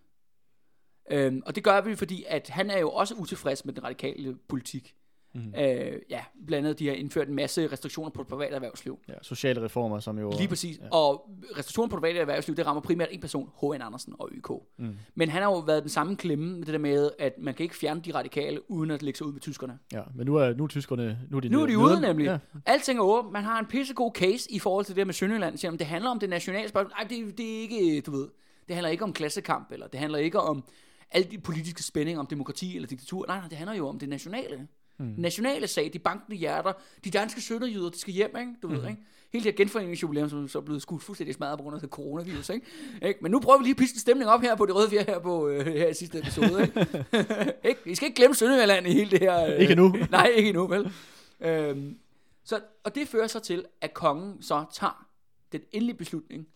Øhm, 1.11 1.43
og 1.45 1.55
det 1.55 1.63
gør 1.63 1.81
vi, 1.81 1.95
fordi 1.95 2.23
at 2.27 2.49
han 2.49 2.69
er 2.69 2.77
jo 2.77 2.91
også 2.91 3.15
utilfreds 3.15 3.65
med 3.65 3.73
den 3.73 3.83
radikale 3.83 4.35
politik. 4.35 4.95
Mm. 5.35 5.53
Øh, 5.59 5.99
ja, 6.09 6.19
blandt 6.47 6.65
andet 6.67 6.79
de 6.79 6.87
har 6.87 6.93
indført 6.93 7.27
en 7.27 7.35
masse 7.35 7.67
restriktioner 7.71 8.09
på 8.09 8.21
det 8.21 8.27
private 8.27 8.55
erhvervsliv. 8.55 8.99
ja. 9.09 9.13
Sociale 9.21 9.61
reformer, 9.61 9.99
som 9.99 10.19
jo... 10.19 10.31
Lige 10.37 10.47
præcis. 10.47 10.77
Ja. 10.79 10.89
Og 10.91 11.29
restriktioner 11.57 11.89
på 11.89 11.95
det 11.95 12.01
private 12.01 12.19
erhvervsliv, 12.19 12.55
det 12.55 12.65
rammer 12.65 12.81
primært 12.81 13.07
en 13.11 13.21
person, 13.21 13.49
H.N. 13.61 13.81
Andersen 13.81 14.13
og 14.19 14.29
YK. 14.31 14.49
Mm. 14.77 14.97
Men 15.15 15.29
han 15.29 15.41
har 15.41 15.49
jo 15.49 15.57
været 15.59 15.81
den 15.83 15.89
samme 15.89 16.15
klemme 16.15 16.51
med 16.57 16.65
det 16.65 16.73
der 16.73 16.79
med, 16.79 17.11
at 17.19 17.33
man 17.39 17.53
kan 17.53 17.63
ikke 17.63 17.75
fjerne 17.75 18.01
de 18.01 18.13
radikale, 18.13 18.71
uden 18.71 18.91
at 18.91 19.03
lægge 19.03 19.17
sig 19.17 19.27
ud 19.27 19.33
med 19.33 19.41
tyskerne. 19.41 19.79
ja. 19.93 20.01
Men 20.15 20.25
nu 20.25 20.35
er, 20.35 20.53
nu 20.53 20.63
er 20.63 20.67
tyskerne... 20.67 21.19
Nu 21.29 21.37
er 21.37 21.41
de, 21.41 21.49
Nu 21.49 21.61
er 21.61 21.65
de 21.67 21.77
ude 21.77 22.01
nemlig. 22.01 22.25
Ja. 22.25 22.37
Alting 22.65 22.99
er 22.99 23.03
åbent. 23.03 23.33
Man 23.33 23.43
har 23.43 23.59
en 23.59 23.65
pissegod 23.65 24.11
case 24.15 24.51
i 24.51 24.59
forhold 24.59 24.85
til 24.85 24.95
det 24.95 24.99
her 24.99 25.05
med 25.05 25.13
Sønderjylland. 25.13 25.57
Siger, 25.57 25.71
det 25.71 25.87
handler 25.87 26.09
om 26.09 26.19
det 26.19 26.29
nationale 26.29 26.69
spørgsmål. 26.69 26.91
Nej, 26.99 27.07
det, 27.09 27.37
det 27.37 27.55
er 27.57 27.61
ikke, 27.61 28.01
du 28.01 28.11
ved, 28.11 28.27
det 28.67 28.75
handler 28.75 28.89
ikke 28.89 29.03
om 29.03 29.13
klassekamp, 29.13 29.71
eller 29.71 29.87
det 29.87 29.99
handler 29.99 30.19
ikke 30.19 30.39
om 30.39 30.63
alle 31.11 31.31
de 31.31 31.37
politiske 31.37 31.83
spændinger 31.83 32.19
om 32.19 32.27
demokrati 32.27 32.75
eller 32.75 32.87
diktatur. 32.87 33.25
Nej, 33.27 33.37
nej, 33.39 33.47
det 33.47 33.57
handler 33.57 33.75
jo 33.75 33.87
om 33.87 33.99
det 33.99 34.09
nationale. 34.09 34.67
Mm. 34.97 35.13
Nationale 35.17 35.67
sag, 35.67 35.89
de 35.93 35.99
bankende 35.99 36.37
hjerter, 36.37 36.73
de 37.03 37.11
danske 37.11 37.41
sønderjyder, 37.41 37.89
de 37.89 37.99
skal 37.99 38.13
hjem, 38.13 38.37
ikke? 38.39 38.53
Du 38.61 38.67
mm. 38.67 38.73
ved, 38.73 38.89
ikke? 38.89 39.01
Hele 39.33 39.43
det 39.43 39.51
her 39.51 39.57
genforeningsjubilæum, 39.57 40.29
som 40.29 40.47
så 40.47 40.57
er 40.57 40.61
blevet 40.61 40.81
skudt 40.81 41.03
fuldstændig 41.03 41.35
smadret 41.35 41.57
på 41.57 41.63
grund 41.63 41.83
af 41.83 41.89
coronavirus, 41.89 42.49
ikke? 42.49 42.65
ikke? 43.01 43.19
Men 43.21 43.31
nu 43.31 43.39
prøver 43.39 43.57
vi 43.57 43.63
lige 43.63 43.71
at 43.71 43.77
piske 43.77 43.99
stemning 43.99 44.29
op 44.29 44.41
her 44.41 44.55
på 44.55 44.65
det 44.65 44.75
røde 44.75 44.89
fjer 44.89 45.03
her, 45.03 45.19
på, 45.19 45.47
øh, 45.47 45.65
her 45.65 45.87
i 45.87 45.93
sidste 45.93 46.19
episode, 46.19 46.61
ikke? 46.61 47.05
ikke? 47.69 47.81
Vi 47.85 47.95
skal 47.95 48.05
ikke 48.05 48.15
glemme 48.15 48.35
Sønderjylland 48.35 48.87
i 48.87 48.93
hele 48.93 49.11
det 49.11 49.19
her... 49.19 49.45
Øh, 49.45 49.59
Ikke 49.59 49.71
endnu. 49.71 49.95
Nej, 50.11 50.25
ikke 50.27 50.49
endnu, 50.49 50.67
vel? 50.67 50.93
Øhm, 51.39 51.97
så, 52.43 52.61
og 52.83 52.95
det 52.95 53.07
fører 53.07 53.27
så 53.27 53.39
til, 53.39 53.65
at 53.81 53.93
kongen 53.93 54.41
så 54.41 54.65
tager 54.73 55.07
den 55.51 55.61
endelige 55.71 55.97
beslutning 55.97 56.47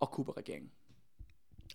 og 0.00 0.10
kupper 0.10 0.36
regeringen. 0.36 0.70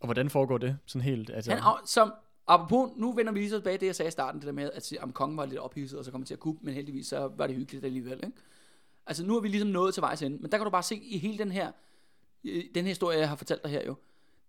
Og 0.01 0.07
hvordan 0.07 0.29
foregår 0.29 0.57
det? 0.57 0.77
Sådan 0.85 1.01
helt... 1.01 1.29
Altså, 1.29 1.51
Han, 1.51 1.61
som, 1.85 2.13
apropos, 2.47 2.91
nu 2.95 3.13
vender 3.13 3.31
vi 3.31 3.39
lige 3.39 3.49
så 3.49 3.55
tilbage 3.55 3.77
det, 3.77 3.85
jeg 3.85 3.95
sagde 3.95 4.07
i 4.07 4.11
starten, 4.11 4.41
det 4.41 4.47
der 4.47 4.53
med, 4.53 4.71
at 4.73 4.93
om 4.99 5.13
kongen 5.13 5.37
var 5.37 5.45
lidt 5.45 5.59
ophidset, 5.59 5.99
og 5.99 6.05
så 6.05 6.11
kom 6.11 6.23
til 6.23 6.33
at 6.33 6.39
kuppe, 6.39 6.65
men 6.65 6.73
heldigvis 6.73 7.07
så 7.07 7.31
var 7.37 7.47
det 7.47 7.55
hyggeligt 7.55 7.85
alligevel, 7.85 8.19
ikke? 8.23 8.37
Altså, 9.05 9.25
nu 9.25 9.37
er 9.37 9.41
vi 9.41 9.47
ligesom 9.47 9.69
nået 9.69 9.93
til 9.93 10.01
vejs 10.01 10.21
ende, 10.21 10.37
men 10.37 10.51
der 10.51 10.57
kan 10.57 10.65
du 10.65 10.71
bare 10.71 10.83
se 10.83 10.95
i 10.95 11.17
hele 11.17 11.37
den 11.37 11.51
her, 11.51 11.71
den 12.43 12.83
her 12.83 12.87
historie, 12.87 13.19
jeg 13.19 13.29
har 13.29 13.35
fortalt 13.35 13.63
dig 13.63 13.71
her 13.71 13.85
jo, 13.85 13.95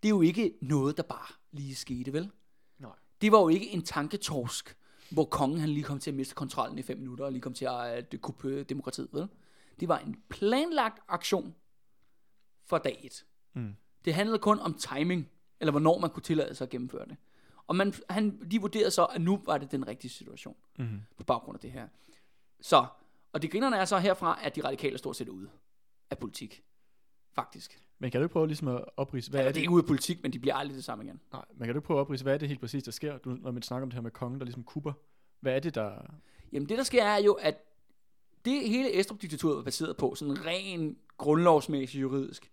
det 0.02 0.08
er 0.08 0.10
jo 0.10 0.22
ikke 0.22 0.54
noget, 0.60 0.96
der 0.96 1.02
bare 1.02 1.34
lige 1.50 1.74
skete, 1.74 2.12
vel? 2.12 2.30
Nej. 2.78 2.90
Det 3.20 3.32
var 3.32 3.40
jo 3.40 3.48
ikke 3.48 3.70
en 3.70 3.82
tanketorsk, 3.82 4.76
hvor 5.10 5.24
kongen 5.24 5.60
han 5.60 5.68
lige 5.68 5.84
kom 5.84 5.98
til 5.98 6.10
at 6.10 6.14
miste 6.14 6.34
kontrollen 6.34 6.78
i 6.78 6.82
fem 6.82 6.98
minutter, 6.98 7.24
og 7.24 7.32
lige 7.32 7.42
kom 7.42 7.54
til 7.54 7.64
at, 7.64 7.74
at 7.74 8.20
kuppe 8.20 8.62
demokratiet, 8.62 9.08
vel? 9.12 9.28
Det 9.80 9.88
var 9.88 9.98
en 9.98 10.16
planlagt 10.28 11.02
aktion 11.08 11.54
for 12.64 12.78
dag 12.78 13.00
et. 13.04 13.24
Mm. 13.52 13.74
Det 14.04 14.14
handlede 14.14 14.38
kun 14.38 14.58
om 14.58 14.74
timing, 14.74 15.28
eller 15.60 15.70
hvornår 15.70 15.98
man 15.98 16.10
kunne 16.10 16.22
tillade 16.22 16.54
sig 16.54 16.64
at 16.64 16.70
gennemføre 16.70 17.06
det. 17.06 17.16
Og 17.66 17.76
man, 17.76 17.94
han, 18.10 18.50
de 18.50 18.60
vurderede 18.60 18.90
så, 18.90 19.04
at 19.04 19.20
nu 19.20 19.40
var 19.44 19.58
det 19.58 19.72
den 19.72 19.86
rigtige 19.88 20.10
situation, 20.10 20.56
Mm. 20.78 21.00
på 21.16 21.24
baggrund 21.24 21.56
af 21.56 21.60
det 21.60 21.70
her. 21.72 21.88
Så, 22.60 22.86
og 23.32 23.42
det 23.42 23.50
grinerne 23.50 23.76
er 23.76 23.84
så 23.84 23.98
herfra, 23.98 24.38
at 24.42 24.56
de 24.56 24.64
radikale 24.64 24.94
er 24.94 24.98
stort 24.98 25.16
set 25.16 25.28
ude 25.28 25.50
af 26.10 26.18
politik. 26.18 26.62
Faktisk. 27.32 27.82
Men 27.98 28.10
kan 28.10 28.20
du 28.20 28.24
ikke 28.24 28.32
prøve 28.32 28.46
ligesom 28.46 28.68
at 28.68 28.84
oprise, 28.96 29.30
hvad 29.30 29.40
Ja, 29.40 29.46
er 29.48 29.52
det 29.52 29.58
er 29.58 29.62
ikke 29.62 29.72
ude 29.72 29.82
af 29.82 29.86
politik, 29.86 30.22
men 30.22 30.32
de 30.32 30.38
bliver 30.38 30.54
aldrig 30.54 30.76
det 30.76 30.84
samme 30.84 31.04
igen. 31.04 31.20
Nej, 31.32 31.44
men 31.54 31.58
kan 31.66 31.74
du 31.74 31.78
ikke 31.78 31.86
prøve 31.86 31.98
at 31.98 32.00
oprise, 32.00 32.22
hvad 32.24 32.34
er 32.34 32.38
det 32.38 32.48
helt 32.48 32.60
præcis, 32.60 32.82
der 32.82 32.90
sker, 32.90 33.18
du, 33.18 33.30
når 33.30 33.50
man 33.50 33.62
snakker 33.62 33.82
om 33.82 33.90
det 33.90 33.94
her 33.94 34.02
med 34.02 34.10
kongen, 34.10 34.40
der 34.40 34.44
ligesom 34.44 34.64
kupper? 34.64 34.92
Hvad 35.40 35.56
er 35.56 35.60
det, 35.60 35.74
der... 35.74 35.92
Jamen 36.52 36.68
det, 36.68 36.78
der 36.78 36.84
sker, 36.84 37.04
er 37.04 37.18
jo, 37.18 37.32
at 37.32 37.64
det 38.44 38.68
hele 38.68 38.98
Estrup-diktaturet 39.00 39.56
var 39.56 39.62
baseret 39.62 39.96
på, 39.96 40.14
sådan 40.14 40.46
ren 40.46 40.96
grundlovsmæssigt 41.16 42.02
juridisk, 42.02 42.50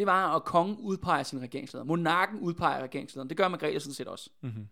det 0.00 0.06
var, 0.06 0.36
at 0.36 0.44
kongen 0.44 0.76
udpeger 0.78 1.22
sin 1.22 1.40
regeringsleder. 1.42 1.84
Monarken 1.84 2.40
udpeger 2.40 2.82
regeringslederen. 2.82 3.28
Det 3.28 3.36
gør 3.36 3.48
Margrethe 3.48 3.80
sådan 3.80 3.94
set 3.94 4.08
også. 4.08 4.30
Mm-hmm. 4.40 4.68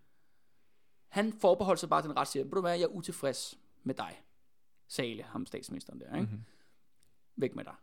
Han 1.09 1.33
forbeholdt 1.41 1.81
sig 1.81 1.89
bare 1.89 2.03
den 2.03 2.17
ret 2.17 2.37
at 2.37 2.45
ved 2.45 2.53
du 2.53 2.61
hvad, 2.61 2.73
jeg 2.73 2.83
er 2.83 2.87
utilfreds 2.87 3.59
med 3.83 3.95
dig. 3.95 4.23
Sale, 4.89 5.23
ham 5.23 5.47
statsministeren 5.47 6.01
der, 6.01 6.07
ikke? 6.07 6.19
Mm-hmm. 6.21 6.45
Væk 7.37 7.57
med 7.57 7.65
dig. 7.65 7.75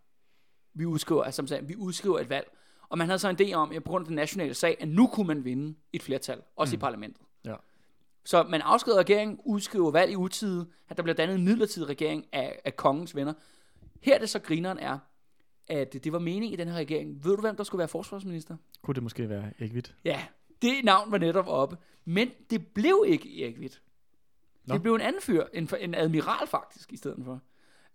Vi 0.74 0.86
udskriver, 0.86 1.24
altså, 1.24 1.36
som 1.36 1.48
sagde, 1.48 1.68
vi 1.68 1.76
udskriver 1.76 2.20
et 2.20 2.30
valg. 2.30 2.58
Og 2.90 2.98
man 2.98 3.08
havde 3.08 3.20
så 3.20 3.30
en 3.30 3.38
idé 3.42 3.54
om, 3.54 3.72
at 3.72 3.84
på 3.84 3.90
grund 3.90 4.04
af 4.04 4.08
den 4.08 4.16
nationale 4.16 4.54
sag, 4.54 4.78
at 4.80 4.88
nu 4.88 5.08
kunne 5.08 5.28
man 5.28 5.46
vinde 5.46 5.76
et 5.94 6.04
flertal, 6.04 6.42
også 6.56 6.76
mm. 6.76 6.80
i 6.80 6.82
parlamentet. 6.82 7.22
Ja. 7.46 7.56
Så 8.26 8.44
man 8.44 8.62
afskriver 8.62 8.98
regeringen, 8.98 9.40
udskriver 9.46 9.92
valg 9.92 10.12
i 10.12 10.16
utide, 10.16 10.68
at 10.90 10.98
der 10.98 11.04
bliver 11.04 11.16
dannet 11.16 11.36
en 11.36 11.44
midlertidig 11.44 11.90
regering 11.90 12.26
af, 12.32 12.62
af 12.66 12.76
kongens 12.76 13.16
venner. 13.16 13.34
Her 14.02 14.16
er 14.16 14.20
det 14.20 14.30
så 14.30 14.40
grineren 14.40 14.80
er, 14.80 15.00
at 15.68 15.94
det 15.94 16.14
var 16.14 16.20
meningen 16.20 16.54
i 16.54 16.56
den 16.56 16.68
her 16.68 16.76
regering. 16.76 17.24
Ved 17.26 17.36
du, 17.36 17.42
hvem 17.42 17.56
der 17.56 17.64
skulle 17.64 17.80
være 17.80 17.88
forsvarsminister? 17.88 18.58
Kunne 18.82 18.96
det 18.96 19.04
måske 19.04 19.30
være 19.30 19.52
Erik 19.60 19.74
Witt? 19.74 19.96
Ja, 20.06 20.26
det 20.62 20.74
navn 20.84 21.12
var 21.12 21.18
netop 21.18 21.48
oppe. 21.48 21.78
Men 22.06 22.30
det 22.50 22.68
blev 22.68 23.04
ikke 23.08 23.44
Erik 23.44 23.60
Witt. 23.60 23.82
Nå. 24.66 24.74
Det 24.74 24.82
blev 24.82 24.96
en 24.96 25.02
anden 25.02 25.22
fyr, 25.22 25.44
en, 25.54 25.70
en 25.80 25.94
admiral 25.94 26.48
faktisk, 26.48 26.94
i 26.94 26.98
stedet 26.98 27.26
for. 27.26 27.42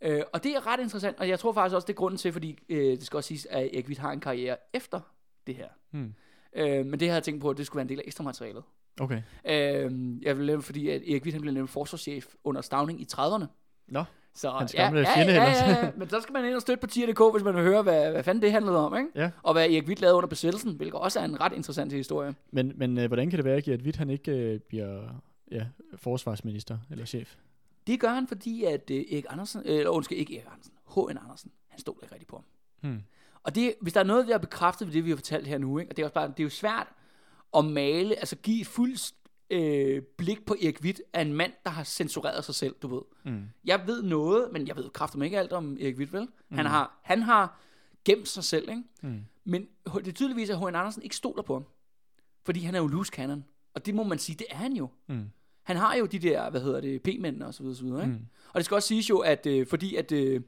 Øh, 0.00 0.22
og 0.32 0.44
det 0.44 0.56
er 0.56 0.66
ret 0.66 0.80
interessant, 0.80 1.18
og 1.18 1.28
jeg 1.28 1.38
tror 1.38 1.52
faktisk 1.52 1.74
også, 1.74 1.86
det 1.86 1.92
er 1.92 1.96
grunden 1.96 2.18
til, 2.18 2.32
fordi 2.32 2.58
øh, 2.68 2.78
det 2.78 3.06
skal 3.06 3.16
også 3.16 3.28
siges, 3.28 3.46
at 3.46 3.62
Erik 3.74 3.88
Witt 3.88 4.00
har 4.00 4.12
en 4.12 4.20
karriere 4.20 4.56
efter 4.72 5.00
det 5.46 5.54
her. 5.54 5.68
Hmm. 5.90 6.14
Øh, 6.52 6.86
men 6.86 7.00
det 7.00 7.08
havde 7.08 7.14
jeg 7.14 7.22
tænkt 7.22 7.40
på, 7.40 7.50
at 7.50 7.56
det 7.56 7.66
skulle 7.66 7.76
være 7.76 7.84
en 7.84 7.88
del 7.88 7.98
af 7.98 8.02
ekstra 8.06 8.24
materialet. 8.24 8.62
Okay. 9.00 9.22
Øh, 9.44 10.22
jeg 10.22 10.38
vil 10.38 10.46
nævne, 10.46 10.62
fordi 10.62 10.88
at 10.88 11.02
Erik 11.02 11.22
Witt 11.22 11.34
han 11.34 11.40
blev 11.40 11.54
nemlig 11.54 11.68
forsvarschef 11.68 12.34
under 12.44 12.60
Stavning 12.60 13.00
i 13.00 13.06
30'erne. 13.12 13.44
Nå, 13.88 14.04
Så, 14.34 14.50
Hans 14.50 14.74
ja, 14.74 14.82
gamle 14.82 15.00
ja, 15.00 15.16
fjende 15.16 15.32
ja, 15.32 15.44
ja, 15.44 15.68
ja, 15.68 15.90
men 15.98 16.08
så 16.08 16.20
skal 16.20 16.32
man 16.32 16.44
ind 16.44 16.54
og 16.54 16.60
støtte 16.60 16.80
på 16.80 16.86
tier.dk, 16.86 17.32
hvis 17.32 17.44
man 17.44 17.54
vil 17.54 17.62
høre, 17.62 17.82
hvad, 17.82 18.10
hvad 18.10 18.22
fanden 18.22 18.42
det 18.42 18.52
handlede 18.52 18.86
om, 18.86 18.96
ikke? 18.96 19.10
Ja. 19.14 19.30
Og 19.42 19.52
hvad 19.52 19.70
Erik 19.70 19.88
Witt 19.88 20.00
lavede 20.00 20.16
under 20.16 20.28
besættelsen, 20.28 20.72
hvilket 20.72 21.00
også 21.00 21.20
er 21.20 21.24
en 21.24 21.40
ret 21.40 21.52
interessant 21.52 21.92
historie. 21.92 22.34
men, 22.50 22.72
men 22.76 22.98
øh, 22.98 23.06
hvordan 23.06 23.30
kan 23.30 23.36
det 23.36 23.44
være, 23.44 23.56
at 23.56 23.82
Witt 23.82 23.96
han 23.96 24.10
ikke 24.10 24.32
øh, 24.32 24.60
bliver 24.60 25.02
ja, 25.50 25.66
forsvarsminister 25.96 26.78
eller 26.90 27.04
chef. 27.04 27.34
Det 27.86 28.00
gør 28.00 28.08
han, 28.08 28.26
fordi 28.26 28.64
at 28.64 28.90
øh, 28.90 28.96
Erik 28.96 29.24
Andersen, 29.28 29.62
øh, 29.64 29.76
eller 29.76 29.90
undskyld, 29.90 30.18
ikke 30.18 30.36
Erik 30.36 30.46
Andersen, 30.52 30.72
H.N. 30.94 31.18
Andersen, 31.18 31.50
han 31.68 31.80
stod 31.80 31.94
ikke 32.02 32.14
rigtig 32.14 32.28
på 32.28 32.36
ham. 32.36 32.44
Hmm. 32.90 33.02
Og 33.42 33.54
det, 33.54 33.74
hvis 33.80 33.92
der 33.92 34.00
er 34.00 34.04
noget, 34.04 34.26
vi 34.26 34.32
har 34.32 34.38
bekræftet 34.38 34.88
ved 34.88 34.94
det, 34.94 35.04
vi 35.04 35.10
har 35.10 35.16
fortalt 35.16 35.46
her 35.46 35.58
nu, 35.58 35.78
ikke? 35.78 35.92
og 35.92 35.96
det 35.96 36.02
er, 36.02 36.06
også 36.06 36.14
bare, 36.14 36.28
det 36.28 36.40
er 36.40 36.44
jo 36.44 36.50
svært 36.50 36.86
at 37.56 37.64
male, 37.64 38.16
altså 38.16 38.36
give 38.36 38.60
et 38.60 38.66
fuldt 38.66 39.14
øh, 39.50 40.02
blik 40.02 40.46
på 40.46 40.54
Erik 40.62 40.80
Witt 40.82 41.02
af 41.12 41.22
en 41.22 41.34
mand, 41.34 41.52
der 41.64 41.70
har 41.70 41.84
censureret 41.84 42.44
sig 42.44 42.54
selv, 42.54 42.74
du 42.82 42.88
ved. 42.94 43.02
Mm. 43.32 43.42
Jeg 43.64 43.82
ved 43.86 44.02
noget, 44.02 44.52
men 44.52 44.66
jeg 44.68 44.76
ved 44.76 44.90
kraftigt 44.90 45.24
ikke 45.24 45.38
alt 45.38 45.52
om 45.52 45.76
Erik 45.80 45.98
Witt, 45.98 46.12
vel? 46.12 46.28
Han, 46.50 46.66
har, 46.66 47.00
han 47.02 47.22
har 47.22 47.60
gemt 48.04 48.28
sig 48.28 48.44
selv, 48.44 48.68
ikke? 48.68 48.82
Mm. 49.02 49.20
Men 49.44 49.68
det 49.94 50.08
er 50.08 50.12
tydeligvis, 50.12 50.50
at 50.50 50.58
H.N. 50.58 50.66
Andersen 50.74 51.02
ikke 51.02 51.16
stoler 51.16 51.42
på 51.42 51.52
ham. 51.52 51.64
Fordi 52.44 52.60
han 52.60 52.74
er 52.74 52.78
jo 52.78 52.86
loose 52.86 53.12
cannon. 53.12 53.44
Og 53.74 53.86
det 53.86 53.94
må 53.94 54.02
man 54.02 54.18
sige, 54.18 54.36
det 54.36 54.46
er 54.50 54.56
han 54.56 54.72
jo. 54.72 54.88
Mm. 55.06 55.24
Han 55.62 55.76
har 55.76 55.94
jo 55.94 56.06
de 56.06 56.18
der, 56.18 56.50
hvad 56.50 56.60
hedder 56.60 56.80
det, 56.80 57.02
p-mænd 57.02 57.42
og 57.42 57.54
så 57.54 57.62
videre, 57.62 57.76
så 57.76 57.84
videre 57.84 58.02
ikke? 58.02 58.12
Mm. 58.12 58.26
Og 58.48 58.54
det 58.54 58.64
skal 58.64 58.74
også 58.74 58.88
siges 58.88 59.10
jo, 59.10 59.18
at 59.18 59.46
øh, 59.46 59.66
fordi 59.66 59.96
at, 59.96 60.12
øh, 60.12 60.40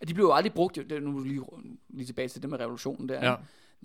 at 0.00 0.08
de 0.08 0.14
blev 0.14 0.24
jo 0.26 0.32
aldrig 0.32 0.52
brugt, 0.52 0.76
det 0.76 0.92
er 0.92 1.00
nu 1.00 1.18
lige, 1.20 1.42
lige 1.88 2.06
tilbage 2.06 2.28
til 2.28 2.42
det 2.42 2.50
med 2.50 2.60
revolutionen 2.60 3.08
der, 3.08 3.30
Ja. 3.30 3.36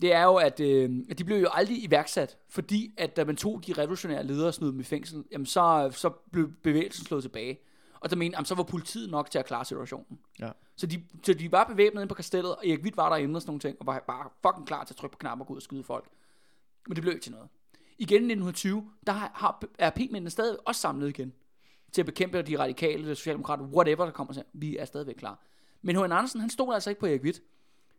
Det 0.02 0.14
er 0.14 0.24
jo, 0.24 0.36
at, 0.36 0.60
øh, 0.60 0.90
de 1.18 1.24
blev 1.24 1.38
jo 1.38 1.48
aldrig 1.52 1.84
iværksat, 1.84 2.38
fordi 2.50 2.94
at 2.98 3.16
da 3.16 3.26
man 3.26 3.36
tog 3.36 3.62
de 3.68 3.74
revolutionære 3.74 4.24
ledere 4.24 4.48
og 4.48 4.60
dem 4.60 4.80
i 4.80 4.84
fængsel, 4.84 5.24
jamen 5.32 5.46
så, 5.46 5.92
så 5.92 6.10
blev 6.10 6.52
bevægelsen 6.64 7.06
slået 7.06 7.24
tilbage. 7.24 7.60
Og 8.00 8.10
der 8.10 8.16
mente, 8.16 8.36
jamen, 8.36 8.46
så 8.46 8.56
var 8.56 8.64
politiet 8.64 9.12
nok 9.12 9.32
til 9.32 9.40
at 9.40 9.46
klare 9.46 9.66
situationen. 9.66 10.20
Ja. 10.40 10.52
Så 10.76 10.88
de, 10.88 11.04
så 11.24 11.34
de 11.34 11.52
var 11.52 11.64
bevæbnet 11.64 12.02
inde 12.02 12.10
på 12.10 12.16
kastellet, 12.16 12.56
og 12.56 12.68
Erik 12.68 12.84
Witt 12.84 12.98
var 12.98 13.10
derinde 13.10 13.38
og 13.38 13.42
sådan 13.42 13.50
nogle 13.50 13.60
ting, 13.60 13.78
og 13.80 13.86
var 13.86 14.04
bare 14.08 14.30
fucking 14.42 14.68
klar 14.68 14.84
til 14.84 14.94
at 14.94 14.98
trykke 14.98 15.14
på 15.14 15.18
knapper 15.18 15.44
og 15.44 15.48
gå 15.48 15.54
ud 15.54 15.58
og 15.58 15.64
skyde 15.64 15.84
folk. 15.84 16.08
Men 16.88 16.96
det 16.96 17.02
blev 17.02 17.14
ikke 17.14 17.24
til 17.24 17.32
noget. 17.32 17.50
Igen 17.98 18.22
i 18.22 18.34
1920, 18.34 18.90
der 19.08 19.14
har, 19.14 19.32
har 19.34 19.64
er 19.80 19.90
P-mændene 19.90 20.30
stadig 20.30 20.58
også 20.66 20.82
samlet 20.82 21.10
igen 21.10 21.34
til 21.92 22.02
at 22.02 22.06
bekæmpe 22.06 22.42
de 22.42 22.60
radikale, 22.60 23.10
de 23.10 23.16
socialdemokrater, 23.16 23.64
whatever 23.64 24.06
der 24.06 24.12
kommer 24.12 24.34
til. 24.34 24.44
Vi 24.54 24.78
er 24.78 24.86
stadigvæk 24.86 25.16
klar. 25.16 25.40
Men 25.82 25.96
H.N. 25.96 26.04
Andersen, 26.04 26.40
han 26.40 26.50
stod 26.50 26.74
altså 26.74 26.90
ikke 26.90 27.00
på 27.00 27.06
Erik 27.06 27.22
Witt. 27.24 27.42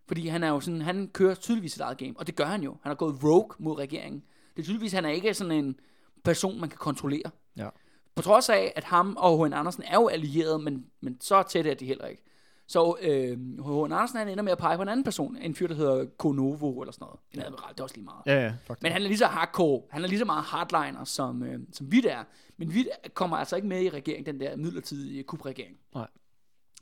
Fordi 0.08 0.26
han 0.26 0.42
er 0.42 0.48
jo 0.48 0.60
sådan, 0.60 0.82
han 0.82 1.08
kører 1.08 1.34
tydeligvis 1.34 1.72
sit 1.72 1.80
eget 1.80 1.98
game, 1.98 2.14
og 2.16 2.26
det 2.26 2.36
gør 2.36 2.44
han 2.44 2.62
jo. 2.62 2.76
Han 2.82 2.90
har 2.90 2.94
gået 2.94 3.24
rogue 3.24 3.50
mod 3.58 3.78
regeringen. 3.78 4.22
Det 4.56 4.62
er 4.62 4.64
tydeligvis, 4.64 4.92
han 4.92 5.04
er 5.04 5.10
ikke 5.10 5.34
sådan 5.34 5.52
en 5.52 5.80
person, 6.24 6.60
man 6.60 6.68
kan 6.68 6.78
kontrollere. 6.78 7.30
Ja. 7.56 7.68
På 8.14 8.22
trods 8.22 8.48
af, 8.48 8.72
at 8.76 8.84
ham 8.84 9.16
og 9.18 9.46
H.N. 9.46 9.52
Andersen 9.52 9.82
er 9.82 9.94
jo 9.94 10.08
allieret, 10.08 10.60
men, 10.60 10.86
men 11.00 11.20
så 11.20 11.42
tæt 11.42 11.66
er 11.66 11.74
de 11.74 11.86
heller 11.86 12.06
ikke. 12.06 12.22
Så 12.66 12.96
øh, 13.00 13.38
H.N. 13.66 13.92
Andersen 13.92 14.18
han 14.18 14.28
ender 14.28 14.42
med 14.42 14.52
at 14.52 14.58
pege 14.58 14.76
på 14.76 14.82
en 14.82 14.88
anden 14.88 15.04
person, 15.04 15.36
en 15.36 15.54
fyr, 15.54 15.66
der 15.66 15.74
hedder 15.74 16.04
Konovo 16.18 16.80
eller 16.80 16.92
sådan 16.92 17.04
noget. 17.04 17.20
En 17.32 17.40
admiral, 17.40 17.74
det 17.74 17.80
er 17.80 17.84
også 17.84 17.94
lige 17.96 18.04
meget. 18.04 18.22
Ja, 18.26 18.42
ja, 18.42 18.54
faktisk. 18.66 18.82
Men 18.82 18.92
han 18.92 19.02
er 19.02 19.06
lige 19.06 19.18
så 19.18 19.26
hardcore, 19.26 19.82
han 19.90 20.04
er 20.04 20.08
lige 20.08 20.18
så 20.18 20.24
meget 20.24 20.44
hardliner, 20.44 21.04
som, 21.04 21.42
øh, 21.42 21.60
som 21.72 21.86
Witt 21.86 22.06
er. 22.06 22.24
Men 22.56 22.68
Witt 22.68 22.88
kommer 23.14 23.36
altså 23.36 23.56
ikke 23.56 23.68
med 23.68 23.82
i 23.82 23.90
regeringen, 23.90 24.26
den 24.26 24.40
der 24.40 24.56
midlertidige 24.56 25.22
kubregering. 25.22 25.76
Nej. 25.94 26.06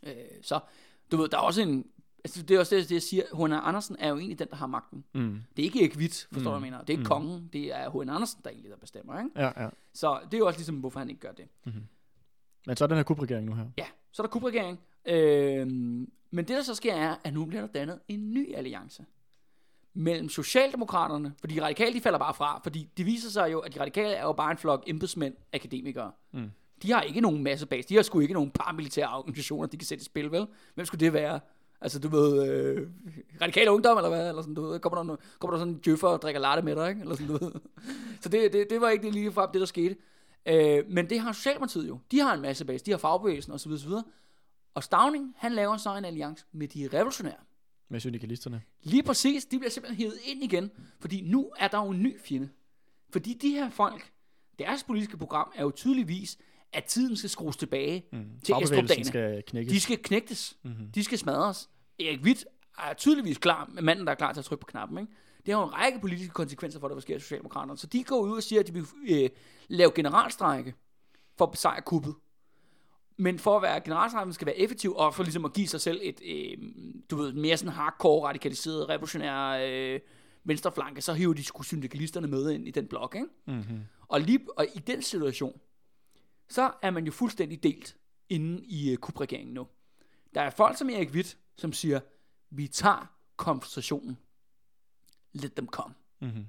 Øh, 0.02 0.12
så, 0.42 0.60
du 1.12 1.16
ved, 1.16 1.28
der 1.28 1.36
er 1.36 1.42
også 1.42 1.62
en... 1.62 1.86
Altså, 2.24 2.42
det 2.42 2.54
er 2.54 2.58
også 2.58 2.76
det, 2.76 2.92
jeg 2.92 3.02
siger. 3.02 3.22
H.N. 3.46 3.52
Andersen 3.52 3.96
er 3.98 4.08
jo 4.08 4.16
egentlig 4.16 4.38
den, 4.38 4.48
der 4.50 4.56
har 4.56 4.66
magten. 4.66 5.04
Mm. 5.12 5.40
Det 5.56 5.62
er 5.62 5.64
ikke 5.66 5.80
Erik 5.80 5.96
Witt, 5.96 6.28
forstår 6.32 6.50
du, 6.50 6.56
Mm. 6.56 6.60
hvad 6.62 6.66
jeg 6.68 6.72
mener? 6.72 6.78
Det 6.78 6.88
er 6.90 6.92
ikke 6.92 7.02
Mm. 7.02 7.08
kongen, 7.08 7.50
det 7.52 7.74
er 7.74 7.90
H.N. 7.90 8.08
Andersen, 8.10 8.40
der 8.44 8.50
egentlig 8.50 8.70
der 8.70 8.76
bestemmer, 8.76 9.18
ikke? 9.18 9.30
Ja, 9.36 9.62
ja. 9.64 9.68
Så 9.94 10.18
det 10.24 10.34
er 10.34 10.38
jo 10.38 10.46
også 10.46 10.58
ligesom, 10.58 10.76
hvorfor 10.76 10.98
han 10.98 11.08
ikke 11.10 11.20
gør 11.20 11.32
det. 11.32 11.44
Men 12.66 12.76
så 12.76 12.84
er 12.84 12.88
den 12.88 12.96
her 12.96 13.04
kubregering 13.04 13.46
nu 13.46 13.54
her. 13.54 13.64
Ja, 13.78 13.86
så 14.12 14.22
er 14.22 14.26
der 14.26 14.30
kubregering. 14.30 14.80
Øh, 15.06 15.66
men 16.30 16.38
det, 16.44 16.48
der 16.48 16.62
så 16.62 16.74
sker, 16.74 16.94
er, 16.94 17.16
at 17.24 17.34
nu 17.34 17.44
bliver 17.44 17.60
der 17.60 17.68
dannet 17.72 17.98
en 18.08 18.34
ny 18.34 18.54
alliance 18.56 19.04
mellem 19.94 20.28
Socialdemokraterne, 20.28 21.34
fordi 21.40 21.54
de 21.54 21.62
radikale, 21.62 21.94
de 21.94 22.00
falder 22.00 22.18
bare 22.18 22.34
fra, 22.34 22.60
fordi 22.62 22.88
det 22.96 23.06
viser 23.06 23.30
sig 23.30 23.52
jo, 23.52 23.58
at 23.58 23.74
de 23.74 23.80
radikale 23.80 24.14
er 24.14 24.22
jo 24.22 24.32
bare 24.32 24.50
en 24.50 24.58
flok 24.58 24.84
embedsmænd, 24.86 25.34
akademikere. 25.52 26.12
Mm. 26.32 26.50
De 26.82 26.92
har 26.92 27.02
ikke 27.02 27.20
nogen 27.20 27.42
masse 27.42 27.66
base. 27.66 27.88
De 27.88 27.94
har 27.94 28.02
sgu 28.02 28.20
ikke 28.20 28.34
nogen 28.34 28.50
paramilitære 28.50 29.18
organisationer, 29.18 29.66
de 29.68 29.76
kan 29.76 29.86
sætte 29.86 30.02
i 30.02 30.04
spil, 30.04 30.30
vel? 30.30 30.46
Hvem 30.74 30.86
skulle 30.86 31.00
det 31.00 31.12
være? 31.12 31.40
Altså, 31.84 31.98
du 31.98 32.08
ved, 32.08 32.48
øh, 32.48 32.88
radikale 33.42 33.70
ungdom, 33.70 33.96
eller 33.96 34.08
hvad? 34.08 34.28
Eller 34.28 34.42
sådan, 34.42 34.54
du 34.54 34.62
ved, 34.62 34.80
kommer 34.80 35.02
der, 35.02 35.16
kommer 35.38 35.56
der 35.56 35.58
sådan 35.58 35.74
en 35.74 35.80
djøffer 35.84 36.08
og 36.08 36.22
drikker 36.22 36.40
latte 36.40 36.62
med 36.62 36.76
dig, 36.76 36.88
ikke? 36.88 37.00
Eller 37.00 37.14
sådan, 37.14 37.26
du 37.26 37.44
ved. 37.44 37.52
Så 38.22 38.28
det, 38.28 38.52
det, 38.52 38.66
det 38.70 38.80
var 38.80 38.90
ikke 38.90 39.10
lige 39.10 39.32
frem 39.32 39.50
det, 39.52 39.60
der 39.60 39.66
skete. 39.66 39.96
Øh, 40.46 40.84
men 40.88 41.10
det 41.10 41.20
har 41.20 41.32
Socialdemokratiet 41.32 41.88
jo. 41.88 41.98
De 42.10 42.20
har 42.20 42.34
en 42.34 42.40
masse 42.42 42.64
base. 42.64 42.84
De 42.84 42.90
har 42.90 42.98
fagbevægelsen 42.98 43.52
osv. 43.52 43.72
osv. 43.72 43.90
Og 44.74 44.82
Stavning, 44.82 45.34
han 45.36 45.52
laver 45.52 45.76
så 45.76 45.96
en 45.96 46.04
alliance 46.04 46.44
med 46.52 46.68
de 46.68 46.88
revolutionære. 46.92 47.34
Med 47.88 48.00
syndikalisterne. 48.00 48.62
Lige 48.82 49.02
præcis, 49.02 49.44
de 49.44 49.58
bliver 49.58 49.70
simpelthen 49.70 49.98
hævet 49.98 50.18
ind 50.24 50.42
igen, 50.42 50.70
fordi 51.00 51.20
nu 51.20 51.50
er 51.58 51.68
der 51.68 51.78
jo 51.84 51.90
en 51.90 52.02
ny 52.02 52.20
fjende. 52.20 52.48
Fordi 53.10 53.38
de 53.42 53.50
her 53.50 53.70
folk, 53.70 54.12
deres 54.58 54.84
politiske 54.84 55.16
program 55.16 55.52
er 55.54 55.62
jo 55.62 55.70
tydeligvis, 55.70 56.38
at 56.72 56.84
tiden 56.84 57.16
skal 57.16 57.30
skrues 57.30 57.56
tilbage 57.56 58.04
mm. 58.12 58.24
til 58.44 58.54
Estrup-dagene. 58.62 59.04
skal 59.04 59.42
knækkes. 59.46 59.72
De 59.72 59.80
skal 59.80 59.98
knægtes. 60.02 60.56
Mhm. 60.62 60.72
Mm-hmm. 60.72 60.92
De 60.92 61.04
skal 61.04 61.18
smadres. 61.18 61.70
Erik 61.98 62.22
Witt 62.22 62.44
er 62.78 62.94
tydeligvis 62.94 63.38
klar, 63.38 63.70
manden, 63.82 64.06
der 64.06 64.12
er 64.12 64.16
klar 64.16 64.32
til 64.32 64.40
at 64.40 64.44
trykke 64.44 64.60
på 64.60 64.66
knappen. 64.66 64.98
Ikke? 64.98 65.12
Det 65.46 65.54
har 65.54 65.60
jo 65.60 65.66
en 65.66 65.74
række 65.74 66.00
politiske 66.00 66.32
konsekvenser 66.32 66.80
for, 66.80 66.88
det, 66.88 66.94
hvad 66.94 67.02
sker 67.02 67.16
i 67.16 67.20
Socialdemokraterne. 67.20 67.78
Så 67.78 67.86
de 67.86 68.04
går 68.04 68.20
ud 68.20 68.36
og 68.36 68.42
siger, 68.42 68.60
at 68.60 68.66
de 68.66 68.72
vil 68.72 68.86
øh, 69.08 69.30
lave 69.68 69.92
generalstrække 69.94 70.74
for 71.38 71.44
at 71.44 71.50
besejre 71.50 71.82
kuppet. 71.82 72.14
Men 73.16 73.38
for 73.38 73.56
at 73.56 73.62
være 73.62 73.80
generalstrækken 73.80 74.32
skal 74.32 74.46
være 74.46 74.58
effektiv, 74.58 74.94
og 74.94 75.14
for 75.14 75.22
ligesom 75.22 75.44
at 75.44 75.52
give 75.52 75.68
sig 75.68 75.80
selv 75.80 76.00
et, 76.02 76.20
øh, 76.24 76.58
du 77.10 77.16
ved, 77.16 77.32
mere 77.32 77.56
sådan 77.56 77.72
hardcore, 77.72 78.28
radikaliseret, 78.28 78.88
revolutionær 78.88 79.48
øh, 79.50 80.00
venstreflanke, 80.44 81.02
så 81.02 81.12
hiver 81.12 81.34
de 81.34 81.44
sgu 81.44 81.62
syndikalisterne 81.62 82.26
med 82.26 82.50
ind 82.50 82.68
i 82.68 82.70
den 82.70 82.86
blok. 82.86 83.14
Ikke? 83.14 83.26
Mm-hmm. 83.46 83.80
Og, 84.08 84.20
lige, 84.20 84.40
og 84.56 84.66
i 84.74 84.78
den 84.78 85.02
situation, 85.02 85.60
så 86.48 86.70
er 86.82 86.90
man 86.90 87.04
jo 87.04 87.12
fuldstændig 87.12 87.62
delt 87.62 87.96
inde 88.28 88.64
i 88.64 88.92
uh, 88.92 88.96
kubregeringen 88.96 89.54
nu. 89.54 89.66
Der 90.34 90.40
er 90.40 90.50
folk 90.50 90.78
som 90.78 90.90
Erik 90.90 91.10
Witt, 91.10 91.36
som 91.56 91.72
siger, 91.72 92.00
vi 92.50 92.66
tager 92.66 93.10
konfrontationen. 93.36 94.18
Let 95.32 95.52
them 95.52 95.66
come. 95.68 95.94
Mm-hmm. 96.20 96.46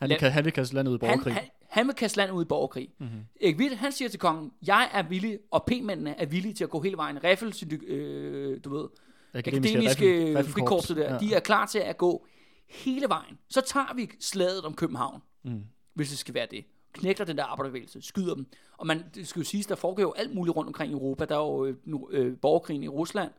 Han, 0.00 0.08
vil, 0.10 0.30
han 0.30 0.44
vil 0.44 0.52
kaste 0.52 0.74
landet 0.74 0.92
ud 0.92 0.98
i 1.02 1.04
Han, 1.06 1.10
borgerkrig. 1.18 1.34
han, 1.34 1.44
han 1.68 1.86
vil 1.86 1.94
kaste 1.94 2.16
landet 2.18 2.34
ud 2.34 2.42
i 2.44 2.48
borgerkrig. 2.48 2.88
Mhm. 2.98 3.08
Erik 3.40 3.56
Witt, 3.56 3.76
han 3.76 3.92
siger 3.92 4.08
til 4.08 4.20
kongen, 4.20 4.52
jeg 4.66 4.90
er 4.92 5.02
villig, 5.02 5.38
og 5.50 5.64
P-mændene 5.66 6.20
er 6.20 6.26
villige 6.26 6.54
til 6.54 6.64
at 6.64 6.70
gå 6.70 6.80
hele 6.80 6.96
vejen. 6.96 7.24
Riffel, 7.24 7.54
øh, 7.86 8.60
du 8.64 8.76
ved, 8.76 8.88
akademiske 9.34 9.78
riffel- 10.04 10.38
riffelkorps. 10.38 10.52
frikorpset 10.52 10.96
der, 10.96 11.12
Ja. 11.12 11.18
de 11.18 11.34
er 11.34 11.40
klar 11.40 11.66
til 11.66 11.78
at 11.78 11.98
gå 11.98 12.26
hele 12.68 13.08
vejen. 13.08 13.38
Så 13.48 13.60
tager 13.60 13.94
vi 13.94 14.10
slaget 14.20 14.64
om 14.64 14.74
København, 14.74 15.20
Mm. 15.44 15.64
hvis 15.94 16.08
det 16.08 16.18
skal 16.18 16.34
være 16.34 16.46
det. 16.50 16.64
Knækker 16.92 17.24
den 17.24 17.36
der 17.38 17.44
arbejderbevægelse, 17.44 18.02
skyder 18.02 18.34
dem. 18.34 18.46
Og 18.78 18.86
man, 18.86 19.04
det 19.14 19.28
skal 19.28 19.40
jo 19.40 19.44
siges, 19.44 19.66
der 19.66 19.74
foregår 19.74 20.02
jo 20.02 20.12
alt 20.12 20.34
muligt 20.34 20.56
rundt 20.56 20.68
omkring 20.68 20.90
i 20.90 20.94
Europa. 20.94 21.24
Der 21.24 21.34
er 21.34 21.38
jo 21.40 21.64
øh, 21.64 21.76
nu, 21.84 22.08
øh, 22.12 22.36
borgerkrigen 22.38 22.82
i 22.82 22.88
Rusland. 22.88 23.30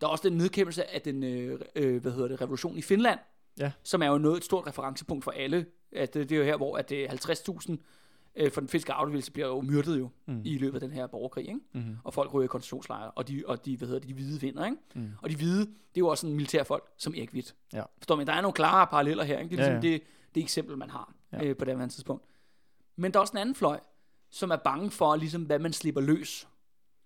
Der 0.00 0.06
er 0.06 0.10
også 0.10 0.28
den 0.28 0.38
nedkæmpelse 0.38 0.94
af 0.94 1.02
den, 1.02 1.22
øh, 1.22 1.60
øh, 1.76 2.02
hvad 2.02 2.12
hedder 2.12 2.28
det, 2.28 2.40
revolution 2.40 2.76
i 2.76 2.82
Finland. 2.82 3.18
Ja. 3.58 3.72
Som 3.82 4.02
er 4.02 4.06
jo 4.06 4.18
noget, 4.18 4.36
et 4.36 4.44
stort 4.44 4.66
referencepunkt 4.66 5.24
for 5.24 5.30
alle. 5.30 5.66
At 5.92 6.14
det, 6.14 6.28
det 6.28 6.34
er 6.34 6.38
jo 6.38 6.44
her, 6.44 6.56
hvor 6.56 6.76
at 6.76 6.92
øh, 6.92 7.08
50.000 7.10 7.76
øh, 8.36 8.52
for 8.52 8.60
den 8.60 8.68
finske 8.68 8.92
arbejderbevægelse 8.92 9.32
bliver 9.32 9.46
jo 9.48 9.60
myrdet 9.60 9.98
jo 9.98 10.08
Mm. 10.26 10.34
mm. 10.34 10.40
i 10.44 10.58
løbet 10.58 10.74
af 10.74 10.80
den 10.80 10.90
her 10.90 11.06
borgerkrig. 11.06 11.48
Ikke? 11.48 11.60
Mm-hmm. 11.72 11.96
og 12.04 12.14
folk 12.14 12.34
ryger 12.34 12.44
i 12.44 12.48
koncentrationslejre, 12.48 13.10
og 13.10 13.28
de, 13.28 13.42
og 13.46 13.64
de, 13.64 13.76
hvad 13.76 13.88
hedder 13.88 14.00
det, 14.00 14.08
de 14.08 14.14
hvide 14.14 14.40
vinder, 14.40 14.64
ikke? 14.64 14.76
Mm. 14.94 15.10
Og 15.22 15.30
de 15.30 15.36
hvide, 15.36 15.60
det 15.60 15.66
er 15.66 15.98
jo 15.98 16.08
også 16.08 16.20
sådan 16.20 16.36
militære 16.36 16.64
folk, 16.64 16.84
som 16.96 17.14
Erik 17.14 17.32
Witt. 17.34 17.54
Ja. 17.72 17.82
Forstår 17.98 18.16
man? 18.16 18.26
Der 18.26 18.32
er 18.32 18.40
nogle 18.40 18.52
klare 18.54 18.86
paralleller 18.86 19.24
her, 19.24 19.38
ikke? 19.38 19.50
Det 19.56 19.60
er 19.62 19.64
Ja, 19.64 19.70
ligesom 19.72 19.90
ja. 19.90 19.94
det, 19.94 20.02
det 20.34 20.42
eksempel, 20.42 20.78
man 20.78 20.90
har 20.90 21.14
Ja. 21.32 21.38
ja. 21.42 21.44
øh, 21.48 21.56
på 21.56 21.64
det 21.64 21.78
her 21.78 21.86
tidspunkt. 21.86 22.24
Men 22.96 23.12
der 23.12 23.18
er 23.18 23.20
også 23.20 23.32
en 23.32 23.38
anden 23.38 23.54
fløj, 23.54 23.80
som 24.30 24.50
er 24.50 24.56
bange 24.56 24.90
for, 24.90 25.16
ligesom, 25.16 25.42
hvad 25.42 25.58
man 25.58 25.72
slipper 25.72 26.00
løs. 26.00 26.48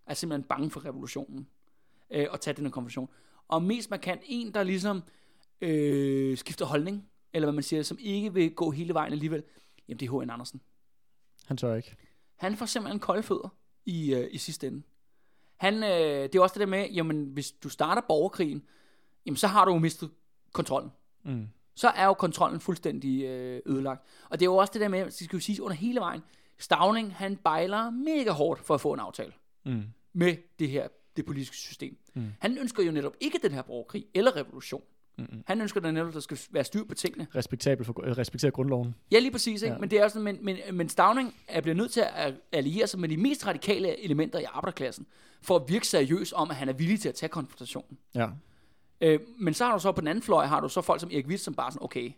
Er 0.07 0.15
simpelthen 0.15 0.49
bange 0.49 0.71
for 0.71 0.85
revolutionen. 0.85 1.49
Øh, 2.11 2.27
og 2.31 2.41
tage 2.41 2.55
den 2.55 2.65
her 2.65 2.71
konvention. 2.71 3.09
Og 3.49 3.63
mest 3.63 3.91
markant 3.91 4.23
en, 4.25 4.55
der 4.55 4.63
ligesom 4.63 5.03
øh, 5.61 6.37
skifter 6.37 6.65
holdning, 6.67 7.09
eller 7.33 7.47
hvad 7.47 7.55
man 7.55 7.63
siger, 7.63 7.83
som 7.83 7.99
ikke 8.01 8.35
vil 8.35 8.55
gå 8.55 8.71
hele 8.71 8.95
vejen 8.95 9.13
alligevel, 9.13 9.43
jamen 9.89 10.01
det 10.01 10.07
er 10.09 10.21
H.N. 10.21 10.31
Andersen. 10.31 10.61
Han 11.47 11.57
tør 11.57 11.75
ikke. 11.75 11.97
Han 12.37 12.57
får 12.57 12.67
simpelthen 12.67 13.01
kolde 13.01 13.23
fødder 13.23 13.49
i, 13.87 14.15
øh, 14.15 14.29
i 14.31 14.39
sidste 14.39 14.67
ende. 14.67 14.83
Han, 15.57 15.75
øh, 15.75 15.91
det 16.23 16.35
er 16.35 16.41
også 16.41 16.53
det 16.55 16.61
der 16.61 16.67
med, 16.67 16.91
jamen 16.91 17.25
hvis 17.25 17.53
du 17.53 17.69
starter 17.69 18.03
borgerkrigen, 18.09 18.63
jamen 19.27 19.37
så 19.37 19.47
har 19.47 19.65
du 19.65 19.73
jo 19.73 19.79
mistet 19.79 20.11
kontrollen. 20.53 20.91
Mm. 21.25 21.49
Så 21.75 21.89
er 21.89 22.05
jo 22.05 22.15
kontrollen 22.15 22.61
fuldstændig 22.61 23.25
øh, 23.25 23.61
ødelagt. 23.67 24.03
Og 24.31 24.41
det 24.41 24.47
er 24.47 24.51
jo 24.51 24.57
også 24.57 24.73
det 24.73 24.81
der 24.81 24.89
med, 24.89 25.05
det 25.05 25.13
skal 25.15 25.37
jo 25.37 25.41
sige 25.41 25.63
under 25.63 25.77
hele 25.77 26.01
vejen, 26.01 26.23
Stavning, 26.61 27.15
han 27.15 27.37
bejler 27.37 27.91
mega 27.91 28.31
hårdt 28.31 28.61
for 28.61 28.75
at 28.75 28.81
få 28.81 28.93
en 28.93 29.01
aftale 29.01 29.33
Mm. 29.65 29.83
med 30.13 30.37
det 30.59 30.71
her 30.71 30.89
det 31.19 31.27
politiske 31.27 31.57
system. 31.57 31.97
Mm. 32.15 32.27
Han 32.39 32.59
ønsker 32.59 32.83
jo 32.83 32.93
netop 32.93 33.13
ikke 33.21 33.39
den 33.43 33.53
her 33.53 33.63
borgerkrig 33.63 34.07
eller 34.15 34.37
revolution. 34.37 34.83
Mm-mm. 35.19 35.43
Han 35.47 35.61
ønsker 35.61 35.81
da 35.81 35.91
netop, 35.91 36.09
at 36.09 36.15
der 36.15 36.21
skal 36.21 36.39
være 36.51 36.65
styr 36.65 36.85
på 36.85 36.95
tingene. 36.95 37.27
Respektabel 37.35 37.85
for, 37.85 38.05
øh, 38.05 38.19
respektere 38.19 38.51
grundloven. 38.51 38.95
Ja, 39.11 39.19
lige 39.19 39.31
præcis. 39.31 39.63
Ikke? 39.63 39.73
Ja. 39.75 39.79
Men, 39.81 39.91
det 39.91 40.01
er 40.01 40.09
sådan, 40.09 40.23
men, 40.23 40.39
men, 40.45 40.57
men 40.73 40.89
Stavning 40.89 41.35
er 41.49 41.61
blevet 41.61 41.77
nødt 41.77 41.91
til 41.93 42.05
at 42.15 42.35
alliere 42.53 42.87
sig 42.87 43.01
med 43.01 43.09
de 43.09 43.17
mest 43.17 43.47
radikale 43.47 44.05
elementer 44.05 44.39
i 44.39 44.45
arbejderklassen, 44.45 45.07
for 45.43 45.57
at 45.57 45.63
virke 45.69 45.87
seriøs 45.87 46.33
om, 46.33 46.51
at 46.51 46.57
han 46.57 46.69
er 46.69 46.73
villig 46.73 47.01
til 47.01 47.09
at 47.09 47.15
tage 47.15 47.31
konfrontationen. 47.31 47.99
Ja. 48.15 48.29
Øh, 49.01 49.21
men 49.39 49.55
så 49.55 49.65
har 49.65 49.73
du 49.73 49.79
så 49.79 49.93
på 49.93 50.01
den 50.01 50.09
anden 50.09 50.23
fløj, 50.23 50.47
har 50.47 50.61
du 50.61 50.69
så 50.69 50.81
folk 50.81 51.01
som 51.01 51.11
Erik 51.13 51.27
Witt, 51.27 51.43
som 51.43 51.55
bare 51.55 51.73
sådan, 51.73 51.85
okay, 51.85 52.13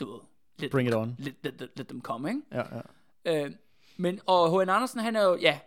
du 0.00 0.12
ved, 0.12 0.20
let, 0.58 0.70
Bring 0.70 0.88
it 0.88 0.94
on. 0.94 1.16
let, 1.18 1.34
let, 1.42 1.60
let, 1.60 1.70
let 1.76 1.86
them 1.86 2.00
come, 2.02 2.28
ikke? 2.28 2.40
Ja, 2.52 2.62
ja. 3.24 3.44
Øh, 3.44 3.52
Men, 3.96 4.20
og 4.26 4.60
H.N. 4.60 4.68
Andersen, 4.68 5.00
han 5.00 5.16
er 5.16 5.22
jo, 5.22 5.36
ja, 5.36 5.58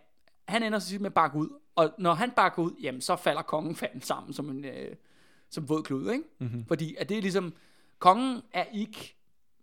han 0.48 0.62
ender 0.62 0.78
sig 0.78 1.00
med 1.00 1.06
at 1.06 1.14
bakke 1.14 1.38
ud. 1.38 1.48
Og 1.76 1.94
når 1.98 2.14
han 2.14 2.30
bakker 2.30 2.62
ud, 2.62 2.72
jamen, 2.82 3.00
så 3.00 3.16
falder 3.16 3.42
kongen 3.42 3.76
fanden 3.76 4.00
sammen 4.00 4.32
som 4.32 4.50
en 4.50 4.64
øh, 4.64 4.96
som 5.50 5.68
våd 5.68 5.82
klud, 5.82 6.10
ikke? 6.10 6.24
Mm-hmm. 6.38 6.64
Fordi 6.66 6.96
at 6.98 7.08
det 7.08 7.16
er 7.16 7.22
ligesom, 7.22 7.54
kongen 7.98 8.42
er 8.52 8.64
ikke, 8.64 9.16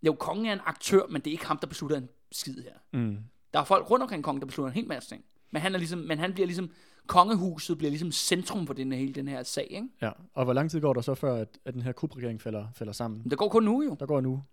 jo, 0.03 0.13
kongen 0.13 0.45
er 0.45 0.53
en 0.53 0.59
aktør, 0.65 1.07
men 1.09 1.21
det 1.21 1.27
er 1.27 1.31
ikke 1.31 1.47
ham, 1.47 1.57
der 1.57 1.67
beslutter 1.67 1.97
en 1.97 2.09
skid 2.31 2.63
her. 2.63 2.99
Mm. 2.99 3.17
Der 3.53 3.59
er 3.59 3.63
folk 3.63 3.89
rundt 3.89 4.03
omkring 4.03 4.23
kongen, 4.23 4.41
der 4.41 4.47
beslutter 4.47 4.71
en 4.71 4.75
hel 4.75 4.87
masse 4.87 5.09
ting. 5.09 5.23
Men 5.51 5.61
han, 5.61 5.73
er 5.73 5.77
ligesom, 5.77 5.99
men 5.99 6.19
han 6.19 6.33
bliver 6.33 6.47
ligesom, 6.47 6.69
kongehuset 7.07 7.77
bliver 7.77 7.91
ligesom 7.91 8.11
centrum 8.11 8.67
for 8.67 8.73
den 8.73 8.91
hele 8.91 9.13
den 9.13 9.27
her 9.27 9.43
sag, 9.43 9.67
ikke? 9.69 9.87
Ja, 10.01 10.11
og 10.33 10.43
hvor 10.43 10.53
lang 10.53 10.71
tid 10.71 10.81
går 10.81 10.93
der 10.93 11.01
så 11.01 11.15
før, 11.15 11.35
at, 11.35 11.57
at 11.65 11.73
den 11.73 11.81
her 11.81 11.91
kubregering 11.91 12.41
falder, 12.41 12.67
falder 12.75 12.93
sammen? 12.93 13.21
Men 13.21 13.29
det 13.29 13.37
går 13.37 13.49
kun 13.49 13.63
nu 13.63 13.83
jo. 13.83 13.95
Der 13.99 14.05
går 14.05 14.19
en 14.19 14.25
uge. 14.25 14.43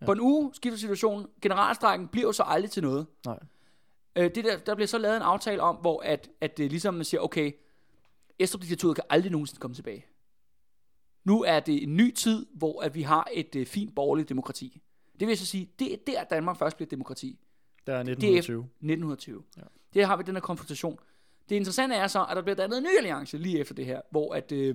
Ja. 0.00 0.06
På 0.06 0.12
en 0.12 0.20
uge 0.20 0.50
skifter 0.54 0.78
situationen. 0.78 1.26
Generalstrækken 1.42 2.08
bliver 2.08 2.26
jo 2.26 2.32
så 2.32 2.42
aldrig 2.42 2.70
til 2.70 2.82
noget. 2.82 3.06
Nej. 3.26 3.38
Øh, 4.16 4.30
det 4.34 4.44
der, 4.44 4.58
der 4.58 4.74
bliver 4.74 4.88
så 4.88 4.98
lavet 4.98 5.16
en 5.16 5.22
aftale 5.22 5.62
om, 5.62 5.76
hvor 5.76 6.00
at, 6.00 6.30
at 6.40 6.56
det 6.56 6.70
ligesom 6.70 6.94
man 6.94 7.04
siger, 7.04 7.20
okay, 7.20 7.52
Estrup-diktaturet 8.38 8.94
kan 8.94 9.04
aldrig 9.10 9.32
nogensinde 9.32 9.60
komme 9.60 9.74
tilbage. 9.74 10.06
Nu 11.24 11.42
er 11.42 11.60
det 11.60 11.82
en 11.82 11.96
ny 11.96 12.14
tid, 12.14 12.46
hvor 12.54 12.82
at 12.82 12.94
vi 12.94 13.02
har 13.02 13.28
et 13.32 13.56
øh, 13.56 13.66
fint 13.66 13.94
borgerligt 13.94 14.28
demokrati. 14.28 14.82
Det 15.20 15.28
vil 15.28 15.38
så 15.38 15.46
sige, 15.46 15.70
det 15.78 15.92
er 15.92 15.96
der 16.06 16.24
Danmark 16.24 16.56
først 16.56 16.76
bliver 16.76 16.88
demokrati. 16.88 17.38
Der 17.86 17.92
er 17.92 17.98
1920. 18.00 18.60
1920. 18.60 19.42
Ja. 19.56 19.62
Det 19.94 20.06
har 20.06 20.16
vi 20.16 20.22
den 20.22 20.34
her 20.34 20.40
konfrontation. 20.40 20.98
Det 21.48 21.56
interessante 21.56 21.96
er 21.96 22.06
så, 22.06 22.24
at 22.24 22.36
der 22.36 22.42
bliver 22.42 22.56
dannet 22.56 22.78
en 22.78 22.84
ny 22.84 22.96
alliance 22.98 23.38
lige 23.38 23.58
efter 23.58 23.74
det 23.74 23.86
her, 23.86 24.00
hvor 24.10 24.34
at, 24.34 24.52
øh, 24.52 24.74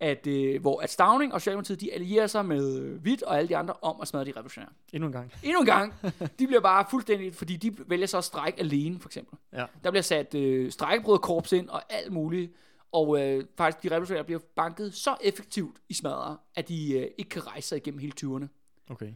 at, 0.00 0.26
øh, 0.26 0.60
hvor 0.60 0.80
at 0.80 0.90
Stavning 0.90 1.34
og 1.34 1.40
Socialdemokratiet, 1.40 1.80
de 1.80 1.92
allierer 1.92 2.26
sig 2.26 2.46
med 2.46 2.80
øh, 2.80 3.00
Hvidt 3.00 3.22
og 3.22 3.38
alle 3.38 3.48
de 3.48 3.56
andre 3.56 3.74
om 3.82 4.00
at 4.00 4.08
smadre 4.08 4.24
de 4.24 4.32
revolutionære. 4.36 4.70
Endnu 4.92 5.06
en 5.06 5.12
gang. 5.12 5.32
Endnu 5.42 5.60
en 5.60 5.66
gang. 5.66 5.94
De 6.38 6.46
bliver 6.46 6.60
bare 6.60 6.84
fuldstændig, 6.90 7.34
fordi 7.34 7.56
de 7.56 7.76
vælger 7.86 8.06
så 8.06 8.18
at 8.18 8.24
strække 8.24 8.60
alene, 8.60 9.00
for 9.00 9.08
eksempel. 9.08 9.38
Ja. 9.52 9.64
Der 9.84 9.90
bliver 9.90 10.02
sat 10.02 10.34
øh, 10.34 10.70
strækkebrødkorps 10.72 11.52
ind 11.52 11.68
og 11.68 11.82
alt 11.92 12.12
muligt. 12.12 12.52
Og 12.92 13.20
øh, 13.20 13.44
faktisk, 13.56 13.82
de 13.82 13.90
revolutionære 13.90 14.24
bliver 14.24 14.40
banket 14.56 14.94
så 14.94 15.16
effektivt 15.20 15.76
i 15.88 15.94
smadre, 15.94 16.36
at 16.54 16.68
de 16.68 16.92
øh, 16.92 17.06
ikke 17.18 17.28
kan 17.28 17.46
rejse 17.46 17.68
sig 17.68 17.76
igennem 17.76 17.98
hele 18.00 18.12
20'erne. 18.20 18.46
Okay. 18.90 19.12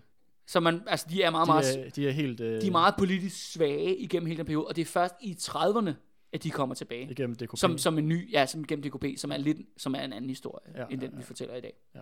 Så 0.47 0.61
man, 0.61 0.83
altså, 0.87 1.07
de 1.11 1.23
er 1.23 1.31
meget, 1.31 1.47
De 1.47 1.53
meget, 1.53 1.87
er, 1.87 1.91
de 1.91 2.09
er 2.09 2.13
helt 2.13 2.41
øh, 2.41 2.61
de 2.61 2.67
er 2.67 2.71
meget 2.71 2.95
politisk 2.99 3.53
svage 3.53 3.97
igennem 3.97 4.27
hele 4.27 4.39
den 4.39 4.47
periode, 4.47 4.67
og 4.67 4.77
det 4.77 4.83
er 4.83 4.87
først 4.87 5.15
i 5.21 5.33
30'erne, 5.41 5.91
at 6.33 6.43
de 6.43 6.51
kommer 6.51 6.75
tilbage. 6.75 7.11
igennem 7.11 7.37
DKP. 7.37 7.57
Som, 7.59 7.79
som 7.79 7.99
en 7.99 8.09
ny, 8.09 8.33
ja, 8.33 8.47
som 8.47 8.67
gennem 8.67 8.91
DKP, 8.91 9.05
som 9.19 9.33
er 9.33 9.37
lidt, 9.37 9.59
som 9.77 9.95
er 9.95 10.01
en 10.01 10.13
anden 10.13 10.31
historie, 10.31 10.73
Ja, 10.77 10.87
end 10.91 11.01
den, 11.01 11.11
ja, 11.11 11.17
vi 11.17 11.23
ja. 11.23 11.27
fortæller 11.27 11.55
i 11.55 11.61
dag. 11.61 11.75
Ja. 11.95 12.01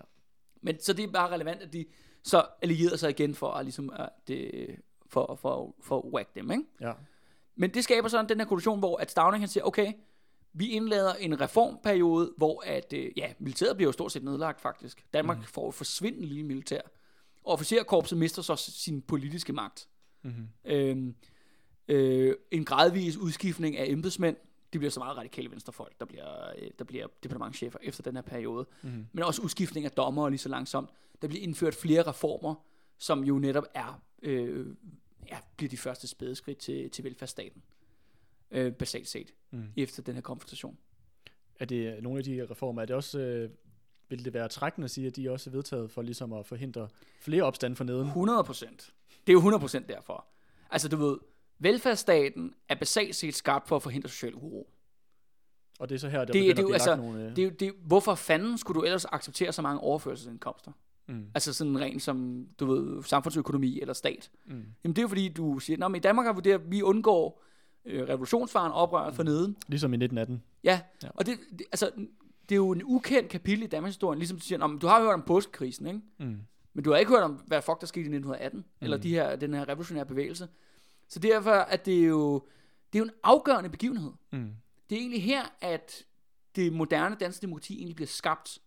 Men 0.61 0.79
så 0.79 0.93
det 0.93 1.03
er 1.03 1.11
bare 1.11 1.31
relevant, 1.31 1.61
at 1.61 1.73
de 1.73 1.85
så 2.23 2.45
allierede 2.61 2.97
sig 2.97 3.09
igen 3.09 3.35
for 3.35 3.51
at 3.51 3.65
ligesom, 3.65 3.89
at 3.95 4.09
det, 4.27 4.67
for, 5.07 5.37
for, 5.41 5.75
for 5.81 5.97
at 5.97 6.13
whack 6.13 6.35
dem, 6.35 6.51
ikke? 6.51 6.63
Ja. 6.81 6.93
Men 7.55 7.73
det 7.73 7.83
skaber 7.83 8.07
sådan 8.07 8.29
den 8.29 8.39
her 8.39 8.47
koalition, 8.47 8.79
hvor 8.79 8.97
at 8.97 9.11
Stavning 9.11 9.41
han 9.41 9.49
siger, 9.49 9.63
okay, 9.63 9.93
vi 10.53 10.69
indlader 10.69 11.13
en 11.13 11.41
reformperiode, 11.41 12.33
hvor 12.37 12.63
at, 12.65 12.93
øh, 12.93 13.11
ja, 13.17 13.33
militæret 13.39 13.77
bliver 13.77 13.87
jo 13.87 13.91
stort 13.91 14.11
set 14.11 14.23
nedlagt 14.23 14.61
faktisk. 14.61 15.05
Danmark 15.13 15.37
mm. 15.37 15.43
får 15.43 15.69
et 15.69 15.75
forsvindende 15.75 16.27
lille 16.27 16.43
militær. 16.43 16.81
Og 17.43 17.53
officerkorpset 17.53 18.17
mister 18.17 18.41
så 18.41 18.55
sin 18.55 19.01
politiske 19.01 19.53
magt. 19.53 19.87
Mm-hmm. 20.23 20.47
Øhm, 20.65 21.15
øh, 21.89 22.35
en 22.51 22.65
gradvis 22.65 23.17
udskiftning 23.17 23.77
af 23.77 23.85
embedsmænd. 23.89 24.35
Det 24.73 24.79
bliver 24.81 24.91
så 24.91 24.99
meget 24.99 25.17
radikale 25.17 25.51
venstrefolk, 25.51 25.99
der 25.99 26.05
bliver, 26.05 26.49
øh, 26.61 26.71
der 26.79 26.85
bliver 26.85 27.07
departementchefer 27.23 27.79
efter 27.81 28.03
den 28.03 28.15
her 28.15 28.21
periode. 28.21 28.65
Mm-hmm. 28.81 29.05
Men 29.13 29.23
også 29.23 29.41
udskiftning 29.41 29.85
af 29.85 29.91
dommere 29.91 30.29
lige 30.29 30.39
så 30.39 30.49
langsomt. 30.49 30.89
Der 31.21 31.27
bliver 31.27 31.43
indført 31.43 31.75
flere 31.75 32.01
reformer, 32.01 32.55
som 32.97 33.23
jo 33.23 33.39
netop 33.39 33.65
er, 33.73 34.01
øh, 34.21 34.67
ja, 35.29 35.37
bliver 35.57 35.69
de 35.69 35.77
første 35.77 36.07
spædeskridt 36.07 36.57
til, 36.57 36.89
til 36.89 37.03
velfærdsstaten. 37.03 37.61
Øh, 38.51 38.73
basalt 38.73 39.07
set, 39.07 39.33
Mm. 39.51 39.63
efter 39.77 40.01
den 40.03 40.15
her 40.15 40.21
konfrontation. 40.21 40.77
Er 41.59 41.65
det 41.65 41.95
øh, 41.97 42.03
nogle 42.03 42.17
af 42.17 42.23
de 42.23 42.47
reformer, 42.51 42.81
er 42.81 42.85
det 42.85 42.95
også, 42.95 43.19
øh, 43.19 43.49
vil 44.09 44.25
det 44.25 44.33
være 44.33 44.47
trækkende 44.49 44.85
at 44.85 44.91
sige, 44.91 45.07
at 45.07 45.15
de 45.15 45.27
er 45.27 45.31
også 45.31 45.49
vedtaget 45.49 45.91
for 45.91 46.01
ligesom 46.01 46.33
at 46.33 46.45
forhindre 46.45 46.87
flere 47.21 47.43
opstand 47.43 47.75
for 47.75 47.83
neden? 47.83 48.07
100 48.07 48.43
procent. 48.43 48.93
Det 49.09 49.31
er 49.31 49.33
jo 49.33 49.39
100 49.39 49.59
procent 49.61 49.89
derfor. 49.89 50.25
Altså 50.71 50.87
du 50.89 50.95
ved, 50.97 51.17
velfærdsstaten 51.59 52.53
er 52.69 52.75
basalt 52.75 53.15
set 53.15 53.35
skabt 53.35 53.67
for 53.67 53.75
at 53.75 53.83
forhindre 53.83 54.09
social 54.09 54.35
uro. 54.35 54.69
Og 55.79 55.89
det 55.89 55.95
er 55.95 55.99
så 55.99 56.09
her, 56.09 56.25
der 56.25 56.25
Det- 56.25 56.33
begynder 56.33 56.53
det 56.53 56.59
er 56.59 56.63
at 56.63 56.65
blive 56.65 56.73
altså- 56.73 56.95
nogle... 56.95 57.25
Øh, 57.29 57.35
Det 57.35 57.59
det, 57.59 57.73
hvorfor 57.85 58.15
fanden 58.15 58.57
skulle 58.57 58.79
du 58.79 58.85
ellers 58.85 59.05
acceptere 59.05 59.51
så 59.53 59.61
mange 59.61 59.79
overførselsindkomster? 59.81 60.71
mm. 61.07 61.25
Altså 61.35 61.53
sådan 61.53 61.79
rent 61.79 62.01
som, 62.01 62.47
du 62.59 62.65
ved, 62.65 63.03
samfundsøkonomi 63.03 63.79
eller 63.79 63.93
stat. 63.93 64.31
Mm. 64.45 64.51
Jamen 64.53 64.95
det 64.95 64.97
er 64.97 65.01
jo 65.01 65.07
fordi, 65.07 65.27
du 65.29 65.59
siger, 65.59 65.85
at 65.85 65.95
i 65.95 65.99
Danmark 65.99 66.25
har 66.25 66.33
vi 66.33 66.41
det, 66.41 66.51
at 66.51 66.71
vi 66.71 66.81
undgår 66.81 67.43
øh, 67.85 68.03
revolutionsfaren 68.09 68.71
oprøret 68.71 69.15
for 69.15 69.23
neden. 69.23 69.55
Ligesom 69.67 69.93
i 69.93 69.95
1918. 69.97 70.43
Ja, 70.63 70.81
Ja. 71.03 71.09
og 71.15 71.25
det, 71.25 71.37
det, 71.51 71.61
altså, 71.71 71.91
det 72.49 72.55
er 72.55 72.57
jo 72.57 72.71
en 72.71 72.81
ukendt 72.85 73.29
kapitel 73.29 73.63
i 73.63 73.67
Danmarks 73.67 73.95
historie, 73.95 74.17
ligesom 74.19 74.37
du 74.37 74.43
siger, 74.43 74.59
"Nå, 74.59 74.67
men 74.67 74.79
du 74.79 74.87
har 74.87 75.01
hørt 75.01 75.13
om 75.13 75.21
påskekrisen, 75.21 75.87
ikke? 75.87 76.01
Mm. 76.19 76.37
Men 76.73 76.83
du 76.83 76.91
har 76.91 76.97
ikke 76.97 77.11
hørt 77.11 77.23
om, 77.23 77.31
hvad 77.47 77.61
fuck 77.61 77.81
der 77.81 77.87
skete 77.87 78.01
i 78.05 78.09
1918, 78.09 78.59
mm. 78.59 78.65
eller 78.81 78.97
Mm. 78.97 79.01
de 79.03 79.09
her, 79.09 79.35
den 79.35 79.53
her 79.53 79.69
revolutionære 79.69 80.05
bevægelse. 80.05 80.47
Så 81.09 81.19
derfor 81.19 81.51
at 81.51 81.85
det 81.85 81.99
er 81.99 82.07
jo, 82.07 82.33
det 82.93 82.99
er 82.99 83.03
jo 83.03 83.05
en 83.05 83.11
afgørende 83.23 83.69
begivenhed. 83.69 84.11
Mm. 84.31 84.51
Det 84.89 84.95
er 84.95 84.99
egentlig 84.99 85.23
her, 85.23 85.41
at 85.61 86.05
det 86.55 86.73
moderne 86.73 87.15
danske 87.19 87.41
demokrati 87.41 87.77
egentlig 87.77 87.95
bliver 87.95 88.07
skabt 88.07 88.59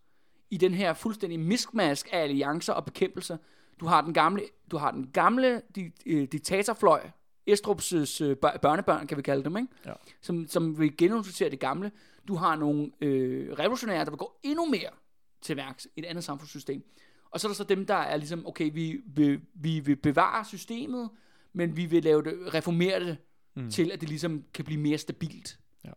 i 0.49 0.57
den 0.57 0.73
her 0.73 0.93
fuldstændig 0.93 1.39
miskmask 1.39 2.09
af 2.11 2.19
alliancer 2.19 2.73
og 2.73 2.85
bekæmpelser. 2.85 3.37
Du 3.79 3.85
har 3.85 4.01
den 4.01 4.13
gamle, 4.13 4.41
du 4.71 4.77
har 4.77 4.91
den 4.91 5.07
gamle 5.07 5.61
di, 5.75 5.91
øh, 6.05 6.27
diktatorfløj, 6.31 7.09
Estrups 7.47 7.93
øh, 8.21 8.37
bør- 8.37 8.57
børnebørn, 8.57 9.07
kan 9.07 9.17
vi 9.17 9.21
kalde 9.21 9.43
dem, 9.43 9.57
ikke? 9.57 9.69
Ja. 9.85 9.93
Som, 10.21 10.47
som 10.47 10.79
vil 10.79 10.97
genintroducere 10.97 11.49
det 11.49 11.59
gamle. 11.59 11.91
Du 12.27 12.35
har 12.35 12.55
nogle 12.55 12.91
øh, 13.01 13.53
revolutionære, 13.53 14.05
der 14.05 14.11
vil 14.11 14.17
gå 14.17 14.39
endnu 14.43 14.65
mere 14.65 14.89
til 15.41 15.57
værks 15.57 15.87
et 15.95 16.05
andet 16.05 16.23
samfundssystem. 16.23 16.83
Og 17.31 17.39
så 17.39 17.47
er 17.47 17.49
der 17.49 17.55
så 17.55 17.63
dem, 17.63 17.85
der 17.85 17.95
er 17.95 18.17
ligesom, 18.17 18.47
okay, 18.47 18.69
vi 18.73 19.01
vil, 19.05 19.41
vi 19.53 19.79
vil 19.79 19.95
bevare 19.95 20.45
systemet, 20.45 21.09
men 21.53 21.77
vi 21.77 21.85
vil 21.85 22.03
lave 22.03 22.23
det, 22.23 22.53
reformere 22.53 22.99
det 22.99 23.17
Mm. 23.55 23.69
til, 23.69 23.91
at 23.91 24.01
det 24.01 24.09
ligesom 24.09 24.43
kan 24.53 24.65
blive 24.65 24.79
mere 24.81 24.97
stabilt. 24.97 25.59
Ja. 25.85 25.89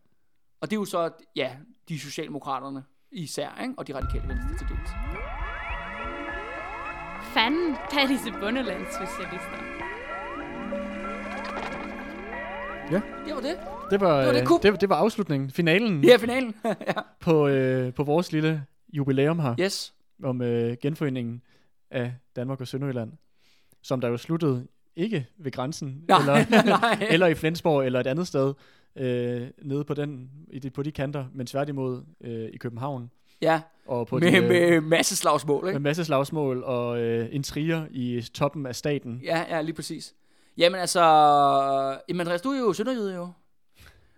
Og 0.61 0.69
det 0.69 0.75
er 0.75 0.79
jo 0.79 0.85
så, 0.85 1.09
ja, 1.35 1.51
de 1.89 1.99
socialdemokraterne 1.99 2.83
især, 3.11 3.61
ikke? 3.61 3.73
og 3.77 3.87
de 3.87 3.95
radikale 3.95 4.27
venstre 4.27 4.57
til 4.57 4.67
dels. 4.67 4.89
Fanden, 7.33 7.69
der 7.91 7.99
er 8.03 8.07
disse 8.07 8.31
bundelandssocialister. 8.31 9.57
Det 13.25 13.35
var 13.35 13.41
det. 13.41 13.57
Det 13.91 13.99
var, 14.01 14.17
Det 14.17 14.25
var 14.25 14.31
det 14.31 14.41
øh, 14.65 14.71
det, 14.73 14.81
det 14.81 14.89
var 14.89 14.95
afslutningen, 14.95 15.49
finalen 15.51 16.09
er 16.09 16.17
finalen. 16.17 16.55
ja. 16.65 16.93
på, 17.19 17.47
øh, 17.47 17.93
på 17.93 18.03
vores 18.03 18.31
lille 18.31 18.65
jubilæum 18.93 19.39
her, 19.39 19.55
Yes. 19.59 19.93
om 20.23 20.41
øh, 20.41 20.77
genforeningen 20.81 21.41
af 21.91 22.13
Danmark 22.35 22.61
og 22.61 22.67
Sønderjylland, 22.67 23.11
som 23.83 24.01
der 24.01 24.07
jo 24.07 24.17
sluttede 24.17 24.67
ikke 24.97 25.25
ved 25.37 25.51
grænsen, 25.51 26.03
Nej, 26.07 26.19
eller, 26.19 26.63
nej. 26.79 27.07
eller 27.09 27.27
i 27.27 27.35
Flensborg, 27.35 27.85
eller 27.85 27.99
et 27.99 28.07
andet 28.07 28.27
sted, 28.27 28.53
øh, 28.95 29.47
nede 29.61 29.83
på, 29.83 29.93
den, 29.93 30.29
i 30.51 30.59
de, 30.59 30.69
på 30.69 30.83
de 30.83 30.91
kanter, 30.91 31.25
men 31.33 31.47
tværtimod 31.47 32.03
øh, 32.21 32.49
i 32.53 32.57
København, 32.57 33.09
Ja, 33.41 33.61
og 33.87 34.07
på 34.07 34.19
med, 34.19 34.31
de, 34.31 34.37
øh, 34.37 34.47
med 34.47 34.81
masse 34.81 35.15
slagsmål, 35.15 35.63
med 35.63 35.69
ikke? 35.71 35.79
masse 35.79 36.05
slagsmål 36.05 36.63
og 36.63 36.99
øh, 36.99 37.27
intriger 37.31 37.85
i 37.91 38.21
toppen 38.33 38.65
af 38.65 38.75
staten. 38.75 39.21
Ja, 39.23 39.43
ja, 39.49 39.61
lige 39.61 39.75
præcis. 39.75 40.13
Jamen 40.57 40.79
altså, 40.81 41.01
jamen 42.09 42.19
Andreas, 42.21 42.41
du 42.41 42.49
er 42.49 42.59
jo 42.59 42.73
sønderjyde 42.73 43.15
jo. 43.15 43.29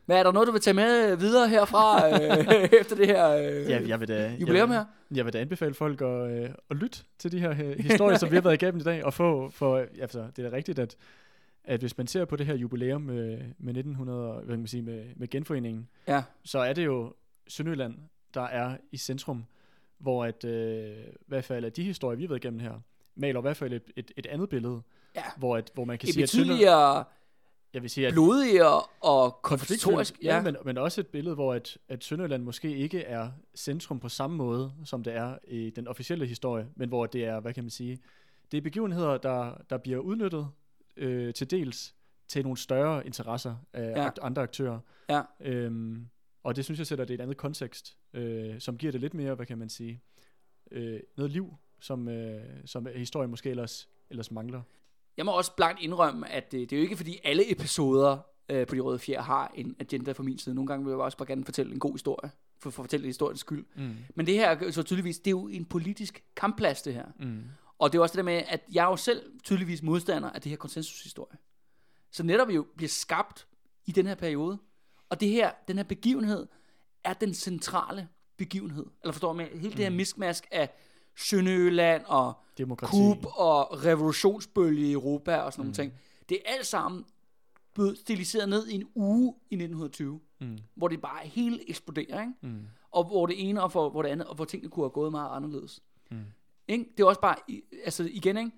Men 0.09 0.17
er 0.17 0.23
der 0.23 0.31
noget, 0.31 0.47
du 0.47 0.51
vil 0.51 0.61
tage 0.61 0.73
med 0.73 1.15
videre 1.15 1.49
herfra, 1.49 2.07
øh, 2.09 2.69
efter 2.81 2.95
det 2.95 3.07
her 3.07 3.29
øh, 3.29 3.69
Ja, 3.69 3.81
jeg 3.87 3.99
vil 3.99 4.07
da, 4.07 4.35
jubilæum 4.39 4.69
her? 4.69 4.77
jeg, 4.77 4.85
jeg 5.17 5.25
vil 5.25 5.33
da 5.33 5.39
anbefale 5.39 5.73
folk 5.73 6.01
at, 6.01 6.31
øh, 6.31 6.49
at 6.69 6.77
lytte 6.77 6.99
til 7.17 7.31
de 7.31 7.39
her 7.39 7.49
øh, 7.51 7.79
historier, 7.79 8.17
som 8.17 8.31
vi 8.31 8.35
har 8.35 8.41
været 8.41 8.61
igennem 8.61 8.79
i 8.79 8.83
dag, 8.83 9.05
og 9.05 9.13
få, 9.13 9.49
for, 9.49 9.85
altså, 10.01 10.27
det 10.35 10.45
er 10.45 10.49
da 10.49 10.55
rigtigt, 10.55 10.79
at, 10.79 10.95
at 11.63 11.79
hvis 11.79 11.97
man 11.97 12.07
ser 12.07 12.25
på 12.25 12.35
det 12.35 12.45
her 12.45 12.55
jubilæum 12.55 13.01
med, 13.01 13.37
med 13.37 13.77
1900, 13.77 14.33
hvad 14.33 14.43
kan 14.47 14.59
man 14.59 14.67
sige, 14.67 14.81
med, 14.81 15.03
med 15.15 15.27
genforeningen, 15.27 15.87
Ja, 16.07 16.23
så 16.43 16.59
er 16.59 16.73
det 16.73 16.85
jo 16.85 17.13
Sønderjylland, 17.47 17.95
der 18.33 18.43
er 18.43 18.77
i 18.91 18.97
centrum, 18.97 19.45
hvor 19.97 20.25
at, 20.25 20.45
øh, 20.45 20.97
i 20.97 21.25
hvert 21.27 21.45
fald 21.45 21.65
af 21.65 21.71
de 21.71 21.83
historier, 21.83 22.17
vi 22.17 22.23
har 22.23 22.27
været 22.27 22.43
igennem 22.43 22.59
her, 22.59 22.73
maler 23.15 23.39
i 23.39 23.41
hvert 23.41 23.57
fald 23.57 23.73
et, 23.73 23.91
et, 23.95 24.11
et 24.17 24.25
andet 24.25 24.49
billede, 24.49 24.81
ja. 25.15 25.23
hvor, 25.37 25.57
at, 25.57 25.71
hvor 25.73 25.85
man 25.85 25.97
kan 25.97 26.09
Et 26.09 26.13
sige, 26.13 26.23
at 26.23 26.29
Sønder, 26.29 27.03
jeg 27.73 27.81
vil 27.81 27.89
sige, 27.89 28.07
at 28.07 28.13
blodigere 28.13 28.81
og 29.01 29.39
konfliktorisk. 29.41 30.19
ja, 30.23 30.41
men, 30.41 30.55
men 30.65 30.77
også 30.77 31.01
et 31.01 31.07
billede, 31.07 31.35
hvor 31.35 31.53
at, 31.53 31.77
at 31.89 32.03
Sønderjylland 32.03 32.43
måske 32.43 32.77
ikke 32.77 33.01
er 33.01 33.31
centrum 33.55 33.99
på 33.99 34.09
samme 34.09 34.37
måde, 34.37 34.73
som 34.85 35.03
det 35.03 35.15
er 35.15 35.37
i 35.47 35.69
den 35.69 35.87
officielle 35.87 36.25
historie, 36.25 36.67
men 36.75 36.89
hvor 36.89 37.05
det 37.05 37.25
er, 37.25 37.39
hvad 37.39 37.53
kan 37.53 37.63
man 37.63 37.71
sige, 37.71 37.99
det 38.51 38.57
er 38.57 38.61
begivenheder, 38.61 39.17
der, 39.17 39.61
der 39.69 39.77
bliver 39.77 39.97
udnyttet 39.99 40.47
øh, 40.97 41.33
til 41.33 41.51
dels 41.51 41.95
til 42.27 42.43
nogle 42.43 42.57
større 42.57 43.05
interesser 43.05 43.55
af 43.73 43.83
Ja. 43.89 44.03
ja. 44.03 44.09
andre 44.21 44.41
aktører. 44.41 44.79
Ja. 45.09 45.21
Øhm, 45.39 46.07
og 46.43 46.55
det 46.55 46.65
synes 46.65 46.77
jeg 46.79 46.87
sætter 46.87 47.05
det 47.05 47.13
i 47.13 47.15
et 47.15 47.21
andet 47.21 47.37
kontekst, 47.37 47.97
øh, 48.13 48.59
som 48.59 48.77
giver 48.77 48.91
det 48.91 49.01
lidt 49.01 49.13
mere, 49.13 49.35
hvad 49.35 49.45
kan 49.45 49.57
man 49.57 49.69
sige, 49.69 50.01
øh, 50.71 50.99
noget 51.17 51.31
liv, 51.31 51.53
som, 51.79 52.07
øh, 52.07 52.41
som 52.65 52.87
historien 52.95 53.29
måske 53.29 53.49
ellers, 53.49 53.89
ellers 54.09 54.31
mangler. 54.31 54.61
Jeg 55.17 55.25
må 55.25 55.31
også 55.31 55.55
blankt 55.55 55.81
indrømme, 55.81 56.29
at 56.29 56.51
det, 56.51 56.69
det 56.69 56.75
er 56.75 56.79
jo 56.79 56.83
ikke 56.83 56.97
fordi 56.97 57.19
alle 57.23 57.51
episoder 57.51 58.17
øh, 58.49 58.67
på 58.67 58.75
De 58.75 58.79
Røde 58.79 58.99
Fjer 58.99 59.21
har 59.21 59.51
en 59.55 59.75
agenda 59.79 60.11
fra 60.11 60.23
min 60.23 60.37
side. 60.37 60.55
Nogle 60.55 60.67
gange 60.67 60.85
vil 60.85 60.91
jeg 60.91 60.99
også 60.99 61.17
bare 61.17 61.27
gerne 61.27 61.45
fortælle 61.45 61.73
en 61.73 61.79
god 61.79 61.91
historie, 61.91 62.31
for, 62.59 62.69
for 62.69 62.83
at 62.83 62.85
fortælle 62.85 63.05
historiens 63.05 63.39
skyld. 63.39 63.65
Mm. 63.75 63.95
Men 64.15 64.25
det 64.25 64.35
her, 64.35 64.71
så 64.71 64.83
tydeligvis, 64.83 65.19
det 65.19 65.27
er 65.27 65.31
jo 65.31 65.47
en 65.47 65.65
politisk 65.65 66.23
kampplads, 66.35 66.81
det 66.81 66.93
her. 66.93 67.05
Mm. 67.19 67.43
Og 67.79 67.91
det 67.91 67.97
er 67.97 68.01
også 68.01 68.13
det 68.13 68.17
der 68.17 68.23
med, 68.23 68.43
at 68.47 68.61
jeg 68.71 68.83
er 68.85 68.89
jo 68.89 68.95
selv 68.95 69.21
tydeligvis 69.43 69.83
modstander 69.83 70.29
af 70.29 70.41
det 70.41 70.49
her 70.49 70.57
konsensushistorie. 70.57 71.37
Så 72.11 72.23
netop 72.23 72.49
jo 72.49 72.65
bliver 72.75 72.89
skabt 72.89 73.47
i 73.85 73.91
den 73.91 74.07
her 74.07 74.15
periode. 74.15 74.57
Og 75.09 75.19
det 75.19 75.29
her, 75.29 75.51
den 75.67 75.77
her 75.77 75.83
begivenhed 75.83 76.47
er 77.03 77.13
den 77.13 77.33
centrale 77.33 78.07
begivenhed. 78.37 78.85
Eller 79.03 79.11
forstår 79.11 79.33
med 79.33 79.45
hele 79.45 79.69
det 79.69 79.79
her 79.79 79.89
miskmask 79.89 80.47
af 80.51 80.69
Sønderjylland 81.19 82.03
og 82.07 82.33
Demokrati. 82.57 82.91
kub 82.97 83.25
og 83.35 83.85
revolutionsbølge 83.85 84.87
i 84.87 84.91
Europa 84.91 85.37
og 85.37 85.53
sådan 85.53 85.61
nogle 85.61 85.73
ting. 85.73 85.93
Det 86.29 86.37
er 86.45 86.53
alt 86.53 86.65
sammen 86.65 87.05
blevet 87.73 87.97
stiliseret 87.97 88.49
ned 88.49 88.67
i 88.67 88.75
en 88.75 88.87
uge 88.95 89.35
i 89.49 89.55
1920, 89.55 90.19
Mm. 90.41 90.57
hvor 90.75 90.87
det 90.87 91.01
bare 91.01 91.27
helt 91.27 91.61
eksploderer, 91.67 92.21
ikke? 92.21 92.33
Mm. 92.41 92.61
og 92.91 93.03
hvor 93.03 93.25
det 93.25 93.49
ene 93.49 93.63
og 93.63 93.71
for, 93.71 93.89
hvor 93.89 94.01
det 94.01 94.09
andet, 94.09 94.27
og 94.27 94.35
hvor 94.35 94.45
tingene 94.45 94.69
kunne 94.71 94.83
have 94.83 94.89
gået 94.89 95.11
meget 95.11 95.35
anderledes. 95.35 95.79
Mm. 96.11 96.17
Ikke? 96.67 96.85
Det 96.97 97.03
er 97.03 97.07
også 97.07 97.21
bare, 97.21 97.35
altså 97.85 98.07
igen, 98.11 98.37
ikke? 98.37 98.51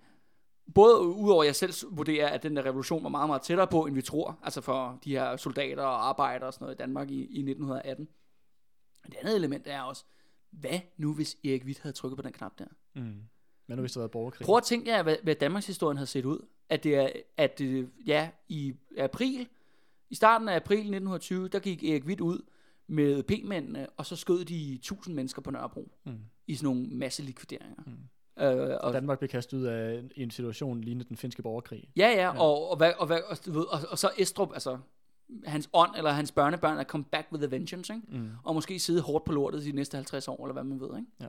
både 0.75 1.01
udover 1.01 1.43
jeg 1.43 1.55
selv 1.55 1.73
vurderer, 1.91 2.27
at 2.29 2.43
den 2.43 2.55
der 2.55 2.65
revolution 2.65 3.03
var 3.03 3.09
meget, 3.09 3.27
meget 3.29 3.41
tættere 3.41 3.67
på, 3.67 3.85
end 3.85 3.95
vi 3.95 4.01
tror, 4.01 4.39
altså 4.43 4.61
for 4.61 4.99
de 5.03 5.09
her 5.11 5.37
soldater 5.37 5.83
og 5.83 6.07
arbejdere 6.09 6.47
og 6.49 6.53
sådan 6.53 6.65
noget 6.65 6.75
i 6.75 6.77
Danmark 6.77 7.09
i, 7.11 7.15
i 7.19 7.39
1918. 7.39 8.07
Det 9.05 9.15
andet 9.21 9.35
element 9.35 9.67
er 9.67 9.81
også, 9.81 10.05
hvad 10.51 10.79
nu 10.97 11.13
hvis 11.13 11.37
Erik 11.45 11.63
Witt 11.65 11.79
havde 11.79 11.93
trykket 11.95 12.17
på 12.17 12.21
den 12.21 12.31
knap 12.31 12.59
der? 12.59 12.65
Mm. 12.95 13.01
Men 13.67 13.77
nu 13.77 13.79
hvis 13.81 13.91
det 13.91 13.99
havde 14.01 14.09
borgerkrig. 14.09 14.45
Prøv 14.45 14.57
at 14.57 14.63
tænke 14.63 14.89
jer, 14.91 15.03
hvad, 15.03 15.15
hvad 15.23 15.35
Danmarks 15.35 15.67
historien 15.67 15.97
havde 15.97 16.07
set 16.09 16.25
ud. 16.25 16.39
At 16.69 16.83
det 16.83 16.95
er, 16.95 17.09
at 17.37 17.59
det, 17.59 17.89
ja, 18.05 18.29
i 18.49 18.73
april, 18.97 19.47
i 20.09 20.15
starten 20.15 20.49
af 20.49 20.55
april 20.55 20.77
1920, 20.77 21.47
der 21.47 21.59
gik 21.59 21.83
Erik 21.83 22.05
Witt 22.05 22.21
ud 22.21 22.39
med 22.87 23.23
P-mændene, 23.23 23.89
og 23.89 24.05
så 24.05 24.15
skød 24.15 24.45
de 24.45 24.73
1000 24.73 25.15
mennesker 25.15 25.41
på 25.41 25.51
Nørrebro 25.51 25.91
Mm. 26.05 26.19
i 26.47 26.55
sådan 26.55 26.65
nogle 26.75 26.87
masse 26.89 27.23
likvideringer. 27.23 27.83
Mm. 27.85 28.43
Øh, 28.43 28.77
og, 28.81 28.93
Danmark 28.93 29.19
blev 29.19 29.29
kastet 29.29 29.57
ud 29.57 29.63
af 29.63 29.99
en- 29.99 30.11
en 30.15 30.31
situation 30.31 30.81
lignende 30.81 31.09
den 31.09 31.17
finske 31.17 31.41
borgerkrig. 31.41 31.89
ja, 31.95 32.07
ja, 32.09 32.39
og, 32.39 32.69
og, 32.69 32.77
hvad, 32.77 32.93
og, 32.97 33.07
hvad, 33.07 33.19
og, 33.29 33.37
ved, 33.55 33.65
og, 33.65 33.79
og 33.89 33.97
så 33.97 34.09
Estrup, 34.17 34.53
altså 34.53 34.77
hans 35.45 35.69
ånd 35.73 35.91
eller 35.97 36.11
hans 36.11 36.31
børnebørn 36.31 36.77
er 36.77 36.83
come 36.83 37.03
back 37.03 37.27
with 37.31 37.43
a 37.43 37.47
vengeance, 37.47 37.93
ikke? 37.93 38.07
Mm. 38.09 38.29
og 38.43 38.55
måske 38.55 38.79
sidde 38.79 39.01
hårdt 39.01 39.25
på 39.25 39.31
lortet 39.31 39.63
de 39.63 39.71
næste 39.71 39.95
50 39.95 40.27
år, 40.27 40.45
eller 40.45 40.53
hvad 40.53 40.63
man 40.63 40.79
ved. 40.79 40.97
Ikke? 40.97 41.11
Ja. 41.21 41.27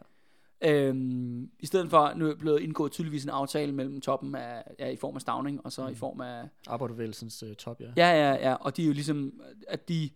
Øhm, 0.65 1.51
I 1.61 1.67
stedet 1.67 1.91
for, 1.91 2.13
nu 2.17 2.29
er 2.29 2.35
blevet 2.35 2.61
indgået 2.61 2.93
tydeligvis 2.93 3.25
en 3.25 3.31
aftale 3.31 3.73
mellem 3.73 4.01
toppen 4.01 4.35
af, 4.35 4.65
ja, 4.79 4.89
i 4.89 4.97
form 4.97 5.15
af 5.15 5.21
stavning, 5.21 5.65
og 5.65 5.73
så 5.73 5.87
mm. 5.87 5.93
i 5.93 5.95
form 5.95 6.21
af, 6.21 6.49
Arbejderbevægelsens 6.67 7.43
uh, 7.43 7.53
top, 7.55 7.81
ja. 7.81 7.93
ja, 7.97 8.11
ja, 8.11 8.49
ja, 8.49 8.55
og 8.55 8.77
de 8.77 8.83
er 8.83 8.87
jo 8.87 8.93
ligesom, 8.93 9.41
at 9.69 9.89
de, 9.89 10.11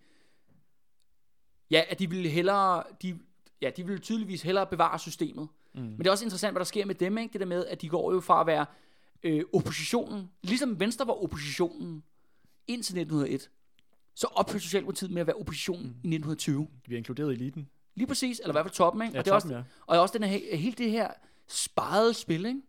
ja, 1.71 1.83
at 1.89 1.99
de 1.99 2.11
ville 2.11 2.29
hellere, 2.29 2.83
de, 3.03 3.19
ja, 3.63 3.71
de 3.77 3.87
ville 3.87 3.99
tydeligvis 3.99 4.43
hellere 4.43 4.67
bevare 4.67 4.99
systemet. 4.99 5.49
Mm. 5.75 5.81
Men 5.81 5.99
det 5.99 6.07
er 6.07 6.11
også 6.11 6.25
interessant, 6.25 6.53
hvad 6.53 6.61
der 6.61 6.65
sker 6.65 6.87
med 6.87 6.95
dem, 6.95 7.19
ikke? 7.19 7.33
Det 7.33 7.41
der 7.41 7.47
med, 7.47 7.67
at 7.67 7.83
de 7.83 7.89
går 7.89 8.13
jo 8.13 8.21
fra 8.21 8.41
at 8.41 8.47
være 8.47 8.67
øh, 9.23 9.45
oppositionen, 9.55 10.31
ligesom 10.43 10.81
Venstre 10.81 11.07
var 11.07 11.23
oppositionen 11.23 12.03
indtil 12.67 12.99
1901, 12.99 13.51
så 14.17 14.27
ophørte 14.35 14.61
Socialdemokratiet 14.65 15.11
med 15.11 15.21
at 15.21 15.27
være 15.27 15.37
oppositionen 15.37 15.85
i 15.87 15.89
1920. 15.89 16.61
De 16.61 16.69
bliver 16.85 16.99
inkluderet 16.99 17.33
i 17.33 17.35
eliten. 17.35 17.69
Lige 17.95 18.07
præcis, 18.07 18.39
eller 18.41 18.51
i 18.51 18.53
hvert 18.55 18.65
fald 18.65 18.75
toppen, 18.75 19.03
ikke? 19.03 19.13
Ja, 19.15 19.19
og, 19.19 19.25
det 19.25 19.31
er 19.31 19.35
også, 19.35 19.49
toppen, 19.49 19.65
ja. 19.89 19.93
og 19.95 20.01
også 20.01 20.19
den 20.19 20.29
her, 20.29 20.57
hele 20.57 20.75
det 20.79 20.91
her 20.91 21.09
sparede 21.49 22.15
spil, 22.15 22.47
ikke? 22.47 22.61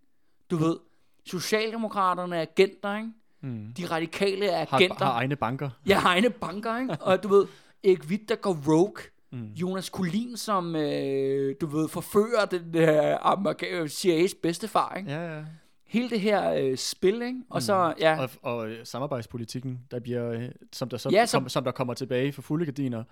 Du 0.51 0.55
ved, 0.57 0.77
Socialdemokraterne 1.25 2.35
er 2.37 2.41
agenter, 2.41 2.95
ikke? 2.97 3.09
Mm. 3.41 3.73
De 3.77 3.85
radikale 3.85 4.45
er 4.45 4.65
Har, 4.69 4.77
agenter. 4.77 5.05
har 5.05 5.11
egne 5.13 5.35
banker. 5.35 5.69
Jeg 5.85 6.01
har 6.01 6.09
egne 6.09 6.29
banker, 6.29 6.77
ikke? 6.79 6.97
Og 7.01 7.23
du 7.23 7.27
ved, 7.27 7.45
Erik 7.83 8.03
Witt, 8.03 8.29
der 8.29 8.35
går 8.35 8.57
rogue. 8.67 9.03
Mm. 9.31 9.47
Jonas 9.53 9.85
Collin, 9.85 10.37
som, 10.37 10.75
øh, 10.75 11.55
du 11.61 11.65
ved, 11.67 11.87
forfører 11.87 12.45
den 12.45 12.73
der 12.73 13.17
amerika- 13.17 13.85
CIA's 13.85 14.39
bedstefar, 14.41 14.95
ikke? 14.95 15.11
Ja, 15.11 15.37
ja. 15.37 15.43
Hele 15.87 16.09
det 16.09 16.19
her 16.21 16.53
øh, 16.53 16.77
spil, 16.77 17.21
ikke? 17.21 17.41
Og 17.49 17.61
så, 17.63 17.93
ja, 17.99 18.21
Og, 18.21 18.29
og 18.41 18.69
øh, 18.69 18.85
samarbejdspolitikken, 18.85 19.79
der 19.91 19.99
bliver, 19.99 20.31
øh, 20.31 20.49
som, 20.73 20.89
der 20.89 20.97
så, 20.97 21.09
Ja, 21.09 21.25
som- 21.25 21.41
som, 21.43 21.49
som 21.49 21.63
der 21.63 21.71
kommer 21.71 21.93
tilbage 21.93 22.31
for 22.31 22.41
fulde 22.41 22.65
gardiner. 22.65 23.03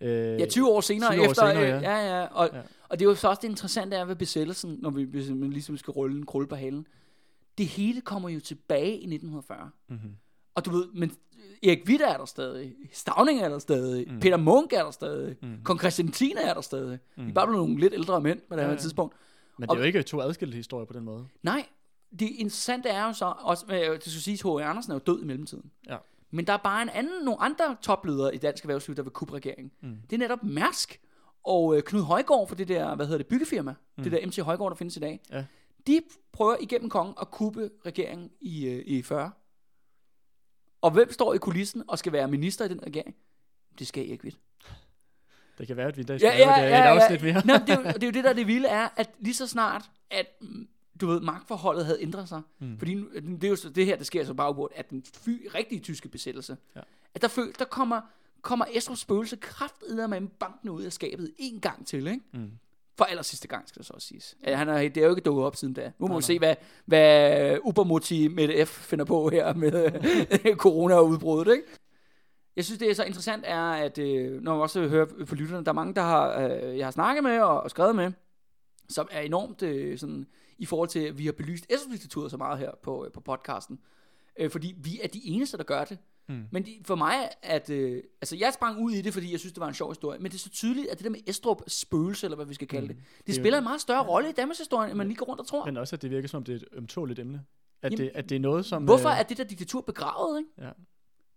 Øh, 0.00 0.10
ja 0.40 0.46
20 0.46 0.68
år 0.68 0.80
senere 0.80 1.12
20 1.12 1.22
år 1.26 1.30
efter, 1.30 1.48
senere, 1.50 1.62
øh, 1.76 1.82
ja. 1.82 1.96
ja, 1.98 2.18
ja, 2.20 2.26
og, 2.26 2.50
Ja. 2.52 2.60
og 2.88 2.98
det 2.98 3.04
er 3.04 3.08
jo 3.10 3.14
så 3.14 3.28
også 3.28 3.40
det 3.42 3.48
interessante 3.48 3.96
er 3.96 4.04
ved 4.04 4.16
besættelsen, 4.16 4.78
når 4.82 4.90
vi 4.90 5.02
hvis 5.02 5.30
man 5.30 5.50
ligesom 5.50 5.76
skal 5.76 5.90
rulle 5.92 6.16
en 6.16 6.26
krølle 6.26 6.48
på 6.48 6.56
halen. 6.56 6.86
Det 7.58 7.66
hele 7.66 8.00
kommer 8.00 8.28
jo 8.28 8.40
tilbage 8.40 8.90
i 8.92 9.06
1940. 9.14 9.70
Mm-hmm. 9.88 10.10
Og 10.54 10.64
du 10.64 10.70
ved, 10.70 10.86
men 10.94 11.12
Erik 11.62 11.78
Witt 11.88 12.02
er 12.02 12.16
der 12.16 12.24
stadig, 12.24 12.72
Stavning 12.92 13.40
er 13.40 13.48
der 13.48 13.58
stadig, 13.58 14.12
mm. 14.12 14.20
Peter 14.20 14.36
Munk 14.36 14.72
er 14.72 14.82
der 14.84 14.90
stadig, 14.90 15.36
mm. 15.42 15.56
Kong 15.64 15.78
Christian 15.80 16.12
er 16.44 16.54
der 16.54 16.60
stadig. 16.60 16.98
Mm. 17.16 17.22
De 17.24 17.28
er 17.30 17.34
bare 17.34 17.46
blevet 17.46 17.62
nogle 17.66 17.80
lidt 17.80 17.94
ældre 17.94 18.20
mænd 18.20 18.38
på 18.48 18.54
det 18.54 18.60
her 18.60 18.68
Ja, 18.68 18.74
ja. 18.74 18.78
tidspunkt. 18.80 19.14
Men 19.58 19.62
det 19.62 19.70
Og- 19.70 19.76
er 19.76 19.80
jo 19.80 19.86
ikke 19.86 20.02
to 20.02 20.20
adskilte 20.20 20.56
historier 20.56 20.84
på 20.86 20.92
den 20.92 21.04
måde. 21.04 21.26
Nej, 21.42 21.66
det 22.10 22.28
interessante 22.28 22.88
er 22.88 23.04
jo 23.04 23.12
så, 23.12 23.34
også, 23.38 23.64
det 23.68 24.02
skal 24.02 24.22
siges, 24.22 24.42
H.A. 24.42 24.48
Andersen 24.48 24.92
er 24.92 24.96
jo 24.96 25.00
død 25.06 25.22
i 25.22 25.24
mellemtiden. 25.24 25.70
Ja. 25.88 25.96
Men 26.30 26.46
der 26.46 26.52
er 26.52 26.56
bare 26.56 26.82
en 26.82 26.88
anden, 26.88 27.24
nogle 27.24 27.40
andre 27.40 27.76
topledere 27.82 28.34
i 28.34 28.38
dansk 28.38 28.64
erhvervsliv, 28.64 28.96
der 28.96 29.02
vil 29.02 29.12
kubbe 29.12 29.34
regeringen. 29.34 29.72
Mm. 29.80 29.96
Det 30.10 30.16
er 30.16 30.18
netop 30.18 30.42
Mærsk 30.42 31.00
og 31.44 31.76
øh, 31.76 31.82
Knud 31.82 32.02
Højgaard 32.02 32.48
for 32.48 32.54
det 32.54 32.68
der, 32.68 32.94
hvad 32.94 33.06
hedder 33.06 33.18
det, 33.18 33.26
byggefirma. 33.26 33.74
Mm. 33.96 34.02
Det 34.04 34.12
der 34.12 34.26
MC 34.26 34.36
Højgaard, 34.36 34.70
der 34.70 34.76
findes 34.76 34.96
i 34.96 35.00
dag. 35.00 35.20
Ja. 35.30 35.44
De 35.86 36.00
prøver 36.32 36.56
igennem 36.60 36.90
kongen 36.90 37.14
at 37.20 37.30
kubbe 37.30 37.70
regeringen 37.86 38.30
i, 38.40 38.66
øh, 38.66 38.82
i 38.86 39.02
40. 39.02 39.30
Og 40.80 40.90
hvem 40.90 41.12
står 41.12 41.34
i 41.34 41.38
kulissen 41.38 41.82
og 41.88 41.98
skal 41.98 42.12
være 42.12 42.28
minister 42.28 42.64
i 42.64 42.68
den 42.68 42.82
regering? 42.86 43.16
Det 43.78 43.86
skal 43.86 44.08
Erik 44.08 44.24
Witt. 44.24 44.38
Det 45.58 45.66
kan 45.66 45.76
være, 45.76 45.88
at 45.88 45.96
vi 45.96 46.02
i 46.02 46.04
dag 46.04 46.20
Ja, 46.20 46.30
skal 46.30 46.40
ja, 46.40 46.46
lave 46.46 46.66
et, 46.66 46.70
ja, 46.70 46.78
et 46.78 46.84
ja. 46.84 47.02
afsnit 47.02 47.22
mere. 47.22 47.46
Nå, 47.46 47.52
det, 47.66 47.68
er 47.68 47.76
jo, 47.76 47.82
det 47.82 48.02
er 48.02 48.06
jo 48.06 48.12
det, 48.12 48.24
der 48.24 48.30
er 48.30 48.34
det 48.34 48.46
vilde 48.46 48.68
er, 48.68 48.88
at 48.96 49.10
lige 49.18 49.34
så 49.34 49.46
snart, 49.46 49.90
at 50.10 50.26
mm, 50.40 50.68
du 51.00 51.06
ved, 51.06 51.20
magtforholdet 51.20 51.84
havde 51.86 52.02
ændret 52.02 52.28
sig. 52.28 52.42
Mm. 52.58 52.78
Fordi 52.78 52.94
nu- 52.94 53.08
det 53.14 53.44
er 53.44 53.48
jo 53.48 53.56
så, 53.56 53.68
det 53.70 53.86
her, 53.86 53.96
der 53.96 54.04
sker 54.04 54.24
så 54.24 54.34
baggrund, 54.34 54.70
at 54.74 54.90
den 54.90 55.04
fy, 55.24 55.48
rigtige 55.54 55.80
tyske 55.80 56.08
besættelse, 56.08 56.56
Ja. 56.76 56.80
at 57.14 57.22
der, 57.22 57.28
føl, 57.28 57.52
der 57.58 57.64
kommer, 57.64 58.00
kommer 58.42 58.64
Estrups 58.72 59.00
spøgelse 59.00 59.36
kraftedet 59.36 60.10
med 60.10 60.20
banken 60.40 60.68
ud 60.68 60.82
af 60.82 60.92
skabet 60.92 61.32
en 61.38 61.60
gang 61.60 61.86
til, 61.86 62.06
ikke? 62.06 62.20
Mm. 62.32 62.50
For 62.98 63.04
aller 63.04 63.22
sidste 63.22 63.48
gang, 63.48 63.68
skal 63.68 63.80
det 63.80 63.86
så 63.86 63.92
også 63.92 64.06
siges. 64.08 64.36
Ja, 64.46 64.56
han 64.56 64.68
er, 64.68 64.78
det 64.88 64.96
er 64.96 65.04
jo 65.04 65.10
ikke 65.10 65.20
dukket 65.22 65.44
op 65.44 65.56
siden 65.56 65.74
da. 65.74 65.92
Nu 65.98 66.06
må 66.06 66.16
vi 66.16 66.22
se, 66.22 66.38
hvad, 66.38 66.54
hvad 66.84 67.58
Ubermoti 67.64 68.28
med 68.28 68.66
F 68.66 68.68
finder 68.68 69.04
på 69.04 69.28
her 69.28 69.54
med 69.54 69.90
corona 70.64 70.94
og 70.94 71.08
udbruddet, 71.08 71.52
ikke? 71.52 71.64
Jeg 72.56 72.64
synes, 72.64 72.78
det 72.78 72.90
er 72.90 72.94
så 72.94 73.04
interessant, 73.04 73.44
er, 73.46 73.62
at 73.70 73.98
øh, 73.98 74.42
når 74.42 74.52
man 74.52 74.62
også 74.62 74.88
hører 74.88 75.06
på 75.28 75.34
lytterne, 75.34 75.64
der 75.64 75.70
er 75.70 75.74
mange, 75.74 75.94
der 75.94 76.02
har, 76.02 76.40
øh, 76.40 76.78
jeg 76.78 76.86
har 76.86 76.90
snakket 76.90 77.24
med 77.24 77.40
og, 77.40 77.60
og 77.60 77.70
skrevet 77.70 77.96
med, 77.96 78.12
som 78.88 79.08
er 79.10 79.20
enormt 79.20 79.62
øh, 79.62 79.98
sådan, 79.98 80.26
i 80.58 80.66
forhold 80.66 80.88
til, 80.88 80.98
at 81.00 81.18
vi 81.18 81.24
har 81.24 81.32
belyst 81.32 81.66
Estrup-diktaturet 81.70 82.30
så 82.30 82.36
meget 82.36 82.58
her 82.58 82.70
på, 82.82 83.04
øh, 83.04 83.12
på 83.12 83.20
podcasten. 83.20 83.78
Øh, 84.38 84.50
fordi 84.50 84.74
vi 84.78 85.00
er 85.02 85.08
de 85.08 85.20
eneste, 85.26 85.56
der 85.56 85.62
gør 85.64 85.84
det. 85.84 85.98
Mm. 86.28 86.44
Men 86.52 86.66
de, 86.66 86.78
for 86.84 86.94
mig, 86.94 87.14
at, 87.42 87.70
øh, 87.70 88.02
altså 88.20 88.36
jeg 88.36 88.52
sprang 88.54 88.78
ud 88.84 88.92
i 88.92 89.02
det, 89.02 89.12
fordi 89.12 89.32
jeg 89.32 89.40
synes, 89.40 89.52
det 89.52 89.60
var 89.60 89.68
en 89.68 89.74
sjov 89.74 89.90
historie, 89.90 90.18
men 90.18 90.30
det 90.30 90.36
er 90.36 90.40
så 90.40 90.50
tydeligt, 90.50 90.86
at 90.88 90.98
det 90.98 91.04
der 91.04 91.10
med 91.10 91.20
Estrup 91.26 91.62
spøgelse, 91.66 92.26
eller 92.26 92.36
hvad 92.36 92.46
vi 92.46 92.54
skal 92.54 92.68
kalde 92.68 92.88
det, 92.88 92.96
det, 92.96 93.04
Det 93.26 93.32
er 93.32 93.36
jo- 93.36 93.42
spiller 93.42 93.58
en 93.58 93.64
meget 93.64 93.80
større 93.80 94.02
rolle 94.06 94.28
i 94.28 94.32
Danmarks 94.32 94.58
historie, 94.58 94.88
end 94.90 94.98
man 94.98 95.06
lige 95.06 95.16
går 95.16 95.26
rundt 95.26 95.40
og 95.40 95.46
tror. 95.46 95.64
Men 95.64 95.76
også, 95.76 95.96
at 95.96 96.02
det 96.02 96.10
virker 96.10 96.28
som, 96.28 96.44
det 96.44 96.52
er 96.52 96.56
et 96.56 96.64
ømtåligt 96.72 97.18
emne. 97.18 97.44
At, 97.82 97.92
Jamen, 97.92 98.04
det, 98.06 98.10
at 98.14 98.28
det 98.28 98.36
er 98.36 98.40
noget, 98.40 98.64
som... 98.66 98.84
Hvorfor 98.84 99.08
øh, 99.08 99.18
er 99.18 99.22
det 99.22 99.36
der 99.38 99.44
diktatur 99.44 99.80
begravet, 99.80 100.38
ikke? 100.38 100.50
Ja. 100.58 100.70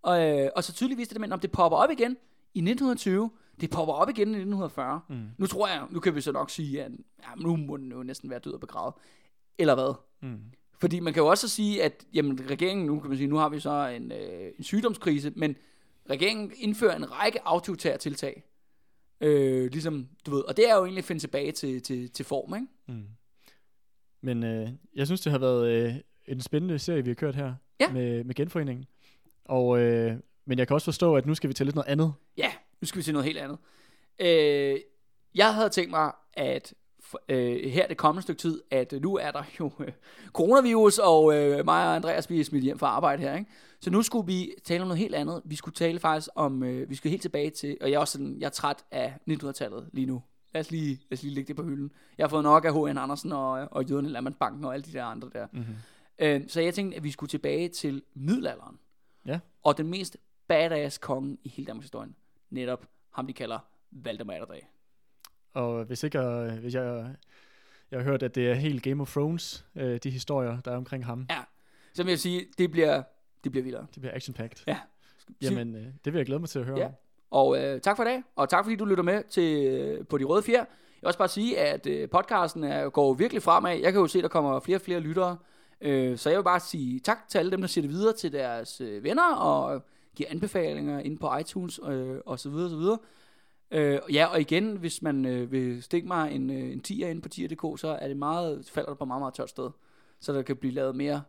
Og, 0.01 0.39
øh, 0.39 0.49
og 0.55 0.63
så 0.63 0.73
tydeligvis 0.73 1.07
det 1.07 1.15
der 1.15 1.19
med, 1.21 1.31
om 1.31 1.39
det 1.39 1.51
popper 1.51 1.77
op 1.77 1.91
igen 1.91 2.17
i 2.53 2.59
1920, 2.59 3.31
det 3.61 3.69
popper 3.69 3.93
op 3.93 4.09
igen 4.09 4.27
i 4.27 4.37
1940. 4.37 5.01
Mm. 5.09 5.27
Nu 5.37 5.47
tror 5.47 5.67
jeg, 5.67 5.85
nu 5.89 5.99
kan 5.99 6.15
vi 6.15 6.21
så 6.21 6.31
nok 6.31 6.49
sige, 6.49 6.83
at 6.83 6.91
ja, 7.19 7.35
nu 7.37 7.55
må 7.55 7.77
den 7.77 7.91
jo 7.91 8.03
næsten 8.03 8.29
være 8.29 8.39
død 8.39 8.53
og 8.53 8.59
begravet. 8.59 8.93
Eller 9.57 9.75
hvad? 9.75 9.93
Mm. 10.29 10.39
Fordi 10.79 10.99
man 10.99 11.13
kan 11.13 11.21
jo 11.23 11.27
også 11.27 11.49
sige, 11.49 11.83
at 11.83 12.05
jamen, 12.13 12.49
regeringen, 12.49 12.85
nu 12.85 12.99
kan 12.99 13.09
man 13.09 13.17
sige, 13.17 13.27
nu 13.27 13.35
har 13.35 13.49
vi 13.49 13.59
så 13.59 13.87
en, 13.87 14.11
øh, 14.11 14.51
en 14.57 14.63
sygdomskrise, 14.63 15.33
men 15.35 15.55
regeringen 16.09 16.51
indfører 16.57 16.95
en 16.95 17.11
række 17.11 17.39
autoritære 17.47 17.97
tiltag. 17.97 18.43
Øh, 19.21 19.71
ligesom, 19.71 20.07
du 20.25 20.31
ved, 20.31 20.41
og 20.41 20.57
det 20.57 20.69
er 20.69 20.75
jo 20.75 20.81
egentlig 20.83 20.97
at 21.01 21.05
finde 21.05 21.21
tilbage 21.21 21.51
til, 21.51 21.81
til, 21.81 22.09
til 22.11 22.25
form, 22.25 22.55
ikke? 22.55 22.67
Mm. 22.87 23.07
Men 24.21 24.43
øh, 24.43 24.69
jeg 24.95 25.05
synes, 25.05 25.21
det 25.21 25.31
har 25.31 25.39
været 25.39 25.67
øh, 25.71 25.93
en 26.27 26.41
spændende 26.41 26.79
serie, 26.79 27.03
vi 27.03 27.09
har 27.09 27.15
kørt 27.15 27.35
her 27.35 27.53
Ja. 27.79 27.91
med, 27.91 28.23
med 28.23 28.35
genforeningen. 28.35 28.85
Og, 29.45 29.79
øh, 29.79 30.13
men 30.45 30.59
jeg 30.59 30.67
kan 30.67 30.73
også 30.73 30.85
forstå, 30.85 31.15
at 31.15 31.25
nu 31.25 31.35
skal 31.35 31.47
vi 31.47 31.53
til 31.53 31.65
lidt 31.65 31.75
noget 31.75 31.87
andet. 31.87 32.13
Ja, 32.37 32.51
nu 32.81 32.85
skal 32.85 32.97
vi 32.97 33.03
til 33.03 33.13
noget 33.13 33.25
helt 33.25 33.37
andet. 33.37 33.57
Øh, 34.19 34.79
jeg 35.35 35.53
havde 35.53 35.69
tænkt 35.69 35.91
mig, 35.91 36.11
at 36.33 36.73
øh, 37.29 37.71
her 37.71 37.87
det 37.87 37.97
kommende 37.97 38.21
stykke 38.21 38.39
tid, 38.39 38.61
at 38.71 38.93
nu 39.01 39.15
er 39.15 39.31
der 39.31 39.43
jo 39.59 39.71
øh, 39.79 39.91
coronavirus, 40.33 40.97
og 40.97 41.35
øh, 41.35 41.65
mig 41.65 41.87
og 41.87 41.95
Andreas, 41.95 42.29
vi 42.29 42.39
er 42.39 42.43
smidt 42.43 42.63
hjem 42.63 42.79
fra 42.79 42.87
arbejde 42.87 43.23
her, 43.23 43.37
ikke? 43.37 43.51
Så 43.79 43.89
nu 43.89 44.01
skulle 44.01 44.27
vi 44.27 44.53
tale 44.63 44.81
om 44.81 44.87
noget 44.87 44.99
helt 44.99 45.15
andet. 45.15 45.41
Vi 45.45 45.55
skulle 45.55 45.75
tale 45.75 45.99
faktisk 45.99 46.29
om, 46.35 46.63
øh, 46.63 46.89
vi 46.89 46.95
skulle 46.95 47.11
helt 47.11 47.21
tilbage 47.21 47.49
til, 47.49 47.77
og 47.81 47.89
jeg 47.89 47.95
er 47.95 47.99
også 47.99 48.11
sådan, 48.11 48.37
jeg 48.39 48.45
er 48.45 48.49
træt 48.49 48.85
af 48.91 49.13
1900-tallet 49.29 49.89
lige 49.93 50.05
nu. 50.05 50.23
Lad 50.53 50.61
os 50.61 50.71
lige, 50.71 50.99
lad 51.09 51.17
os 51.17 51.23
lige 51.23 51.35
lægge 51.35 51.47
det 51.47 51.55
på 51.55 51.63
hylden. 51.63 51.91
Jeg 52.17 52.23
har 52.23 52.29
fået 52.29 52.43
nok 52.43 52.65
af 52.65 52.73
H.N. 52.73 52.97
Andersen 52.97 53.31
og, 53.31 53.67
og 53.71 53.89
Jøderne 53.89 54.09
Landmandsbanken 54.09 54.65
og 54.65 54.73
alle 54.73 54.83
de 54.83 54.93
der 54.93 55.03
andre 55.03 55.29
der. 55.33 55.47
Mm-hmm. 55.51 55.75
Øh, 56.19 56.41
så 56.47 56.61
jeg 56.61 56.73
tænkte, 56.73 56.97
at 56.97 57.03
vi 57.03 57.11
skulle 57.11 57.29
tilbage 57.29 57.69
til 57.69 58.01
middelalderen. 58.13 58.79
Ja. 59.25 59.39
Og 59.63 59.77
den 59.77 59.87
mest 59.87 60.17
badass 60.47 60.97
konge 60.97 61.37
i 61.43 61.49
hele 61.49 61.65
Danmarks 61.65 61.85
historie. 61.85 62.09
Netop 62.51 62.85
ham, 63.13 63.27
de 63.27 63.33
kalder 63.33 63.59
Valdemar 63.91 64.33
Atterdag. 64.33 64.69
Og 65.53 65.83
hvis 65.83 66.03
ikke, 66.03 66.19
øh, 66.19 66.51
hvis 66.59 66.73
jeg, 66.75 67.15
jeg 67.91 67.99
har 67.99 68.03
hørt, 68.03 68.23
at 68.23 68.35
det 68.35 68.49
er 68.49 68.53
helt 68.53 68.83
Game 68.83 69.01
of 69.01 69.11
Thrones, 69.11 69.65
øh, 69.75 69.99
de 70.03 70.09
historier, 70.09 70.61
der 70.61 70.71
er 70.71 70.77
omkring 70.77 71.05
ham. 71.05 71.25
Ja. 71.29 71.39
Så 71.93 72.03
vil 72.03 72.11
jeg 72.11 72.19
sige, 72.19 72.45
det 72.57 72.71
bliver, 72.71 73.03
det 73.43 73.51
bliver 73.51 73.63
vildere. 73.63 73.85
Det 73.93 74.01
bliver 74.01 74.13
action-packed. 74.15 74.63
Ja. 74.67 74.79
Jamen, 75.41 75.75
øh, 75.75 75.81
det 76.05 76.13
vil 76.13 76.19
jeg 76.19 76.25
glæde 76.25 76.39
mig 76.39 76.49
til 76.49 76.59
at 76.59 76.65
høre 76.65 76.77
Ja. 76.79 76.85
om. 76.85 76.91
Og 77.31 77.63
øh, 77.63 77.81
tak 77.81 77.95
for 77.95 78.03
i 78.03 78.07
dag, 78.07 78.23
og 78.35 78.49
tak 78.49 78.65
fordi 78.65 78.75
du 78.75 78.85
lytter 78.85 79.03
med 79.03 79.23
til 79.29 79.65
øh, 79.67 80.05
på 80.07 80.17
De 80.17 80.23
Røde 80.23 80.43
Fjer. 80.43 80.57
Jeg 80.57 80.67
vil 81.01 81.07
også 81.07 81.19
bare 81.19 81.27
sige, 81.27 81.59
at 81.59 81.87
øh, 81.87 82.09
podcasten 82.09 82.63
er, 82.63 82.89
går 82.89 83.13
virkelig 83.13 83.43
fremad. 83.43 83.77
Jeg 83.79 83.91
kan 83.93 84.01
jo 84.01 84.07
se, 84.07 84.19
at 84.19 84.23
der 84.23 84.29
kommer 84.29 84.59
flere 84.59 84.77
og 84.77 84.81
flere 84.81 84.99
lyttere. 84.99 85.37
Øh, 85.81 86.17
så 86.17 86.29
jeg 86.29 86.37
vil 86.37 86.43
bare 86.43 86.59
sige 86.59 86.99
tak 86.99 87.17
til 87.29 87.37
alle 87.37 87.51
dem, 87.51 87.61
der 87.61 87.67
siger 87.67 87.81
det 87.81 87.91
videre 87.91 88.13
til 88.15 88.31
deres 88.31 88.81
øh, 88.81 89.03
venner, 89.03 89.35
og 89.35 89.85
giver 90.15 90.29
anbefalinger 90.29 90.99
inde 90.99 91.17
på 91.17 91.37
iTunes, 91.37 91.79
øh, 91.87 92.17
og 92.25 92.39
så 92.39 92.49
videre, 92.49 92.69
så 92.69 92.75
videre. 92.75 92.97
Øh, 93.71 93.99
ja, 94.13 94.25
og 94.25 94.41
igen, 94.41 94.75
hvis 94.75 95.01
man 95.01 95.25
øh, 95.25 95.51
vil 95.51 95.83
stikke 95.83 96.07
mig 96.07 96.35
en, 96.35 96.49
øh, 96.49 96.71
en 96.71 96.81
10'er 96.87 97.05
inde 97.05 97.21
på 97.21 97.29
10'er.dk, 97.35 97.79
så 97.79 97.87
er 98.01 98.07
det 98.07 98.17
meget, 98.17 98.69
falder 98.73 98.89
det 98.89 98.99
på 98.99 99.05
meget, 99.05 99.21
meget 99.21 99.33
tørt 99.33 99.49
sted. 99.49 99.69
Så 100.19 100.33
der 100.33 100.41
kan 100.41 100.55
blive 100.55 100.73
lavet 100.73 100.95
mere 100.95 101.21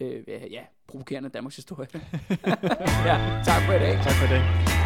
øh, 0.00 0.24
ja, 0.50 0.62
provokerende 0.86 1.28
Danmarks 1.28 1.56
historie. 1.56 1.88
ja, 3.08 3.42
tak 3.44 3.62
for 3.66 3.72
i 3.72 3.78
dag. 3.78 3.94
Tak 3.94 4.12
for 4.12 4.26
i 4.26 4.28
dag. 4.28 4.85